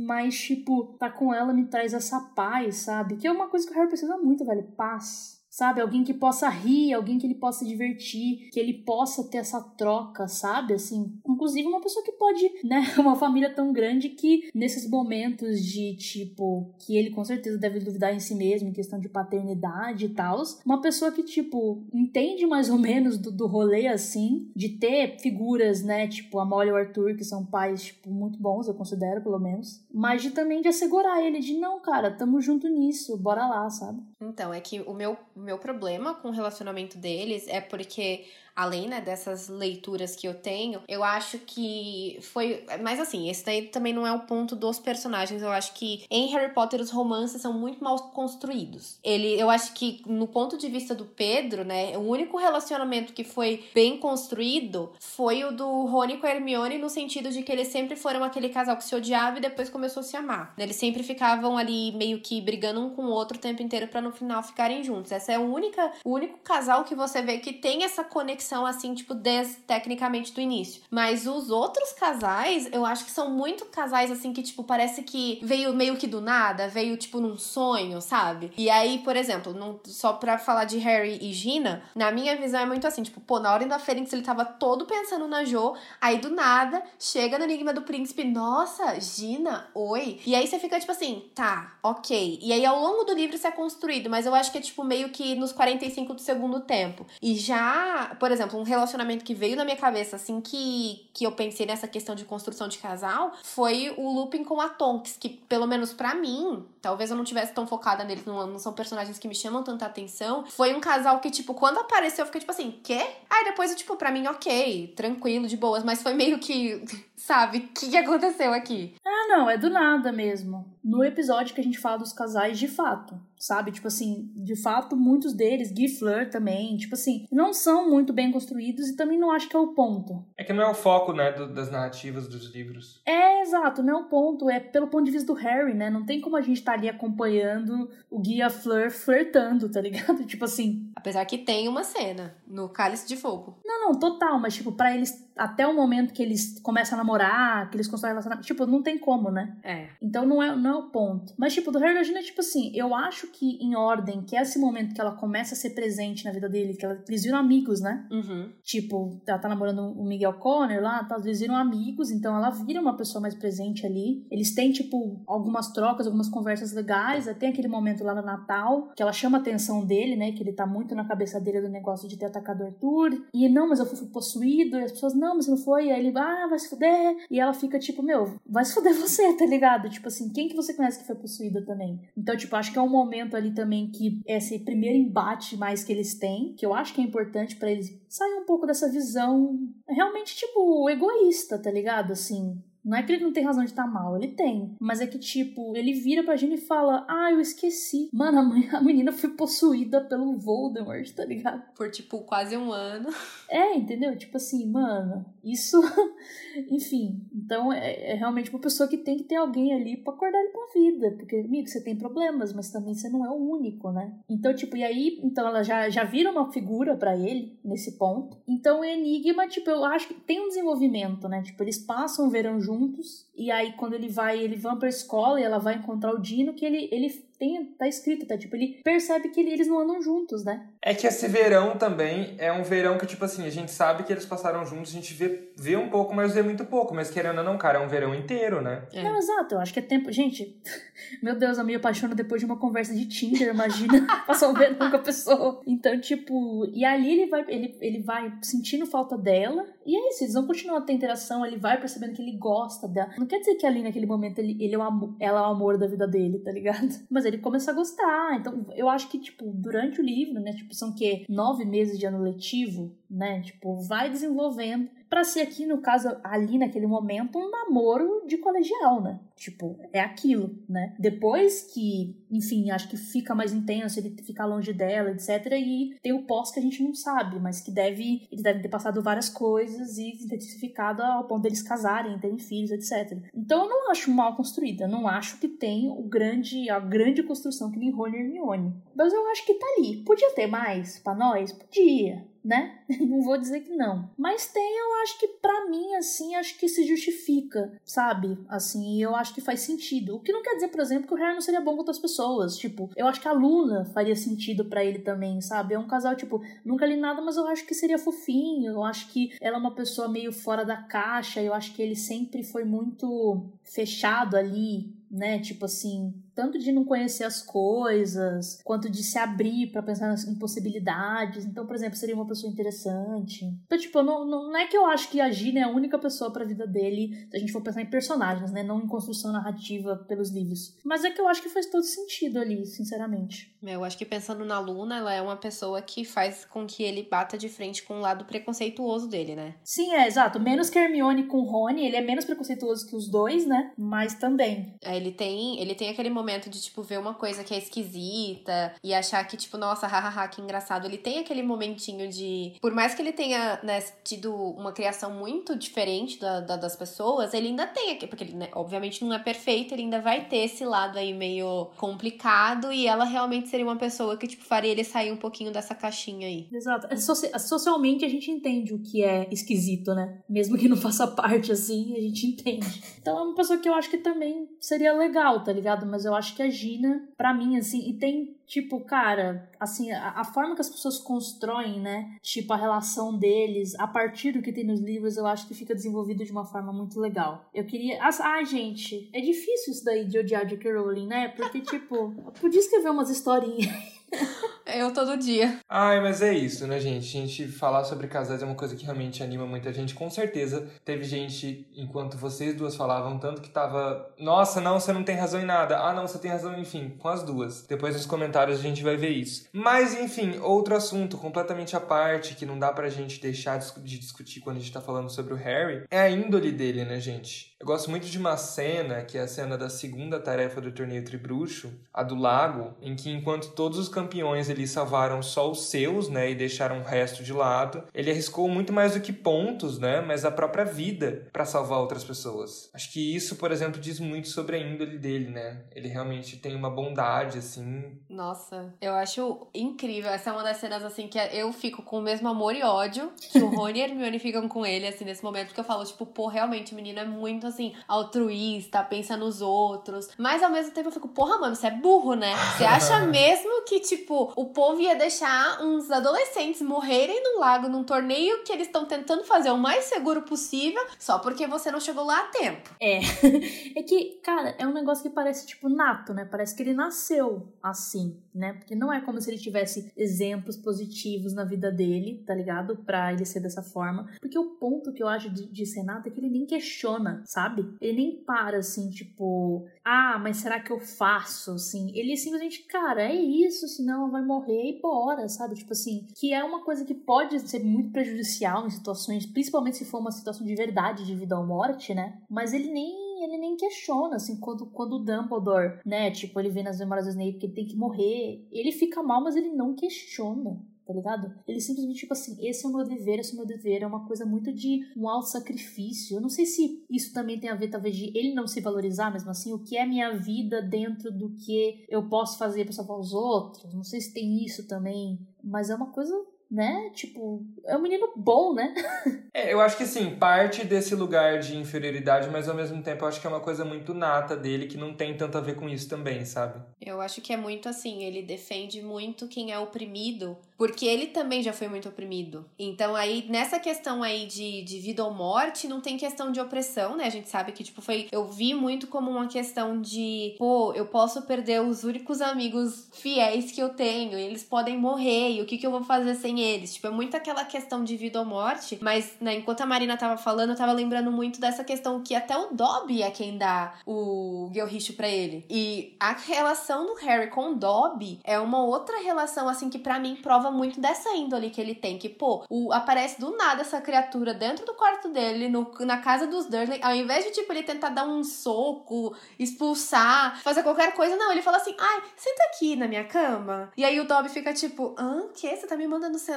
Mas, 0.06 0.36
tipo, 0.40 0.96
tá 0.98 1.12
com 1.12 1.34
ela 1.34 1.54
me 1.54 1.68
traz 1.68 1.94
essa 1.94 2.20
paz, 2.36 2.78
sabe? 2.78 3.18
Que 3.18 3.28
é 3.28 3.32
uma 3.32 3.50
coisa 3.50 3.68
que 3.68 3.74
o 3.74 3.76
Harry 3.76 3.88
precisa 3.88 4.18
muito, 4.18 4.46
velho. 4.46 4.64
Paz 4.76 5.41
sabe? 5.52 5.82
Alguém 5.82 6.04
que 6.04 6.14
possa 6.14 6.48
rir, 6.48 6.94
alguém 6.94 7.20
que 7.20 7.28
ele 7.28 7.36
possa 7.36 7.66
divertir, 7.66 8.50
que 8.52 8.60
ele 8.60 8.74
possa 8.74 9.26
ter 9.26 9.40
essa 9.40 9.62
troca, 9.62 10.28
sabe? 10.28 10.74
Assim, 10.74 11.14
inclusive 11.28 11.68
uma 11.68 11.82
pessoa 11.82 12.04
que 12.04 12.14
pode, 12.14 12.50
né? 12.64 12.82
Uma 13.02 13.16
família 13.16 13.54
tão 13.54 13.74
grande 13.74 14.10
que 14.10 14.50
nesses 14.54 14.88
momentos 14.88 15.60
de 15.60 15.96
tipo, 15.96 16.74
que 16.80 16.96
ele 16.96 17.10
com 17.10 17.24
certeza 17.24 17.58
deve 17.58 17.80
duvidar 17.80 18.14
em 18.14 18.20
si 18.20 18.36
mesmo, 18.36 18.70
em 18.70 18.74
questão 18.74 19.00
de 19.00 19.10
paternidade 19.10 20.06
e 20.06 20.10
tal, 20.10 20.42
uma 20.66 20.80
pessoa 20.80 21.12
que, 21.12 21.24
tipo, 21.24 21.84
entende 21.92 22.46
mais 22.46 22.70
ou 22.70 22.78
menos 22.78 23.18
do, 23.18 23.32
do 23.32 23.48
rolê 23.48 23.88
assim, 23.88 24.50
de 24.56 24.70
ter 24.70 25.20
figuras, 25.20 25.84
né? 25.84 26.08
Tipo, 26.08 26.40
a 26.40 26.46
Molly 26.46 26.70
e 26.70 26.72
o 26.72 26.76
Arthur, 26.76 27.16
que 27.16 27.24
são 27.24 27.46
pais, 27.46 27.84
tipo, 27.84 28.10
muito 28.10 28.40
bons, 28.40 28.68
eu 28.68 28.74
considero, 28.74 29.22
pelo 29.22 29.40
menos, 29.40 29.84
mas 29.92 30.22
de 30.22 30.30
também 30.30 30.62
de 30.62 30.70
assegurar 30.70 31.22
ele, 31.24 31.40
de 31.40 31.58
não, 31.58 31.82
cara, 31.82 32.12
tamo 32.12 32.40
junto 32.40 32.70
nisso, 32.70 33.18
bora 33.18 33.48
lá, 33.48 33.70
sabe? 33.70 34.02
Então, 34.22 34.54
é 34.54 34.62
que 34.62 34.80
o 34.82 34.94
meu 34.94 35.18
meu 35.42 35.58
problema 35.58 36.14
com 36.16 36.30
o 36.30 36.32
relacionamento 36.32 36.98
deles 36.98 37.48
é 37.48 37.60
porque 37.60 38.26
além 38.56 38.88
né, 38.88 39.02
dessas 39.02 39.50
leituras 39.50 40.16
que 40.16 40.28
eu 40.28 40.34
tenho, 40.34 40.82
eu 40.88 41.04
acho 41.04 41.40
que 41.40 42.20
foi. 42.22 42.66
Mas 42.82 43.00
assim, 43.00 43.30
esse 43.30 43.46
daí 43.46 43.64
também 43.64 43.94
não 43.94 44.06
é 44.06 44.12
o 44.12 44.22
ponto 44.22 44.56
dos 44.56 44.80
personagens. 44.80 45.42
Eu 45.42 45.52
acho 45.52 45.74
que 45.74 46.06
em 46.10 46.28
Harry 46.28 46.54
Potter 46.54 46.82
os 46.82 46.92
romances 46.92 47.42
são 47.42 47.54
muito 47.54 47.84
mal 47.84 47.98
construídos. 48.10 49.00
Ele, 49.04 49.40
eu 49.40 49.50
acho 49.50 49.74
que 49.74 50.02
no 50.06 50.28
ponto 50.28 50.58
de 50.58 50.70
vista 50.70 50.94
do 50.94 51.06
Pedro, 51.06 51.64
né, 51.64 51.98
o 51.98 52.02
único 52.02 52.38
relacionamento 52.38 53.14
que 53.14 53.24
foi 53.24 53.66
bem 53.74 53.98
construído 53.98 54.92
foi 55.00 55.44
o 55.44 55.52
do 55.52 55.86
Rony 55.86 56.18
com 56.18 56.28
a 56.28 56.32
Hermione, 56.32 56.78
no 56.78 56.90
sentido 56.90 57.30
de 57.30 57.44
que 57.44 57.52
eles 57.52 57.70
sempre 57.70 57.96
foram 57.96 58.24
aquele 58.24 58.50
casal 58.50 58.78
que 58.78 58.84
se 58.84 58.96
odiava 58.96 59.38
e 59.38 59.42
depois 59.42 59.70
começou 59.70 60.02
a 60.02 60.04
se 60.04 60.18
amar. 60.18 60.54
Eles 60.58 60.76
sempre 60.76 61.04
ficavam 61.04 61.58
ali 61.58 61.92
meio 61.94 62.20
que 62.20 62.42
brigando 62.42 62.82
um 62.82 62.90
com 62.90 63.06
o 63.06 63.12
outro 63.12 63.38
o 63.38 63.42
tempo 63.42 63.62
inteiro 63.62 63.88
para 63.88 64.02
no 64.02 64.12
final 64.12 64.44
ficarem 64.44 64.84
juntos. 64.84 65.12
Essa 65.12 65.34
é 65.34 65.36
a 65.36 65.40
única, 65.40 65.92
o 66.04 66.14
único 66.14 66.38
casal 66.40 66.84
que 66.84 66.96
você 66.96 67.22
vê 67.22 67.38
que 67.38 67.54
tem 67.54 67.84
essa 67.84 68.04
conexão 68.04 68.41
conexão, 68.42 68.66
assim, 68.66 68.94
tipo, 68.94 69.14
desde 69.14 69.56
tecnicamente 69.62 70.34
do 70.34 70.42
início. 70.42 70.82
Mas 70.90 71.28
os 71.28 71.52
outros 71.52 71.92
casais, 71.94 72.68
eu 72.72 72.86
acho 72.86 73.06
que 73.06 73.12
são 73.12 73.30
muito 73.30 73.66
casais, 73.66 74.10
assim, 74.12 74.34
que, 74.34 74.42
tipo, 74.42 74.64
parece 74.64 75.04
que 75.04 75.40
veio 75.44 75.74
meio 75.74 75.96
que 75.96 76.08
do 76.08 76.20
nada, 76.20 76.68
veio, 76.68 76.98
tipo, 76.98 77.20
num 77.20 77.38
sonho, 77.38 78.02
sabe? 78.02 78.52
E 78.58 78.70
aí, 78.70 79.00
por 79.00 79.16
exemplo, 79.16 79.54
num, 79.54 79.80
só 79.86 80.14
pra 80.14 80.38
falar 80.38 80.66
de 80.66 80.78
Harry 80.80 81.20
e 81.22 81.32
Gina, 81.32 81.84
na 81.96 82.12
minha 82.12 82.36
visão 82.36 82.62
é 82.62 82.66
muito 82.66 82.88
assim, 82.88 83.04
tipo, 83.04 83.22
pô, 83.22 83.40
na 83.40 83.54
hora 83.54 83.66
da 83.66 83.78
Fênix 83.78 84.12
ele 84.12 84.24
tava 84.24 84.44
todo 84.44 84.86
pensando 84.86 85.28
na 85.28 85.46
Jo, 85.46 85.76
aí 86.00 86.18
do 86.18 86.30
nada, 86.30 86.82
chega 86.98 87.38
no 87.38 87.44
Enigma 87.44 87.74
do 87.74 87.84
Príncipe, 87.84 88.24
nossa, 88.24 89.00
Gina, 89.00 89.70
oi. 89.76 90.20
E 90.26 90.34
aí 90.34 90.48
você 90.48 90.58
fica, 90.58 90.80
tipo 90.80 90.92
assim, 90.92 91.30
tá, 91.36 91.78
ok. 91.84 92.40
E 92.42 92.52
aí 92.52 92.66
ao 92.66 92.80
longo 92.80 93.04
do 93.04 93.14
livro 93.14 93.36
isso 93.36 93.46
é 93.48 93.52
construído, 93.52 94.10
mas 94.10 94.26
eu 94.26 94.34
acho 94.34 94.52
que 94.52 94.58
é, 94.58 94.62
tipo, 94.62 94.84
meio 94.84 95.10
que 95.10 95.36
nos 95.36 95.52
45 95.52 96.14
do 96.16 96.22
segundo 96.22 96.62
tempo. 96.62 97.06
E 97.22 97.36
já, 97.36 98.16
por 98.20 98.31
por 98.32 98.36
exemplo, 98.36 98.58
um 98.58 98.64
relacionamento 98.64 99.26
que 99.26 99.36
veio 99.36 99.58
na 99.58 99.66
minha 99.66 99.76
cabeça 99.76 100.16
assim 100.16 100.40
que, 100.40 101.06
que 101.14 101.26
eu 101.26 101.34
pensei 101.34 101.66
nessa 101.66 101.86
questão 101.86 102.16
de 102.16 102.24
construção 102.24 102.70
de 102.70 102.78
casal 102.78 103.34
foi 103.44 103.94
o 103.98 104.10
Lupin 104.10 104.46
com 104.46 104.62
a 104.62 104.70
Tonks, 104.70 105.18
que 105.20 105.28
pelo 105.28 105.68
menos 105.68 105.92
para 105.92 106.16
mim, 106.16 106.66
talvez 106.82 107.12
eu 107.12 107.18
não 107.18 107.24
tivesse 107.24 107.54
tão 107.54 107.68
focada 107.68 108.04
neles, 108.04 108.26
não, 108.26 108.48
não, 108.48 108.60
são 108.60 108.74
personagens 108.74 109.20
que 109.20 109.28
me 109.28 109.36
chamam 109.36 109.64
tanta 109.64 109.86
atenção. 109.86 110.46
Foi 110.48 110.74
um 110.74 110.80
casal 110.80 111.20
que, 111.20 111.30
tipo, 111.30 111.54
quando 111.54 111.80
apareceu, 111.80 112.24
eu 112.24 112.26
fiquei 112.26 112.42
tipo 112.42 112.52
assim, 112.52 112.80
quê? 112.84 113.06
Aí 113.30 113.46
depois, 113.46 113.74
tipo, 113.76 113.96
pra 113.96 114.12
mim, 114.12 114.28
ok, 114.28 114.94
tranquilo, 114.96 115.48
de 115.48 115.58
boas, 115.58 115.84
mas 115.84 116.02
foi 116.02 116.14
meio 116.14 116.40
que, 116.40 116.84
sabe, 117.16 117.60
o 117.60 117.68
que, 117.68 117.90
que 117.90 117.98
aconteceu 117.98 118.52
aqui? 118.54 118.96
Ah, 119.06 119.28
não, 119.30 119.50
é 119.50 119.58
do 119.58 119.70
nada 119.70 120.12
mesmo. 120.12 120.66
No 120.84 121.04
episódio 121.04 121.54
que 121.54 121.62
a 121.62 121.64
gente 121.64 121.80
fala 121.80 122.00
dos 122.00 122.14
casais, 122.14 122.58
de 122.58 122.68
fato 122.68 123.20
sabe? 123.42 123.72
Tipo 123.72 123.88
assim, 123.88 124.32
de 124.36 124.56
fato, 124.56 124.96
muitos 124.96 125.34
deles, 125.34 125.72
Guy 125.72 125.88
Fleur 125.88 126.30
também, 126.30 126.78
tipo 126.78 126.94
assim, 126.94 127.26
não 127.32 127.54
são 127.54 127.90
muito 127.90 128.14
bem 128.14 128.32
construídos 128.32 128.88
e 128.88 128.96
também 128.96 129.18
não 129.18 129.32
acho 129.32 129.50
que 129.50 129.56
é 129.56 129.60
o 129.60 129.74
ponto. 129.74 130.24
É 130.38 130.44
que 130.44 130.54
não 130.54 130.64
é 130.64 130.70
o 130.70 130.76
foco, 130.76 131.12
né, 131.12 131.32
do, 131.32 131.52
das 131.52 131.72
narrativas 131.72 132.28
dos 132.28 132.54
livros. 132.54 133.02
É, 133.06 133.42
exato, 133.42 133.82
não 133.82 133.98
é 133.98 134.02
o 134.02 134.06
ponto, 134.06 134.50
é 134.50 134.60
pelo 134.60 134.88
ponto 134.88 135.06
de 135.06 135.12
vista 135.12 135.34
do 135.34 135.40
Harry, 135.40 135.74
né? 135.74 135.90
Não 135.90 136.06
tem 136.06 136.22
como 136.22 136.38
a 136.38 136.42
gente 136.42 136.60
estar 136.60 136.71
tá 136.72 136.78
ali 136.78 136.90
acompanhando 136.90 137.90
o 138.10 138.20
Guy 138.20 138.38
e 138.38 138.42
a 138.42 138.50
Fleur 138.50 138.90
flertando, 138.90 139.70
tá 139.70 139.82
ligado? 139.82 140.24
Tipo 140.26 140.46
assim. 140.46 140.90
Apesar 140.96 141.26
que 141.26 141.38
tem 141.38 141.68
uma 141.68 141.84
cena 141.84 142.36
no 142.48 142.70
Cálice 142.70 143.08
de 143.08 143.18
Fogo. 143.18 143.60
Não, 143.66 143.82
não, 143.82 144.00
total, 144.00 144.40
mas 144.40 144.56
tipo, 144.56 144.72
para 144.72 144.96
eles 144.96 145.12
até 145.38 145.68
o 145.68 145.76
momento 145.76 146.14
que 146.14 146.22
eles 146.22 146.60
começam 146.62 146.98
a 146.98 147.02
namorar, 147.02 147.70
que 147.70 147.76
eles 147.76 147.88
constroem 147.88 148.14
relacionamento, 148.14 148.46
tipo, 148.46 148.66
não 148.66 148.82
tem 148.82 148.98
como, 148.98 149.30
né? 149.30 149.58
É. 149.64 149.88
Então 150.02 150.26
não 150.26 150.42
é, 150.42 150.56
não 150.56 150.70
é 150.70 150.76
o 150.76 150.90
ponto. 150.90 151.34
Mas, 151.38 151.54
tipo, 151.54 151.72
do 151.72 151.80
Harry 151.80 152.00
e 152.00 152.04
Gina, 152.04 152.22
tipo 152.22 152.42
assim, 152.42 152.72
eu 152.76 152.94
acho 152.94 153.28
que 153.28 153.58
em 153.62 153.76
ordem, 153.76 154.22
que 154.24 154.36
é 154.36 154.42
esse 154.42 154.60
momento 154.60 154.94
que 154.94 155.02
ela 155.02 155.12
começa 155.12 155.54
a 155.54 155.58
ser 155.58 155.72
presente 155.72 156.26
na 156.26 156.32
vida 156.32 156.48
dele, 156.48 156.76
que 156.76 156.86
ela, 156.86 157.02
eles 157.08 157.24
viram 157.24 157.38
amigos, 157.38 157.82
né? 157.82 158.06
Uhum. 158.12 158.52
Tipo, 158.64 159.22
ela 159.28 159.40
tá 159.40 159.50
namorando 159.50 159.80
o 159.80 160.04
Miguel 160.04 160.34
Conner 160.34 160.82
lá, 160.82 161.04
tá, 161.04 161.18
eles 161.24 161.40
viram 161.40 161.56
amigos, 161.56 162.12
então 162.12 162.36
ela 162.36 162.50
vira 162.50 162.82
uma 162.82 162.96
pessoa 162.96 163.22
mais 163.22 163.36
presente 163.36 163.86
ali. 163.86 164.26
Eles 164.30 164.54
têm, 164.54 164.72
tipo, 164.72 165.22
algumas 165.28 165.72
trocas, 165.72 166.06
algumas 166.06 166.30
conversas 166.30 166.62
conversas 166.62 166.74
legais. 166.74 167.26
Tem 167.38 167.50
aquele 167.50 167.68
momento 167.68 168.04
lá 168.04 168.14
no 168.14 168.22
Natal 168.22 168.92
que 168.96 169.02
ela 169.02 169.14
chama 169.14 169.38
a 169.38 169.42
atenção 169.42 169.86
dele, 169.86 170.16
né? 170.16 170.32
Que 170.32 170.44
ele 170.44 170.54
tá 170.54 170.66
muito 170.66 170.96
na 170.96 171.06
cabeça 171.06 171.40
dele 171.40 171.62
do 171.62 171.70
negócio 171.70 172.08
de 172.08 172.18
ter 172.18 172.26
atacado 172.26 172.62
o 172.62 172.66
Arthur. 172.66 173.26
E 173.34 173.50
não, 173.50 173.70
mas 173.70 173.80
eu 173.80 173.86
fui 173.86 174.08
possuído. 174.08 174.78
E 174.78 174.84
as 174.84 174.92
pessoas, 174.92 175.14
não, 175.22 175.36
mas 175.36 175.48
não 175.48 175.56
foi. 175.56 175.86
E 175.86 175.92
aí 175.92 176.06
ele, 176.06 176.18
ah, 176.18 176.48
vai 176.48 176.58
se 176.58 176.68
fuder. 176.68 177.16
E 177.30 177.40
ela 177.40 177.54
fica 177.54 177.78
tipo, 177.78 178.02
meu, 178.02 178.40
vai 178.46 178.66
se 178.66 178.74
fuder 178.74 178.94
você, 179.00 179.38
tá 179.38 179.46
ligado? 179.46 179.90
Tipo 179.90 180.08
assim, 180.08 180.34
quem 180.34 180.48
que 180.48 180.56
você 180.56 180.74
conhece 180.74 181.00
que 181.00 181.06
foi 181.06 181.16
possuída 181.16 181.64
também? 181.64 182.02
Então, 182.18 182.36
tipo, 182.36 182.56
acho 182.56 182.72
que 182.72 182.80
é 182.80 182.82
um 182.82 182.90
momento 182.90 183.38
ali 183.38 183.54
também 183.54 183.92
que 183.92 184.20
esse 184.26 184.58
primeiro 184.60 184.98
embate 184.98 185.56
mais 185.56 185.84
que 185.84 185.94
eles 185.94 186.16
têm, 186.16 186.54
que 186.58 186.66
eu 186.66 186.74
acho 186.74 186.94
que 186.94 187.02
é 187.02 187.04
importante 187.04 187.56
para 187.56 187.72
eles 187.72 188.02
sair 188.10 188.34
um 188.40 188.46
pouco 188.46 188.66
dessa 188.66 188.90
visão 188.90 189.58
realmente, 189.88 190.36
tipo, 190.36 190.90
egoísta, 190.90 191.62
tá 191.62 191.70
ligado? 191.70 192.14
Assim, 192.14 192.62
não 192.84 192.98
é 192.98 193.04
que 193.04 193.12
ele 193.12 193.24
não 193.24 193.32
tem 193.32 193.44
razão 193.44 193.64
de 193.64 193.70
estar 193.70 193.84
tá 193.84 193.90
mal, 193.90 194.18
ele 194.18 194.30
tem. 194.30 194.76
Mas 194.80 195.02
é 195.02 195.08
que, 195.08 195.20
tipo, 195.20 195.76
ele 195.78 195.94
vira 195.94 196.24
pra 196.24 196.36
gente 196.36 196.56
e 196.56 196.66
fala: 196.66 197.06
Ah, 197.08 197.32
eu 197.32 197.40
esqueci. 197.40 198.10
Mano, 198.12 198.40
a, 198.40 198.44
mãe, 198.44 198.68
a 198.72 198.82
menina 198.82 199.12
foi 199.12 199.30
possuída 199.32 200.02
pelo 200.02 200.38
Voldemort, 200.38 201.08
tá 201.12 201.24
ligado? 201.24 201.64
Por, 201.76 201.92
tipo, 201.92 202.20
quase 202.22 202.58
um 202.58 202.72
ano. 202.72 203.10
É, 203.48 203.76
entendeu? 203.76 204.18
Tipo 204.18 204.38
assim, 204.38 204.66
mano, 204.70 205.26
isso. 205.44 205.80
Enfim. 206.70 207.28
Então, 207.34 207.72
é, 207.72 208.12
é, 208.12 208.14
realmente 208.16 208.50
uma 208.50 208.60
pessoa 208.60 208.90
que 208.90 208.98
tem 208.98 209.18
que 209.18 209.26
ter 209.26 209.36
alguém 209.36 209.74
ali 209.74 209.98
pra 209.98 210.14
acordar 210.14 210.40
ele 210.40 210.50
pra 210.50 210.74
vida. 210.74 211.12
Porque, 211.18 211.36
amigo, 211.36 211.68
você 211.68 211.84
tem 211.84 211.96
problemas, 211.96 212.52
mas 212.52 212.72
também 212.72 212.96
você 212.96 213.10
não 213.10 213.26
é 213.26 213.30
o 213.30 213.36
único, 213.36 213.92
né? 213.92 214.12
Então, 214.28 214.54
tipo, 214.56 214.76
e 214.76 214.84
aí, 214.84 215.20
então 215.24 215.48
ela 215.48 215.62
já, 215.62 215.90
já 215.90 216.04
vira 216.04 216.32
uma 216.32 216.52
figura 216.52 216.96
para 216.96 217.16
ele 217.16 217.60
nesse 217.64 217.98
ponto. 217.98 218.38
Então, 218.48 218.80
o 218.80 218.84
Enigma, 218.84 219.48
tipo, 219.48 219.70
eu 219.70 219.86
acho 219.86 220.08
que 220.08 220.14
tem 220.16 220.42
um 220.42 220.48
desenvolvimento, 220.48 221.30
né? 221.30 221.44
Tipo, 221.44 221.64
eles 221.64 221.78
passam 221.78 222.28
o 222.28 222.30
verão 222.30 222.60
juntos 222.60 222.71
juntos. 222.72 223.28
E 223.36 223.52
aí, 223.52 223.74
quando 223.74 223.94
ele 223.94 224.08
vai, 224.08 224.40
ele 224.40 224.56
vai 224.56 224.76
pra 224.78 224.88
escola 224.88 225.40
e 225.40 225.44
ela 225.44 225.60
vai 225.60 225.76
encontrar 225.76 226.14
o 226.14 226.22
Dino, 226.22 226.54
que 226.54 226.66
ele, 226.66 226.88
ele 226.92 227.10
tem, 227.42 227.66
tá 227.76 227.88
escrito, 227.88 228.28
tá? 228.28 228.38
Tipo, 228.38 228.56
ele 228.56 228.80
percebe 228.84 229.30
que 229.30 229.42
eles 229.42 229.68
não 229.68 229.80
andam 229.80 230.00
juntos, 230.00 230.46
né? 230.46 230.68
É 230.80 230.94
que 230.94 231.08
esse 231.08 231.28
verão 231.28 231.76
também 231.76 232.36
é 232.38 232.54
um 232.54 232.62
verão 232.62 233.00
que, 233.00 233.08
tipo 233.08 233.26
assim, 233.26 233.48
a 233.48 233.50
gente 233.50 233.72
sabe 233.72 234.04
que 234.04 234.14
eles 234.14 234.26
passaram 234.28 234.64
juntos, 234.64 234.92
a 234.92 234.94
gente 234.94 235.12
vê, 235.16 235.52
vê 235.58 235.76
um 235.76 235.90
pouco, 235.90 236.14
mas 236.14 236.36
vê 236.36 236.44
muito 236.44 236.64
pouco. 236.66 236.94
Mas 236.94 237.10
querendo 237.10 237.40
ou 237.40 237.44
não, 237.44 237.58
cara, 237.58 237.80
é 237.80 237.82
um 237.82 237.88
verão 237.88 238.14
inteiro, 238.14 238.62
né? 238.62 238.84
É. 238.94 239.02
Não, 239.02 239.18
exato, 239.18 239.56
eu 239.56 239.60
acho 239.60 239.74
que 239.74 239.80
é 239.80 239.82
tempo. 239.82 240.12
Gente, 240.12 240.62
meu 241.24 241.36
Deus, 241.36 241.58
a 241.58 241.64
me 241.64 241.74
apaixona 241.74 242.14
depois 242.14 242.40
de 242.40 242.46
uma 242.46 242.60
conversa 242.60 242.94
de 242.94 243.08
Tinder, 243.08 243.50
imagina 243.50 244.06
passar 244.28 244.48
o 244.48 244.54
verão 244.54 244.78
com 244.78 244.96
a 244.96 245.00
pessoa. 245.00 245.62
Então, 245.66 246.00
tipo, 246.00 246.68
e 246.72 246.86
ali 246.86 247.12
ele 247.12 247.26
vai, 247.26 247.44
ele, 247.48 247.76
ele 247.82 248.04
vai 248.04 248.32
sentindo 248.44 248.86
falta 248.86 249.18
dela, 249.18 249.66
e 249.84 249.96
é 249.96 250.10
isso, 250.10 250.24
eles 250.24 250.36
vão 250.36 250.46
continuar 250.46 250.78
a 250.78 250.82
ter 250.82 250.94
interação, 250.94 251.44
ele 251.44 251.58
vai 251.58 251.80
percebendo 251.80 252.14
que 252.14 252.22
ele 252.22 252.38
gosta 252.38 252.88
dela. 252.88 253.10
Não 253.18 253.26
quer 253.26 253.40
dizer 253.40 253.56
que 253.56 253.66
ali 253.66 253.82
naquele 253.82 254.06
momento 254.06 254.38
ele, 254.38 254.56
ele 254.64 254.76
é 254.76 254.78
o, 254.78 255.16
ela 255.20 255.40
é 255.40 255.42
o 255.42 255.46
amor 255.46 255.80
da 255.80 255.88
vida 255.88 256.08
dele, 256.08 256.38
tá 256.38 256.52
ligado? 256.52 256.88
Mas 257.10 257.26
ele 257.32 257.42
começa 257.42 257.72
a 257.72 257.74
gostar. 257.74 258.38
Então, 258.40 258.66
eu 258.76 258.90
acho 258.90 259.10
que, 259.10 259.20
tipo, 259.20 259.52
durante 259.54 260.00
o 260.00 260.04
livro, 260.04 260.40
né? 260.40 260.54
Tipo, 260.54 260.74
são 260.74 260.94
que 260.94 261.26
nove 261.30 261.66
meses 261.66 261.98
de 261.98 262.06
ano 262.06 262.22
letivo, 262.22 262.96
né? 263.10 263.42
Tipo, 263.42 263.78
vai 263.82 264.10
desenvolvendo 264.10 264.90
para 265.12 265.26
ser 265.26 265.42
aqui, 265.42 265.66
no 265.66 265.82
caso, 265.82 266.08
ali 266.24 266.58
naquele 266.58 266.88
momento, 266.88 267.38
um 267.38 267.52
namoro 267.52 268.24
de 268.26 268.38
colegial, 268.38 269.02
né? 269.02 269.20
Tipo, 269.36 269.78
é 269.92 270.00
aquilo, 270.00 270.58
né? 270.70 270.96
Depois 270.98 271.64
que, 271.64 272.16
enfim, 272.32 272.72
acho 272.72 272.88
que 272.88 272.96
fica 272.96 273.36
mais 273.36 273.52
intenso, 273.52 274.00
ele 274.00 274.16
fica 274.24 274.46
longe 274.46 274.72
dela, 274.72 275.12
etc. 275.12 275.52
E 275.52 275.98
tem 276.02 276.14
o 276.14 276.24
pós 276.24 276.50
que 276.50 276.62
a 276.62 276.64
gente 276.64 276.82
não 276.82 276.94
sabe, 276.94 277.42
mas 277.42 277.60
que 277.60 277.72
deve, 277.72 278.26
eles 278.32 278.42
devem 278.42 278.62
ter 278.62 278.70
passado 278.70 279.02
várias 279.02 279.28
coisas 279.28 279.98
e 279.98 280.12
intensificado 280.12 281.04
ao 281.04 281.28
ponto 281.28 281.42
deles 281.42 281.62
casarem, 281.62 282.18
terem 282.18 282.40
filhos, 282.40 282.72
etc. 282.72 283.22
Então 283.36 283.64
eu 283.64 283.70
não 283.70 283.92
acho 283.92 284.10
mal 284.10 284.38
construída, 284.38 284.88
não 284.88 285.10
acho 285.10 285.40
que 285.40 285.50
tem 285.50 285.90
o 285.90 286.04
grande, 286.04 286.70
a 286.70 286.80
grande 286.80 287.22
construção 287.22 287.70
que 287.70 287.80
nem 287.80 287.92
Rony 287.92 288.16
e 288.16 288.22
Hermione. 288.22 288.74
Mas 288.96 289.12
eu 289.12 289.28
acho 289.28 289.46
que 289.46 289.56
tá 289.56 289.66
ali. 289.78 289.98
Podia 290.06 290.34
ter 290.34 290.48
mais 290.48 291.00
para 291.00 291.16
nós? 291.16 291.52
Podia 291.52 292.31
né? 292.44 292.80
Não 293.00 293.22
vou 293.22 293.38
dizer 293.38 293.62
que 293.62 293.76
não. 293.76 294.10
Mas 294.18 294.48
tem, 294.48 294.78
eu 294.78 295.02
acho 295.04 295.20
que 295.20 295.28
para 295.28 295.70
mim, 295.70 295.96
assim, 295.96 296.36
acho 296.36 296.58
que 296.58 296.68
se 296.68 296.86
justifica, 296.88 297.72
sabe? 297.86 298.38
Assim, 298.50 299.02
eu 299.02 299.16
acho 299.16 299.34
que 299.34 299.42
faz 299.42 299.62
sentido. 299.62 300.16
O 300.16 300.20
que 300.20 300.32
não 300.32 300.42
quer 300.42 300.56
dizer, 300.56 300.70
por 300.70 300.80
exemplo, 300.80 301.08
que 301.08 301.14
o 301.14 301.18
Harry 301.18 301.34
não 301.34 301.42
seria 301.42 301.62
bom 301.62 301.74
com 301.74 301.80
outras 301.80 302.00
pessoas. 302.00 302.58
Tipo, 302.58 302.90
eu 302.96 303.08
acho 303.08 303.22
que 303.22 303.28
a 303.28 303.34
Luna 303.34 303.86
faria 303.86 304.16
sentido 304.16 304.66
para 304.66 304.84
ele 304.84 305.00
também, 305.00 305.40
sabe? 305.42 305.74
É 305.74 305.80
um 305.80 305.88
casal, 305.88 306.16
tipo, 306.16 306.42
nunca 306.66 306.86
li 306.86 306.98
nada, 306.98 307.22
mas 307.22 307.38
eu 307.38 307.48
acho 307.48 307.66
que 307.66 307.74
seria 307.74 307.98
fofinho. 307.98 308.72
Eu 308.72 308.84
acho 308.84 309.10
que 309.10 309.32
ela 309.40 309.58
é 309.58 309.60
uma 309.60 309.76
pessoa 309.76 310.08
meio 310.08 310.32
fora 310.32 310.66
da 310.66 310.78
caixa. 310.78 311.42
Eu 311.42 311.54
acho 311.54 311.74
que 311.74 311.82
ele 311.82 311.96
sempre 311.96 312.44
foi 312.44 312.64
muito 312.64 313.46
fechado 313.64 314.36
ali, 314.36 314.94
né? 315.10 315.40
Tipo 315.40 315.66
assim, 315.66 316.14
tanto 316.36 316.58
de 316.58 316.72
não 316.72 316.84
conhecer 316.84 317.24
as 317.24 317.42
coisas, 317.42 318.60
quanto 318.64 318.90
de 318.90 319.04
se 319.04 319.18
abrir 319.18 319.72
para 319.72 319.84
pensar 319.84 320.14
em 320.28 320.36
possibilidades. 320.36 321.46
Então, 321.46 321.66
por 321.66 321.76
exemplo, 321.76 321.98
seria 321.98 322.16
uma 322.16 322.28
pessoa 322.28 322.52
interessante. 322.52 323.46
Então, 323.66 323.78
tipo, 323.78 324.02
não, 324.02 324.26
não 324.26 324.58
é 324.58 324.68
que 324.68 324.78
eu 324.78 324.86
acho 324.86 325.10
que 325.10 325.20
a 325.20 325.30
Gina 325.30 325.60
é 325.60 325.64
a 325.64 325.70
única 325.70 325.98
pessoa 325.98 326.32
para 326.32 326.44
a 326.44 326.48
vida 326.48 326.66
dele, 326.66 327.28
se 327.30 327.38
a 327.38 327.40
gente 327.40 327.52
for 327.52 327.62
pensar 327.62 327.82
em 327.82 327.90
personagens, 327.90 328.52
né? 328.52 328.64
Não 328.64 328.80
em 328.80 328.88
construção 328.88 329.32
narrativa 329.32 329.96
pelos 330.08 330.32
livros. 330.32 330.78
Mas 330.84 331.04
é 331.04 331.12
que 331.12 331.20
eu 331.20 331.28
acho 331.28 331.42
que 331.42 331.50
faz 331.50 331.66
todo 331.68 331.84
sentido 331.84 332.40
ali, 332.40 332.66
sinceramente. 332.66 333.56
É, 333.64 333.76
eu 333.76 333.84
acho 333.84 333.98
que 333.98 334.06
pensando 334.06 334.44
na 334.44 334.60
Luna, 334.60 334.98
ela 334.98 335.14
é 335.14 335.22
uma 335.22 335.38
pessoa 335.38 335.82
que 335.82 336.04
faz 336.04 336.46
com 336.46 336.66
que 336.66 336.84
ele 336.84 337.04
bata 337.04 337.38
de 337.38 337.48
frente 337.50 337.84
com 337.84 337.96
o 337.96 338.00
lado 338.02 338.26
preconceituoso 338.26 339.08
dele, 339.08 339.36
né? 339.36 339.56
Sim, 339.64 339.94
é, 339.94 340.08
exato. 340.08 340.40
Menos 340.40 340.70
que 340.70 340.80
Hermione 340.80 341.28
com 341.28 341.42
Rony, 341.42 341.86
ele 341.86 341.96
é 341.96 342.02
menos 342.02 342.26
preconceituoso 342.26 342.88
que 342.88 342.96
os 342.96 343.10
dois, 343.10 343.46
né? 343.46 343.72
Mas 343.78 344.16
também. 344.16 344.76
É, 344.82 344.96
ele 344.96 345.12
tem, 345.12 345.60
ele 345.60 345.76
tem 345.76 345.90
aquele 345.90 346.10
momento 346.10 346.22
de, 346.40 346.62
tipo, 346.62 346.82
ver 346.84 347.00
uma 347.00 347.14
coisa 347.14 347.44
que 347.44 347.54
é 347.54 347.58
esquisita 347.58 348.74
e 348.84 348.94
achar 348.94 349.24
que, 349.26 349.38
tipo, 349.38 349.58
nossa, 349.58 349.88
hahaha, 349.88 350.28
que 350.28 350.42
engraçado. 350.42 350.86
Ele 350.86 350.98
tem 350.98 351.20
aquele 351.20 351.44
momentinho 351.44 352.10
de. 352.10 352.54
Por 352.62 352.74
mais 352.74 352.94
que 352.94 353.02
ele 353.02 353.12
tenha, 353.12 353.60
né, 353.64 353.82
tido 354.04 354.34
uma 354.34 354.72
criação 354.72 355.12
muito 355.14 355.56
diferente 355.56 356.20
da, 356.20 356.40
da 356.40 356.56
das 356.56 356.76
pessoas, 356.76 357.34
ele 357.34 357.48
ainda 357.48 357.68
tem. 357.68 357.98
Porque 357.98 358.24
ele, 358.24 358.34
né, 358.34 358.50
obviamente, 358.54 359.04
não 359.04 359.14
é 359.14 359.20
perfeito, 359.20 359.74
ele 359.74 359.84
ainda 359.84 360.00
vai 360.00 360.26
ter 360.26 360.38
esse 360.38 360.66
lado 360.66 360.98
aí 360.98 361.14
meio 361.14 361.72
complicado 361.78 362.72
e 362.72 362.88
ela 362.88 363.04
realmente 363.04 363.50
seria 363.50 363.66
uma 363.66 363.76
pessoa 363.76 364.18
que, 364.18 364.28
tipo, 364.28 364.44
faria 364.44 364.72
ele 364.72 364.84
sair 364.84 365.12
um 365.12 365.18
pouquinho 365.18 365.52
dessa 365.52 365.76
caixinha 365.76 366.28
aí. 366.28 366.48
Exato. 366.52 366.88
É, 366.90 366.96
socialmente 366.98 368.06
a 368.06 368.10
gente 368.10 368.30
entende 368.30 368.74
o 368.74 368.80
que 368.80 369.04
é 369.04 369.28
esquisito, 369.32 369.94
né? 369.94 370.20
Mesmo 370.30 370.58
que 370.58 370.68
não 370.68 370.78
faça 370.78 371.08
parte 371.12 371.52
assim, 371.52 371.96
a 371.96 372.02
gente 372.02 372.26
entende. 372.26 372.84
Então 373.02 373.18
é 373.18 373.22
uma 373.22 373.36
pessoa 373.36 373.60
que 373.60 373.68
eu 373.68 373.74
acho 373.74 373.90
que 373.90 373.98
também 373.98 374.48
seria 374.60 374.94
legal, 374.94 375.44
tá 375.44 375.52
ligado? 375.52 375.86
Mas 375.86 376.06
eu 376.06 376.11
acho 376.14 376.36
que 376.36 376.42
a 376.42 376.50
Gina, 376.50 377.08
pra 377.18 377.34
mim, 377.34 377.58
assim, 377.58 377.90
e 377.90 377.94
tem, 377.94 378.36
tipo, 378.46 378.80
cara, 378.82 379.50
assim, 379.60 379.92
a, 379.92 380.12
a, 380.12 380.24
forma 380.24 380.56
que 380.56 380.62
as 380.62 380.70
pessoas 380.70 380.98
constroem, 380.98 381.80
né? 381.80 382.18
Tipo, 382.22 382.54
a 382.54 382.58
relação 382.58 383.18
deles, 383.18 383.76
a 383.80 383.88
partir 383.88 384.32
do 384.32 384.42
que 384.42 384.52
tem 384.52 384.64
nos 384.64 384.80
livros, 384.80 385.18
eu 385.18 385.26
acho 385.26 385.48
que 385.48 385.54
fica 385.54 385.76
desenvolvido 385.76 386.24
de 386.24 386.32
uma 386.32 386.46
forma 386.46 386.72
muito 386.72 387.00
legal. 387.00 387.50
Eu 387.54 387.66
queria. 387.66 388.00
Ai, 388.02 388.46
gente, 388.46 389.10
é 389.14 389.22
difícil 389.22 389.74
isso 389.74 389.86
daí 389.86 390.06
de 390.06 390.18
odiar 390.18 390.46
J.K. 390.46 390.72
Rowling, 390.74 391.08
né? 391.08 391.30
Porque, 391.30 391.62
tipo, 391.62 391.96
eu 391.96 392.32
podia 392.40 392.60
escrever 392.60 392.90
umas 392.90 393.10
historinhas. 393.10 393.72
Eu 394.74 394.94
todo 394.94 395.18
dia. 395.18 395.60
Ai, 395.70 396.00
mas 396.00 396.22
é 396.22 396.34
isso, 396.34 396.66
né, 396.66 396.80
gente? 396.80 397.18
A 397.18 397.22
gente 397.22 397.48
falar 397.48 397.84
sobre 397.84 398.08
casais 398.08 398.42
é 398.42 398.46
uma 398.46 398.56
coisa 398.56 398.76
que 398.76 398.86
realmente 398.86 399.22
anima 399.22 399.46
muita 399.46 399.74
gente. 399.74 399.94
Com 399.94 400.10
certeza 400.10 400.68
teve 400.86 401.04
gente, 401.04 401.68
enquanto 401.76 402.18
vocês 402.18 402.56
duas 402.56 402.76
falavam, 402.76 403.20
tanto 403.20 403.42
que 403.42 403.50
tava. 403.50 404.10
Nossa, 404.18 404.62
não, 404.62 404.80
você 404.80 404.94
não 404.94 405.04
tem 405.04 405.16
razão 405.16 405.42
em 405.42 405.46
nada. 405.46 405.78
Ah, 405.78 405.94
não, 405.94 406.08
você 406.08 406.20
tem 406.20 406.32
razão, 406.32 406.58
enfim, 406.58 406.96
com 406.98 407.08
as 407.08 407.24
duas. 407.24 407.64
Depois 407.68 407.96
nos 407.96 408.06
comentários 408.06 408.60
a 408.60 408.64
gente 408.64 408.84
vai 408.84 408.96
ver 408.96 409.10
isso. 409.10 409.48
Mas, 409.52 409.94
enfim, 409.94 410.38
outro 410.40 410.76
assunto 410.76 411.18
completamente 411.18 411.76
à 411.76 411.80
parte 411.80 412.36
que 412.36 412.46
não 412.46 412.58
dá 412.58 412.72
pra 412.72 412.90
gente 412.90 413.20
deixar 413.20 413.58
de 413.60 414.00
discutir 414.00 414.40
quando 414.40 414.58
a 414.58 414.60
gente 414.60 414.72
tá 414.72 414.82
falando 414.82 415.10
sobre 415.10 415.34
o 415.34 415.38
Harry 415.38 415.84
é 415.90 416.00
a 416.00 416.10
índole 416.10 416.52
dele, 416.52 416.86
né, 416.86 417.00
gente? 417.00 417.52
Eu 417.60 417.68
gosto 417.68 417.92
muito 417.92 418.08
de 418.08 418.18
uma 418.18 418.36
cena, 418.38 419.04
que 419.04 419.20
é 419.20 419.22
a 419.22 419.28
cena 419.28 419.56
da 419.56 419.70
segunda 419.70 420.20
tarefa 420.20 420.60
do 420.60 420.72
torneio 420.72 421.06
Tribruxo, 421.06 421.72
a 421.94 422.02
do 422.02 422.16
lago, 422.16 422.74
em 422.82 422.96
que 422.96 423.12
enquanto 423.12 423.52
todos 423.52 423.78
os 423.78 423.88
campeões 423.88 424.50
ali 424.62 424.68
salvaram 424.68 425.24
só 425.24 425.50
os 425.50 425.66
seus, 425.66 426.08
né, 426.08 426.32
e 426.32 426.36
deixaram 426.36 426.80
o 426.80 426.84
resto 426.84 427.24
de 427.24 427.34
lado, 427.34 427.84
ele 427.94 428.12
arriscou 428.12 428.48
muito 428.48 428.72
mais 428.72 428.94
do 428.94 429.02
que 429.02 429.12
pontos, 429.12 429.80
né, 429.80 430.02
mas 430.02 430.24
a 430.24 430.32
própria 430.32 430.64
vida 430.64 431.28
para 431.34 431.46
salvar 431.46 431.80
outras 431.80 432.04
pessoas. 432.04 432.70
Acho 432.74 432.92
que 432.92 433.16
isso, 433.16 433.36
por 433.38 433.52
exemplo, 433.52 433.82
diz 433.82 434.00
muito 434.00 434.28
sobre 434.28 434.56
a 434.56 434.60
índole 434.60 434.98
dele, 434.98 435.30
né? 435.30 435.64
Ele 435.76 435.88
realmente 435.88 436.38
tem 436.38 436.56
uma 436.56 436.70
bondade 436.70 437.40
assim. 437.40 438.00
Nossa, 438.10 438.74
eu 438.82 438.94
acho 438.94 439.48
incrível. 439.54 440.12
Essa 440.12 440.30
é 440.30 440.34
uma 440.34 440.44
das 440.44 440.58
cenas 440.58 440.84
assim 440.84 441.08
que 441.08 441.18
eu 441.18 441.52
fico 441.52 441.82
com 441.82 442.00
o 442.00 442.02
mesmo 442.02 442.28
amor 442.28 442.56
e 442.56 442.64
ódio 442.64 443.12
que 443.32 443.40
o 443.40 443.48
Rony 443.48 443.80
e 443.80 443.82
Hermione 443.82 444.20
ficam 444.20 444.48
com 444.48 444.66
ele 444.66 444.88
assim 444.88 445.06
nesse 445.06 445.24
momento, 445.24 445.48
porque 445.48 445.60
eu 445.60 445.66
falo 445.66 445.86
tipo, 445.86 446.06
pô, 446.06 446.28
realmente 446.28 446.74
o 446.74 446.76
menino 446.76 447.00
é 447.00 447.06
muito 447.06 447.48
assim, 447.48 447.74
altruísta, 447.88 448.84
pensa 448.84 449.18
nos 449.18 449.42
outros. 449.42 450.10
Mas 450.18 450.44
ao 450.44 450.52
mesmo 450.52 450.72
tempo 450.72 450.90
eu 450.90 450.94
fico, 450.94 451.08
porra, 451.08 451.38
mano, 451.38 451.56
você 451.56 451.68
é 451.68 451.72
burro, 451.72 452.14
né? 452.14 452.34
Você 452.58 452.66
acha 452.66 453.00
mesmo 453.08 453.64
que, 453.64 453.80
tipo, 453.80 454.32
o 454.42 454.46
povo 454.48 454.82
ia 454.82 454.96
deixar 454.96 455.62
uns 455.64 455.92
adolescentes 455.92 456.62
morrerem 456.62 457.22
no 457.24 457.40
lago 457.40 457.70
num 457.70 457.84
torneio 457.84 458.44
que 458.44 458.52
eles 458.52 458.66
estão 458.66 458.86
tentando 458.86 459.24
fazer 459.24 459.52
o 459.52 459.58
mais 459.58 459.86
seguro 459.86 460.24
possível, 460.24 460.82
só 460.98 461.20
porque 461.20 461.46
você 461.46 461.70
não 461.70 461.80
chegou 461.80 462.04
lá 462.04 462.22
a 462.22 462.28
tempo. 462.28 462.70
É. 462.80 463.00
É 463.74 463.84
que, 463.84 464.20
cara, 464.24 464.56
é 464.58 464.68
um 464.68 464.74
negócio 464.74 465.04
que 465.04 465.10
parece, 465.10 465.48
tipo, 465.48 465.70
nato, 465.70 466.14
né? 466.14 466.26
Parece 466.26 466.56
que 466.56 466.62
ele 466.62 466.74
nasceu 466.74 467.54
assim, 467.64 468.20
né? 468.34 468.54
Porque 468.54 468.76
não 468.76 468.92
é 468.92 469.00
como 469.00 469.22
se 469.22 469.30
ele 469.30 469.38
tivesse 469.38 469.92
exemplos 469.96 470.58
positivos 470.58 471.34
na 471.34 471.46
vida 471.46 471.72
dele, 471.72 472.24
tá 472.26 472.34
ligado? 472.34 472.76
Pra 472.78 473.14
ele 473.14 473.26
ser 473.26 473.40
dessa 473.40 473.64
forma. 473.64 474.10
Porque 474.20 474.38
o 474.38 474.58
ponto 474.58 474.92
que 474.92 475.02
eu 475.02 475.08
acho 475.08 475.30
de, 475.30 475.48
de 475.52 475.66
ser 475.66 475.84
nato 475.84 476.08
é 476.08 476.12
que 476.12 476.20
ele 476.20 476.30
nem 476.30 476.46
questiona, 476.46 477.24
sabe? 477.26 477.66
Ele 477.80 477.94
nem 477.94 478.16
para, 478.24 478.58
assim, 478.58 478.90
tipo, 478.90 479.68
ah, 479.84 480.20
mas 480.20 480.38
será 480.38 480.60
que 480.60 480.72
eu 480.72 480.80
faço, 480.80 481.52
assim? 481.54 481.92
Ele 481.96 482.16
simplesmente, 482.16 482.64
cara, 482.66 483.02
é 483.02 483.16
isso, 483.16 483.68
senão 483.68 484.12
vai 484.12 484.24
morrer 484.24 484.70
e 484.70 484.82
bora, 484.82 485.28
sabe? 485.28 485.56
Tipo 485.56 485.74
assim, 485.74 486.08
que 486.16 486.34
é 486.34 486.44
uma 486.44 486.64
coisa 486.64 486.86
que 486.86 486.94
pode 486.94 487.40
ser 487.40 487.64
muito 487.64 487.92
prejudicial 487.92 488.68
em 488.68 488.70
situações, 488.70 489.26
principalmente 489.26 489.78
se 489.78 489.86
for 489.86 490.00
uma 490.00 490.12
situação 490.12 490.46
de 490.46 490.56
verdade, 490.56 491.06
de 491.06 491.16
vida 491.16 491.38
ou 491.38 491.46
morte, 491.46 491.94
né? 491.94 492.22
Mas 492.30 492.54
ele 492.54 492.72
nem 492.72 493.12
ele 493.24 493.38
nem 493.38 493.56
questiona, 493.56 494.16
assim, 494.16 494.40
quando, 494.40 494.66
quando 494.66 494.94
o 494.94 495.00
Dumbledore, 495.00 495.80
né, 495.86 496.10
tipo, 496.10 496.40
ele 496.40 496.50
vê 496.50 496.64
nas 496.64 496.80
memórias 496.80 497.06
do 497.06 497.12
Snape 497.12 497.38
que 497.38 497.46
ele 497.46 497.54
tem 497.54 497.68
que 497.68 497.76
morrer, 497.76 498.48
ele 498.52 498.72
fica 498.72 499.04
mal, 499.04 499.24
mas 499.24 499.36
ele 499.36 499.50
não 499.50 499.76
questiona 499.76 500.60
tá 500.92 500.98
ligado? 500.98 501.34
Ele 501.48 501.62
simplesmente, 501.62 502.00
tipo 502.00 502.14
assim, 502.14 502.38
esse 502.46 502.66
é 502.66 502.70
o 502.70 502.74
meu 502.74 502.86
dever, 502.86 503.20
esse 503.20 503.32
é 503.32 503.34
o 503.34 503.38
meu 503.38 503.46
dever, 503.46 503.84
é 503.84 503.88
uma 503.88 504.06
coisa 504.06 504.26
muito 504.26 504.52
de 504.54 504.82
um 504.98 505.08
alto 505.08 505.28
sacrifício. 505.28 506.18
Eu 506.18 506.22
não 506.22 506.30
sei 506.30 506.46
se 506.46 506.84
isso 506.90 507.14
também 507.14 507.40
tem 507.40 507.50
a 507.50 507.56
ver, 507.56 507.70
talvez, 507.70 507.96
de 507.96 508.12
ele 508.18 508.34
não 508.34 508.48
se 508.48 508.62
valorizar 508.62 509.12
mesmo 509.12 509.30
assim, 509.30 509.54
o 509.54 509.60
que 509.60 509.78
é 509.78 509.86
minha 509.86 510.12
vida 510.18 510.62
dentro 510.62 511.12
do 511.12 511.32
que 511.32 511.86
eu 511.90 512.08
posso 512.10 512.38
fazer 512.38 512.66
pra 512.66 512.74
salvar 512.74 513.00
os 513.00 513.14
outros. 513.14 513.74
Não 513.74 513.84
sei 513.84 514.02
se 514.02 514.14
tem 514.14 514.44
isso 514.44 514.68
também, 514.68 515.20
mas 515.44 515.70
é 515.70 515.76
uma 515.76 515.92
coisa 515.92 516.14
né? 516.52 516.92
Tipo, 516.94 517.42
é 517.66 517.78
um 517.78 517.82
menino 517.82 518.12
bom, 518.16 518.54
né? 518.54 518.74
é, 519.34 519.54
eu 519.54 519.62
acho 519.62 519.78
que 519.78 519.86
sim, 519.86 520.16
parte 520.16 520.66
desse 520.66 520.94
lugar 520.94 521.40
de 521.40 521.56
inferioridade, 521.56 522.30
mas 522.30 522.50
ao 522.50 522.56
mesmo 522.56 522.84
tempo 522.84 523.06
eu 523.06 523.08
acho 523.08 523.22
que 523.22 523.26
é 523.26 523.30
uma 523.30 523.40
coisa 523.40 523.64
muito 523.64 523.94
nata 523.94 524.36
dele 524.36 524.68
que 524.68 524.76
não 524.78 524.94
tem 524.94 525.16
tanto 525.16 525.38
a 525.38 525.42
ver 525.42 525.56
com 525.56 525.70
isso 525.70 525.88
também, 525.88 526.26
sabe? 526.26 526.60
Eu 526.82 527.00
acho 527.00 527.22
que 527.22 527.32
é 527.32 527.38
muito 527.38 527.70
assim, 527.70 528.04
ele 528.04 528.22
defende 528.22 528.82
muito 528.82 529.30
quem 529.30 529.54
é 529.54 529.58
oprimido, 529.58 530.38
porque 530.58 530.86
ele 530.86 531.08
também 531.08 531.42
já 531.42 531.54
foi 531.54 531.70
muito 531.70 531.88
oprimido. 531.88 532.46
Então 532.60 532.96
aí, 532.96 533.26
nessa 533.30 533.58
questão 533.58 534.04
aí 534.04 534.26
de, 534.26 534.62
de 534.64 534.80
vida 534.80 535.06
ou 535.06 535.14
morte, 535.14 535.68
não 535.68 535.80
tem 535.80 535.98
questão 535.98 536.32
de 536.32 536.42
opressão, 536.42 536.98
né? 536.98 537.06
A 537.06 537.10
gente 537.10 537.30
sabe 537.30 537.54
que, 537.54 537.64
tipo, 537.64 537.82
foi. 537.82 538.08
Eu 538.12 538.26
vi 538.28 538.54
muito 538.54 538.88
como 538.88 539.10
uma 539.10 539.28
questão 539.28 539.80
de, 539.80 540.36
pô, 540.38 540.74
eu 540.74 540.86
posso 540.86 541.22
perder 541.22 541.62
os 541.62 541.84
únicos 541.84 542.22
amigos 542.22 542.90
fiéis 542.92 543.52
que 543.52 543.62
eu 543.62 543.70
tenho, 543.70 544.20
e 544.20 544.22
eles 544.22 544.44
podem 544.44 544.78
morrer, 544.78 545.32
e 545.32 545.42
o 545.42 545.46
que, 545.46 545.58
que 545.58 545.66
eu 545.66 545.72
vou 545.72 545.84
fazer 545.84 546.16
sem 546.16 546.41
eles. 546.42 546.74
Tipo, 546.74 546.88
é 546.88 546.92
muito 546.92 547.16
aquela 547.16 547.46
questão 547.46 547.84
de 547.84 547.96
vida 547.98 548.20
ou 548.20 548.26
morte. 548.26 548.78
Mas, 548.82 549.16
né, 549.20 549.36
enquanto 549.36 549.62
a 549.62 549.66
Marina 549.66 549.98
tava 549.98 550.18
falando, 550.18 550.52
eu 550.52 550.56
tava 550.56 550.72
lembrando 550.72 551.12
muito 551.12 551.40
dessa 551.40 551.64
questão 551.64 552.02
que 552.02 552.16
até 552.16 552.36
o 552.38 552.54
Dobby 552.54 553.02
é 553.02 553.12
quem 553.12 553.38
dá 553.38 553.74
o 553.86 554.50
Gilricho 554.54 554.94
para 554.94 555.08
ele. 555.08 555.46
E 555.50 555.96
a 556.00 556.14
relação 556.14 556.86
do 556.86 556.96
Harry 556.96 557.30
com 557.30 557.52
o 557.52 557.56
Dobby 557.56 558.20
é 558.24 558.40
uma 558.40 558.64
outra 558.64 559.02
relação, 559.02 559.48
assim, 559.48 559.70
que 559.70 559.80
para 559.80 560.00
mim 560.00 560.16
prova 560.16 560.52
muito 560.52 560.80
dessa 560.80 561.14
índole 561.16 561.50
que 561.50 561.62
ele 561.62 561.76
tem. 561.76 561.98
Que, 561.98 562.10
pô, 562.10 562.46
o, 562.50 562.72
aparece 562.72 563.20
do 563.20 563.36
nada 563.36 563.62
essa 563.62 563.82
criatura 563.82 564.34
dentro 564.34 564.66
do 564.66 564.74
quarto 564.74 565.10
dele, 565.10 565.50
no, 565.50 565.72
na 565.82 565.98
casa 565.98 566.28
dos 566.28 566.46
Dursley. 566.46 566.80
Ao 566.82 566.96
invés 566.96 567.26
de, 567.26 567.32
tipo, 567.32 567.52
ele 567.52 567.64
tentar 567.64 567.90
dar 567.90 568.06
um 568.06 568.24
soco, 568.24 569.16
expulsar, 569.38 570.42
fazer 570.42 570.64
qualquer 570.64 570.94
coisa, 570.94 571.16
não. 571.16 571.32
Ele 571.32 571.42
fala 571.42 571.58
assim, 571.58 571.76
ai, 571.80 572.02
senta 572.16 572.44
aqui 572.54 572.76
na 572.76 572.88
minha 572.88 573.04
cama. 573.04 573.72
E 573.78 573.84
aí 573.84 574.00
o 574.00 574.06
Dobby 574.06 574.30
fica 574.30 574.54
tipo, 574.54 574.96
hã? 574.98 575.28
Que? 575.34 575.56
Você 575.56 575.68
tá 575.68 575.76
me 575.76 575.88
mandando 575.88 576.18
sentar. 576.18 576.31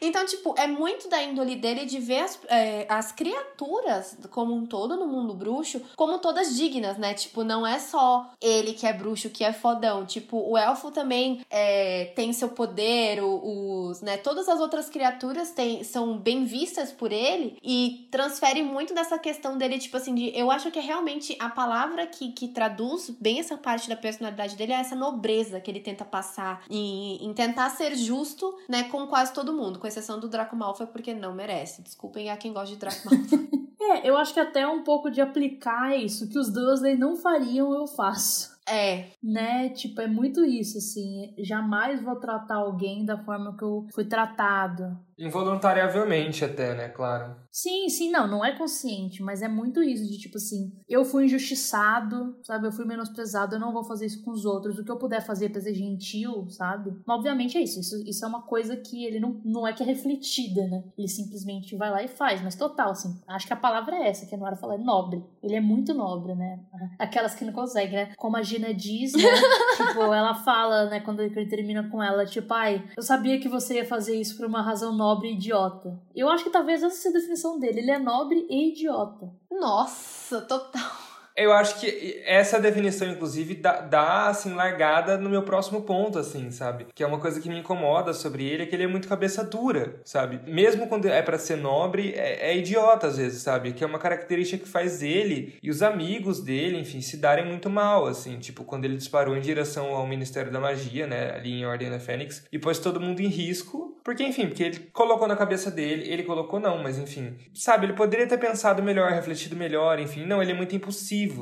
Então, 0.00 0.24
tipo, 0.26 0.54
é 0.58 0.66
muito 0.66 1.08
da 1.08 1.22
índole 1.22 1.56
dele 1.56 1.84
de 1.84 1.98
ver 1.98 2.20
as, 2.20 2.38
é, 2.48 2.86
as 2.88 3.12
criaturas 3.12 4.16
como 4.30 4.54
um 4.54 4.66
todo 4.66 4.96
no 4.96 5.06
mundo 5.06 5.34
bruxo 5.34 5.80
como 5.96 6.18
todas 6.18 6.56
dignas, 6.56 6.96
né? 6.98 7.14
Tipo, 7.14 7.42
não 7.42 7.66
é 7.66 7.78
só 7.78 8.30
ele 8.40 8.72
que 8.72 8.86
é 8.86 8.92
bruxo, 8.92 9.30
que 9.30 9.44
é 9.44 9.52
fodão. 9.52 10.04
Tipo, 10.06 10.38
o 10.38 10.56
elfo 10.56 10.90
também 10.90 11.44
é, 11.50 12.06
tem 12.16 12.32
seu 12.32 12.48
poder, 12.48 13.22
os, 13.22 14.00
né? 14.00 14.16
Todas 14.16 14.48
as 14.48 14.60
outras 14.60 14.88
criaturas 14.88 15.50
têm, 15.50 15.82
são 15.84 16.18
bem 16.18 16.44
vistas 16.44 16.92
por 16.92 17.12
ele 17.12 17.56
e 17.62 18.08
transfere 18.10 18.62
muito 18.62 18.94
dessa 18.94 19.18
questão 19.18 19.56
dele, 19.56 19.78
tipo 19.78 19.96
assim, 19.96 20.14
de 20.14 20.36
eu 20.36 20.50
acho 20.50 20.70
que 20.70 20.78
é 20.78 20.82
realmente 20.82 21.36
a 21.38 21.48
palavra 21.48 22.06
que, 22.06 22.32
que 22.32 22.48
traduz 22.48 23.10
bem 23.10 23.40
essa 23.40 23.56
parte 23.56 23.88
da 23.88 23.96
personalidade 23.96 24.56
dele 24.56 24.72
é 24.72 24.76
essa 24.76 24.94
nobreza 24.94 25.60
que 25.60 25.70
ele 25.70 25.80
tenta 25.80 26.04
passar 26.04 26.62
em, 26.70 27.24
em 27.24 27.32
tentar 27.34 27.70
ser 27.70 27.94
justo, 27.96 28.56
né, 28.68 28.84
com 28.84 29.06
quase 29.06 29.32
todo 29.38 29.52
mundo, 29.52 29.78
com 29.78 29.86
exceção 29.86 30.18
do 30.18 30.28
Draco 30.28 30.56
Malfoy, 30.56 30.88
porque 30.88 31.14
não 31.14 31.32
merece. 31.32 31.80
Desculpem 31.80 32.28
a 32.28 32.36
quem 32.36 32.52
gosta 32.52 32.74
de 32.74 32.80
Draco 32.80 33.08
Malfoy. 33.08 33.48
é, 33.80 34.08
eu 34.08 34.16
acho 34.16 34.34
que 34.34 34.40
até 34.40 34.66
um 34.66 34.82
pouco 34.82 35.10
de 35.10 35.20
aplicar 35.20 35.96
isso, 35.96 36.28
que 36.28 36.36
os 36.36 36.52
Dursley 36.52 36.96
não 36.96 37.16
fariam, 37.16 37.72
eu 37.72 37.86
faço. 37.86 38.58
É. 38.66 39.06
Né? 39.22 39.68
Tipo, 39.68 40.00
é 40.00 40.08
muito 40.08 40.44
isso, 40.44 40.78
assim. 40.78 41.32
Jamais 41.38 42.02
vou 42.02 42.16
tratar 42.16 42.56
alguém 42.56 43.04
da 43.04 43.16
forma 43.16 43.56
que 43.56 43.62
eu 43.62 43.86
fui 43.92 44.04
tratado. 44.04 44.98
Involuntariamente 45.18 46.44
até, 46.44 46.74
né? 46.74 46.88
Claro. 46.88 47.34
Sim, 47.50 47.88
sim, 47.88 48.10
não, 48.10 48.28
não 48.28 48.44
é 48.44 48.56
consciente, 48.56 49.20
mas 49.20 49.42
é 49.42 49.48
muito 49.48 49.82
isso 49.82 50.06
de 50.06 50.16
tipo 50.16 50.36
assim, 50.36 50.72
eu 50.88 51.04
fui 51.04 51.24
injustiçado, 51.24 52.36
sabe? 52.44 52.68
Eu 52.68 52.72
fui 52.72 52.84
menosprezado, 52.84 53.56
eu 53.56 53.60
não 53.60 53.72
vou 53.72 53.82
fazer 53.82 54.06
isso 54.06 54.22
com 54.24 54.30
os 54.30 54.44
outros. 54.44 54.78
O 54.78 54.84
que 54.84 54.90
eu 54.90 54.96
puder 54.96 55.20
fazer 55.20 55.48
pra 55.48 55.60
ser 55.60 55.74
gentil, 55.74 56.48
sabe? 56.48 56.92
Mas, 57.04 57.16
obviamente 57.16 57.58
é 57.58 57.62
isso. 57.62 57.80
isso. 57.80 57.96
Isso 58.06 58.24
é 58.24 58.28
uma 58.28 58.42
coisa 58.42 58.76
que 58.76 59.04
ele 59.04 59.18
não, 59.18 59.40
não 59.44 59.66
é 59.66 59.72
que 59.72 59.82
é 59.82 59.86
refletida, 59.86 60.68
né? 60.68 60.84
Ele 60.96 61.08
simplesmente 61.08 61.76
vai 61.76 61.90
lá 61.90 62.02
e 62.02 62.08
faz, 62.08 62.40
mas 62.40 62.54
total, 62.54 62.90
assim. 62.90 63.20
Acho 63.26 63.46
que 63.46 63.52
a 63.52 63.56
palavra 63.56 63.96
é 63.96 64.08
essa 64.08 64.24
que 64.24 64.34
a 64.36 64.38
Nora 64.38 64.54
falou, 64.54 64.76
é 64.76 64.78
nobre. 64.78 65.24
Ele 65.42 65.56
é 65.56 65.60
muito 65.60 65.92
nobre, 65.92 66.36
né? 66.36 66.60
Aquelas 66.96 67.34
que 67.34 67.44
não 67.44 67.52
conseguem, 67.52 67.96
né? 67.96 68.12
Como 68.16 68.36
a 68.36 68.42
Gina 68.42 68.72
diz, 68.72 69.14
né? 69.14 69.22
tipo, 69.76 70.00
ela 70.00 70.34
fala, 70.34 70.86
né, 70.86 71.00
quando 71.00 71.20
ele 71.20 71.46
termina 71.46 71.88
com 71.88 72.00
ela, 72.00 72.24
tipo, 72.24 72.52
ai, 72.54 72.84
eu 72.96 73.02
sabia 73.02 73.40
que 73.40 73.48
você 73.48 73.76
ia 73.76 73.84
fazer 73.84 74.14
isso 74.14 74.36
por 74.36 74.46
uma 74.46 74.62
razão 74.62 74.92
nobre 74.92 75.07
e 75.26 75.32
idiota. 75.32 76.00
Eu 76.14 76.28
acho 76.28 76.44
que 76.44 76.50
talvez 76.50 76.82
essa 76.82 76.94
seja 76.96 77.16
a 77.16 77.20
definição 77.20 77.58
dele. 77.58 77.80
Ele 77.80 77.90
é 77.90 77.98
nobre 77.98 78.46
e 78.48 78.70
idiota. 78.70 79.32
Nossa, 79.50 80.40
total. 80.42 80.97
Eu 81.38 81.52
acho 81.52 81.78
que 81.78 82.20
essa 82.26 82.58
definição, 82.58 83.08
inclusive, 83.08 83.54
dá, 83.54 83.80
dá, 83.80 84.26
assim, 84.26 84.54
largada 84.54 85.16
no 85.16 85.30
meu 85.30 85.42
próximo 85.44 85.82
ponto, 85.82 86.18
assim, 86.18 86.50
sabe? 86.50 86.86
Que 86.92 87.04
é 87.04 87.06
uma 87.06 87.20
coisa 87.20 87.40
que 87.40 87.48
me 87.48 87.56
incomoda 87.56 88.12
sobre 88.12 88.44
ele, 88.44 88.64
é 88.64 88.66
que 88.66 88.74
ele 88.74 88.82
é 88.82 88.88
muito 88.88 89.06
cabeça 89.06 89.44
dura, 89.44 90.00
sabe? 90.04 90.40
Mesmo 90.50 90.88
quando 90.88 91.06
é 91.06 91.22
para 91.22 91.38
ser 91.38 91.56
nobre, 91.56 92.12
é, 92.16 92.50
é, 92.50 92.56
idiota 92.56 93.06
às 93.06 93.18
vezes, 93.18 93.40
sabe? 93.40 93.72
Que 93.72 93.84
é 93.84 93.86
uma 93.86 94.00
característica 94.00 94.64
que 94.64 94.68
faz 94.68 95.00
ele 95.00 95.56
e 95.62 95.70
os 95.70 95.80
amigos 95.80 96.42
dele, 96.42 96.76
enfim, 96.76 97.00
se 97.00 97.16
darem 97.16 97.46
muito 97.46 97.70
mal, 97.70 98.06
assim. 98.06 98.36
Tipo, 98.40 98.64
quando 98.64 98.84
ele 98.84 98.96
disparou 98.96 99.36
em 99.36 99.40
direção 99.40 99.94
ao 99.94 100.08
Ministério 100.08 100.50
da 100.50 100.58
Magia, 100.58 101.06
né? 101.06 101.36
Ali 101.36 101.52
em 101.52 101.64
Ordem 101.64 101.88
da 101.88 102.00
Fênix, 102.00 102.44
e 102.50 102.58
pôs 102.58 102.80
todo 102.80 103.00
mundo 103.00 103.20
em 103.20 103.28
risco, 103.28 103.96
porque, 104.08 104.24
enfim, 104.24 104.46
porque 104.46 104.62
ele 104.62 104.78
colocou 104.92 105.28
na 105.28 105.36
cabeça 105.36 105.70
dele, 105.70 106.10
ele 106.10 106.22
colocou 106.22 106.58
não, 106.58 106.82
mas 106.82 106.98
enfim. 106.98 107.36
Sabe, 107.52 107.84
ele 107.84 107.92
poderia 107.92 108.26
ter 108.26 108.38
pensado 108.38 108.82
melhor, 108.82 109.12
refletido 109.12 109.54
melhor, 109.54 109.98
enfim. 109.98 110.24
Não, 110.24 110.40
ele 110.42 110.52
é 110.52 110.54
muito 110.54 110.74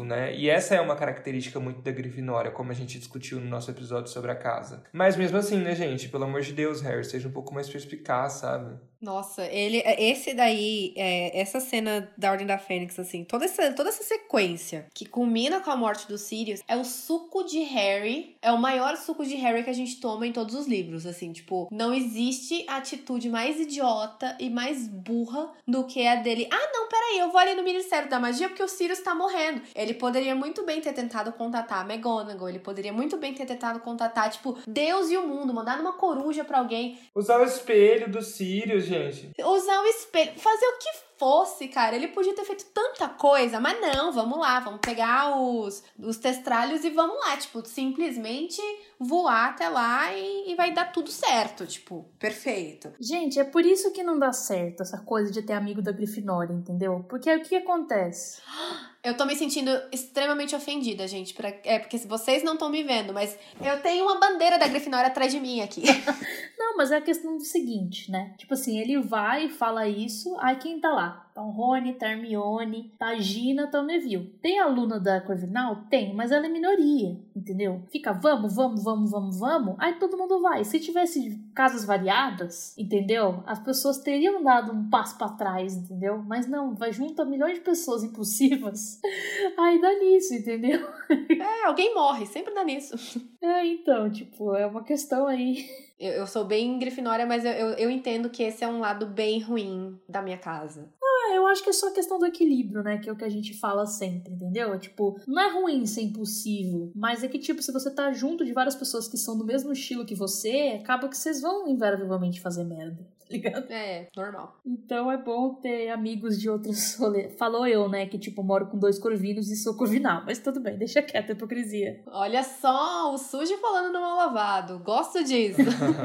né? 0.04 0.34
E 0.34 0.48
essa 0.48 0.74
é 0.74 0.80
uma 0.80 0.96
característica 0.96 1.60
muito 1.60 1.80
da 1.82 1.90
Grifinória, 1.90 2.50
como 2.50 2.70
a 2.70 2.74
gente 2.74 2.98
discutiu 2.98 3.40
no 3.40 3.46
nosso 3.46 3.70
episódio 3.70 4.10
sobre 4.10 4.30
a 4.30 4.36
casa. 4.36 4.84
Mas 4.92 5.16
mesmo 5.16 5.38
assim, 5.38 5.58
né, 5.58 5.74
gente? 5.74 6.08
Pelo 6.08 6.24
amor 6.24 6.40
de 6.40 6.52
Deus, 6.52 6.80
Harry, 6.80 7.04
seja 7.04 7.28
um 7.28 7.32
pouco 7.32 7.54
mais 7.54 7.68
perspicaz, 7.68 8.34
sabe? 8.34 8.76
Nossa, 9.00 9.44
ele, 9.46 9.82
esse 9.98 10.32
daí, 10.34 10.94
é, 10.96 11.38
essa 11.38 11.60
cena 11.60 12.10
da 12.16 12.30
Ordem 12.30 12.46
da 12.46 12.58
Fênix, 12.58 12.98
assim, 12.98 13.24
toda 13.24 13.44
essa, 13.44 13.72
toda 13.72 13.90
essa 13.90 14.02
sequência 14.02 14.86
que 14.94 15.04
culmina 15.04 15.60
com 15.60 15.70
a 15.70 15.76
morte 15.76 16.08
do 16.08 16.16
Sirius, 16.16 16.62
é 16.66 16.76
o 16.76 16.84
suco 16.84 17.44
de 17.44 17.60
Harry, 17.60 18.36
é 18.40 18.50
o 18.50 18.58
maior 18.58 18.96
suco 18.96 19.24
de 19.24 19.34
Harry 19.36 19.62
que 19.62 19.70
a 19.70 19.74
gente 19.74 20.00
toma 20.00 20.26
em 20.26 20.32
todos 20.32 20.54
os 20.54 20.66
livros, 20.66 21.06
assim, 21.06 21.30
tipo, 21.30 21.68
não 21.70 21.92
existe 21.92 22.64
atitude 22.68 23.28
mais 23.28 23.60
idiota 23.60 24.36
e 24.40 24.48
mais 24.48 24.88
burra 24.88 25.52
do 25.68 25.84
que 25.84 26.06
a 26.06 26.16
dele. 26.16 26.48
Ah, 26.50 26.70
não, 26.72 26.88
peraí, 27.06 27.18
eu 27.18 27.30
vou 27.30 27.40
ali 27.40 27.54
no 27.54 27.62
Ministério 27.62 28.08
da 28.08 28.18
Magia 28.18 28.48
porque 28.48 28.62
o 28.62 28.68
Sirius 28.68 29.00
tá 29.00 29.14
morrendo. 29.14 29.62
Ele 29.74 29.94
poderia 29.94 30.34
muito 30.34 30.64
bem 30.64 30.80
ter 30.80 30.92
tentado 30.92 31.32
contatar 31.32 31.84
a 31.84 31.92
McGonagall, 31.92 32.48
ele 32.48 32.58
poderia 32.58 32.92
muito 32.92 33.16
bem 33.16 33.34
ter 33.34 33.46
tentado 33.46 33.80
contatar, 33.80 34.30
tipo, 34.30 34.58
Deus 34.66 35.10
e 35.10 35.16
o 35.16 35.26
mundo, 35.26 35.54
mandar 35.54 35.80
uma 35.80 35.92
coruja 35.92 36.44
para 36.44 36.58
alguém. 36.58 36.98
Usar 37.14 37.40
o 37.40 37.44
espelho 37.44 38.10
do 38.10 38.22
Sirius, 38.22 38.84
gente. 38.84 39.30
Usar 39.40 39.80
o 39.82 39.86
espelho, 39.86 40.38
fazer 40.38 40.66
o 40.66 40.78
que 40.78 41.06
fosse, 41.18 41.68
cara. 41.68 41.96
Ele 41.96 42.08
podia 42.08 42.34
ter 42.34 42.44
feito 42.44 42.66
tanta 42.72 43.08
coisa, 43.08 43.60
mas 43.60 43.80
não, 43.80 44.12
vamos 44.12 44.38
lá, 44.38 44.60
vamos 44.60 44.80
pegar 44.80 45.38
os, 45.38 45.82
os 45.98 46.16
testralhos 46.16 46.84
e 46.84 46.90
vamos 46.90 47.16
lá, 47.18 47.36
tipo, 47.36 47.66
simplesmente 47.66 48.60
voar 48.98 49.50
até 49.50 49.68
lá 49.68 50.14
e, 50.14 50.52
e, 50.52 50.54
vai 50.54 50.72
dar 50.72 50.92
tudo 50.92 51.10
certo, 51.10 51.66
tipo, 51.66 52.08
perfeito. 52.18 52.92
Gente, 52.98 53.38
é 53.38 53.44
por 53.44 53.64
isso 53.64 53.92
que 53.92 54.02
não 54.02 54.18
dá 54.18 54.32
certo 54.32 54.82
essa 54.82 54.98
coisa 54.98 55.30
de 55.30 55.42
ter 55.42 55.52
amigo 55.52 55.82
da 55.82 55.92
Grifinória, 55.92 56.54
entendeu? 56.54 56.95
Porque 57.04 57.34
o 57.34 57.42
que 57.42 57.56
acontece? 57.56 58.40
Eu 59.06 59.16
tô 59.16 59.24
me 59.24 59.36
sentindo 59.36 59.70
extremamente 59.92 60.56
ofendida, 60.56 61.06
gente. 61.06 61.32
Pra... 61.32 61.52
É, 61.62 61.78
porque 61.78 61.96
vocês 61.96 62.42
não 62.42 62.54
estão 62.54 62.68
me 62.68 62.82
vendo, 62.82 63.12
mas 63.12 63.38
eu 63.64 63.80
tenho 63.80 64.04
uma 64.04 64.18
bandeira 64.18 64.58
da 64.58 64.66
Grifinória 64.66 65.06
atrás 65.06 65.30
de 65.30 65.38
mim 65.38 65.60
aqui. 65.60 65.84
não, 66.58 66.76
mas 66.76 66.90
é 66.90 66.96
a 66.96 67.00
questão 67.00 67.36
do 67.36 67.44
seguinte, 67.44 68.10
né? 68.10 68.34
Tipo 68.36 68.54
assim, 68.54 68.80
ele 68.80 69.00
vai 69.00 69.44
e 69.44 69.48
fala 69.48 69.86
isso, 69.86 70.36
aí 70.40 70.56
quem 70.56 70.80
tá 70.80 70.90
lá? 70.90 71.26
Tá 71.36 71.42
o 71.42 71.50
Rony, 71.50 71.92
tá 71.92 72.06
a 72.06 72.12
Hermione, 72.12 72.94
tá 72.98 73.08
a 73.08 73.20
Gina, 73.20 73.70
Neville. 73.84 74.34
Tem 74.40 74.58
aluna 74.58 74.98
da 74.98 75.20
Corvinal? 75.20 75.84
Tem, 75.90 76.14
mas 76.14 76.32
ela 76.32 76.46
é 76.46 76.48
minoria, 76.48 77.14
entendeu? 77.36 77.82
Fica 77.92 78.10
vamos, 78.10 78.56
vamos, 78.56 78.82
vamos, 78.82 79.10
vamos, 79.10 79.38
vamos, 79.38 79.76
aí 79.78 79.96
todo 79.96 80.16
mundo 80.16 80.40
vai. 80.40 80.64
Se 80.64 80.80
tivesse 80.80 81.38
casas 81.54 81.84
variadas, 81.84 82.74
entendeu? 82.78 83.42
As 83.46 83.58
pessoas 83.58 83.98
teriam 83.98 84.42
dado 84.42 84.72
um 84.72 84.88
passo 84.88 85.18
para 85.18 85.28
trás, 85.28 85.76
entendeu? 85.76 86.24
Mas 86.26 86.48
não, 86.48 86.74
vai 86.74 86.90
junto 86.90 87.20
a 87.20 87.26
milhões 87.26 87.58
de 87.58 87.60
pessoas 87.60 88.02
impulsivas, 88.02 88.95
aí 89.58 89.80
dá 89.80 89.92
nisso, 89.98 90.34
entendeu? 90.34 90.86
É, 91.28 91.66
alguém 91.66 91.94
morre, 91.94 92.26
sempre 92.26 92.52
dá 92.52 92.64
nisso. 92.64 92.96
É, 93.40 93.64
então, 93.64 94.10
tipo, 94.10 94.54
é 94.54 94.66
uma 94.66 94.82
questão 94.82 95.26
aí 95.26 95.64
eu, 95.98 96.12
eu, 96.12 96.26
sou 96.26 96.44
bem 96.44 96.78
grifinória, 96.78 97.24
mas 97.24 97.44
eu, 97.44 97.52
eu, 97.52 97.68
eu, 97.74 97.90
entendo 97.90 98.28
que 98.28 98.42
esse 98.42 98.64
é 98.64 98.68
um 98.68 98.80
lado 98.80 99.06
bem 99.06 99.40
ruim 99.40 100.00
da 100.08 100.20
minha 100.20 100.36
casa 100.36 100.92
eu 101.36 101.46
acho 101.46 101.62
que 101.62 101.70
é 101.70 101.72
só 101.72 101.92
questão 101.92 102.18
do 102.18 102.26
equilíbrio, 102.26 102.82
né? 102.82 102.98
Que 102.98 103.08
é 103.08 103.12
o 103.12 103.16
que 103.16 103.24
a 103.24 103.28
gente 103.28 103.54
fala 103.54 103.86
sempre, 103.86 104.32
entendeu? 104.32 104.72
É, 104.74 104.78
tipo, 104.78 105.18
não 105.26 105.40
é 105.40 105.52
ruim 105.52 105.86
ser 105.86 106.02
impossível, 106.02 106.90
mas 106.94 107.22
é 107.22 107.28
que, 107.28 107.38
tipo, 107.38 107.62
se 107.62 107.72
você 107.72 107.90
tá 107.90 108.12
junto 108.12 108.44
de 108.44 108.52
várias 108.52 108.74
pessoas 108.74 109.08
que 109.08 109.16
são 109.16 109.36
do 109.36 109.44
mesmo 109.44 109.72
estilo 109.72 110.06
que 110.06 110.14
você, 110.14 110.78
acaba 110.80 111.08
que 111.08 111.16
vocês 111.16 111.40
vão 111.40 111.68
invariavelmente 111.68 112.40
fazer 112.40 112.64
merda 112.64 113.06
ligado? 113.30 113.70
É, 113.70 114.08
normal. 114.16 114.58
Então 114.64 115.10
é 115.10 115.16
bom 115.16 115.54
ter 115.54 115.90
amigos 115.90 116.40
de 116.40 116.48
outros 116.48 116.94
rolês. 116.96 117.34
Falou 117.36 117.66
eu, 117.66 117.88
né, 117.88 118.06
que 118.06 118.18
tipo, 118.18 118.42
moro 118.42 118.66
com 118.66 118.78
dois 118.78 118.98
corvinos 118.98 119.50
e 119.50 119.56
sou 119.56 119.76
corvinal. 119.76 120.22
Mas 120.24 120.38
tudo 120.38 120.60
bem, 120.60 120.76
deixa 120.76 121.02
quieto 121.02 121.30
a 121.30 121.32
hipocrisia. 121.32 122.02
Olha 122.06 122.42
só, 122.42 123.12
o 123.12 123.18
sujo 123.18 123.56
falando 123.58 123.92
no 123.92 124.00
mal 124.00 124.16
lavado. 124.16 124.78
Gosto 124.80 125.22
disso. 125.24 125.60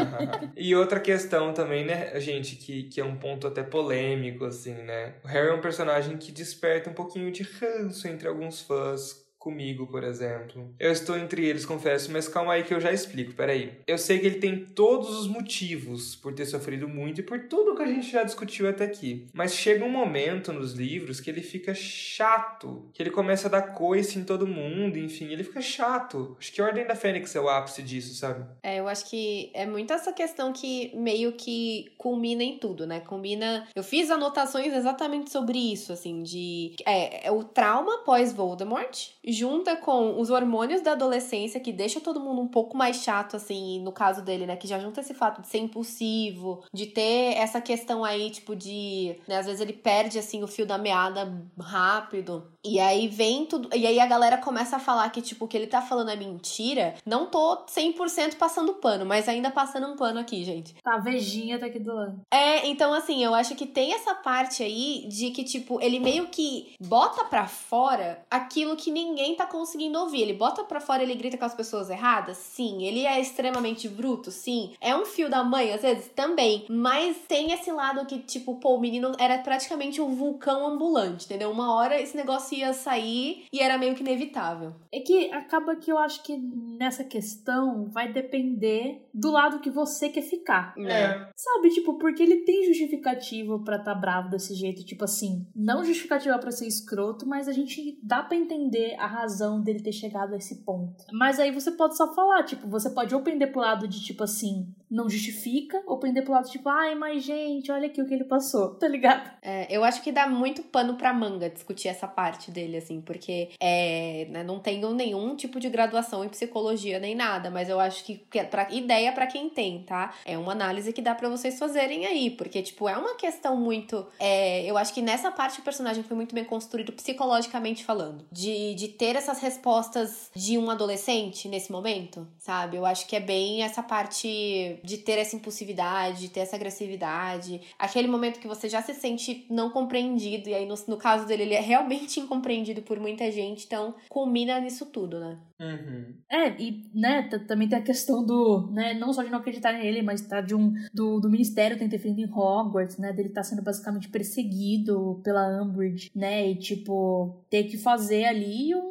e 0.56 0.76
outra 0.76 1.00
questão 1.00 1.54
também, 1.54 1.86
né, 1.86 2.20
gente, 2.20 2.56
que, 2.56 2.84
que 2.84 3.00
é 3.00 3.06
um 3.06 3.18
ponto 3.18 3.48
até 3.48 3.64
polêmico, 3.64 4.46
assim, 4.46 4.74
né? 4.74 5.16
O 5.24 5.28
Harry 5.28 5.50
é 5.50 5.54
um 5.54 5.62
personagem 5.62 6.18
que 6.18 6.32
desperta 6.32 6.90
um 6.90 6.94
pouquinho 6.94 7.32
de 7.32 7.44
ranço 7.44 8.08
entre 8.08 8.28
alguns 8.28 8.62
fãs 8.62 9.21
comigo, 9.42 9.88
por 9.88 10.04
exemplo. 10.04 10.72
Eu 10.80 10.92
estou 10.92 11.18
entre 11.18 11.44
eles, 11.44 11.66
confesso, 11.66 12.12
mas 12.12 12.28
calma 12.28 12.54
aí 12.54 12.64
que 12.64 12.74
eu 12.74 12.80
já 12.80 12.92
explico, 12.92 13.34
peraí. 13.34 13.80
Eu 13.88 13.98
sei 13.98 14.20
que 14.20 14.28
ele 14.28 14.40
tem 14.40 14.64
todos 14.64 15.10
os 15.18 15.28
motivos 15.28 16.16
por 16.16 16.32
ter 16.32 16.46
sofrido 16.46 16.88
muito 16.88 17.22
e 17.22 17.24
por 17.24 17.48
tudo 17.48 17.76
que 17.76 17.82
a 17.82 17.88
gente 17.88 18.12
já 18.12 18.24
discutiu 18.24 18.70
até 18.70 18.86
aqui. 18.86 19.28
Mas 19.34 19.56
chega 19.56 19.84
um 19.84 19.90
momento 19.90 20.54
nos 20.54 20.74
livros 20.74 21.20
que 21.20 21.30
ele 21.30 21.42
fica 21.42 21.74
chato, 21.74 22.88
que 22.94 23.02
ele 23.02 23.10
começa 23.10 23.48
a 23.48 23.52
dar 23.52 23.74
coice 23.74 24.20
em 24.20 24.24
todo 24.24 24.46
mundo, 24.46 25.00
enfim, 25.00 25.32
ele 25.32 25.44
fica 25.44 25.60
chato. 25.60 26.38
Acho 26.40 26.52
que 26.54 26.62
a 26.62 26.66
Ordem 26.66 26.86
da 26.86 26.96
Fênix 26.96 27.36
é 27.36 27.42
o 27.42 27.50
ápice 27.50 27.82
disso, 27.82 28.14
sabe? 28.14 28.46
É, 28.62 28.80
eu 28.80 28.88
acho 28.88 29.10
que 29.10 29.50
é 29.56 29.66
muito 29.66 29.92
essa 29.92 30.14
questão 30.14 30.54
que 30.54 30.96
meio 30.96 31.32
que 31.34 31.92
culmina 31.98 32.44
em 32.44 32.60
tudo, 32.60 32.86
né? 32.86 33.00
Combina. 33.00 33.68
Eu 33.74 33.84
fiz 33.84 34.12
anotações 34.12 34.72
exatamente 34.72 35.32
sobre 35.32 35.58
isso, 35.58 35.92
assim, 35.92 36.22
de. 36.22 36.76
É, 36.86 37.28
é 37.28 37.32
o 37.32 37.44
trauma 37.44 38.04
pós-Voldemort 38.04 39.10
junta 39.32 39.76
com 39.76 40.20
os 40.20 40.30
hormônios 40.30 40.82
da 40.82 40.94
adolescência, 40.94 41.60
que 41.60 41.72
deixa 41.72 42.00
todo 42.00 42.20
mundo 42.20 42.42
um 42.42 42.48
pouco 42.48 42.76
mais 42.76 42.98
chato, 42.98 43.36
assim, 43.36 43.82
no 43.82 43.92
caso 43.92 44.22
dele, 44.22 44.46
né? 44.46 44.56
Que 44.56 44.68
já 44.68 44.80
junta 44.80 45.02
esse 45.02 45.14
fato 45.14 45.42
de 45.42 45.48
ser 45.48 45.60
impulsivo, 45.60 46.64
de 46.74 46.88
ter 46.88 47.36
essa 47.38 47.62
questão 47.62 48.04
aí, 48.04 48.30
tipo, 48.30 48.56
de. 48.56 49.16
Né, 49.28 49.38
às 49.38 49.46
vezes 49.46 49.62
ele 49.62 49.74
perde, 49.74 50.20
assim, 50.20 50.44
o 50.44 50.48
fio 50.48 50.66
da 50.66 50.78
meada 50.78 51.32
rápido. 51.60 52.52
E 52.64 52.80
aí 52.80 53.08
vem 53.08 53.46
tudo. 53.46 53.70
E 53.76 53.88
aí 53.88 54.00
a 54.00 54.06
galera 54.06 54.38
começa 54.38 54.76
a 54.76 54.80
falar 54.80 55.10
que, 55.10 55.22
tipo, 55.22 55.46
o 55.46 55.48
que 55.48 55.58
ele 55.58 55.68
tá 55.68 55.82
falando 55.82 56.10
é 56.12 56.16
mentira. 56.16 56.96
Não 57.06 57.26
tô 57.26 57.66
100% 57.66 58.36
passando 58.36 58.76
pano, 58.76 59.06
mas 59.06 59.28
ainda 59.28 59.50
passando 59.50 59.88
um 59.88 59.96
pano 59.96 60.20
aqui, 60.20 60.44
gente. 60.44 60.76
Tá, 60.84 60.96
a 60.96 61.00
vejinha 61.00 61.60
tá 61.60 61.66
aqui 61.66 61.80
do 61.80 61.94
lado. 61.94 62.22
É, 62.32 62.68
então, 62.68 62.94
assim, 62.94 63.24
eu 63.24 63.34
acho 63.34 63.56
que 63.56 63.66
tem 63.66 63.94
essa 63.94 64.14
parte 64.14 64.62
aí 64.62 65.08
de 65.08 65.32
que, 65.32 65.44
tipo, 65.44 65.82
ele 65.82 66.00
meio 66.00 66.28
que 66.28 66.76
bota 66.80 67.26
pra 67.26 67.48
fora 67.48 68.24
aquilo 68.30 68.76
que 68.76 68.92
ninguém 68.92 69.21
ninguém 69.22 69.36
tá 69.36 69.46
conseguindo 69.46 70.00
ouvir. 70.00 70.22
Ele 70.22 70.34
bota 70.34 70.64
pra 70.64 70.80
fora, 70.80 71.04
ele 71.04 71.16
grita 71.16 71.38
com 71.38 71.46
as 71.46 71.54
pessoas 71.54 71.90
erradas? 71.90 72.38
Sim. 72.38 72.84
Ele 72.84 73.06
é 73.06 73.20
extremamente 73.20 73.88
bruto? 73.88 74.32
Sim. 74.32 74.72
É 74.82 74.96
um 74.96 75.06
fio 75.06 75.30
da 75.30 75.44
mãe, 75.44 75.72
às 75.72 75.82
vezes? 75.82 76.10
Também. 76.16 76.66
Mas 76.70 77.18
tem 77.28 77.52
esse 77.52 77.72
lado 77.72 78.06
que, 78.06 78.20
tipo, 78.20 78.56
pô, 78.56 78.76
o 78.76 78.82
menino 78.82 79.12
era 79.20 79.38
praticamente 79.38 80.02
um 80.02 80.16
vulcão 80.16 80.68
ambulante, 80.68 81.26
entendeu? 81.26 81.52
Uma 81.52 81.76
hora 81.76 82.02
esse 82.02 82.18
negócio 82.18 82.58
ia 82.58 82.74
sair 82.74 83.46
e 83.52 83.60
era 83.60 83.78
meio 83.78 83.96
que 83.96 84.02
inevitável. 84.02 84.74
É 84.92 85.00
que 85.00 85.32
acaba 85.32 85.76
que 85.76 85.92
eu 85.92 85.98
acho 85.98 86.24
que 86.24 86.38
nessa 86.38 87.04
questão 87.04 87.90
vai 87.90 88.12
depender 88.12 89.08
do 89.14 89.32
lado 89.32 89.60
que 89.60 89.70
você 89.70 90.10
quer 90.10 90.24
ficar. 90.24 90.74
É. 90.80 91.30
Sabe, 91.36 91.70
tipo, 91.70 91.98
porque 91.98 92.24
ele 92.24 92.38
tem 92.38 92.66
justificativa 92.66 93.60
para 93.60 93.80
tá 93.80 93.94
bravo 93.94 94.30
desse 94.30 94.56
jeito, 94.56 94.84
tipo 94.84 95.04
assim, 95.04 95.46
não 95.56 95.84
justificativa 95.84 96.38
para 96.40 96.52
ser 96.52 96.68
escroto, 96.68 97.28
mas 97.28 97.48
a 97.48 97.52
gente 97.52 98.00
dá 98.02 98.24
para 98.24 98.38
entender 98.38 98.96
a 98.98 99.11
razão 99.12 99.62
dele 99.62 99.82
ter 99.82 99.92
chegado 99.92 100.34
a 100.34 100.38
esse 100.38 100.64
ponto. 100.64 101.06
Mas 101.12 101.40
aí 101.40 101.52
você 101.52 101.72
pode 101.72 101.98
só 101.98 102.14
falar, 102.14 102.44
tipo, 102.44 102.68
você 102.68 102.90
pode 102.90 103.14
ou 103.14 103.22
pender 103.22 103.52
pro 103.52 103.62
lado 103.62 103.88
de 103.88 104.02
tipo 104.02 104.24
assim, 104.24 104.74
não 104.92 105.10
justifica, 105.10 105.82
ou 105.88 105.98
pender 105.98 106.24
pro 106.24 106.34
lado 106.34 106.50
tipo, 106.50 106.68
ai, 106.68 106.94
mas 106.96 107.24
gente, 107.24 107.72
olha 107.72 107.88
aqui 107.88 108.02
o 108.02 108.06
que 108.06 108.14
ele 108.14 108.26
passou, 108.26 108.76
tá 108.76 108.88
ligado? 108.88 109.32
É, 109.42 109.66
eu 109.70 109.86
acho 109.86 110.02
que 110.02 110.12
dá 110.12 110.28
muito 110.28 110.62
pano 110.64 110.96
pra 110.96 111.14
manga 111.14 111.50
discutir 111.50 111.88
essa 111.88 112.08
parte 112.08 112.52
dele, 112.52 112.76
assim, 112.76 113.00
porque 113.00 113.50
é, 113.60 114.28
né, 114.30 114.44
não 114.44 114.60
tenho 114.60 114.94
nenhum 114.94 115.34
tipo 115.36 115.60
de 115.60 115.70
graduação 115.70 116.26
em 116.26 116.30
psicologia 116.30 117.00
nem 117.00 117.16
nada, 117.16 117.50
mas 117.50 117.70
eu 117.70 117.80
acho 117.80 118.04
que, 118.04 118.18
que 118.30 118.38
é 118.38 118.44
pra, 118.44 118.68
ideia 118.70 119.14
para 119.14 119.26
quem 119.28 119.50
tem, 119.50 119.84
tá? 119.84 120.14
É 120.26 120.38
uma 120.38 120.52
análise 120.52 120.92
que 120.92 121.02
dá 121.02 121.16
para 121.16 121.30
vocês 121.30 121.58
fazerem 121.58 122.06
aí, 122.06 122.30
porque, 122.30 122.62
tipo, 122.62 122.90
é 122.90 122.98
uma 122.98 123.16
questão 123.16 123.56
muito. 123.56 124.06
É, 124.20 124.70
eu 124.70 124.78
acho 124.78 124.94
que 124.94 125.02
nessa 125.02 125.32
parte 125.32 125.62
o 125.62 125.64
personagem 125.64 126.04
foi 126.04 126.18
muito 126.18 126.36
bem 126.36 126.44
construído 126.44 126.92
psicologicamente 126.92 127.86
falando, 127.86 128.26
de, 128.30 128.76
de 128.76 128.90
ter 128.90 129.16
essas 129.16 129.40
respostas 129.40 130.30
de 130.36 130.58
um 130.58 130.70
adolescente 130.70 131.48
nesse 131.48 131.72
momento, 131.72 132.28
sabe? 132.38 132.76
Eu 132.76 132.86
acho 132.86 133.08
que 133.08 133.16
é 133.16 133.20
bem 133.20 133.64
essa 133.64 133.82
parte 133.82 134.81
de 134.84 134.98
ter 134.98 135.18
essa 135.20 135.36
impulsividade, 135.36 136.22
de 136.22 136.30
ter 136.30 136.42
essa 136.42 136.56
agressividade, 136.56 137.62
aquele 137.78 138.08
momento 138.08 138.40
que 138.40 138.48
você 138.48 138.68
já 138.70 138.82
se 138.82 138.94
sente 138.94 139.46
não 139.50 139.70
compreendido, 139.70 140.50
e 140.50 140.54
aí 140.54 140.66
no, 140.66 140.76
no 140.88 140.98
caso 140.98 141.26
dele, 141.26 141.44
ele 141.44 141.54
é 141.54 141.62
realmente 141.62 142.20
incompreendido 142.22 142.82
por 142.82 143.00
muita 143.00 143.32
gente, 143.32 143.66
então 143.66 143.96
culmina 144.10 144.60
nisso 144.60 144.86
tudo, 144.86 145.20
né? 145.20 145.40
Uhum. 145.60 146.16
É, 146.30 146.60
e 146.60 146.90
né, 146.94 147.30
também 147.48 147.70
tem 147.70 147.78
a 147.78 147.84
questão 147.84 148.26
do, 148.26 148.72
né, 148.72 148.96
não 148.96 149.14
só 149.14 149.22
de 149.22 149.30
não 149.30 149.38
acreditar 149.38 149.74
nele, 149.74 150.02
mas 150.02 150.22
tá 150.22 150.42
de 150.42 150.56
um 150.56 150.74
do, 150.92 151.20
do 151.20 151.30
ministério 151.30 151.78
ter 151.78 151.86
interferido 151.86 152.20
em 152.20 152.32
Hogwarts, 152.32 152.98
né, 152.98 153.14
dele 153.14 153.30
tá 153.30 153.44
sendo 153.44 153.62
basicamente 153.62 154.10
perseguido 154.10 155.22
pela 155.24 155.62
Umbridge, 155.62 156.10
né, 156.16 156.50
e 156.50 156.56
tipo 156.56 157.44
ter 157.50 157.66
que 157.66 157.78
fazer 157.78 158.26
ali 158.26 158.74
um 158.74 158.91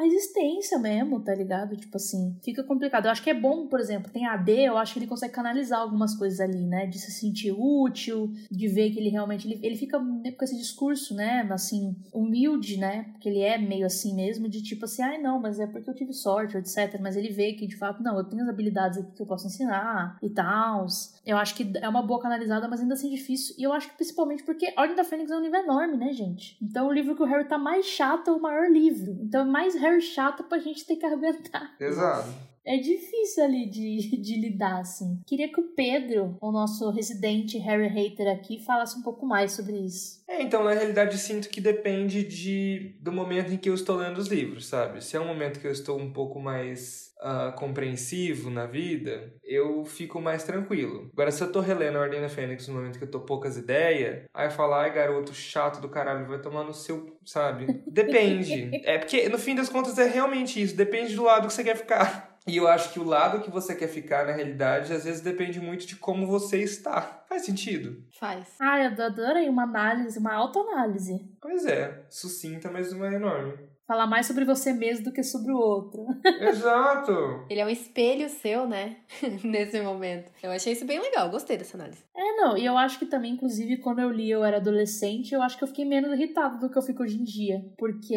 uma 0.00 0.04
resistência 0.04 0.78
mesmo, 0.78 1.20
tá 1.20 1.34
ligado? 1.34 1.76
Tipo 1.76 1.96
assim, 1.96 2.36
fica 2.42 2.64
complicado. 2.64 3.04
Eu 3.04 3.10
acho 3.10 3.22
que 3.22 3.30
é 3.30 3.34
bom, 3.34 3.66
por 3.66 3.78
exemplo, 3.78 4.10
tem 4.10 4.26
AD, 4.26 4.50
eu 4.50 4.78
acho 4.78 4.94
que 4.94 4.98
ele 4.98 5.06
consegue 5.06 5.32
canalizar 5.32 5.80
algumas 5.80 6.14
coisas 6.14 6.40
ali, 6.40 6.64
né? 6.64 6.86
De 6.86 6.98
se 6.98 7.10
sentir 7.10 7.52
útil, 7.52 8.32
de 8.50 8.68
ver 8.68 8.90
que 8.90 8.98
ele 8.98 9.10
realmente. 9.10 9.46
Ele, 9.46 9.60
ele 9.62 9.76
fica 9.76 9.98
com 9.98 10.44
esse 10.44 10.56
discurso, 10.56 11.14
né? 11.14 11.46
Assim, 11.50 11.94
humilde, 12.12 12.78
né? 12.78 13.06
Porque 13.12 13.28
ele 13.28 13.40
é 13.40 13.58
meio 13.58 13.84
assim 13.84 14.14
mesmo, 14.14 14.48
de 14.48 14.62
tipo 14.62 14.86
assim, 14.86 15.02
ai 15.02 15.16
ah, 15.16 15.22
não, 15.22 15.40
mas 15.40 15.60
é 15.60 15.66
porque 15.66 15.90
eu 15.90 15.94
tive 15.94 16.12
sorte, 16.12 16.56
etc. 16.56 16.98
Mas 17.00 17.16
ele 17.16 17.28
vê 17.28 17.52
que 17.52 17.66
de 17.66 17.76
fato, 17.76 18.02
não, 18.02 18.16
eu 18.16 18.24
tenho 18.24 18.42
as 18.42 18.48
habilidades 18.48 18.98
aqui 18.98 19.12
que 19.12 19.22
eu 19.22 19.26
posso 19.26 19.46
ensinar 19.46 20.18
e 20.22 20.30
tal. 20.30 20.86
Eu 21.26 21.36
acho 21.36 21.54
que 21.54 21.70
é 21.76 21.88
uma 21.88 22.02
boa 22.02 22.20
canalizada, 22.20 22.66
mas 22.66 22.80
ainda 22.80 22.94
assim 22.94 23.10
difícil. 23.10 23.54
E 23.58 23.62
eu 23.62 23.72
acho 23.72 23.90
que 23.90 23.96
principalmente 23.96 24.42
porque 24.42 24.72
Ordem 24.76 24.96
da 24.96 25.04
Fênix 25.04 25.30
é 25.30 25.36
um 25.36 25.40
livro 25.40 25.58
enorme, 25.58 25.96
né, 25.96 26.12
gente? 26.12 26.56
Então 26.62 26.88
o 26.88 26.92
livro 26.92 27.14
que 27.14 27.22
o 27.22 27.26
Harry 27.26 27.44
tá 27.44 27.58
mais 27.58 27.86
chato 27.86 28.30
é 28.30 28.32
o 28.32 28.40
maior 28.40 28.70
livro. 28.70 29.18
Então 29.22 29.42
é 29.42 29.44
mais 29.44 29.74
Harry 29.74 29.89
Harry 29.90 30.02
chato 30.02 30.44
pra 30.44 30.58
gente 30.58 30.86
ter 30.86 30.96
que 30.96 31.06
aguentar. 31.06 31.74
Exato 31.80 32.50
é 32.64 32.76
difícil 32.76 33.44
ali 33.44 33.66
de, 33.66 34.16
de 34.18 34.38
lidar, 34.38 34.80
assim. 34.80 35.20
Queria 35.26 35.48
que 35.48 35.60
o 35.60 35.72
Pedro, 35.74 36.36
o 36.40 36.52
nosso 36.52 36.90
residente 36.90 37.58
Harry 37.58 37.88
Hater 37.88 38.32
aqui, 38.32 38.62
falasse 38.62 38.98
um 38.98 39.02
pouco 39.02 39.26
mais 39.26 39.52
sobre 39.52 39.76
isso. 39.78 40.22
É, 40.28 40.42
então, 40.42 40.62
na 40.62 40.72
realidade, 40.72 41.18
sinto 41.18 41.48
que 41.48 41.60
depende 41.60 42.22
de, 42.22 42.96
do 43.00 43.12
momento 43.12 43.52
em 43.52 43.56
que 43.56 43.68
eu 43.68 43.74
estou 43.74 43.96
lendo 43.96 44.18
os 44.18 44.28
livros, 44.28 44.66
sabe? 44.66 45.02
Se 45.02 45.16
é 45.16 45.20
um 45.20 45.26
momento 45.26 45.58
que 45.58 45.66
eu 45.66 45.72
estou 45.72 45.98
um 45.98 46.12
pouco 46.12 46.38
mais 46.38 47.09
uh, 47.20 47.52
compreensivo 47.52 48.50
na 48.50 48.66
vida, 48.66 49.32
eu 49.44 49.84
fico 49.84 50.20
mais 50.20 50.44
tranquilo. 50.44 51.10
Agora, 51.12 51.30
se 51.30 51.42
eu 51.42 51.52
tô 51.52 51.60
relendo 51.60 51.96
a 51.96 52.00
Ordem 52.00 52.20
da 52.20 52.28
Fênix 52.28 52.66
no 52.68 52.74
momento 52.74 52.98
que 52.98 53.04
eu 53.04 53.10
tô 53.10 53.20
poucas 53.20 53.56
ideias, 53.56 54.24
aí 54.32 54.46
eu 54.46 54.50
falo, 54.50 54.74
ai, 54.74 54.92
garoto 54.92 55.34
chato 55.34 55.80
do 55.80 55.88
caralho, 55.88 56.26
vai 56.26 56.40
tomar 56.40 56.64
no 56.64 56.74
seu, 56.74 57.18
sabe? 57.24 57.82
Depende. 57.86 58.70
é 58.84 58.98
porque, 58.98 59.28
no 59.28 59.38
fim 59.38 59.54
das 59.54 59.68
contas, 59.68 59.98
é 59.98 60.08
realmente 60.08 60.60
isso. 60.60 60.76
Depende 60.76 61.14
do 61.14 61.24
lado 61.24 61.46
que 61.46 61.52
você 61.52 61.64
quer 61.64 61.76
ficar. 61.76 62.30
E 62.46 62.56
eu 62.56 62.66
acho 62.66 62.92
que 62.92 62.98
o 62.98 63.04
lado 63.04 63.42
que 63.42 63.50
você 63.50 63.74
quer 63.74 63.88
ficar, 63.88 64.26
na 64.26 64.32
realidade, 64.32 64.92
às 64.92 65.04
vezes 65.04 65.20
depende 65.20 65.60
muito 65.60 65.86
de 65.86 65.96
como 65.96 66.26
você 66.26 66.62
está. 66.62 67.22
Faz 67.28 67.44
sentido? 67.44 68.02
Faz. 68.18 68.48
Ah, 68.58 68.82
eu 68.82 69.04
adorei 69.04 69.48
uma 69.48 69.64
análise, 69.64 70.18
uma 70.18 70.34
autoanálise. 70.34 71.30
Pois 71.40 71.66
é, 71.66 72.02
sucinta, 72.08 72.70
mas 72.70 72.92
não 72.92 73.04
é 73.04 73.14
enorme. 73.14 73.69
Falar 73.90 74.06
mais 74.06 74.24
sobre 74.24 74.44
você 74.44 74.72
mesmo 74.72 75.06
do 75.06 75.12
que 75.12 75.20
sobre 75.20 75.50
o 75.50 75.58
outro. 75.58 76.06
Exato! 76.22 77.44
Ele 77.50 77.58
é 77.58 77.66
um 77.66 77.68
espelho 77.68 78.28
seu, 78.28 78.64
né? 78.64 78.98
Nesse 79.42 79.80
momento. 79.80 80.30
Eu 80.40 80.52
achei 80.52 80.74
isso 80.74 80.84
bem 80.86 81.00
legal, 81.00 81.28
gostei 81.28 81.56
dessa 81.56 81.76
análise. 81.76 82.04
É, 82.16 82.36
não, 82.36 82.56
e 82.56 82.64
eu 82.64 82.78
acho 82.78 83.00
que 83.00 83.06
também, 83.06 83.32
inclusive, 83.32 83.78
quando 83.78 83.98
eu 83.98 84.08
li 84.08 84.30
eu 84.30 84.44
era 84.44 84.58
adolescente, 84.58 85.34
eu 85.34 85.42
acho 85.42 85.58
que 85.58 85.64
eu 85.64 85.68
fiquei 85.68 85.84
menos 85.84 86.12
irritada 86.12 86.56
do 86.58 86.70
que 86.70 86.78
eu 86.78 86.82
fico 86.82 87.02
hoje 87.02 87.18
em 87.18 87.24
dia. 87.24 87.64
Porque 87.76 88.14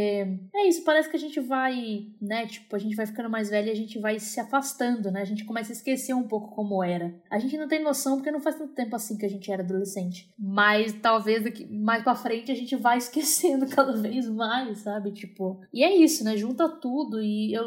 é 0.54 0.68
isso, 0.68 0.84
parece 0.84 1.10
que 1.10 1.16
a 1.16 1.20
gente 1.20 1.40
vai, 1.40 2.06
né, 2.22 2.46
tipo, 2.46 2.76
a 2.76 2.80
gente 2.80 2.96
vai 2.96 3.08
ficando 3.08 3.30
mais 3.30 3.50
velha 3.50 3.70
e 3.70 3.72
a 3.72 3.76
gente 3.76 3.98
vai 3.98 4.20
se 4.20 4.40
afastando, 4.40 5.10
né? 5.10 5.22
A 5.22 5.26
gente 5.26 5.44
começa 5.44 5.72
a 5.72 5.74
esquecer 5.74 6.14
um 6.14 6.28
pouco 6.28 6.54
como 6.54 6.84
era. 6.84 7.16
A 7.32 7.40
gente 7.40 7.58
não 7.58 7.68
tem 7.68 7.82
noção 7.82 8.18
porque 8.18 8.30
não 8.30 8.42
faz 8.42 8.58
tanto 8.58 8.76
tempo 8.76 8.96
assim 8.96 9.18
que 9.18 9.26
a 9.26 9.30
gente 9.30 9.52
era 9.52 9.64
adolescente. 9.64 10.32
Mas 10.38 10.94
talvez 11.02 11.44
daqui, 11.44 11.66
mais 11.66 12.04
pra 12.04 12.14
frente 12.14 12.52
a 12.52 12.56
gente 12.56 12.76
vai 12.76 13.00
esquecendo 13.02 13.66
cada 13.68 13.94
vez 13.94 14.30
mais, 14.30 14.80
sabe? 14.80 15.12
Tipo, 15.12 15.63
e 15.72 15.84
é 15.84 15.96
isso, 15.96 16.24
né? 16.24 16.36
Junta 16.38 16.68
tudo 16.68 17.22
e 17.22 17.54
eu. 17.54 17.66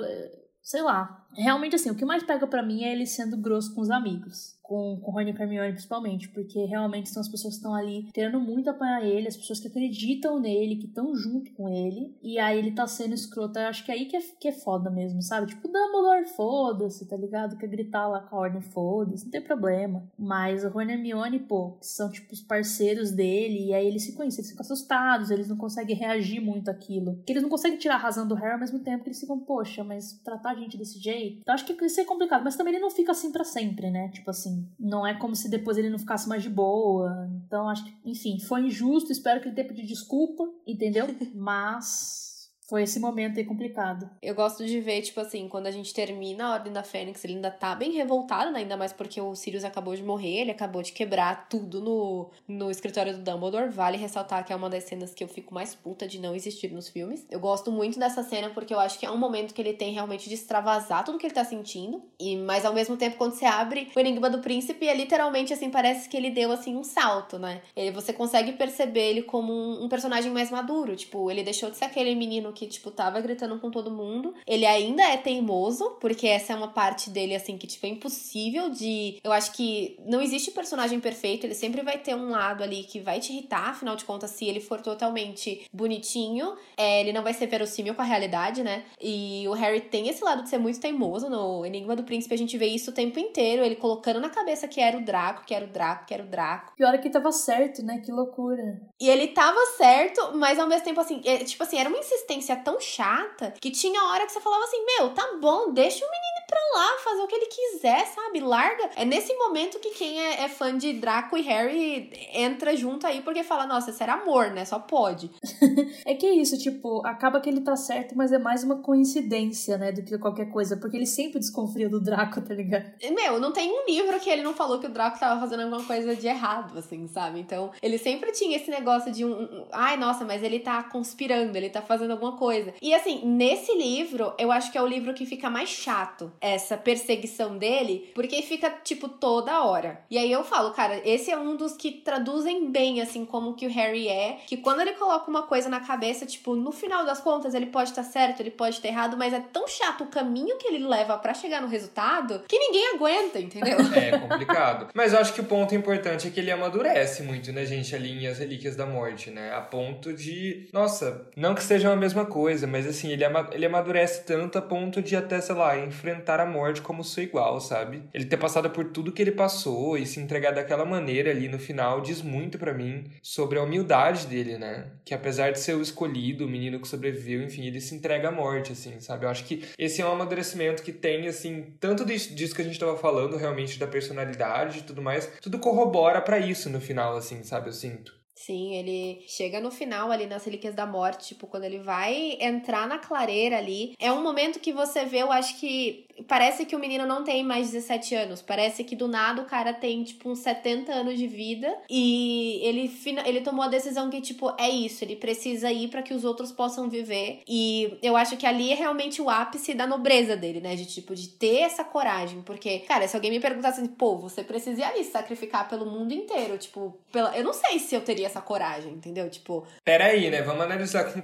Sei 0.62 0.82
lá. 0.82 1.24
Realmente, 1.32 1.76
assim, 1.76 1.90
o 1.90 1.94
que 1.94 2.04
mais 2.04 2.24
pega 2.24 2.46
para 2.46 2.62
mim 2.62 2.82
é 2.82 2.92
ele 2.92 3.06
sendo 3.06 3.36
grosso 3.36 3.74
com 3.74 3.80
os 3.80 3.90
amigos 3.90 4.55
com, 4.66 4.98
com 5.00 5.12
Rony 5.12 5.32
Carmione 5.32 5.72
principalmente, 5.72 6.28
porque 6.28 6.64
realmente 6.64 7.08
são 7.08 7.20
as 7.20 7.28
pessoas 7.28 7.54
que 7.54 7.58
estão 7.58 7.74
ali 7.74 8.08
querendo 8.12 8.40
muito 8.40 8.68
apanhar 8.68 9.04
ele, 9.04 9.28
as 9.28 9.36
pessoas 9.36 9.60
que 9.60 9.68
acreditam 9.68 10.40
nele, 10.40 10.76
que 10.76 10.86
estão 10.86 11.14
junto 11.14 11.52
com 11.52 11.68
ele, 11.68 12.14
e 12.22 12.38
aí 12.38 12.58
ele 12.58 12.72
tá 12.72 12.86
sendo 12.86 13.14
escroto. 13.14 13.58
Eu 13.58 13.68
acho 13.68 13.84
que 13.84 13.92
é 13.92 13.94
aí 13.94 14.06
que 14.06 14.16
é, 14.16 14.20
que 14.20 14.48
é 14.48 14.52
foda 14.52 14.90
mesmo, 14.90 15.22
sabe? 15.22 15.46
Tipo, 15.46 15.68
Dumbledore, 15.68 16.26
foda-se, 16.34 17.06
tá 17.06 17.16
ligado? 17.16 17.56
Quer 17.56 17.68
gritar 17.68 18.08
lá 18.08 18.20
com 18.20 18.36
a 18.36 18.40
ordem, 18.40 18.60
foda-se, 18.60 19.24
não 19.24 19.30
tem 19.30 19.40
problema. 19.40 20.02
Mas 20.18 20.64
o 20.64 20.68
Rony 20.68 20.94
Hermione, 20.94 21.38
pô, 21.38 21.78
são 21.80 22.10
tipo 22.10 22.32
os 22.32 22.40
parceiros 22.40 23.12
dele, 23.12 23.66
e 23.66 23.74
aí 23.74 23.86
eles 23.86 24.02
se 24.02 24.14
conhecem, 24.14 24.40
eles 24.40 24.50
ficam 24.50 24.64
assustados, 24.64 25.30
eles 25.30 25.48
não 25.48 25.56
conseguem 25.56 25.94
reagir 25.94 26.40
muito 26.40 26.70
àquilo. 26.70 27.14
Porque 27.16 27.32
eles 27.32 27.42
não 27.42 27.50
conseguem 27.50 27.78
tirar 27.78 27.94
a 27.94 27.98
razão 27.98 28.26
do 28.26 28.34
Harry 28.34 28.54
ao 28.54 28.60
mesmo 28.60 28.80
tempo 28.80 29.04
que 29.04 29.10
eles 29.10 29.20
ficam, 29.20 29.38
poxa, 29.38 29.84
mas 29.84 30.14
tratar 30.24 30.50
a 30.50 30.54
gente 30.54 30.76
desse 30.76 30.98
jeito. 30.98 31.38
Então 31.40 31.54
acho 31.54 31.64
que 31.64 31.84
isso 31.84 32.00
é 32.00 32.04
complicado, 32.04 32.42
mas 32.42 32.56
também 32.56 32.74
ele 32.74 32.82
não 32.82 32.90
fica 32.90 33.12
assim 33.12 33.30
para 33.30 33.44
sempre, 33.44 33.90
né? 33.90 34.08
Tipo 34.08 34.30
assim, 34.30 34.55
não 34.78 35.06
é 35.06 35.14
como 35.14 35.34
se 35.36 35.48
depois 35.48 35.76
ele 35.78 35.90
não 35.90 35.98
ficasse 35.98 36.28
mais 36.28 36.42
de 36.42 36.50
boa. 36.50 37.28
Então, 37.46 37.68
acho 37.68 37.84
que, 37.84 37.94
enfim, 38.04 38.38
foi 38.40 38.66
injusto. 38.66 39.12
Espero 39.12 39.40
que 39.40 39.48
ele 39.48 39.54
tenha 39.54 39.68
pedido 39.68 39.88
desculpa, 39.88 40.44
entendeu? 40.66 41.06
Mas 41.34 42.25
foi 42.68 42.82
esse 42.82 42.98
momento 42.98 43.38
aí 43.38 43.44
complicado. 43.44 44.10
Eu 44.20 44.34
gosto 44.34 44.66
de 44.66 44.80
ver, 44.80 45.00
tipo 45.02 45.20
assim, 45.20 45.48
quando 45.48 45.68
a 45.68 45.70
gente 45.70 45.94
termina 45.94 46.46
a 46.46 46.52
Ordem 46.54 46.72
da 46.72 46.82
Fênix, 46.82 47.24
ele 47.24 47.34
ainda 47.34 47.50
tá 47.50 47.74
bem 47.74 47.92
revoltado, 47.92 48.50
né? 48.50 48.60
Ainda 48.60 48.76
mais 48.76 48.92
porque 48.92 49.20
o 49.20 49.34
Sirius 49.36 49.64
acabou 49.64 49.94
de 49.94 50.02
morrer, 50.02 50.40
ele 50.40 50.50
acabou 50.50 50.82
de 50.82 50.92
quebrar 50.92 51.48
tudo 51.48 51.80
no, 51.80 52.30
no 52.48 52.70
escritório 52.70 53.16
do 53.16 53.22
Dumbledore. 53.22 53.70
Vale 53.70 53.96
ressaltar 53.96 54.44
que 54.44 54.52
é 54.52 54.56
uma 54.56 54.68
das 54.68 54.84
cenas 54.84 55.14
que 55.14 55.22
eu 55.22 55.28
fico 55.28 55.54
mais 55.54 55.74
puta 55.74 56.08
de 56.08 56.18
não 56.18 56.34
existir 56.34 56.72
nos 56.72 56.88
filmes. 56.88 57.24
Eu 57.30 57.38
gosto 57.38 57.70
muito 57.70 57.98
dessa 57.98 58.22
cena 58.24 58.50
porque 58.50 58.74
eu 58.74 58.80
acho 58.80 58.98
que 58.98 59.06
é 59.06 59.10
um 59.10 59.16
momento 59.16 59.54
que 59.54 59.62
ele 59.62 59.72
tem 59.72 59.92
realmente 59.92 60.28
de 60.28 60.34
extravasar 60.34 61.04
tudo 61.04 61.18
que 61.18 61.26
ele 61.26 61.34
tá 61.34 61.44
sentindo. 61.44 62.02
E, 62.18 62.36
mas 62.36 62.64
ao 62.64 62.74
mesmo 62.74 62.96
tempo, 62.96 63.16
quando 63.16 63.34
você 63.34 63.44
abre 63.44 63.88
o 63.94 64.00
Enigma 64.00 64.28
do 64.28 64.40
Príncipe, 64.40 64.88
é 64.88 64.94
literalmente 64.94 65.52
assim, 65.52 65.70
parece 65.70 66.08
que 66.08 66.16
ele 66.16 66.30
deu 66.30 66.50
assim 66.50 66.76
um 66.76 66.82
salto, 66.82 67.38
né? 67.38 67.62
Ele, 67.76 67.92
você 67.92 68.12
consegue 68.12 68.52
perceber 68.52 69.10
ele 69.10 69.22
como 69.22 69.52
um, 69.52 69.84
um 69.84 69.88
personagem 69.88 70.32
mais 70.32 70.50
maduro. 70.50 70.96
Tipo, 70.96 71.30
ele 71.30 71.44
deixou 71.44 71.70
de 71.70 71.76
ser 71.76 71.84
aquele 71.84 72.14
menino 72.16 72.55
que, 72.56 72.66
tipo, 72.66 72.90
tava 72.90 73.20
gritando 73.20 73.58
com 73.60 73.70
todo 73.70 73.90
mundo. 73.90 74.34
Ele 74.46 74.64
ainda 74.64 75.02
é 75.02 75.16
teimoso, 75.16 75.90
porque 76.00 76.26
essa 76.26 76.52
é 76.52 76.56
uma 76.56 76.68
parte 76.68 77.10
dele, 77.10 77.36
assim, 77.36 77.56
que, 77.58 77.66
tipo, 77.66 77.86
é 77.86 77.90
impossível 77.90 78.70
de. 78.70 79.18
Eu 79.22 79.32
acho 79.32 79.52
que 79.52 79.96
não 80.04 80.20
existe 80.20 80.50
personagem 80.50 80.98
perfeito, 80.98 81.44
ele 81.44 81.54
sempre 81.54 81.82
vai 81.82 81.98
ter 81.98 82.14
um 82.16 82.30
lado 82.30 82.64
ali 82.64 82.84
que 82.84 82.98
vai 83.00 83.20
te 83.20 83.32
irritar, 83.32 83.70
afinal 83.70 83.94
de 83.94 84.04
contas, 84.04 84.30
se 84.30 84.46
ele 84.46 84.60
for 84.60 84.80
totalmente 84.80 85.66
bonitinho, 85.72 86.56
é, 86.76 87.00
ele 87.00 87.12
não 87.12 87.22
vai 87.22 87.34
ser 87.34 87.46
verossímil 87.46 87.94
com 87.94 88.02
a 88.02 88.04
realidade, 88.04 88.62
né? 88.62 88.84
E 89.00 89.46
o 89.48 89.52
Harry 89.52 89.80
tem 89.82 90.08
esse 90.08 90.24
lado 90.24 90.42
de 90.42 90.48
ser 90.48 90.58
muito 90.58 90.80
teimoso. 90.80 91.28
No 91.28 91.64
Enigma 91.66 91.94
do 91.94 92.04
Príncipe, 92.04 92.34
a 92.34 92.38
gente 92.38 92.56
vê 92.56 92.66
isso 92.66 92.90
o 92.90 92.94
tempo 92.94 93.18
inteiro, 93.18 93.62
ele 93.62 93.76
colocando 93.76 94.20
na 94.20 94.30
cabeça 94.30 94.66
que 94.66 94.80
era 94.80 94.96
o 94.96 95.04
Draco, 95.04 95.44
que 95.44 95.54
era 95.54 95.64
o 95.64 95.68
Draco, 95.68 96.06
que 96.06 96.14
era 96.14 96.22
o 96.22 96.26
Draco. 96.26 96.72
Pior 96.76 96.94
é 96.94 96.98
que 96.98 97.10
tava 97.10 97.30
certo, 97.32 97.82
né? 97.82 98.00
Que 98.04 98.10
loucura. 98.10 98.80
E 99.00 99.08
ele 99.08 99.28
tava 99.28 99.58
certo, 99.76 100.32
mas 100.36 100.58
ao 100.58 100.66
mesmo 100.66 100.84
tempo, 100.84 101.00
assim, 101.00 101.20
é, 101.24 101.38
tipo 101.38 101.62
assim, 101.62 101.78
era 101.78 101.88
uma 101.88 101.98
insistência 101.98 102.45
tão 102.54 102.80
chata 102.80 103.52
que 103.60 103.70
tinha 103.70 104.04
hora 104.04 104.26
que 104.26 104.32
você 104.32 104.40
falava 104.40 104.62
assim: 104.64 104.84
Meu, 104.84 105.10
tá 105.14 105.36
bom, 105.40 105.72
deixa 105.72 106.04
o 106.04 106.10
menino 106.10 106.35
pra 106.46 106.58
lá, 106.74 106.98
fazer 107.02 107.22
o 107.22 107.26
que 107.26 107.34
ele 107.34 107.46
quiser, 107.46 108.06
sabe? 108.06 108.40
Larga. 108.40 108.90
É 108.96 109.04
nesse 109.04 109.34
momento 109.34 109.78
que 109.78 109.90
quem 109.90 110.20
é, 110.20 110.44
é 110.44 110.48
fã 110.48 110.76
de 110.76 110.92
Draco 110.92 111.36
e 111.36 111.42
Harry 111.42 112.10
entra 112.32 112.76
junto 112.76 113.06
aí 113.06 113.20
porque 113.20 113.42
fala: 113.42 113.66
Nossa, 113.66 113.90
isso 113.90 114.02
era 114.02 114.14
amor, 114.14 114.50
né? 114.50 114.64
Só 114.64 114.78
pode. 114.78 115.30
é 116.04 116.14
que 116.14 116.26
é 116.26 116.34
isso, 116.34 116.58
tipo, 116.58 117.04
acaba 117.06 117.40
que 117.40 117.48
ele 117.48 117.60
tá 117.60 117.76
certo, 117.76 118.16
mas 118.16 118.32
é 118.32 118.38
mais 118.38 118.62
uma 118.62 118.76
coincidência, 118.82 119.76
né? 119.76 119.92
Do 119.92 120.02
que 120.02 120.16
qualquer 120.18 120.50
coisa, 120.50 120.76
porque 120.76 120.96
ele 120.96 121.06
sempre 121.06 121.38
desconfia 121.38 121.88
do 121.88 122.00
Draco, 122.00 122.40
tá 122.40 122.54
ligado? 122.54 122.92
Meu, 123.10 123.40
não 123.40 123.52
tem 123.52 123.70
um 123.70 123.84
livro 123.86 124.18
que 124.20 124.30
ele 124.30 124.42
não 124.42 124.54
falou 124.54 124.78
que 124.78 124.86
o 124.86 124.90
Draco 124.90 125.18
tava 125.18 125.40
fazendo 125.40 125.62
alguma 125.62 125.82
coisa 125.84 126.14
de 126.14 126.26
errado, 126.26 126.78
assim, 126.78 127.06
sabe? 127.08 127.40
Então, 127.40 127.70
ele 127.82 127.98
sempre 127.98 128.32
tinha 128.32 128.56
esse 128.56 128.70
negócio 128.70 129.12
de 129.12 129.24
um. 129.24 129.32
um 129.32 129.66
Ai, 129.72 129.96
nossa, 129.96 130.24
mas 130.24 130.42
ele 130.42 130.60
tá 130.60 130.82
conspirando, 130.84 131.56
ele 131.56 131.70
tá 131.70 131.82
fazendo 131.82 132.12
alguma 132.12 132.36
coisa. 132.36 132.74
E 132.80 132.94
assim, 132.94 133.24
nesse 133.24 133.74
livro, 133.74 134.32
eu 134.38 134.52
acho 134.52 134.70
que 134.70 134.78
é 134.78 134.82
o 134.82 134.86
livro 134.86 135.14
que 135.14 135.26
fica 135.26 135.50
mais 135.50 135.68
chato, 135.68 136.32
essa 136.40 136.76
perseguição 136.76 137.58
dele, 137.58 138.10
porque 138.14 138.42
fica, 138.42 138.70
tipo, 138.82 139.08
toda 139.08 139.64
hora. 139.64 140.00
E 140.10 140.18
aí 140.18 140.30
eu 140.30 140.44
falo, 140.44 140.72
cara, 140.72 141.00
esse 141.04 141.30
é 141.30 141.38
um 141.38 141.56
dos 141.56 141.72
que 141.72 141.92
traduzem 141.92 142.70
bem, 142.70 143.00
assim, 143.00 143.24
como 143.24 143.54
que 143.54 143.66
o 143.66 143.70
Harry 143.70 144.08
é, 144.08 144.38
que 144.46 144.56
quando 144.56 144.80
ele 144.80 144.92
coloca 144.92 145.30
uma 145.30 145.42
coisa 145.42 145.68
na 145.68 145.80
cabeça, 145.80 146.26
tipo, 146.26 146.54
no 146.54 146.72
final 146.72 147.04
das 147.04 147.20
contas, 147.20 147.54
ele 147.54 147.66
pode 147.66 147.90
estar 147.90 148.02
tá 148.02 148.08
certo, 148.08 148.40
ele 148.40 148.50
pode 148.50 148.76
estar 148.76 148.88
errado, 148.88 149.16
mas 149.16 149.32
é 149.32 149.40
tão 149.40 149.66
chato 149.66 150.04
o 150.04 150.06
caminho 150.06 150.56
que 150.58 150.68
ele 150.68 150.86
leva 150.86 151.18
para 151.18 151.34
chegar 151.34 151.60
no 151.60 151.68
resultado 151.68 152.42
que 152.48 152.58
ninguém 152.58 152.94
aguenta, 152.94 153.38
entendeu? 153.38 153.76
É 153.96 154.18
complicado. 154.18 154.88
mas 154.94 155.12
eu 155.12 155.20
acho 155.20 155.32
que 155.32 155.40
o 155.40 155.44
ponto 155.44 155.74
importante 155.74 156.28
é 156.28 156.30
que 156.30 156.38
ele 156.38 156.50
amadurece 156.50 157.22
muito, 157.22 157.50
né, 157.52 157.64
gente, 157.64 157.94
ali 157.94 158.10
em 158.12 158.26
As 158.26 158.38
Relíquias 158.38 158.76
da 158.76 158.84
Morte, 158.84 159.30
né? 159.30 159.52
A 159.52 159.60
ponto 159.60 160.12
de, 160.12 160.68
nossa, 160.72 161.26
não 161.34 161.54
que 161.54 161.62
seja 161.62 161.90
a 161.90 161.96
mesma 161.96 162.26
coisa, 162.26 162.66
mas 162.66 162.86
assim, 162.86 163.10
ele, 163.10 163.24
ele 163.52 163.66
amadurece 163.66 164.24
tanto 164.24 164.58
a 164.58 164.62
ponto 164.62 165.00
de 165.00 165.16
até, 165.16 165.40
sei 165.40 165.54
lá, 165.54 165.78
enfrentar 165.78 166.25
a 166.40 166.46
morte 166.46 166.82
como 166.82 167.04
seu 167.04 167.24
igual, 167.24 167.60
sabe? 167.60 168.02
Ele 168.12 168.24
ter 168.26 168.36
passado 168.36 168.68
por 168.70 168.86
tudo 168.92 169.12
que 169.12 169.22
ele 169.22 169.32
passou 169.32 169.96
e 169.96 170.04
se 170.06 170.20
entregar 170.20 170.52
daquela 170.52 170.84
maneira 170.84 171.30
ali 171.30 171.48
no 171.48 171.58
final 171.58 172.00
diz 172.00 172.22
muito 172.22 172.58
para 172.58 172.74
mim 172.74 173.04
sobre 173.22 173.58
a 173.58 173.62
humildade 173.62 174.26
dele, 174.26 174.58
né? 174.58 174.90
Que 175.04 175.14
apesar 175.14 175.52
de 175.52 175.60
ser 175.60 175.74
o 175.74 175.82
escolhido, 175.82 176.44
o 176.44 176.48
menino 176.48 176.80
que 176.80 176.88
sobreviveu, 176.88 177.42
enfim, 177.42 177.66
ele 177.66 177.80
se 177.80 177.94
entrega 177.94 178.28
à 178.28 178.32
morte, 178.32 178.72
assim, 178.72 179.00
sabe? 179.00 179.24
Eu 179.24 179.30
acho 179.30 179.44
que 179.44 179.64
esse 179.78 180.02
é 180.02 180.06
um 180.06 180.12
amadurecimento 180.12 180.82
que 180.82 180.92
tem, 180.92 181.26
assim, 181.28 181.74
tanto 181.80 182.04
disso 182.04 182.54
que 182.54 182.62
a 182.62 182.64
gente 182.64 182.78
tava 182.78 182.96
falando, 182.96 183.36
realmente, 183.36 183.78
da 183.78 183.86
personalidade 183.86 184.80
e 184.80 184.82
tudo 184.82 185.02
mais, 185.02 185.30
tudo 185.40 185.58
corrobora 185.58 186.20
para 186.20 186.38
isso 186.38 186.68
no 186.70 186.80
final, 186.80 187.16
assim, 187.16 187.42
sabe? 187.42 187.68
Eu 187.68 187.72
sinto. 187.72 188.16
Sim, 188.38 188.74
ele 188.74 189.24
chega 189.26 189.60
no 189.60 189.70
final 189.70 190.12
ali 190.12 190.26
nas 190.26 190.44
Relíquias 190.44 190.74
da 190.74 190.84
Morte, 190.84 191.28
tipo, 191.28 191.46
quando 191.46 191.64
ele 191.64 191.78
vai 191.78 192.36
entrar 192.38 192.86
na 192.86 192.98
clareira 192.98 193.56
ali. 193.56 193.94
É 193.98 194.12
um 194.12 194.22
momento 194.22 194.60
que 194.60 194.74
você 194.74 195.06
vê, 195.06 195.22
eu 195.22 195.32
acho 195.32 195.58
que 195.58 196.05
parece 196.28 196.64
que 196.64 196.74
o 196.74 196.78
menino 196.78 197.06
não 197.06 197.24
tem 197.24 197.44
mais 197.44 197.70
17 197.70 198.14
anos. 198.14 198.42
Parece 198.42 198.84
que 198.84 198.96
do 198.96 199.08
nada 199.08 199.42
o 199.42 199.46
cara 199.46 199.72
tem, 199.72 200.02
tipo, 200.04 200.30
uns 200.30 200.40
70 200.40 200.92
anos 200.92 201.18
de 201.18 201.26
vida. 201.26 201.74
E 201.88 202.60
ele, 202.62 202.90
ele 203.24 203.40
tomou 203.40 203.64
a 203.64 203.68
decisão 203.68 204.10
que, 204.10 204.20
tipo, 204.20 204.54
é 204.58 204.68
isso. 204.68 205.04
Ele 205.04 205.16
precisa 205.16 205.70
ir 205.70 205.88
para 205.88 206.02
que 206.02 206.14
os 206.14 206.24
outros 206.24 206.52
possam 206.52 206.88
viver. 206.88 207.42
E 207.46 207.98
eu 208.02 208.16
acho 208.16 208.36
que 208.36 208.46
ali 208.46 208.72
é 208.72 208.74
realmente 208.74 209.20
o 209.20 209.30
ápice 209.30 209.74
da 209.74 209.86
nobreza 209.86 210.36
dele, 210.36 210.60
né? 210.60 210.74
De, 210.74 210.86
tipo, 210.86 211.14
de 211.14 211.28
ter 211.28 211.60
essa 211.60 211.84
coragem. 211.84 212.42
Porque, 212.42 212.80
cara, 212.80 213.06
se 213.06 213.16
alguém 213.16 213.30
me 213.30 213.40
perguntasse 213.40 213.80
assim, 213.80 213.88
pô, 213.88 214.16
você 214.16 214.42
precisa 214.42 214.80
ir 214.80 214.84
ali 214.84 215.04
se 215.04 215.10
sacrificar 215.10 215.68
pelo 215.68 215.86
mundo 215.86 216.12
inteiro. 216.12 216.58
Tipo, 216.58 216.98
pela... 217.12 217.36
eu 217.36 217.44
não 217.44 217.52
sei 217.52 217.78
se 217.78 217.94
eu 217.94 218.00
teria 218.00 218.26
essa 218.26 218.40
coragem, 218.40 218.92
entendeu? 218.92 219.28
Tipo. 219.28 219.66
Peraí, 219.84 220.30
né? 220.30 220.42
Vamos 220.42 220.62
analisar 220.62 221.12
com 221.12 221.20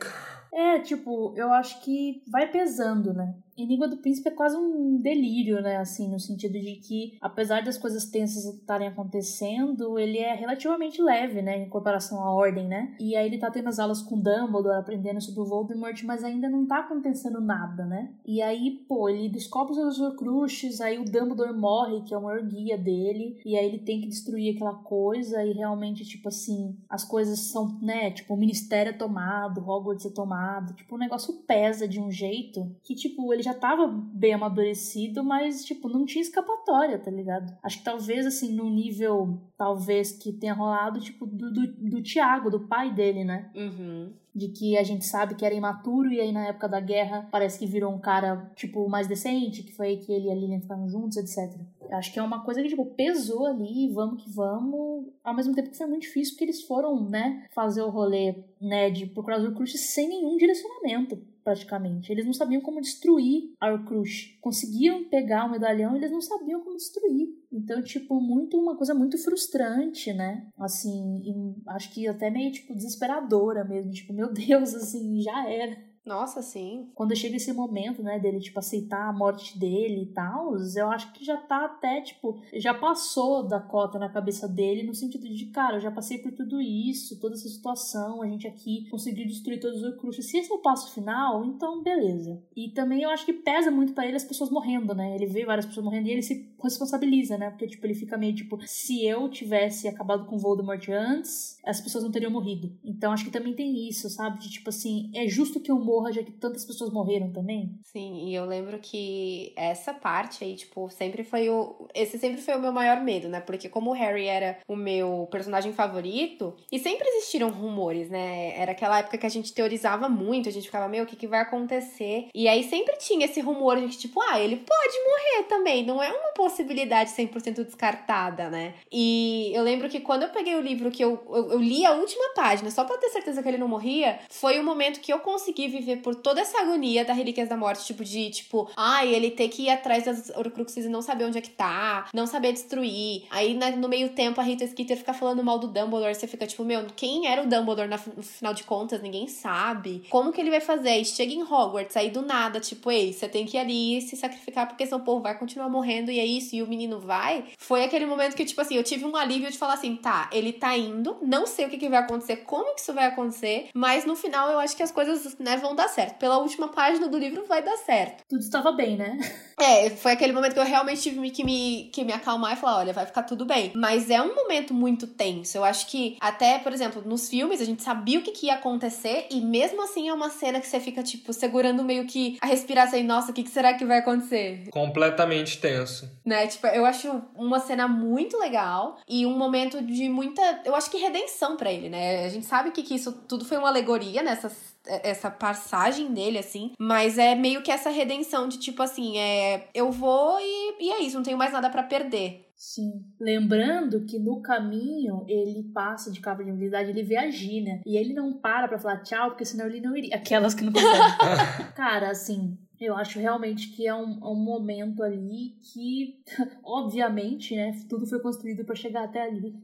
é, 0.55 0.81
tipo, 0.81 1.33
eu 1.35 1.51
acho 1.51 1.81
que 1.81 2.23
vai 2.29 2.47
pesando, 2.51 3.15
né? 3.15 3.35
Enigma 3.57 3.87
do 3.87 3.99
Príncipe 3.99 4.29
é 4.29 4.33
quase 4.33 4.57
um 4.57 4.99
delírio, 5.01 5.61
né? 5.61 5.77
Assim, 5.77 6.09
no 6.09 6.19
sentido 6.19 6.59
de 6.59 6.77
que, 6.77 7.17
apesar 7.21 7.63
das 7.63 7.77
coisas 7.77 8.07
tensas 8.07 8.45
estarem 8.45 8.89
acontecendo, 8.89 9.99
ele 9.99 10.19
é 10.19 10.35
relativamente 10.35 11.03
leve, 11.03 11.43
né? 11.43 11.59
Em 11.59 11.69
comparação 11.69 12.23
à 12.23 12.33
Ordem, 12.33 12.67
né? 12.67 12.95
E 12.99 13.15
aí 13.15 13.27
ele 13.27 13.39
tá 13.39 13.51
tendo 13.51 13.69
as 13.69 13.79
aulas 13.79 14.01
com 14.03 14.19
Dumbledore, 14.19 14.79
aprendendo 14.79 15.21
sobre 15.21 15.41
o 15.41 15.47
Voldemort, 15.47 16.03
mas 16.05 16.25
ainda 16.25 16.49
não 16.49 16.67
tá 16.67 16.81
acontecendo 16.81 17.41
nada, 17.41 17.85
né? 17.85 18.11
E 18.25 18.41
aí, 18.41 18.85
pô, 18.89 19.09
ele 19.09 19.29
descobre 19.29 19.73
os 19.73 20.01
Horcruxes, 20.01 20.81
aí 20.81 20.99
o 20.99 21.05
Dumbledore 21.05 21.53
morre, 21.53 22.03
que 22.03 22.15
é 22.15 22.19
o 22.19 22.23
maior 22.23 22.43
guia 22.43 22.79
dele, 22.79 23.41
e 23.45 23.57
aí 23.57 23.67
ele 23.67 23.79
tem 23.79 24.01
que 24.01 24.09
destruir 24.09 24.55
aquela 24.55 24.75
coisa, 24.75 25.45
e 25.45 25.53
realmente, 25.53 26.05
tipo 26.05 26.29
assim, 26.29 26.77
as 26.89 27.05
coisas 27.05 27.39
são, 27.39 27.79
né? 27.81 28.11
Tipo, 28.11 28.35
o 28.35 28.37
Ministério 28.37 28.91
é 28.91 28.93
tomado, 28.95 29.61
Hogwarts 29.61 30.07
é 30.07 30.11
tomado, 30.11 30.75
tipo, 30.75 30.95
o 30.95 30.99
negócio 30.99 31.35
pesa 31.47 31.87
de 31.87 32.01
um 32.01 32.11
jeito 32.11 32.75
que, 32.83 32.95
tipo, 32.95 33.33
ele 33.33 33.43
já 33.43 33.52
já 33.53 33.59
tava 33.59 33.87
bem 33.87 34.35
amadurecido, 34.35 35.23
mas, 35.23 35.65
tipo, 35.65 35.89
não 35.89 36.05
tinha 36.05 36.23
escapatória, 36.23 36.99
tá 36.99 37.11
ligado? 37.11 37.53
Acho 37.63 37.79
que 37.79 37.85
talvez, 37.85 38.27
assim, 38.27 38.55
num 38.55 38.71
nível, 38.71 39.41
talvez, 39.57 40.13
que 40.13 40.33
tenha 40.33 40.55
rolado, 40.55 41.01
tipo, 41.01 41.27
do, 41.27 41.53
do, 41.53 41.67
do 41.91 42.03
Tiago, 42.03 42.51
do 42.51 42.67
pai 42.67 42.93
dele, 42.93 43.25
né? 43.25 43.51
Uhum 43.55 44.13
de 44.35 44.49
que 44.49 44.79
a 44.79 44.83
gente 44.83 45.05
sabe 45.05 45.35
que 45.35 45.45
era 45.45 45.55
imaturo 45.55 46.11
e 46.11 46.19
aí 46.19 46.33
na 46.33 46.47
época 46.47 46.67
da 46.67 46.81
guerra 46.81 47.29
parece 47.31 47.59
que 47.59 47.67
virou 47.67 47.93
um 47.93 47.99
cara, 47.99 48.51
tipo, 48.57 48.89
mais 48.89 49.07
decente, 49.07 49.63
que 49.63 49.75
foi 49.75 49.89
aí 49.89 49.97
que 49.99 50.11
ele 50.11 50.29
e 50.29 50.31
a 50.31 50.35
Lilian 50.35 50.61
ficaram 50.61 50.89
juntos, 50.89 51.19
etc. 51.19 51.61
Acho 51.93 52.13
que 52.13 52.19
é 52.19 52.23
uma 52.23 52.45
coisa 52.45 52.63
que, 52.63 52.69
tipo, 52.69 52.87
pesou 52.87 53.47
ali, 53.47 53.89
vamos 53.93 54.23
que 54.23 54.31
vamos, 54.31 55.07
ao 55.23 55.35
mesmo 55.35 55.55
tempo 55.55 55.71
que 55.71 55.77
foi 55.77 55.87
muito 55.87 56.03
difícil 56.03 56.35
porque 56.35 56.45
eles 56.45 56.63
foram, 56.63 57.09
né, 57.09 57.47
fazer 57.55 57.83
o 57.83 57.91
rolê, 57.91 58.45
né, 58.61 58.91
de 58.91 59.07
procurar 59.07 59.41
o 59.41 59.45
Horcrux 59.45 59.73
sem 59.79 60.09
nenhum 60.09 60.37
direcionamento 60.37 61.17
praticamente. 61.45 62.11
Eles 62.11 62.25
não 62.25 62.33
sabiam 62.33 62.61
como 62.61 62.81
destruir 62.81 63.53
a 63.61 63.71
Horcrux. 63.71 64.37
Conseguiam 64.41 65.05
pegar 65.09 65.47
o 65.47 65.51
medalhão, 65.51 65.97
eles 65.97 66.11
não 66.11 66.21
sabiam 66.21 66.61
como 66.61 66.77
destruir. 66.77 67.29
Então, 67.51 67.83
tipo, 67.83 68.21
muito 68.21 68.59
uma 68.59 68.77
coisa 68.77 68.95
muito 68.95 69.19
frustrante, 69.19 70.13
né? 70.13 70.47
Assim, 70.59 71.55
acho 71.69 71.93
que 71.93 72.07
até 72.07 72.31
meio 72.31 72.53
tipo 72.53 72.75
desesperadora 72.75 73.65
mesmo, 73.65 73.91
tipo, 73.91 74.13
meu 74.13 74.31
Deus, 74.33 74.75
assim, 74.75 75.21
já 75.21 75.49
era. 75.49 75.77
Nossa, 76.05 76.43
sim. 76.43 76.91
Quando 76.95 77.15
chega 77.15 77.37
esse 77.37 77.53
momento, 77.53 78.03
né, 78.03 78.19
dele, 78.19 78.41
tipo, 78.41 78.59
aceitar 78.59 79.09
a 79.09 79.13
morte 79.13 79.57
dele 79.57 80.03
e 80.03 80.07
tal, 80.07 80.57
eu 80.77 80.89
acho 80.89 81.13
que 81.13 81.25
já 81.25 81.37
tá 81.37 81.65
até, 81.65 82.01
tipo, 82.01 82.41
já 82.55 82.75
passou 82.75 83.47
da 83.47 83.61
cota 83.61 84.01
na 84.01 84.09
cabeça 84.09 84.49
dele, 84.49 84.83
no 84.83 84.95
sentido 84.95 85.29
de, 85.29 85.47
cara, 85.47 85.77
eu 85.77 85.81
já 85.81 85.93
passei 85.93 86.19
por 86.19 86.33
tudo 86.33 86.61
isso, 86.61 87.21
toda 87.21 87.37
essa 87.37 87.49
situação, 87.49 88.21
a 88.21 88.27
gente 88.27 88.49
aqui 88.49 88.89
conseguiu 88.91 89.27
destruir 89.27 89.61
todos 89.61 89.79
os 89.79 89.85
Horcruxes. 89.85 90.27
Se 90.27 90.39
esse 90.39 90.51
é 90.51 90.55
o 90.55 90.59
passo 90.59 90.93
final, 90.93 91.45
então 91.45 91.83
beleza. 91.83 92.43
E 92.57 92.71
também 92.71 93.03
eu 93.03 93.11
acho 93.11 93.25
que 93.25 93.33
pesa 93.33 93.71
muito 93.71 93.93
para 93.93 94.07
ele 94.07 94.17
as 94.17 94.25
pessoas 94.25 94.51
morrendo, 94.51 94.95
né? 94.95 95.15
Ele 95.15 95.27
vê 95.27 95.45
várias 95.45 95.67
pessoas 95.67 95.85
morrendo 95.85 96.09
e 96.09 96.11
ele 96.11 96.23
se 96.23 96.52
responsabiliza, 96.63 97.37
né? 97.37 97.51
Porque, 97.51 97.67
tipo, 97.67 97.85
ele 97.87 97.95
fica 97.95 98.17
meio, 98.17 98.35
tipo, 98.35 98.59
se 98.67 99.05
eu 99.05 99.29
tivesse 99.29 99.89
acabado 99.89 100.27
com 100.27 100.39
Voldemort 100.39 100.89
antes, 100.89 101.59
as 101.65 101.81
pessoas 101.81 102.05
não 102.05 102.11
teriam 102.11 102.31
morrido. 102.31 102.73
Então 102.85 103.13
acho 103.13 103.25
que 103.25 103.31
também 103.31 103.55
tem 103.55 103.89
isso, 103.89 104.09
sabe? 104.09 104.41
De, 104.41 104.51
tipo 104.51 104.69
assim, 104.69 105.11
é 105.15 105.27
justo 105.29 105.61
que 105.61 105.71
eu 105.71 105.79
morra, 105.79 106.13
já 106.13 106.23
que 106.23 106.33
tantas 106.33 106.65
pessoas 106.65 106.93
morreram 106.93 107.31
também. 107.33 107.79
Sim, 107.85 108.27
e 108.27 108.35
eu 108.35 108.45
lembro 108.45 108.79
que 108.79 109.53
essa 109.57 109.93
parte 109.93 110.45
aí, 110.45 110.55
tipo, 110.57 110.91
sempre 110.91 111.25
foi 111.25 111.49
o. 111.49 111.89
Esse 111.95 112.19
sempre 112.19 112.41
foi 112.41 112.57
o 112.57 112.61
meu 112.61 112.73
maior 112.73 113.03
medo, 113.03 113.29
né? 113.29 113.41
Porque 113.41 113.69
como 113.69 113.91
o 113.91 113.95
Harry 113.95 114.27
era 114.27 114.59
o 114.69 114.77
meu 114.77 115.29
personagem 115.31 115.73
favorito, 115.73 116.55
e 116.71 116.79
sempre 116.79 117.07
existiram 117.09 117.51
rumores, 117.51 118.09
né? 118.09 118.59
Era 118.59 118.73
aquela 118.73 118.99
época 118.99 119.19
que 119.19 119.27
a 119.27 119.31
gente 119.31 119.53
teorizava 119.53 120.09
muito, 120.09 120.49
a 120.49 120.53
gente 120.53 120.67
ficava, 120.67 120.89
meu, 120.89 121.05
o 121.05 121.07
que, 121.07 121.17
que 121.17 121.27
vai 121.27 121.41
acontecer? 121.41 122.29
E 122.35 122.49
aí 122.49 122.65
sempre 122.65 122.97
tinha 122.97 123.27
esse 123.27 123.41
rumor 123.41 123.81
de 123.81 123.89
que, 123.89 123.99
tipo, 123.99 124.21
ah, 124.21 124.41
ele 124.41 124.57
pode 124.57 124.99
morrer 125.05 125.49
também, 125.49 125.85
não 125.85 126.03
é 126.03 126.11
uma 126.11 126.33
possibilidade 126.35 126.52
100% 126.53 127.65
descartada, 127.65 128.49
né? 128.49 128.75
E 128.91 129.51
eu 129.55 129.63
lembro 129.63 129.89
que 129.89 130.01
quando 130.01 130.23
eu 130.23 130.29
peguei 130.29 130.55
o 130.55 130.61
livro 130.61 130.91
que 130.91 131.03
eu, 131.03 131.23
eu, 131.29 131.53
eu 131.53 131.59
li 131.59 131.85
a 131.85 131.93
última 131.93 132.35
página, 132.35 132.71
só 132.71 132.85
pra 132.85 132.97
ter 132.99 133.11
certeza 133.11 133.43
que 133.43 133.49
ele 133.49 133.59
não 133.59 133.69
morria, 133.69 134.21
foi 134.31 134.59
o 134.59 134.65
momento 134.65 135.01
que 135.01 135.13
eu 135.13 135.19
consegui 135.19 135.69
viver 135.69 135.97
por 135.99 136.15
toda 136.15 136.41
essa 136.41 136.61
agonia 136.61 137.05
da 137.05 137.13
Relíquias 137.13 137.49
da 137.49 137.57
Morte, 137.57 137.85
tipo, 137.85 138.05
de, 138.05 138.31
tipo, 138.31 138.71
ai, 138.77 139.15
ele 139.15 139.31
ter 139.31 139.49
que 139.49 139.63
ir 139.63 139.71
atrás 139.71 140.05
das 140.05 140.31
Horcruxes 140.31 140.85
e 140.85 140.89
não 140.89 141.03
saber 141.03 141.25
onde 141.25 141.39
é 141.39 141.41
que 141.41 141.51
tá, 141.51 142.09
não 142.15 142.27
saber 142.27 142.53
destruir. 142.53 143.25
Aí, 143.31 143.55
no 143.55 143.89
meio 143.89 144.11
tempo, 144.11 144.41
a 144.41 144.45
Rita 144.45 144.67
Skeeter 144.67 144.97
fica 144.97 145.13
falando 145.13 145.43
mal 145.43 145.59
do 145.59 145.67
Dumbledore, 145.67 146.15
você 146.15 146.27
fica, 146.27 146.47
tipo, 146.47 146.65
meu, 146.65 146.87
quem 146.95 147.27
era 147.27 147.43
o 147.43 147.47
Dumbledore 147.47 147.89
no 147.89 148.23
final 148.23 148.55
de 148.55 148.65
contas? 148.65 149.03
Ninguém 149.03 149.27
sabe. 149.27 150.05
Como 150.09 150.33
que 150.33 150.41
ele 150.41 150.51
vai 150.51 150.61
fazer? 150.61 150.99
E 150.99 151.05
chega 151.05 151.33
em 151.33 151.43
Hogwarts, 151.43 151.97
aí 151.97 152.11
do 152.11 152.23
nada, 152.23 152.61
tipo, 152.61 152.91
ei, 152.91 153.13
você 153.13 153.29
tem 153.29 153.47
que 153.47 153.57
ir 153.57 153.61
ali 153.61 154.01
se 154.03 154.17
sacrificar 154.17 154.69
porque 154.69 154.85
o 154.95 155.01
povo 155.01 155.23
vai 155.23 155.39
continuar 155.39 155.69
morrendo 155.69 156.11
e 156.11 156.19
é 156.19 156.25
isso, 156.43 156.57
e 156.57 156.63
o 156.63 156.67
menino 156.67 156.99
vai. 156.99 157.45
Foi 157.59 157.85
aquele 157.85 158.07
momento 158.07 158.35
que, 158.35 158.45
tipo 158.45 158.61
assim, 158.61 158.77
eu 158.77 158.83
tive 158.83 159.05
um 159.05 159.17
alívio 159.17 159.51
de 159.51 159.59
falar 159.59 159.75
assim, 159.75 159.97
tá, 159.97 160.29
ele 160.33 160.53
tá 160.53 160.77
indo, 160.77 161.17
não 161.23 161.47
sei 161.47 161.67
o 161.67 161.71
que, 161.71 161.79
que 161.79 161.89
vai 161.89 162.01
acontecer, 162.01 162.37
como 162.39 162.75
que 162.75 162.81
isso 162.81 162.93
vai 162.93 163.07
acontecer, 163.07 163.69
mas 163.75 164.05
no 164.05 164.17
final 164.17 164.51
eu 164.51 164.59
acho 164.59 164.77
que 164.77 164.83
as 164.83 164.91
coisas, 164.91 165.37
né, 165.39 165.57
vão 165.57 165.75
dar 165.75 165.89
certo. 165.89 166.19
Pela 166.19 166.39
última 166.39 166.69
página 166.69 167.09
do 167.09 167.19
livro 167.19 167.45
vai 167.47 167.63
dar 167.63 167.77
certo. 167.79 168.25
Tudo 168.29 168.41
estava 168.41 168.73
bem, 168.73 168.97
né? 168.97 169.19
É, 169.59 169.91
foi 169.91 170.13
aquele 170.13 170.33
momento 170.33 170.55
que 170.55 170.59
eu 170.59 170.65
realmente 170.65 171.03
tive 171.03 171.31
que 171.31 171.45
me, 171.45 171.91
que 171.93 172.05
me 172.05 172.13
acalmar 172.13 172.55
e 172.55 172.57
falar: 172.57 172.79
olha, 172.79 172.93
vai 172.93 173.07
ficar 173.07 173.23
tudo 173.23 173.45
bem. 173.45 173.73
Mas 173.75 174.11
é 174.11 174.21
um 174.21 174.35
momento 174.35 174.75
muito 174.75 175.07
tenso. 175.07 175.57
Eu 175.57 175.65
acho 175.65 175.87
que, 175.87 176.17
até, 176.21 176.59
por 176.59 176.73
exemplo, 176.73 177.03
nos 177.05 177.29
filmes, 177.29 177.61
a 177.61 177.65
gente 177.65 177.83
sabia 177.83 178.19
o 178.19 178.23
que, 178.23 178.33
que 178.33 178.47
ia 178.47 178.55
acontecer, 178.55 179.27
e 179.31 179.41
mesmo 179.41 179.83
assim 179.83 180.09
é 180.09 180.15
uma 180.15 180.31
cena 180.31 180.61
que 180.61 180.67
você 180.67 180.81
fica, 180.81 181.03
tipo, 181.03 181.33
segurando 181.33 181.85
meio 181.85 182.07
que 182.07 182.39
a 182.41 182.47
respiração 182.47 182.99
e, 182.99 183.03
nossa, 183.03 183.31
o 183.31 183.35
que, 183.35 183.43
que 183.43 183.51
será 183.51 183.75
que 183.75 183.85
vai 183.85 183.99
acontecer? 183.99 184.69
Completamente 184.71 185.59
tenso. 185.59 186.11
Né? 186.33 186.47
Tipo, 186.47 186.67
eu 186.69 186.87
acho 186.87 187.23
uma 187.35 187.61
cena 187.61 187.87
muito 187.87 188.39
legal 188.39 188.97
e 189.07 189.27
um 189.27 189.37
momento 189.37 189.83
de 189.83 190.09
muita, 190.09 190.63
eu 190.65 190.75
acho 190.75 190.91
que 190.91 190.97
redenção 190.97 191.59
para 191.59 191.71
ele, 191.71 191.91
né? 191.91 192.25
A 192.25 192.29
gente 192.31 192.47
sabe 192.47 192.71
que, 192.71 192.83
que 192.83 192.95
isso 192.95 193.13
tudo 193.29 193.45
foi 193.45 193.59
uma 193.59 193.69
alegoria 193.69 194.23
nessas 194.23 194.73
essa 194.85 195.31
passagem 195.31 196.13
dele, 196.13 196.39
assim. 196.39 196.73
Mas 196.79 197.19
é 197.19 197.35
meio 197.35 197.63
que 197.63 197.71
essa 197.71 197.91
redenção 197.91 198.49
de 198.49 198.59
tipo 198.59 198.83
assim, 198.83 199.19
é. 199.19 199.69
Eu 199.75 199.93
vou 199.93 200.39
e, 200.41 200.77
e 200.81 200.91
é 200.91 201.03
isso, 201.03 201.17
não 201.17 201.23
tenho 201.23 201.39
mais 201.39 201.53
nada 201.53 201.69
para 201.71 201.83
perder. 201.83 202.49
Sim. 202.57 203.05
Lembrando 203.21 204.05
que 204.05 204.19
no 204.19 204.41
caminho 204.41 205.25
ele 205.29 205.65
passa 205.75 206.13
de 206.13 206.21
capa 206.21 206.45
de 206.45 206.51
habilidade, 206.51 206.91
ele 206.91 207.03
vê 207.03 207.17
a 207.17 207.29
Gina. 207.29 207.81
E 207.85 207.97
ele 207.97 208.15
não 208.15 208.33
para 208.33 208.69
pra 208.69 208.79
falar 208.79 209.03
tchau, 209.03 209.31
porque 209.31 209.45
senão 209.45 209.67
ele 209.67 209.81
não 209.81 209.97
iria. 209.97 210.15
Aquelas 210.15 210.55
que 210.55 210.65
não 210.65 210.73
conseguem. 210.73 211.73
Cara, 211.75 212.11
assim, 212.11 212.57
eu 212.85 212.97
acho 212.97 213.19
realmente 213.19 213.71
que 213.71 213.87
é 213.87 213.95
um, 213.95 214.19
um 214.23 214.35
momento 214.35 215.03
ali 215.03 215.57
que, 215.63 216.23
obviamente, 216.65 217.55
né, 217.55 217.73
tudo 217.89 218.07
foi 218.07 218.21
construído 218.21 218.65
para 218.65 218.75
chegar 218.75 219.05
até 219.05 219.23
ali. 219.23 219.55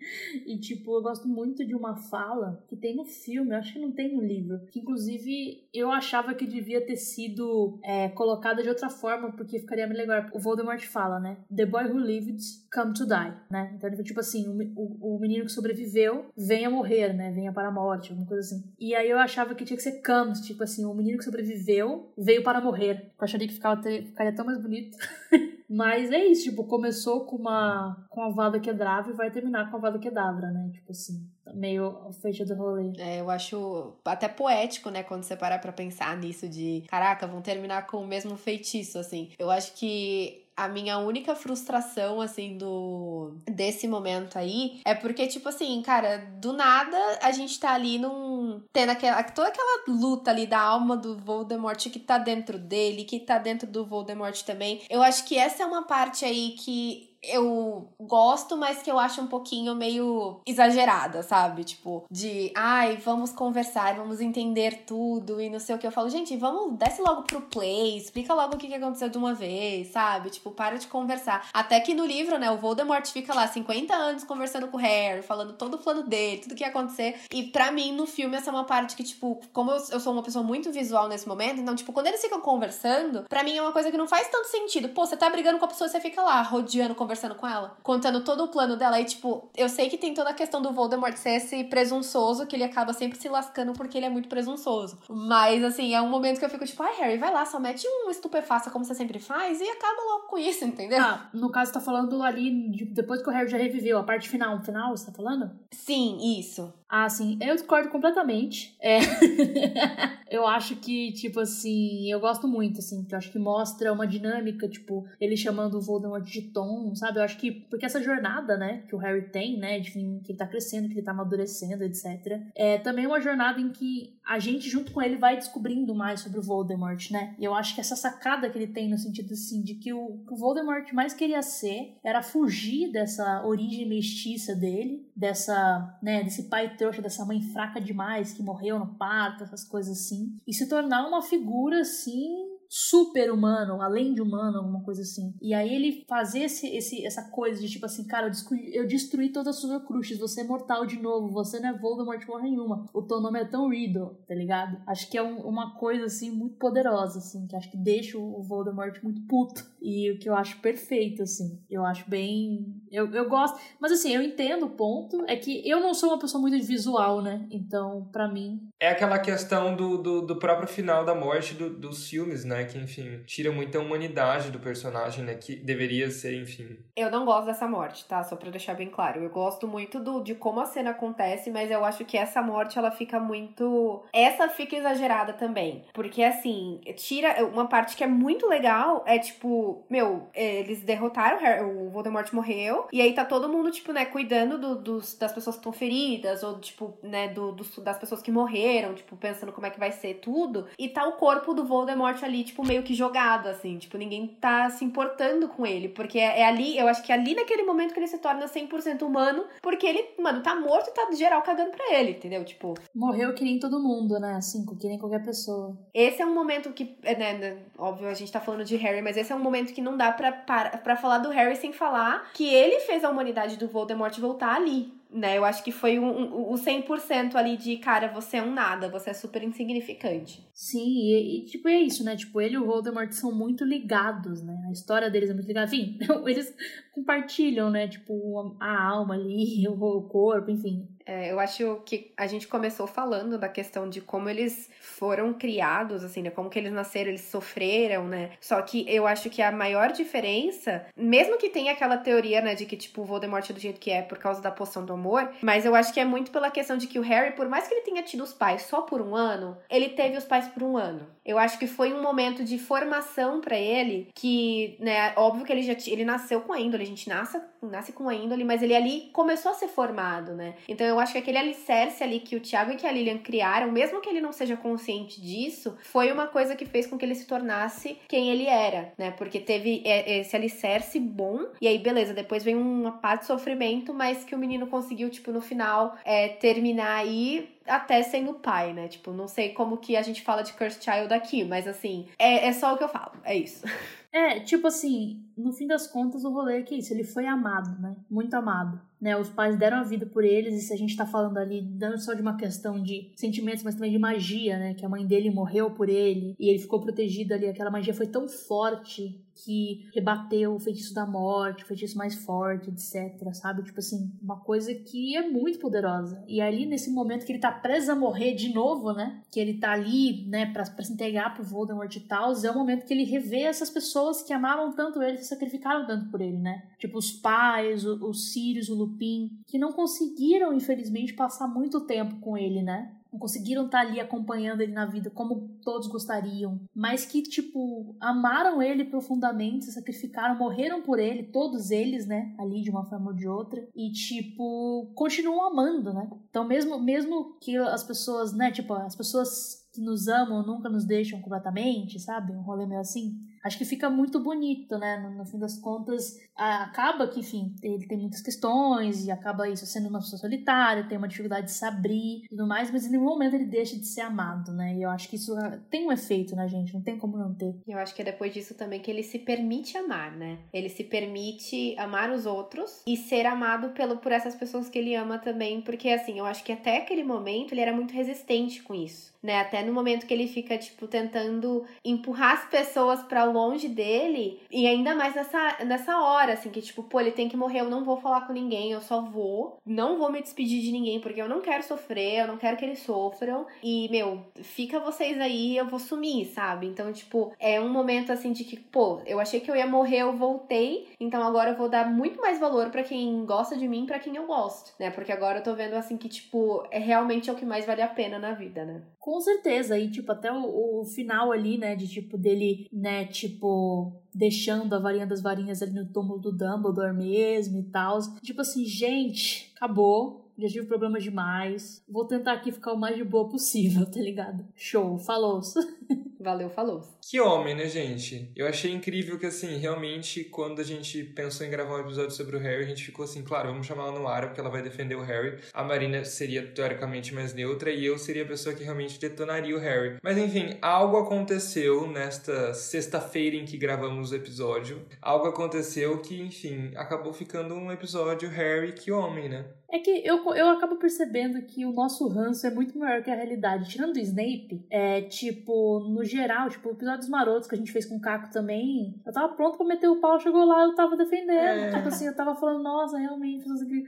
E, 0.46 0.58
tipo, 0.58 0.94
eu 0.94 1.02
gosto 1.02 1.28
muito 1.28 1.64
de 1.66 1.74
uma 1.74 1.96
fala 1.96 2.64
que 2.68 2.76
tem 2.76 2.94
no 2.94 3.04
filme, 3.04 3.54
acho 3.54 3.72
que 3.72 3.78
não 3.78 3.92
tem 3.92 4.14
no 4.14 4.22
livro, 4.22 4.60
que 4.70 4.80
inclusive 4.80 5.68
eu 5.72 5.90
achava 5.90 6.34
que 6.34 6.46
devia 6.46 6.84
ter 6.84 6.96
sido 6.96 7.78
é, 7.82 8.08
colocada 8.10 8.62
de 8.62 8.68
outra 8.68 8.90
forma, 8.90 9.32
porque 9.32 9.58
ficaria 9.58 9.86
melhor. 9.86 10.30
O 10.32 10.38
Voldemort 10.38 10.82
fala, 10.84 11.18
né? 11.18 11.38
The 11.54 11.66
boy 11.66 11.84
who 11.84 11.98
lived 11.98 12.40
come 12.72 12.92
to 12.92 13.06
die, 13.06 13.34
né? 13.50 13.72
Então, 13.74 13.90
tipo 14.02 14.20
assim, 14.20 14.46
o, 14.76 15.14
o, 15.14 15.18
menino 15.18 15.44
que 15.44 15.52
sobreviveu 15.52 16.30
venha 16.36 16.70
morrer, 16.70 17.12
né? 17.12 17.30
Venha 17.32 17.52
para 17.52 17.68
a 17.68 17.72
morte, 17.72 18.10
alguma 18.10 18.28
coisa 18.28 18.42
assim. 18.42 18.64
E 18.78 18.94
aí 18.94 19.08
eu 19.08 19.18
achava 19.18 19.54
que 19.54 19.64
tinha 19.64 19.76
que 19.76 19.82
ser 19.82 20.02
comes, 20.02 20.40
tipo 20.40 20.62
assim, 20.62 20.84
o 20.84 20.94
menino 20.94 21.18
que 21.18 21.24
sobreviveu 21.24 22.12
veio 22.16 22.42
para 22.42 22.60
morrer. 22.60 23.12
Eu 23.18 23.24
acharia 23.24 23.48
que 23.48 23.54
ficava 23.54 23.82
ficaria 23.82 24.34
tão 24.34 24.44
mais 24.44 24.60
bonito. 24.60 24.96
Mas 25.68 26.10
é 26.10 26.24
isso, 26.24 26.44
tipo, 26.44 26.64
começou 26.64 27.26
com 27.26 27.36
uma 27.36 28.06
com 28.08 28.22
a 28.22 28.30
Vada 28.30 28.58
Kedavra 28.58 29.12
e 29.12 29.16
vai 29.16 29.30
terminar 29.30 29.70
com 29.70 29.76
a 29.76 29.80
Vada 29.80 29.98
Kedavra, 29.98 30.50
né? 30.50 30.70
Tipo 30.72 30.92
assim, 30.92 31.28
meio 31.54 32.10
fecha 32.22 32.44
do 32.44 32.54
rolê. 32.54 32.92
É, 32.98 33.20
eu 33.20 33.28
acho 33.28 33.94
até 34.04 34.28
poético, 34.28 34.88
né, 34.88 35.02
quando 35.02 35.24
você 35.24 35.36
parar 35.36 35.58
pra 35.58 35.70
pensar 35.70 36.16
nisso 36.16 36.48
de, 36.48 36.84
caraca, 36.88 37.26
vão 37.26 37.42
terminar 37.42 37.86
com 37.86 37.98
o 37.98 38.06
mesmo 38.06 38.34
feitiço, 38.36 38.98
assim. 38.98 39.30
Eu 39.38 39.50
acho 39.50 39.74
que 39.74 40.47
a 40.58 40.66
minha 40.66 40.98
única 40.98 41.36
frustração, 41.36 42.20
assim, 42.20 42.58
do 42.58 43.36
desse 43.46 43.86
momento 43.86 44.36
aí 44.36 44.80
é 44.84 44.92
porque, 44.92 45.28
tipo 45.28 45.48
assim, 45.48 45.80
cara, 45.82 46.18
do 46.40 46.52
nada 46.52 46.96
a 47.22 47.30
gente 47.30 47.58
tá 47.60 47.72
ali 47.74 47.96
num. 47.96 48.60
tendo 48.72 48.90
aquela, 48.90 49.22
toda 49.22 49.48
aquela 49.48 49.84
luta 49.86 50.32
ali 50.32 50.48
da 50.48 50.60
alma 50.60 50.96
do 50.96 51.16
Voldemort 51.16 51.78
que 51.88 52.00
tá 52.00 52.18
dentro 52.18 52.58
dele, 52.58 53.04
que 53.04 53.20
tá 53.20 53.38
dentro 53.38 53.70
do 53.70 53.86
Voldemort 53.86 54.42
também. 54.42 54.82
Eu 54.90 55.00
acho 55.00 55.24
que 55.24 55.38
essa 55.38 55.62
é 55.62 55.66
uma 55.66 55.86
parte 55.86 56.24
aí 56.24 56.56
que 56.58 57.08
eu 57.22 57.88
gosto, 58.00 58.56
mas 58.56 58.82
que 58.82 58.90
eu 58.90 58.98
acho 58.98 59.20
um 59.20 59.26
pouquinho 59.26 59.74
meio 59.74 60.40
exagerada, 60.46 61.22
sabe? 61.22 61.64
Tipo, 61.64 62.04
de 62.10 62.52
ai, 62.56 62.96
vamos 62.96 63.32
conversar, 63.32 63.96
vamos 63.96 64.20
entender 64.20 64.84
tudo 64.86 65.40
e 65.40 65.50
não 65.50 65.58
sei 65.58 65.74
o 65.74 65.78
que. 65.78 65.86
Eu 65.86 65.92
falo, 65.92 66.08
gente, 66.08 66.36
vamos, 66.36 66.78
desce 66.78 67.02
logo 67.02 67.22
pro 67.22 67.42
play, 67.42 67.96
explica 67.96 68.34
logo 68.34 68.54
o 68.54 68.58
que, 68.58 68.68
que 68.68 68.74
aconteceu 68.74 69.08
de 69.08 69.18
uma 69.18 69.34
vez, 69.34 69.88
sabe? 69.88 70.30
Tipo, 70.30 70.50
para 70.50 70.76
de 70.78 70.86
conversar. 70.86 71.48
Até 71.52 71.80
que 71.80 71.94
no 71.94 72.06
livro, 72.06 72.38
né, 72.38 72.50
o 72.50 72.56
Voldemort 72.56 73.06
fica 73.08 73.34
lá 73.34 73.46
50 73.46 73.94
anos 73.94 74.24
conversando 74.24 74.68
com 74.68 74.76
o 74.76 74.80
Harry, 74.80 75.22
falando 75.22 75.52
todo 75.54 75.74
o 75.74 75.78
plano 75.78 76.04
dele, 76.04 76.40
tudo 76.42 76.54
que 76.54 76.62
ia 76.62 76.68
acontecer. 76.68 77.20
E 77.32 77.44
para 77.44 77.70
mim, 77.72 77.92
no 77.92 78.06
filme, 78.06 78.36
essa 78.36 78.50
é 78.50 78.52
uma 78.52 78.64
parte 78.64 78.96
que, 78.96 79.02
tipo, 79.02 79.40
como 79.52 79.70
eu, 79.70 79.82
eu 79.90 80.00
sou 80.00 80.12
uma 80.12 80.22
pessoa 80.22 80.44
muito 80.44 80.70
visual 80.70 81.08
nesse 81.08 81.26
momento, 81.26 81.60
então, 81.60 81.74
tipo, 81.74 81.92
quando 81.92 82.06
eles 82.06 82.20
ficam 82.20 82.40
conversando, 82.40 83.24
para 83.28 83.42
mim 83.42 83.56
é 83.56 83.62
uma 83.62 83.72
coisa 83.72 83.90
que 83.90 83.96
não 83.96 84.06
faz 84.06 84.28
tanto 84.28 84.48
sentido. 84.48 84.88
Pô, 84.90 85.04
você 85.04 85.16
tá 85.16 85.28
brigando 85.28 85.58
com 85.58 85.64
a 85.64 85.68
pessoa, 85.68 85.88
você 85.88 86.00
fica 86.00 86.22
lá 86.22 86.40
rodeando, 86.42 86.94
conversando 86.94 87.07
com 87.36 87.46
ela, 87.46 87.76
contando 87.82 88.22
todo 88.22 88.44
o 88.44 88.48
plano 88.48 88.76
dela. 88.76 89.00
E, 89.00 89.04
tipo, 89.04 89.50
eu 89.56 89.68
sei 89.68 89.88
que 89.88 89.96
tem 89.96 90.14
toda 90.14 90.30
a 90.30 90.34
questão 90.34 90.60
do 90.60 90.72
Voldemort 90.72 91.16
ser 91.16 91.30
esse 91.30 91.64
presunçoso, 91.64 92.46
que 92.46 92.56
ele 92.56 92.64
acaba 92.64 92.92
sempre 92.92 93.18
se 93.18 93.28
lascando 93.28 93.72
porque 93.72 93.98
ele 93.98 94.06
é 94.06 94.10
muito 94.10 94.28
presunçoso. 94.28 94.98
Mas, 95.08 95.62
assim, 95.64 95.94
é 95.94 96.00
um 96.00 96.08
momento 96.08 96.38
que 96.38 96.44
eu 96.44 96.50
fico 96.50 96.64
tipo, 96.64 96.82
ai, 96.82 96.94
Harry, 96.98 97.18
vai 97.18 97.32
lá, 97.32 97.44
só 97.44 97.58
mete 97.58 97.86
um 97.86 98.10
estupefaça 98.10 98.70
como 98.70 98.84
você 98.84 98.94
sempre 98.94 99.18
faz 99.18 99.60
e 99.60 99.68
acaba 99.68 100.02
logo 100.02 100.26
com 100.26 100.38
isso, 100.38 100.64
entendeu? 100.64 101.00
Ah, 101.00 101.28
no 101.32 101.50
caso, 101.50 101.72
tá 101.72 101.80
falando 101.80 102.22
ali, 102.22 102.70
de, 102.70 102.84
depois 102.86 103.22
que 103.22 103.28
o 103.28 103.32
Harry 103.32 103.48
já 103.48 103.58
reviveu, 103.58 103.98
a 103.98 104.04
parte 104.04 104.28
final, 104.28 104.60
final, 104.62 104.96
você 104.96 105.06
tá 105.06 105.12
falando? 105.12 105.50
Sim, 105.72 106.18
isso. 106.38 106.72
Ah, 106.88 107.08
sim, 107.08 107.38
eu 107.40 107.54
discordo 107.54 107.90
completamente. 107.90 108.76
É. 108.80 108.98
Eu 110.30 110.46
acho 110.46 110.76
que, 110.76 111.12
tipo 111.12 111.40
assim, 111.40 112.10
eu 112.10 112.20
gosto 112.20 112.46
muito, 112.46 112.78
assim, 112.78 113.00
porque 113.00 113.14
eu 113.14 113.18
acho 113.18 113.32
que 113.32 113.38
mostra 113.38 113.92
uma 113.92 114.06
dinâmica, 114.06 114.68
tipo, 114.68 115.06
ele 115.20 115.36
chamando 115.36 115.78
o 115.78 115.80
Voldemort 115.80 116.24
de 116.24 116.42
Tom, 116.42 116.94
sabe? 116.94 117.18
Eu 117.18 117.22
acho 117.22 117.38
que, 117.38 117.50
porque 117.50 117.86
essa 117.86 118.02
jornada, 118.02 118.56
né, 118.56 118.84
que 118.88 118.94
o 118.94 118.98
Harry 118.98 119.30
tem, 119.30 119.58
né, 119.58 119.80
de 119.80 119.90
que 119.90 119.98
ele 119.98 120.38
tá 120.38 120.46
crescendo, 120.46 120.88
que 120.88 120.94
ele 120.94 121.02
tá 121.02 121.12
amadurecendo, 121.12 121.82
etc. 121.84 122.40
É 122.54 122.78
também 122.78 123.06
uma 123.06 123.20
jornada 123.20 123.60
em 123.60 123.70
que 123.70 124.18
a 124.26 124.38
gente, 124.38 124.68
junto 124.68 124.92
com 124.92 125.00
ele, 125.00 125.16
vai 125.16 125.36
descobrindo 125.36 125.94
mais 125.94 126.20
sobre 126.20 126.38
o 126.38 126.42
Voldemort, 126.42 127.10
né? 127.10 127.34
E 127.38 127.44
eu 127.44 127.54
acho 127.54 127.74
que 127.74 127.80
essa 127.80 127.96
sacada 127.96 128.50
que 128.50 128.58
ele 128.58 128.72
tem 128.72 128.88
no 128.88 128.98
sentido, 128.98 129.32
assim, 129.32 129.62
de 129.62 129.74
que 129.76 129.92
o, 129.92 130.22
que 130.26 130.34
o 130.34 130.36
Voldemort 130.36 130.92
mais 130.92 131.14
queria 131.14 131.40
ser 131.40 131.96
era 132.04 132.22
fugir 132.22 132.92
dessa 132.92 133.42
origem 133.46 133.88
mestiça 133.88 134.54
dele, 134.54 135.07
dessa, 135.18 135.98
né, 136.00 136.22
desse 136.22 136.44
pai 136.44 136.76
trouxa, 136.76 137.02
dessa 137.02 137.24
mãe 137.24 137.42
fraca 137.42 137.80
demais 137.80 138.32
que 138.32 138.42
morreu 138.42 138.78
no 138.78 138.94
parto, 138.94 139.42
essas 139.42 139.64
coisas 139.64 139.98
assim, 139.98 140.38
e 140.46 140.54
se 140.54 140.68
tornar 140.68 141.08
uma 141.08 141.20
figura 141.20 141.80
assim 141.80 142.56
super 142.68 143.32
humano, 143.32 143.80
além 143.80 144.12
de 144.12 144.20
humano, 144.20 144.58
alguma 144.58 144.82
coisa 144.82 145.02
assim. 145.02 145.34
E 145.40 145.54
aí 145.54 145.74
ele 145.74 146.04
fazer 146.06 146.40
esse, 146.40 146.66
esse, 146.68 147.04
essa 147.04 147.30
coisa 147.30 147.60
de 147.60 147.68
tipo 147.68 147.86
assim, 147.86 148.06
cara, 148.06 148.26
eu 148.26 148.30
destruí, 148.30 148.74
eu 148.74 148.86
destruí 148.86 149.30
todas 149.30 149.56
as 149.56 149.60
suas 149.60 149.82
crushes, 149.84 150.18
você 150.18 150.42
é 150.42 150.44
mortal 150.44 150.84
de 150.84 151.00
novo, 151.00 151.30
você 151.30 151.58
não 151.58 151.70
é 151.70 151.78
Voldemort 151.78 152.24
porra 152.26 152.42
nenhuma, 152.42 152.84
o 152.92 153.02
teu 153.02 153.20
nome 153.20 153.40
é 153.40 153.44
tão 153.44 153.68
Riddle, 153.68 154.18
tá 154.26 154.34
ligado? 154.34 154.80
Acho 154.86 155.10
que 155.10 155.16
é 155.16 155.22
um, 155.22 155.38
uma 155.40 155.74
coisa 155.76 156.04
assim 156.04 156.30
muito 156.30 156.56
poderosa, 156.56 157.18
assim, 157.18 157.46
que 157.46 157.56
acho 157.56 157.70
que 157.70 157.76
deixa 157.76 158.18
o 158.18 158.42
Voldemort 158.42 159.02
muito 159.02 159.22
puto. 159.26 159.64
E 159.80 160.10
o 160.10 160.18
que 160.18 160.28
eu 160.28 160.34
acho 160.34 160.60
perfeito, 160.60 161.22
assim. 161.22 161.62
Eu 161.70 161.84
acho 161.84 162.08
bem. 162.10 162.74
Eu, 162.90 163.12
eu 163.14 163.28
gosto. 163.28 163.58
Mas 163.80 163.92
assim, 163.92 164.12
eu 164.12 164.22
entendo 164.22 164.66
o 164.66 164.70
ponto. 164.70 165.24
É 165.28 165.36
que 165.36 165.68
eu 165.68 165.80
não 165.80 165.94
sou 165.94 166.10
uma 166.10 166.18
pessoa 166.18 166.40
muito 166.40 166.62
visual, 166.64 167.22
né? 167.22 167.46
Então, 167.50 168.08
para 168.12 168.28
mim. 168.28 168.60
É 168.80 168.88
aquela 168.88 169.18
questão 169.18 169.76
do, 169.76 169.98
do, 169.98 170.22
do 170.22 170.36
próprio 170.36 170.68
final 170.68 171.04
da 171.04 171.14
morte 171.14 171.54
do, 171.54 171.70
dos 171.70 172.08
filmes, 172.08 172.44
né? 172.44 172.57
Que, 172.64 172.78
enfim, 172.78 173.22
tira 173.26 173.50
muita 173.52 173.80
humanidade 173.80 174.50
do 174.50 174.58
personagem, 174.58 175.24
né? 175.24 175.34
Que 175.34 175.56
deveria 175.56 176.10
ser, 176.10 176.40
enfim. 176.40 176.78
Eu 176.96 177.10
não 177.10 177.24
gosto 177.24 177.46
dessa 177.46 177.66
morte, 177.66 178.04
tá? 178.06 178.22
Só 178.22 178.36
pra 178.36 178.50
deixar 178.50 178.74
bem 178.74 178.88
claro. 178.88 179.22
Eu 179.22 179.30
gosto 179.30 179.66
muito 179.66 180.00
do, 180.00 180.22
de 180.22 180.34
como 180.34 180.60
a 180.60 180.66
cena 180.66 180.90
acontece, 180.90 181.50
mas 181.50 181.70
eu 181.70 181.84
acho 181.84 182.04
que 182.04 182.16
essa 182.16 182.42
morte, 182.42 182.78
ela 182.78 182.90
fica 182.90 183.18
muito. 183.20 184.04
Essa 184.12 184.48
fica 184.48 184.76
exagerada 184.76 185.32
também. 185.32 185.84
Porque, 185.92 186.22
assim, 186.22 186.80
tira. 186.96 187.44
Uma 187.46 187.66
parte 187.66 187.96
que 187.96 188.04
é 188.04 188.06
muito 188.06 188.46
legal 188.46 189.02
é, 189.06 189.18
tipo, 189.18 189.84
meu, 189.88 190.28
eles 190.34 190.82
derrotaram 190.82 191.38
o 191.68 191.90
Voldemort 191.90 192.32
morreu. 192.32 192.86
E 192.92 193.00
aí 193.00 193.12
tá 193.12 193.24
todo 193.24 193.48
mundo, 193.48 193.70
tipo, 193.70 193.92
né, 193.92 194.04
cuidando 194.04 194.58
do, 194.58 194.76
dos, 194.76 195.14
das 195.14 195.32
pessoas 195.32 195.56
que 195.56 195.60
estão 195.60 195.72
feridas, 195.72 196.42
ou, 196.42 196.58
tipo, 196.58 196.98
né, 197.02 197.28
do, 197.28 197.52
do, 197.52 197.80
das 197.80 197.98
pessoas 197.98 198.22
que 198.22 198.30
morreram, 198.30 198.94
tipo, 198.94 199.16
pensando 199.16 199.52
como 199.52 199.66
é 199.66 199.70
que 199.70 199.78
vai 199.78 199.92
ser 199.92 200.14
tudo. 200.14 200.66
E 200.78 200.88
tá 200.88 201.06
o 201.06 201.12
corpo 201.12 201.54
do 201.54 201.64
Voldemort 201.64 202.22
ali, 202.22 202.44
tipo, 202.48 202.66
meio 202.66 202.82
que 202.82 202.94
jogado, 202.94 203.48
assim. 203.48 203.78
Tipo, 203.78 203.96
ninguém 203.96 204.26
tá 204.40 204.68
se 204.70 204.84
importando 204.84 205.48
com 205.48 205.64
ele. 205.64 205.88
Porque 205.88 206.18
é, 206.18 206.40
é 206.40 206.46
ali, 206.46 206.76
eu 206.76 206.88
acho 206.88 207.02
que 207.02 207.12
é 207.12 207.14
ali 207.14 207.34
naquele 207.34 207.62
momento 207.62 207.94
que 207.94 208.00
ele 208.00 208.06
se 208.06 208.18
torna 208.18 208.46
100% 208.46 209.02
humano. 209.02 209.44
Porque 209.62 209.86
ele, 209.86 210.04
mano, 210.18 210.42
tá 210.42 210.54
morto 210.54 210.90
e 210.90 210.94
tá 210.94 211.08
geral 211.12 211.42
cagando 211.42 211.70
pra 211.70 211.94
ele, 211.94 212.12
entendeu? 212.12 212.44
Tipo. 212.44 212.74
Morreu 212.94 213.34
que 213.34 213.44
nem 213.44 213.58
todo 213.58 213.80
mundo, 213.80 214.18
né? 214.18 214.34
Assim, 214.34 214.64
que 214.64 214.88
nem 214.88 214.98
qualquer 214.98 215.22
pessoa. 215.22 215.76
Esse 215.94 216.22
é 216.22 216.26
um 216.26 216.34
momento 216.34 216.72
que, 216.72 216.96
né, 217.02 217.32
né 217.34 217.58
óbvio, 217.78 218.08
a 218.08 218.14
gente 218.14 218.32
tá 218.32 218.40
falando 218.40 218.64
de 218.64 218.76
Harry, 218.76 219.02
mas 219.02 219.16
esse 219.16 219.32
é 219.32 219.36
um 219.36 219.40
momento 219.40 219.72
que 219.72 219.80
não 219.80 219.96
dá 219.96 220.12
pra, 220.12 220.32
pra, 220.32 220.70
pra 220.78 220.96
falar 220.96 221.18
do 221.18 221.30
Harry 221.30 221.56
sem 221.56 221.72
falar 221.72 222.30
que 222.32 222.46
ele 222.46 222.80
fez 222.80 223.04
a 223.04 223.10
humanidade 223.10 223.56
do 223.56 223.68
Voldemort 223.68 224.16
voltar 224.18 224.54
ali 224.54 224.97
né? 225.10 225.38
Eu 225.38 225.44
acho 225.44 225.64
que 225.64 225.72
foi 225.72 225.98
o 225.98 226.02
um, 226.02 226.50
um, 226.50 226.52
um 226.52 226.56
100% 226.56 227.34
ali 227.34 227.56
de, 227.56 227.76
cara, 227.78 228.08
você 228.08 228.36
é 228.36 228.42
um 228.42 228.52
nada, 228.52 228.88
você 228.88 229.10
é 229.10 229.14
super 229.14 229.42
insignificante. 229.42 230.46
Sim, 230.52 230.86
e, 230.86 231.38
e, 231.38 231.44
tipo, 231.46 231.68
é 231.68 231.80
isso, 231.80 232.04
né? 232.04 232.16
Tipo, 232.16 232.40
ele 232.40 232.54
e 232.54 232.58
o 232.58 232.66
Voldemort 232.66 233.10
são 233.12 233.32
muito 233.32 233.64
ligados, 233.64 234.42
né? 234.42 234.66
A 234.68 234.72
história 234.72 235.10
deles 235.10 235.30
é 235.30 235.34
muito 235.34 235.46
ligada. 235.46 235.66
Enfim, 235.74 235.98
eles 236.26 236.54
compartilham, 236.98 237.70
né? 237.70 237.86
Tipo, 237.86 238.56
a 238.60 238.88
alma 238.90 239.14
ali, 239.14 239.66
o 239.68 240.02
corpo, 240.02 240.50
enfim. 240.50 240.86
É, 241.06 241.32
eu 241.32 241.40
acho 241.40 241.80
que 241.86 242.12
a 242.18 242.26
gente 242.26 242.46
começou 242.46 242.86
falando 242.86 243.38
da 243.38 243.48
questão 243.48 243.88
de 243.88 243.98
como 243.98 244.28
eles 244.28 244.68
foram 244.78 245.32
criados, 245.32 246.04
assim, 246.04 246.20
né? 246.20 246.28
Como 246.28 246.50
que 246.50 246.58
eles 246.58 246.70
nasceram, 246.70 247.08
eles 247.08 247.22
sofreram, 247.22 248.06
né? 248.06 248.32
Só 248.38 248.60
que 248.60 248.84
eu 248.86 249.06
acho 249.06 249.30
que 249.30 249.40
a 249.40 249.50
maior 249.50 249.90
diferença, 249.90 250.84
mesmo 250.94 251.38
que 251.38 251.48
tenha 251.48 251.72
aquela 251.72 251.96
teoria, 251.96 252.42
né, 252.42 252.54
de 252.54 252.66
que, 252.66 252.76
tipo, 252.76 253.00
o 253.00 253.04
Voldemort 253.06 253.48
é 253.48 253.54
do 253.54 253.58
jeito 253.58 253.80
que 253.80 253.90
é 253.90 254.02
por 254.02 254.18
causa 254.18 254.42
da 254.42 254.50
poção 254.50 254.84
do 254.84 254.92
amor, 254.92 255.30
mas 255.40 255.64
eu 255.64 255.74
acho 255.74 255.94
que 255.94 256.00
é 256.00 256.04
muito 256.04 256.30
pela 256.30 256.50
questão 256.50 256.76
de 256.76 256.86
que 256.86 256.98
o 256.98 257.02
Harry, 257.02 257.34
por 257.34 257.48
mais 257.48 257.66
que 257.66 257.72
ele 257.72 257.82
tenha 257.82 258.02
tido 258.02 258.22
os 258.22 258.34
pais 258.34 258.62
só 258.62 258.82
por 258.82 259.00
um 259.00 259.16
ano, 259.16 259.56
ele 259.70 259.88
teve 259.88 260.18
os 260.18 260.24
pais 260.24 260.46
por 260.48 260.62
um 260.62 260.76
ano. 260.76 261.06
Eu 261.24 261.38
acho 261.38 261.58
que 261.58 261.66
foi 261.66 261.92
um 261.92 262.02
momento 262.02 262.44
de 262.44 262.58
formação 262.58 263.40
para 263.40 263.56
ele 263.56 264.08
que, 264.14 264.76
né, 264.78 265.14
óbvio 265.16 265.44
que 265.44 265.52
ele 265.52 265.62
já 265.62 265.74
ele 265.86 266.04
nasceu 266.04 266.40
com 266.42 266.52
a 266.52 266.60
índole, 266.60 266.84
gente 266.88 267.08
nasce, 267.08 267.40
nasce 267.62 267.92
com 267.92 268.08
a 268.08 268.14
índole, 268.14 268.44
mas 268.44 268.62
ele 268.62 268.74
ali 268.74 269.10
começou 269.12 269.52
a 269.52 269.54
ser 269.54 269.68
formado, 269.68 270.34
né? 270.34 270.54
Então 270.68 270.86
eu 270.86 270.98
acho 270.98 271.12
que 271.12 271.18
aquele 271.18 271.38
alicerce 271.38 272.02
ali 272.02 272.20
que 272.20 272.36
o 272.36 272.40
Thiago 272.40 272.72
e 272.72 272.76
que 272.76 272.86
a 272.86 272.92
Lilian 272.92 273.18
criaram, 273.18 273.70
mesmo 273.72 274.00
que 274.00 274.08
ele 274.08 274.20
não 274.20 274.32
seja 274.32 274.56
consciente 274.56 275.20
disso, 275.20 275.76
foi 275.82 276.12
uma 276.12 276.26
coisa 276.26 276.54
que 276.54 276.64
fez 276.64 276.86
com 276.86 276.96
que 276.96 277.04
ele 277.04 277.14
se 277.14 277.26
tornasse 277.26 277.98
quem 278.08 278.30
ele 278.30 278.46
era, 278.46 278.92
né? 278.96 279.10
Porque 279.12 279.40
teve 279.40 279.82
esse 279.84 280.36
alicerce 280.36 280.98
bom, 281.00 281.46
e 281.60 281.66
aí 281.66 281.78
beleza, 281.78 282.14
depois 282.14 282.44
vem 282.44 282.56
uma 282.56 282.92
parte 282.92 283.22
de 283.22 283.26
sofrimento, 283.26 283.92
mas 283.92 284.24
que 284.24 284.34
o 284.34 284.38
menino 284.38 284.66
conseguiu, 284.66 285.10
tipo, 285.10 285.32
no 285.32 285.40
final, 285.40 285.96
é, 286.04 286.28
terminar 286.28 286.96
aí 286.96 287.48
até 287.68 288.02
sendo 288.02 288.34
pai, 288.34 288.72
né? 288.72 288.88
Tipo, 288.88 289.12
não 289.12 289.28
sei 289.28 289.50
como 289.50 289.76
que 289.76 289.96
a 289.96 290.02
gente 290.02 290.22
fala 290.22 290.42
de 290.42 290.52
Cursed 290.54 290.82
Child 290.82 291.12
aqui, 291.12 291.44
mas 291.44 291.68
assim, 291.68 292.06
é, 292.18 292.48
é 292.48 292.52
só 292.52 292.74
o 292.74 292.78
que 292.78 292.84
eu 292.84 292.88
falo, 292.88 293.12
é 293.24 293.36
isso. 293.36 293.64
É, 294.10 294.40
tipo 294.40 294.66
assim, 294.66 295.22
no 295.36 295.52
fim 295.52 295.66
das 295.66 295.86
contas, 295.86 296.24
o 296.24 296.30
rolê 296.30 296.60
é 296.60 296.62
que 296.62 296.74
é 296.74 296.78
isso, 296.78 296.94
ele 296.94 297.04
foi 297.04 297.26
amado, 297.26 297.47
né? 297.80 297.96
Muito 298.10 298.34
amado. 298.34 298.80
Né, 299.00 299.16
os 299.16 299.28
pais 299.28 299.56
deram 299.56 299.76
a 299.76 299.84
vida 299.84 300.04
por 300.04 300.24
eles, 300.24 300.54
e 300.54 300.60
se 300.60 300.72
a 300.72 300.76
gente 300.76 300.96
tá 300.96 301.06
falando 301.06 301.38
ali, 301.38 301.62
não 301.62 301.96
só 301.96 302.14
de 302.14 302.20
uma 302.20 302.36
questão 302.36 302.82
de 302.82 303.12
sentimentos, 303.14 303.62
mas 303.62 303.76
também 303.76 303.92
de 303.92 303.98
magia, 303.98 304.58
né? 304.58 304.74
Que 304.74 304.84
a 304.84 304.88
mãe 304.88 305.06
dele 305.06 305.30
morreu 305.30 305.70
por 305.70 305.88
ele 305.88 306.34
e 306.38 306.48
ele 306.48 306.58
ficou 306.58 306.80
protegido 306.80 307.32
ali. 307.32 307.46
Aquela 307.46 307.70
magia 307.70 307.94
foi 307.94 308.08
tão 308.08 308.28
forte 308.28 309.24
que 309.44 309.88
rebateu 309.94 310.54
o 310.54 310.58
feitiço 310.58 310.94
da 310.94 311.06
morte, 311.06 311.64
o 311.64 311.66
feitiço 311.66 311.96
mais 311.96 312.14
forte, 312.14 312.70
etc. 312.70 313.32
Sabe? 313.32 313.62
Tipo 313.62 313.78
assim, 313.78 314.12
uma 314.22 314.36
coisa 314.36 314.74
que 314.74 315.16
é 315.16 315.28
muito 315.28 315.58
poderosa. 315.58 316.22
E 316.26 316.40
ali, 316.40 316.66
nesse 316.66 316.90
momento 316.90 317.24
que 317.24 317.32
ele 317.32 317.38
tá 317.38 317.52
preso 317.52 317.92
a 317.92 317.94
morrer 317.94 318.34
de 318.34 318.52
novo, 318.52 318.92
né? 318.92 319.22
Que 319.30 319.38
ele 319.38 319.54
tá 319.58 319.72
ali, 319.72 320.26
né, 320.26 320.46
pra, 320.52 320.64
pra 320.64 320.84
se 320.84 320.92
entregar 320.92 321.34
pro 321.34 321.44
Voldemort 321.44 321.94
e 321.94 322.00
tal, 322.00 322.32
é 322.32 322.50
o 322.50 322.54
momento 322.54 322.84
que 322.84 322.92
ele 322.92 323.04
revê 323.04 323.42
essas 323.42 323.70
pessoas 323.70 324.22
que 324.22 324.32
amaram 324.32 324.72
tanto 324.72 325.02
ele, 325.02 325.18
que 325.18 325.24
sacrificaram 325.24 325.86
tanto 325.86 326.10
por 326.10 326.20
ele, 326.20 326.38
né? 326.38 326.64
Tipo, 326.78 326.98
os 326.98 327.12
pais, 327.12 327.84
os 327.84 328.32
Sirius, 328.32 328.68
o 328.68 328.74
Lupin, 328.74 329.30
que 329.46 329.58
não 329.58 329.72
conseguiram, 329.72 330.52
infelizmente, 330.52 331.14
passar 331.14 331.46
muito 331.46 331.80
tempo 331.80 332.16
com 332.20 332.36
ele, 332.36 332.62
né? 332.62 332.92
Não 333.12 333.18
conseguiram 333.18 333.66
estar 333.66 333.82
tá 333.82 333.86
ali 333.86 334.00
acompanhando 334.00 334.60
ele 334.60 334.72
na 334.72 334.86
vida 334.86 335.10
como 335.10 335.48
todos 335.62 335.88
gostariam, 335.88 336.60
mas 336.74 337.04
que, 337.04 337.22
tipo, 337.22 337.96
amaram 338.00 338.62
ele 338.62 338.84
profundamente, 338.84 339.64
se 339.64 339.72
sacrificaram, 339.72 340.38
morreram 340.38 340.82
por 340.82 340.98
ele, 340.98 341.24
todos 341.24 341.70
eles, 341.70 342.06
né? 342.06 342.34
Ali 342.38 342.62
de 342.62 342.70
uma 342.70 342.84
forma 342.84 343.10
ou 343.10 343.16
de 343.16 343.26
outra, 343.26 343.66
e, 343.74 343.90
tipo, 343.90 344.90
continuam 344.94 345.46
amando, 345.46 345.92
né? 345.92 346.10
Então, 346.28 346.44
mesmo, 346.44 346.78
mesmo 346.80 347.36
que 347.40 347.56
as 347.56 347.82
pessoas, 347.82 348.32
né? 348.32 348.50
Tipo, 348.50 348.74
as 348.74 348.94
pessoas 348.94 349.66
que 349.72 349.80
nos 349.80 350.08
amam 350.08 350.44
nunca 350.44 350.68
nos 350.68 350.84
deixam 350.84 351.20
completamente, 351.20 352.00
sabe? 352.00 352.32
Um 352.32 352.42
rolê 352.42 352.66
meio 352.66 352.80
assim 352.80 353.16
acho 353.48 353.58
que 353.58 353.64
fica 353.64 353.90
muito 353.90 354.20
bonito, 354.20 354.78
né? 354.78 354.98
No, 354.98 355.10
no 355.10 355.24
fim 355.24 355.38
das 355.38 355.58
contas, 355.58 356.20
a, 356.36 356.64
acaba 356.64 357.08
que, 357.08 357.20
enfim, 357.20 357.54
ele 357.62 357.86
tem 357.86 357.98
muitas 357.98 358.20
questões 358.20 359.04
e 359.04 359.10
acaba 359.10 359.48
isso 359.48 359.66
sendo 359.66 359.88
uma 359.88 359.98
pessoa 359.98 360.20
solitária, 360.20 360.86
tem 360.86 360.96
uma 360.96 361.08
dificuldade 361.08 361.46
de 361.46 361.52
se 361.52 361.64
abrir 361.64 362.24
e 362.24 362.28
tudo 362.28 362.46
mais, 362.46 362.70
mas 362.70 362.86
em 362.86 362.90
nenhum 362.90 363.04
momento 363.04 363.34
ele 363.34 363.46
deixa 363.46 363.76
de 363.76 363.86
ser 363.86 364.02
amado, 364.02 364.52
né? 364.52 364.76
E 364.76 364.82
eu 364.82 364.90
acho 364.90 365.08
que 365.08 365.16
isso 365.16 365.34
ah, 365.36 365.58
tem 365.70 365.86
um 365.86 365.92
efeito 365.92 366.36
na 366.36 366.46
gente, 366.46 366.72
não 366.72 366.82
tem 366.82 366.98
como 366.98 367.16
não 367.16 367.34
ter. 367.34 367.54
Eu 367.66 367.78
acho 367.78 367.94
que 367.94 368.02
é 368.02 368.04
depois 368.04 368.32
disso 368.32 368.54
também 368.54 368.80
que 368.80 368.90
ele 368.90 369.02
se 369.02 369.18
permite 369.18 369.76
amar, 369.76 370.12
né? 370.12 370.38
Ele 370.52 370.68
se 370.68 370.84
permite 370.84 371.74
amar 371.78 372.10
os 372.10 372.26
outros 372.26 372.82
e 372.86 372.96
ser 372.96 373.26
amado 373.26 373.70
pelo, 373.70 373.96
por 373.96 374.12
essas 374.12 374.34
pessoas 374.34 374.68
que 374.68 374.78
ele 374.78 374.94
ama 374.94 375.18
também, 375.18 375.60
porque 375.60 375.88
assim, 375.88 376.18
eu 376.18 376.26
acho 376.26 376.44
que 376.44 376.52
até 376.52 376.78
aquele 376.78 377.02
momento 377.02 377.52
ele 377.52 377.60
era 377.60 377.72
muito 377.72 377.92
resistente 377.92 378.62
com 378.62 378.74
isso, 378.74 379.12
né? 379.22 379.40
Até 379.40 379.62
no 379.62 379.72
momento 379.72 380.06
que 380.06 380.14
ele 380.14 380.26
fica, 380.26 380.56
tipo, 380.58 380.86
tentando 380.86 381.64
empurrar 381.84 382.34
as 382.34 382.44
pessoas 382.48 383.02
para 383.02 383.24
longe 383.24 383.68
dele. 383.68 384.40
E 384.50 384.66
ainda 384.66 384.94
mais 384.94 385.14
nessa, 385.14 385.64
nessa 385.64 385.98
hora, 386.00 386.34
assim, 386.34 386.50
que 386.50 386.62
tipo, 386.62 386.82
pô, 386.82 387.00
ele 387.00 387.12
tem 387.12 387.28
que 387.28 387.36
morrer, 387.36 387.60
eu 387.60 387.70
não 387.70 387.84
vou 387.84 387.96
falar 387.96 388.26
com 388.26 388.32
ninguém, 388.32 388.72
eu 388.72 388.80
só 388.80 389.00
vou. 389.00 389.58
Não 389.64 389.98
vou 389.98 390.10
me 390.10 390.22
despedir 390.22 390.60
de 390.60 390.72
ninguém, 390.72 391.00
porque 391.00 391.20
eu 391.20 391.28
não 391.28 391.40
quero 391.40 391.62
sofrer, 391.62 392.20
eu 392.20 392.26
não 392.26 392.36
quero 392.36 392.56
que 392.56 392.64
eles 392.64 392.80
sofram. 392.80 393.46
E, 393.62 393.88
meu, 393.90 394.24
fica 394.42 394.80
vocês 394.80 395.20
aí, 395.20 395.56
eu 395.56 395.66
vou 395.66 395.78
sumir, 395.78 396.26
sabe? 396.26 396.66
Então, 396.66 396.92
tipo, 396.92 397.32
é 397.38 397.60
um 397.60 397.68
momento 397.68 398.12
assim 398.12 398.32
de 398.32 398.44
que, 398.44 398.56
pô, 398.56 399.00
eu 399.06 399.20
achei 399.20 399.40
que 399.40 399.50
eu 399.50 399.56
ia 399.56 399.66
morrer, 399.66 399.98
eu 399.98 400.16
voltei. 400.16 400.88
Então 401.00 401.22
agora 401.22 401.50
eu 401.50 401.56
vou 401.56 401.68
dar 401.68 401.90
muito 401.90 402.20
mais 402.20 402.38
valor 402.38 402.70
para 402.70 402.82
quem 402.82 403.24
gosta 403.24 403.56
de 403.56 403.68
mim, 403.68 403.86
para 403.86 403.98
quem 403.98 404.16
eu 404.16 404.26
gosto, 404.26 404.74
né? 404.78 404.90
Porque 404.90 405.12
agora 405.12 405.38
eu 405.38 405.42
tô 405.42 405.54
vendo 405.54 405.74
assim 405.74 405.96
que, 405.96 406.08
tipo, 406.08 406.66
é 406.70 406.78
realmente 406.78 407.28
é 407.28 407.32
o 407.32 407.36
que 407.36 407.44
mais 407.44 407.66
vale 407.66 407.82
a 407.82 407.88
pena 407.88 408.18
na 408.18 408.32
vida, 408.32 408.64
né? 408.64 408.82
Com 409.08 409.22
certeza, 409.22 409.78
e 409.78 409.90
tipo, 409.90 410.12
até 410.12 410.30
o, 410.30 410.82
o, 410.82 410.84
final 410.84 411.32
ali, 411.32 411.56
né, 411.56 411.74
de 411.74 411.88
tipo, 411.88 412.18
dele, 412.18 412.68
né, 412.70 413.06
tipo, 413.06 414.02
deixando 414.14 414.74
a 414.74 414.78
varinha 414.78 415.06
das 415.06 415.22
varinhas 415.22 415.62
ali 415.62 415.72
no 415.72 415.86
túmulo 415.86 416.20
do 416.20 416.30
Dumbledore 416.30 416.94
mesmo 416.94 417.58
e 417.58 417.62
tal. 417.62 418.00
Tipo 418.20 418.42
assim, 418.42 418.66
gente, 418.66 419.50
acabou, 419.56 420.27
já 420.38 420.48
tive 420.48 420.66
problemas 420.66 421.02
demais. 421.02 421.82
Vou 421.88 422.06
tentar 422.06 422.32
aqui 422.32 422.52
ficar 422.52 422.72
o 422.72 422.78
mais 422.78 422.96
de 422.96 423.04
boa 423.04 423.28
possível, 423.28 423.84
tá 423.90 424.00
ligado? 424.00 424.46
Show, 424.54 424.98
falou. 424.98 425.40
Valeu, 426.20 426.50
falou. 426.50 426.82
Que 427.00 427.20
homem, 427.20 427.54
né, 427.54 427.68
gente? 427.68 428.32
Eu 428.34 428.46
achei 428.46 428.72
incrível 428.72 429.18
que, 429.18 429.26
assim, 429.26 429.56
realmente, 429.56 430.24
quando 430.24 430.60
a 430.60 430.64
gente 430.64 431.02
pensou 431.04 431.46
em 431.46 431.50
gravar 431.50 431.76
um 431.76 431.80
episódio 431.80 432.10
sobre 432.10 432.36
o 432.36 432.40
Harry, 432.40 432.64
a 432.64 432.66
gente 432.66 432.84
ficou 432.84 433.04
assim, 433.04 433.22
claro, 433.22 433.48
vamos 433.48 433.66
chamar 433.66 433.84
ela 433.84 433.98
no 433.98 434.06
ar, 434.06 434.26
porque 434.26 434.40
ela 434.40 434.50
vai 434.50 434.60
defender 434.60 434.96
o 434.96 435.02
Harry. 435.02 435.38
A 435.54 435.62
Marina 435.62 436.04
seria, 436.04 436.46
teoricamente, 436.46 437.14
mais 437.14 437.32
neutra, 437.32 437.70
e 437.70 437.84
eu 437.84 437.96
seria 437.98 438.24
a 438.24 438.26
pessoa 438.26 438.54
que 438.54 438.64
realmente 438.64 438.98
detonaria 438.98 439.56
o 439.56 439.60
Harry. 439.60 439.98
Mas, 440.02 440.18
enfim, 440.18 440.58
algo 440.60 440.96
aconteceu 440.96 441.86
nesta 441.86 442.52
sexta-feira 442.52 443.36
em 443.36 443.44
que 443.44 443.56
gravamos 443.56 444.10
o 444.10 444.16
episódio. 444.16 444.82
Algo 445.00 445.28
aconteceu 445.28 445.98
que, 446.02 446.20
enfim, 446.20 446.72
acabou 446.74 447.12
ficando 447.12 447.54
um 447.54 447.70
episódio 447.70 448.28
Harry, 448.28 448.72
que 448.72 448.90
homem, 448.90 449.28
né? 449.28 449.46
É 449.70 449.78
que 449.78 449.90
eu, 450.04 450.34
eu 450.34 450.48
acabo 450.48 450.76
percebendo 450.76 451.42
que 451.42 451.66
o 451.66 451.72
nosso 451.72 452.08
ranço 452.08 452.46
é 452.46 452.50
muito 452.50 452.78
maior 452.78 453.02
que 453.02 453.10
a 453.10 453.14
realidade. 453.14 453.68
Tirando 453.68 453.96
o 453.96 453.98
Snape, 453.98 454.64
é 454.70 455.02
tipo, 455.02 455.80
no 455.80 456.02
geral, 456.04 456.48
tipo, 456.48 456.70
episódios 456.70 457.08
marotos 457.08 457.46
que 457.46 457.54
a 457.54 457.58
gente 457.58 457.70
fez 457.70 457.84
com 457.84 457.96
o 457.96 458.00
Caco 458.00 458.32
também, 458.32 458.98
eu 459.06 459.12
tava 459.12 459.34
pronto 459.34 459.58
pra 459.58 459.66
meter 459.66 459.88
o 459.88 460.00
pau, 460.00 460.18
chegou 460.18 460.44
lá, 460.44 460.64
eu 460.64 460.74
tava 460.74 460.96
defendendo. 460.96 461.30
É. 461.30 461.70
Tipo 461.70 461.88
assim, 461.88 462.06
eu 462.06 462.16
tava 462.16 462.34
falando, 462.34 462.62
nossa, 462.62 462.96
realmente, 462.98 463.44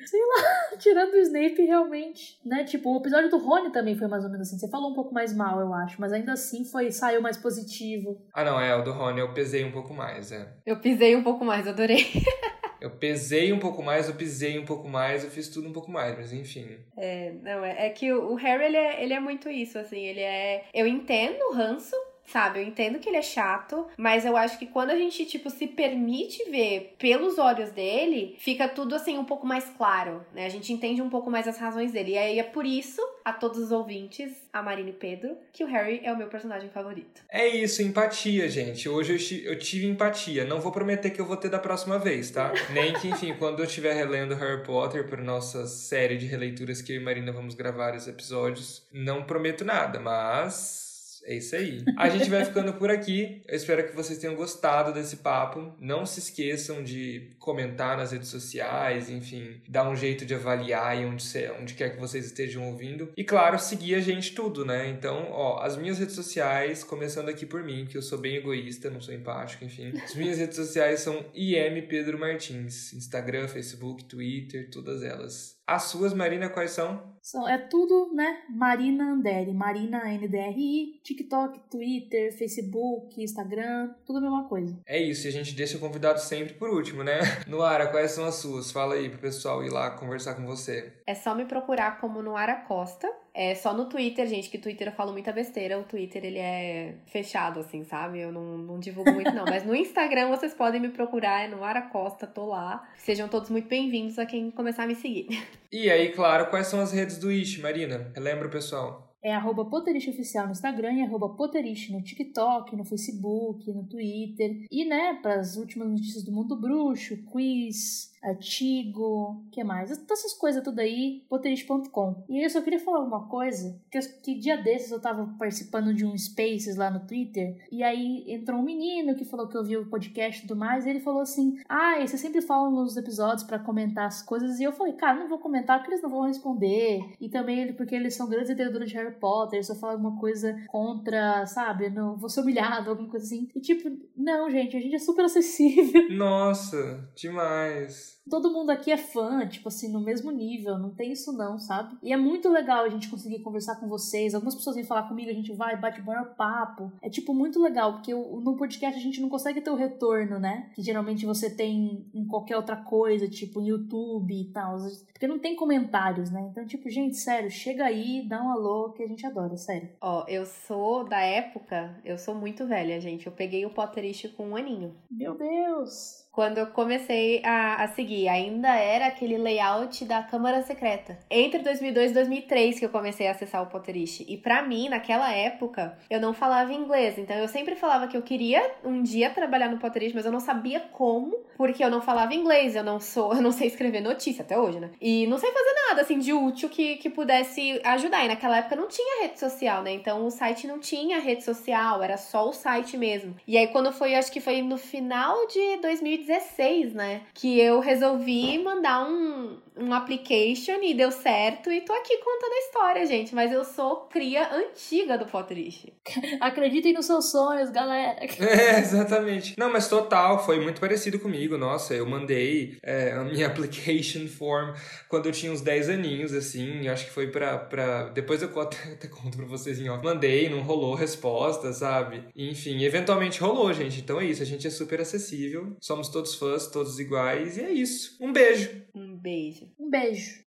sei 0.06 0.20
lá, 0.20 0.76
tirando 0.78 1.14
o 1.14 1.18
Snape, 1.18 1.62
realmente, 1.62 2.38
né? 2.44 2.64
Tipo, 2.64 2.92
o 2.92 2.98
episódio 2.98 3.30
do 3.30 3.38
Rony 3.38 3.72
também 3.72 3.96
foi 3.96 4.06
mais 4.06 4.24
ou 4.24 4.30
menos 4.30 4.48
assim. 4.48 4.58
Você 4.58 4.68
falou 4.68 4.90
um 4.90 4.94
pouco 4.94 5.14
mais 5.14 5.34
mal, 5.34 5.60
eu 5.60 5.72
acho, 5.72 5.98
mas 5.98 6.12
ainda 6.12 6.32
assim 6.32 6.64
foi, 6.64 6.90
saiu 6.90 7.22
mais 7.22 7.38
positivo. 7.38 8.20
Ah, 8.34 8.44
não, 8.44 8.60
é, 8.60 8.76
o 8.76 8.82
do 8.82 8.92
Rony 8.92 9.20
eu 9.20 9.32
pesei 9.32 9.64
um 9.64 9.72
pouco 9.72 9.94
mais, 9.94 10.30
é. 10.30 10.46
Eu 10.66 10.78
pisei 10.78 11.16
um 11.16 11.22
pouco 11.22 11.42
mais, 11.44 11.66
adorei. 11.66 12.06
Eu 12.80 12.90
pesei 12.90 13.52
um 13.52 13.58
pouco 13.58 13.82
mais, 13.82 14.08
eu 14.08 14.14
pisei 14.14 14.58
um 14.58 14.64
pouco 14.64 14.88
mais, 14.88 15.22
eu 15.22 15.30
fiz 15.30 15.48
tudo 15.48 15.68
um 15.68 15.72
pouco 15.72 15.90
mais, 15.90 16.16
mas 16.16 16.32
enfim. 16.32 16.78
É, 16.96 17.32
não, 17.42 17.64
é, 17.64 17.86
é 17.86 17.90
que 17.90 18.12
o, 18.12 18.34
Harry, 18.34 18.64
ele 18.64 18.76
é, 18.76 19.02
ele 19.02 19.12
é 19.12 19.20
muito 19.20 19.48
isso, 19.50 19.78
assim, 19.78 20.00
ele 20.00 20.20
é... 20.20 20.64
Eu 20.72 20.86
entendo 20.86 21.40
o 21.50 21.54
ranço, 21.54 21.94
Sabe, 22.30 22.60
eu 22.60 22.64
entendo 22.64 23.00
que 23.00 23.08
ele 23.08 23.16
é 23.16 23.22
chato, 23.22 23.88
mas 23.96 24.24
eu 24.24 24.36
acho 24.36 24.56
que 24.56 24.66
quando 24.66 24.90
a 24.90 24.96
gente, 24.96 25.26
tipo, 25.26 25.50
se 25.50 25.66
permite 25.66 26.48
ver 26.48 26.94
pelos 26.96 27.38
olhos 27.38 27.70
dele, 27.70 28.36
fica 28.38 28.68
tudo, 28.68 28.94
assim, 28.94 29.18
um 29.18 29.24
pouco 29.24 29.44
mais 29.44 29.64
claro, 29.76 30.24
né? 30.32 30.46
A 30.46 30.48
gente 30.48 30.72
entende 30.72 31.02
um 31.02 31.10
pouco 31.10 31.28
mais 31.28 31.48
as 31.48 31.58
razões 31.58 31.90
dele. 31.90 32.12
E 32.12 32.18
aí 32.18 32.38
é 32.38 32.44
por 32.44 32.64
isso, 32.64 33.02
a 33.24 33.32
todos 33.32 33.58
os 33.58 33.72
ouvintes, 33.72 34.30
a 34.52 34.62
Marina 34.62 34.90
e 34.90 34.92
Pedro, 34.92 35.36
que 35.52 35.64
o 35.64 35.66
Harry 35.66 36.00
é 36.04 36.12
o 36.12 36.16
meu 36.16 36.28
personagem 36.28 36.70
favorito. 36.70 37.22
É 37.28 37.48
isso, 37.48 37.82
empatia, 37.82 38.48
gente. 38.48 38.88
Hoje 38.88 39.42
eu, 39.44 39.52
eu 39.52 39.58
tive 39.58 39.88
empatia. 39.88 40.44
Não 40.44 40.60
vou 40.60 40.70
prometer 40.70 41.10
que 41.10 41.20
eu 41.20 41.26
vou 41.26 41.36
ter 41.36 41.48
da 41.48 41.58
próxima 41.58 41.98
vez, 41.98 42.30
tá? 42.30 42.52
Nem 42.72 42.92
que, 42.92 43.08
enfim, 43.08 43.34
quando 43.36 43.58
eu 43.58 43.64
estiver 43.64 43.94
relendo 43.94 44.36
Harry 44.36 44.62
Potter 44.62 45.08
para 45.08 45.20
nossa 45.20 45.66
série 45.66 46.16
de 46.16 46.26
releituras 46.26 46.80
que 46.80 46.92
eu 46.92 46.96
e 46.96 47.04
Marina 47.04 47.32
vamos 47.32 47.54
gravar 47.54 47.96
os 47.96 48.06
episódios, 48.06 48.86
não 48.92 49.24
prometo 49.24 49.64
nada, 49.64 49.98
mas 49.98 50.89
é 51.24 51.36
isso 51.36 51.54
aí. 51.56 51.82
A 51.96 52.08
gente 52.08 52.28
vai 52.30 52.44
ficando 52.44 52.72
por 52.74 52.90
aqui. 52.90 53.42
Eu 53.46 53.56
espero 53.56 53.86
que 53.86 53.94
vocês 53.94 54.18
tenham 54.18 54.34
gostado 54.34 54.92
desse 54.92 55.18
papo. 55.18 55.74
Não 55.78 56.06
se 56.06 56.20
esqueçam 56.20 56.82
de 56.82 57.30
comentar 57.38 57.96
nas 57.96 58.12
redes 58.12 58.28
sociais, 58.28 59.10
enfim, 59.10 59.60
dar 59.68 59.88
um 59.88 59.96
jeito 59.96 60.24
de 60.24 60.34
avaliar 60.34 60.96
onde, 60.98 61.24
onde 61.58 61.74
quer 61.74 61.90
que 61.90 62.00
vocês 62.00 62.26
estejam 62.26 62.66
ouvindo. 62.68 63.12
E 63.16 63.24
claro, 63.24 63.58
seguir 63.58 63.94
a 63.94 64.00
gente 64.00 64.34
tudo, 64.34 64.64
né? 64.64 64.88
Então, 64.88 65.28
ó, 65.30 65.62
as 65.62 65.76
minhas 65.76 65.98
redes 65.98 66.14
sociais, 66.14 66.82
começando 66.82 67.28
aqui 67.28 67.46
por 67.46 67.62
mim, 67.62 67.86
que 67.86 67.96
eu 67.96 68.02
sou 68.02 68.18
bem 68.18 68.36
egoísta, 68.36 68.90
não 68.90 69.00
sou 69.00 69.14
empático, 69.14 69.64
enfim. 69.64 69.92
As 70.02 70.14
minhas 70.14 70.38
redes 70.38 70.56
sociais 70.56 71.00
são 71.00 71.24
IM 71.34 71.82
Pedro 71.88 72.18
Martins. 72.18 72.92
Instagram, 72.92 73.48
Facebook, 73.48 74.04
Twitter, 74.04 74.68
todas 74.70 75.02
elas. 75.02 75.59
As 75.70 75.84
suas, 75.84 76.12
Marina, 76.12 76.48
quais 76.48 76.72
são? 76.72 77.00
São, 77.22 77.48
é 77.48 77.56
tudo, 77.56 78.12
né? 78.12 78.42
Marina 78.50 79.12
Anderi, 79.12 79.54
Marina 79.54 80.00
NDRI, 80.04 81.00
TikTok, 81.00 81.60
Twitter, 81.70 82.36
Facebook, 82.36 83.22
Instagram, 83.22 83.94
tudo 84.04 84.18
a 84.18 84.22
mesma 84.22 84.48
coisa. 84.48 84.76
É 84.84 85.00
isso, 85.00 85.26
e 85.26 85.28
a 85.28 85.32
gente 85.32 85.54
deixa 85.54 85.76
o 85.76 85.80
convidado 85.80 86.18
sempre 86.18 86.54
por 86.54 86.70
último, 86.70 87.04
né? 87.04 87.20
Noara, 87.46 87.86
quais 87.86 88.10
são 88.10 88.24
as 88.24 88.34
suas? 88.34 88.72
Fala 88.72 88.94
aí 88.94 89.08
pro 89.08 89.20
pessoal 89.20 89.62
ir 89.62 89.70
lá 89.70 89.92
conversar 89.92 90.34
com 90.34 90.44
você. 90.44 90.92
É 91.06 91.14
só 91.14 91.36
me 91.36 91.44
procurar 91.44 92.00
como 92.00 92.20
Noara 92.20 92.56
Costa 92.66 93.08
é 93.34 93.54
só 93.54 93.72
no 93.72 93.88
Twitter, 93.88 94.26
gente, 94.26 94.50
que 94.50 94.58
Twitter 94.58 94.88
eu 94.88 94.92
falo 94.92 95.12
muita 95.12 95.32
besteira. 95.32 95.78
O 95.78 95.84
Twitter, 95.84 96.24
ele 96.24 96.38
é 96.38 96.94
fechado, 97.06 97.60
assim, 97.60 97.84
sabe? 97.84 98.20
Eu 98.20 98.32
não, 98.32 98.58
não 98.58 98.78
divulgo 98.78 99.12
muito, 99.12 99.32
não. 99.32 99.44
Mas 99.44 99.64
no 99.64 99.74
Instagram 99.74 100.28
vocês 100.28 100.54
podem 100.54 100.80
me 100.80 100.88
procurar, 100.88 101.44
é 101.44 101.48
no 101.48 101.64
Ara 101.64 101.82
Costa, 101.82 102.26
tô 102.26 102.46
lá. 102.46 102.88
Sejam 102.98 103.28
todos 103.28 103.50
muito 103.50 103.68
bem-vindos 103.68 104.18
a 104.18 104.26
quem 104.26 104.50
começar 104.50 104.84
a 104.84 104.86
me 104.86 104.94
seguir. 104.94 105.28
E 105.72 105.88
aí, 105.88 106.10
claro, 106.10 106.50
quais 106.50 106.66
são 106.66 106.80
as 106.80 106.90
redes 106.90 107.16
do 107.16 107.30
Ish, 107.30 107.58
Marina? 107.58 108.10
Relembra 108.12 108.48
o 108.48 108.50
pessoal. 108.50 109.10
É 109.22 109.34
arroba 109.34 109.62
Oficial 109.62 110.46
no 110.46 110.52
Instagram 110.52 110.94
e 110.94 111.02
arroba 111.02 111.28
no 111.28 112.02
TikTok, 112.02 112.74
no 112.74 112.84
Facebook, 112.84 113.70
no 113.70 113.86
Twitter. 113.86 114.66
E, 114.70 114.84
né, 114.86 115.18
para 115.22 115.34
as 115.34 115.56
últimas 115.56 115.90
notícias 115.90 116.24
do 116.24 116.32
mundo 116.32 116.58
bruxo, 116.58 117.22
quiz, 117.30 118.10
artigo, 118.22 119.42
que 119.50 119.64
mais? 119.64 119.90
Essas 119.90 120.34
coisas 120.34 120.62
tudo 120.62 120.80
aí, 120.80 121.24
potterish.com. 121.28 122.24
E 122.28 122.44
eu 122.44 122.50
só 122.50 122.60
queria 122.60 122.78
falar 122.78 123.00
uma 123.00 123.26
coisa, 123.26 123.80
que, 123.90 123.98
eu, 123.98 124.02
que 124.22 124.34
dia 124.34 124.56
desses 124.56 124.90
eu 124.90 125.00
tava 125.00 125.34
participando 125.38 125.94
de 125.94 126.04
um 126.04 126.16
Spaces 126.16 126.76
lá 126.76 126.90
no 126.90 127.00
Twitter, 127.00 127.56
e 127.72 127.82
aí 127.82 128.24
entrou 128.28 128.60
um 128.60 128.64
menino 128.64 129.14
que 129.14 129.24
falou 129.24 129.48
que 129.48 129.56
ouviu 129.56 129.82
o 129.82 129.86
podcast 129.86 130.38
e 130.38 130.46
tudo 130.46 130.58
mais, 130.58 130.84
e 130.84 130.90
ele 130.90 131.00
falou 131.00 131.22
assim, 131.22 131.58
ah, 131.68 131.98
você 132.00 132.18
sempre 132.18 132.42
fala 132.42 132.70
nos 132.70 132.96
episódios 132.96 133.42
para 133.42 133.58
comentar 133.58 134.06
as 134.06 134.22
coisas, 134.22 134.60
e 134.60 134.64
eu 134.64 134.72
falei, 134.72 134.92
cara, 134.92 135.18
não 135.18 135.28
vou 135.28 135.38
comentar 135.38 135.78
porque 135.78 135.92
eles 135.92 136.02
não 136.02 136.10
vão 136.10 136.26
responder, 136.26 137.00
e 137.20 137.28
também 137.28 137.72
porque 137.72 137.94
eles 137.94 138.14
são 138.14 138.28
grandes 138.28 138.50
entendedores 138.50 138.90
de 138.90 138.96
Harry 138.96 139.14
Potter, 139.14 139.64
se 139.64 139.72
eu 139.72 139.76
falar 139.76 139.94
alguma 139.94 140.18
coisa 140.18 140.56
contra, 140.68 141.46
sabe, 141.46 141.88
não 141.88 142.16
vou 142.16 142.28
ser 142.28 142.42
humilhado, 142.42 142.90
alguma 142.90 143.08
coisa 143.08 143.24
assim. 143.24 143.48
E 143.54 143.60
tipo, 143.60 143.90
não, 144.16 144.50
gente, 144.50 144.76
a 144.76 144.80
gente 144.80 144.94
é 144.94 144.98
super 144.98 145.24
acessível. 145.24 146.10
Nossa, 146.10 147.08
demais 147.14 148.09
todo 148.28 148.52
mundo 148.52 148.70
aqui 148.70 148.90
é 148.90 148.96
fã, 148.96 149.46
tipo 149.46 149.68
assim, 149.68 149.90
no 149.90 150.00
mesmo 150.00 150.30
nível, 150.30 150.78
não 150.78 150.90
tem 150.90 151.12
isso 151.12 151.32
não, 151.32 151.58
sabe? 151.58 151.96
E 152.02 152.12
é 152.12 152.16
muito 152.16 152.48
legal 152.48 152.84
a 152.84 152.88
gente 152.88 153.08
conseguir 153.08 153.40
conversar 153.40 153.76
com 153.76 153.88
vocês. 153.88 154.34
Algumas 154.34 154.54
pessoas 154.54 154.76
vêm 154.76 154.84
falar 154.84 155.08
comigo, 155.08 155.30
a 155.30 155.34
gente 155.34 155.52
vai, 155.52 155.76
bate 155.78 156.02
maior 156.02 156.34
papo. 156.34 156.92
É 157.02 157.08
tipo 157.08 157.34
muito 157.34 157.60
legal, 157.60 157.94
porque 157.94 158.14
no 158.14 158.56
podcast 158.56 158.98
a 158.98 159.02
gente 159.02 159.20
não 159.20 159.28
consegue 159.28 159.60
ter 159.60 159.70
o 159.70 159.76
retorno, 159.76 160.38
né? 160.38 160.70
Que 160.74 160.82
geralmente 160.82 161.26
você 161.26 161.48
tem 161.48 162.06
em 162.12 162.26
qualquer 162.26 162.56
outra 162.56 162.76
coisa, 162.76 163.28
tipo 163.28 163.62
YouTube 163.62 164.34
e 164.34 164.52
tal. 164.52 164.76
Porque 165.12 165.26
não 165.26 165.38
tem 165.38 165.54
comentários, 165.54 166.30
né? 166.30 166.48
Então, 166.50 166.64
tipo, 166.66 166.88
gente, 166.88 167.16
sério, 167.16 167.50
chega 167.50 167.84
aí, 167.84 168.26
dá 168.26 168.42
um 168.42 168.50
alô 168.50 168.92
que 168.92 169.02
a 169.02 169.06
gente 169.06 169.26
adora, 169.26 169.56
sério. 169.56 169.90
Ó, 170.00 170.24
eu 170.28 170.46
sou 170.46 171.04
da 171.04 171.20
época, 171.20 172.00
eu 172.04 172.16
sou 172.16 172.34
muito 172.34 172.66
velha, 172.66 173.00
gente. 173.00 173.26
Eu 173.26 173.32
peguei 173.32 173.66
o 173.66 173.70
Potterish 173.70 174.28
com 174.36 174.50
um 174.50 174.56
aninho. 174.56 174.94
Meu 175.10 175.36
Deus! 175.36 176.19
Quando 176.32 176.58
eu 176.58 176.66
comecei 176.68 177.42
a, 177.44 177.82
a, 177.82 177.88
seguir. 177.88 178.28
Ainda 178.28 178.68
era 178.68 179.06
aquele 179.06 179.36
layout 179.36 180.04
da 180.04 180.22
Câmara 180.22 180.62
Secreta. 180.62 181.18
Entre 181.30 181.60
2002 181.60 182.12
e 182.12 182.14
2003 182.14 182.78
que 182.78 182.84
eu 182.84 182.88
comecei 182.88 183.26
a 183.26 183.32
acessar 183.32 183.62
o 183.62 183.66
Potterish. 183.66 184.24
E 184.28 184.36
para 184.36 184.62
mim, 184.62 184.88
naquela 184.88 185.32
época, 185.32 185.98
eu 186.08 186.20
não 186.20 186.32
falava 186.32 186.72
inglês. 186.72 187.18
Então 187.18 187.36
eu 187.36 187.48
sempre 187.48 187.74
falava 187.74 188.06
que 188.06 188.16
eu 188.16 188.22
queria 188.22 188.74
um 188.84 189.02
dia 189.02 189.30
trabalhar 189.30 189.68
no 189.68 189.78
Potterish, 189.78 190.14
mas 190.14 190.24
eu 190.24 190.32
não 190.32 190.40
sabia 190.40 190.80
como, 190.80 191.36
porque 191.56 191.82
eu 191.82 191.90
não 191.90 192.00
falava 192.00 192.32
inglês. 192.32 192.76
Eu 192.76 192.84
não 192.84 193.00
sou, 193.00 193.34
eu 193.34 193.42
não 193.42 193.52
sei 193.52 193.66
escrever 193.66 194.00
notícia 194.00 194.42
até 194.42 194.58
hoje, 194.58 194.78
né? 194.78 194.90
E 195.00 195.26
não 195.26 195.38
sei 195.38 195.50
fazer 195.50 195.74
nada 195.88 196.02
assim 196.02 196.18
de 196.18 196.32
útil 196.32 196.68
que, 196.68 196.96
que 196.96 197.10
pudesse 197.10 197.80
ajudar. 197.84 198.24
E 198.24 198.28
naquela 198.28 198.58
época 198.58 198.76
não 198.76 198.88
tinha 198.88 199.22
rede 199.22 199.38
social, 199.38 199.82
né? 199.82 199.92
Então 199.92 200.24
o 200.24 200.30
site 200.30 200.66
não 200.66 200.78
tinha 200.78 201.18
rede 201.18 201.42
social, 201.42 202.02
era 202.02 202.16
só 202.16 202.48
o 202.48 202.52
site 202.52 202.96
mesmo. 202.96 203.34
E 203.46 203.58
aí 203.58 203.66
quando 203.68 203.92
foi, 203.92 204.14
acho 204.14 204.30
que 204.30 204.40
foi 204.40 204.62
no 204.62 204.78
final 204.78 205.46
de 205.48 205.76
2017 205.78 206.19
2016, 206.20 206.94
né? 206.94 207.22
Que 207.34 207.58
eu 207.60 207.80
resolvi 207.80 208.58
mandar 208.62 209.08
um, 209.08 209.56
um 209.76 209.92
application 209.92 210.82
e 210.82 210.94
deu 210.94 211.10
certo. 211.10 211.70
E 211.70 211.80
tô 211.80 211.92
aqui 211.92 212.16
contando 212.18 212.52
a 212.52 212.58
história, 212.58 213.06
gente. 213.06 213.34
Mas 213.34 213.52
eu 213.52 213.64
sou 213.64 214.08
cria 214.10 214.48
antiga 214.54 215.16
do 215.16 215.26
Potterish. 215.26 215.86
Acreditem 216.40 216.92
nos 216.92 217.06
seus 217.06 217.30
sonhos, 217.30 217.70
galera. 217.70 218.20
É, 218.50 218.80
exatamente. 218.80 219.54
Não, 219.56 219.70
mas 219.72 219.88
total, 219.88 220.44
foi 220.44 220.60
muito 220.60 220.80
parecido 220.80 221.18
comigo. 221.18 221.56
Nossa, 221.56 221.94
eu 221.94 222.06
mandei 222.06 222.78
é, 222.82 223.12
a 223.12 223.22
minha 223.24 223.46
application 223.48 224.26
form 224.26 224.74
quando 225.08 225.26
eu 225.26 225.32
tinha 225.32 225.52
uns 225.52 225.60
10 225.60 225.88
aninhos, 225.88 226.32
assim. 226.32 226.88
Acho 226.88 227.06
que 227.06 227.12
foi 227.12 227.28
pra. 227.28 227.58
pra... 227.58 228.08
Depois 228.08 228.42
eu 228.42 228.60
até, 228.60 228.92
até 228.92 229.08
conto 229.08 229.36
pra 229.36 229.46
vocês 229.46 229.78
em 229.78 229.88
off. 229.88 230.04
Mandei, 230.04 230.48
não 230.48 230.62
rolou 230.62 230.94
resposta, 230.94 231.72
sabe? 231.72 232.24
Enfim, 232.34 232.82
eventualmente 232.82 233.40
rolou, 233.40 233.72
gente. 233.72 234.00
Então 234.00 234.20
é 234.20 234.24
isso, 234.24 234.42
a 234.42 234.46
gente 234.46 234.66
é 234.66 234.70
super 234.70 235.00
acessível. 235.00 235.76
Somos 235.80 236.09
todos 236.10 236.34
fãs, 236.34 236.66
todos 236.66 236.98
iguais. 236.98 237.56
E 237.56 237.62
é 237.62 237.70
isso. 237.70 238.16
Um 238.20 238.32
beijo. 238.32 238.82
Um 238.94 239.16
beijo. 239.16 239.68
Um 239.78 239.90
beijo. 239.90 240.38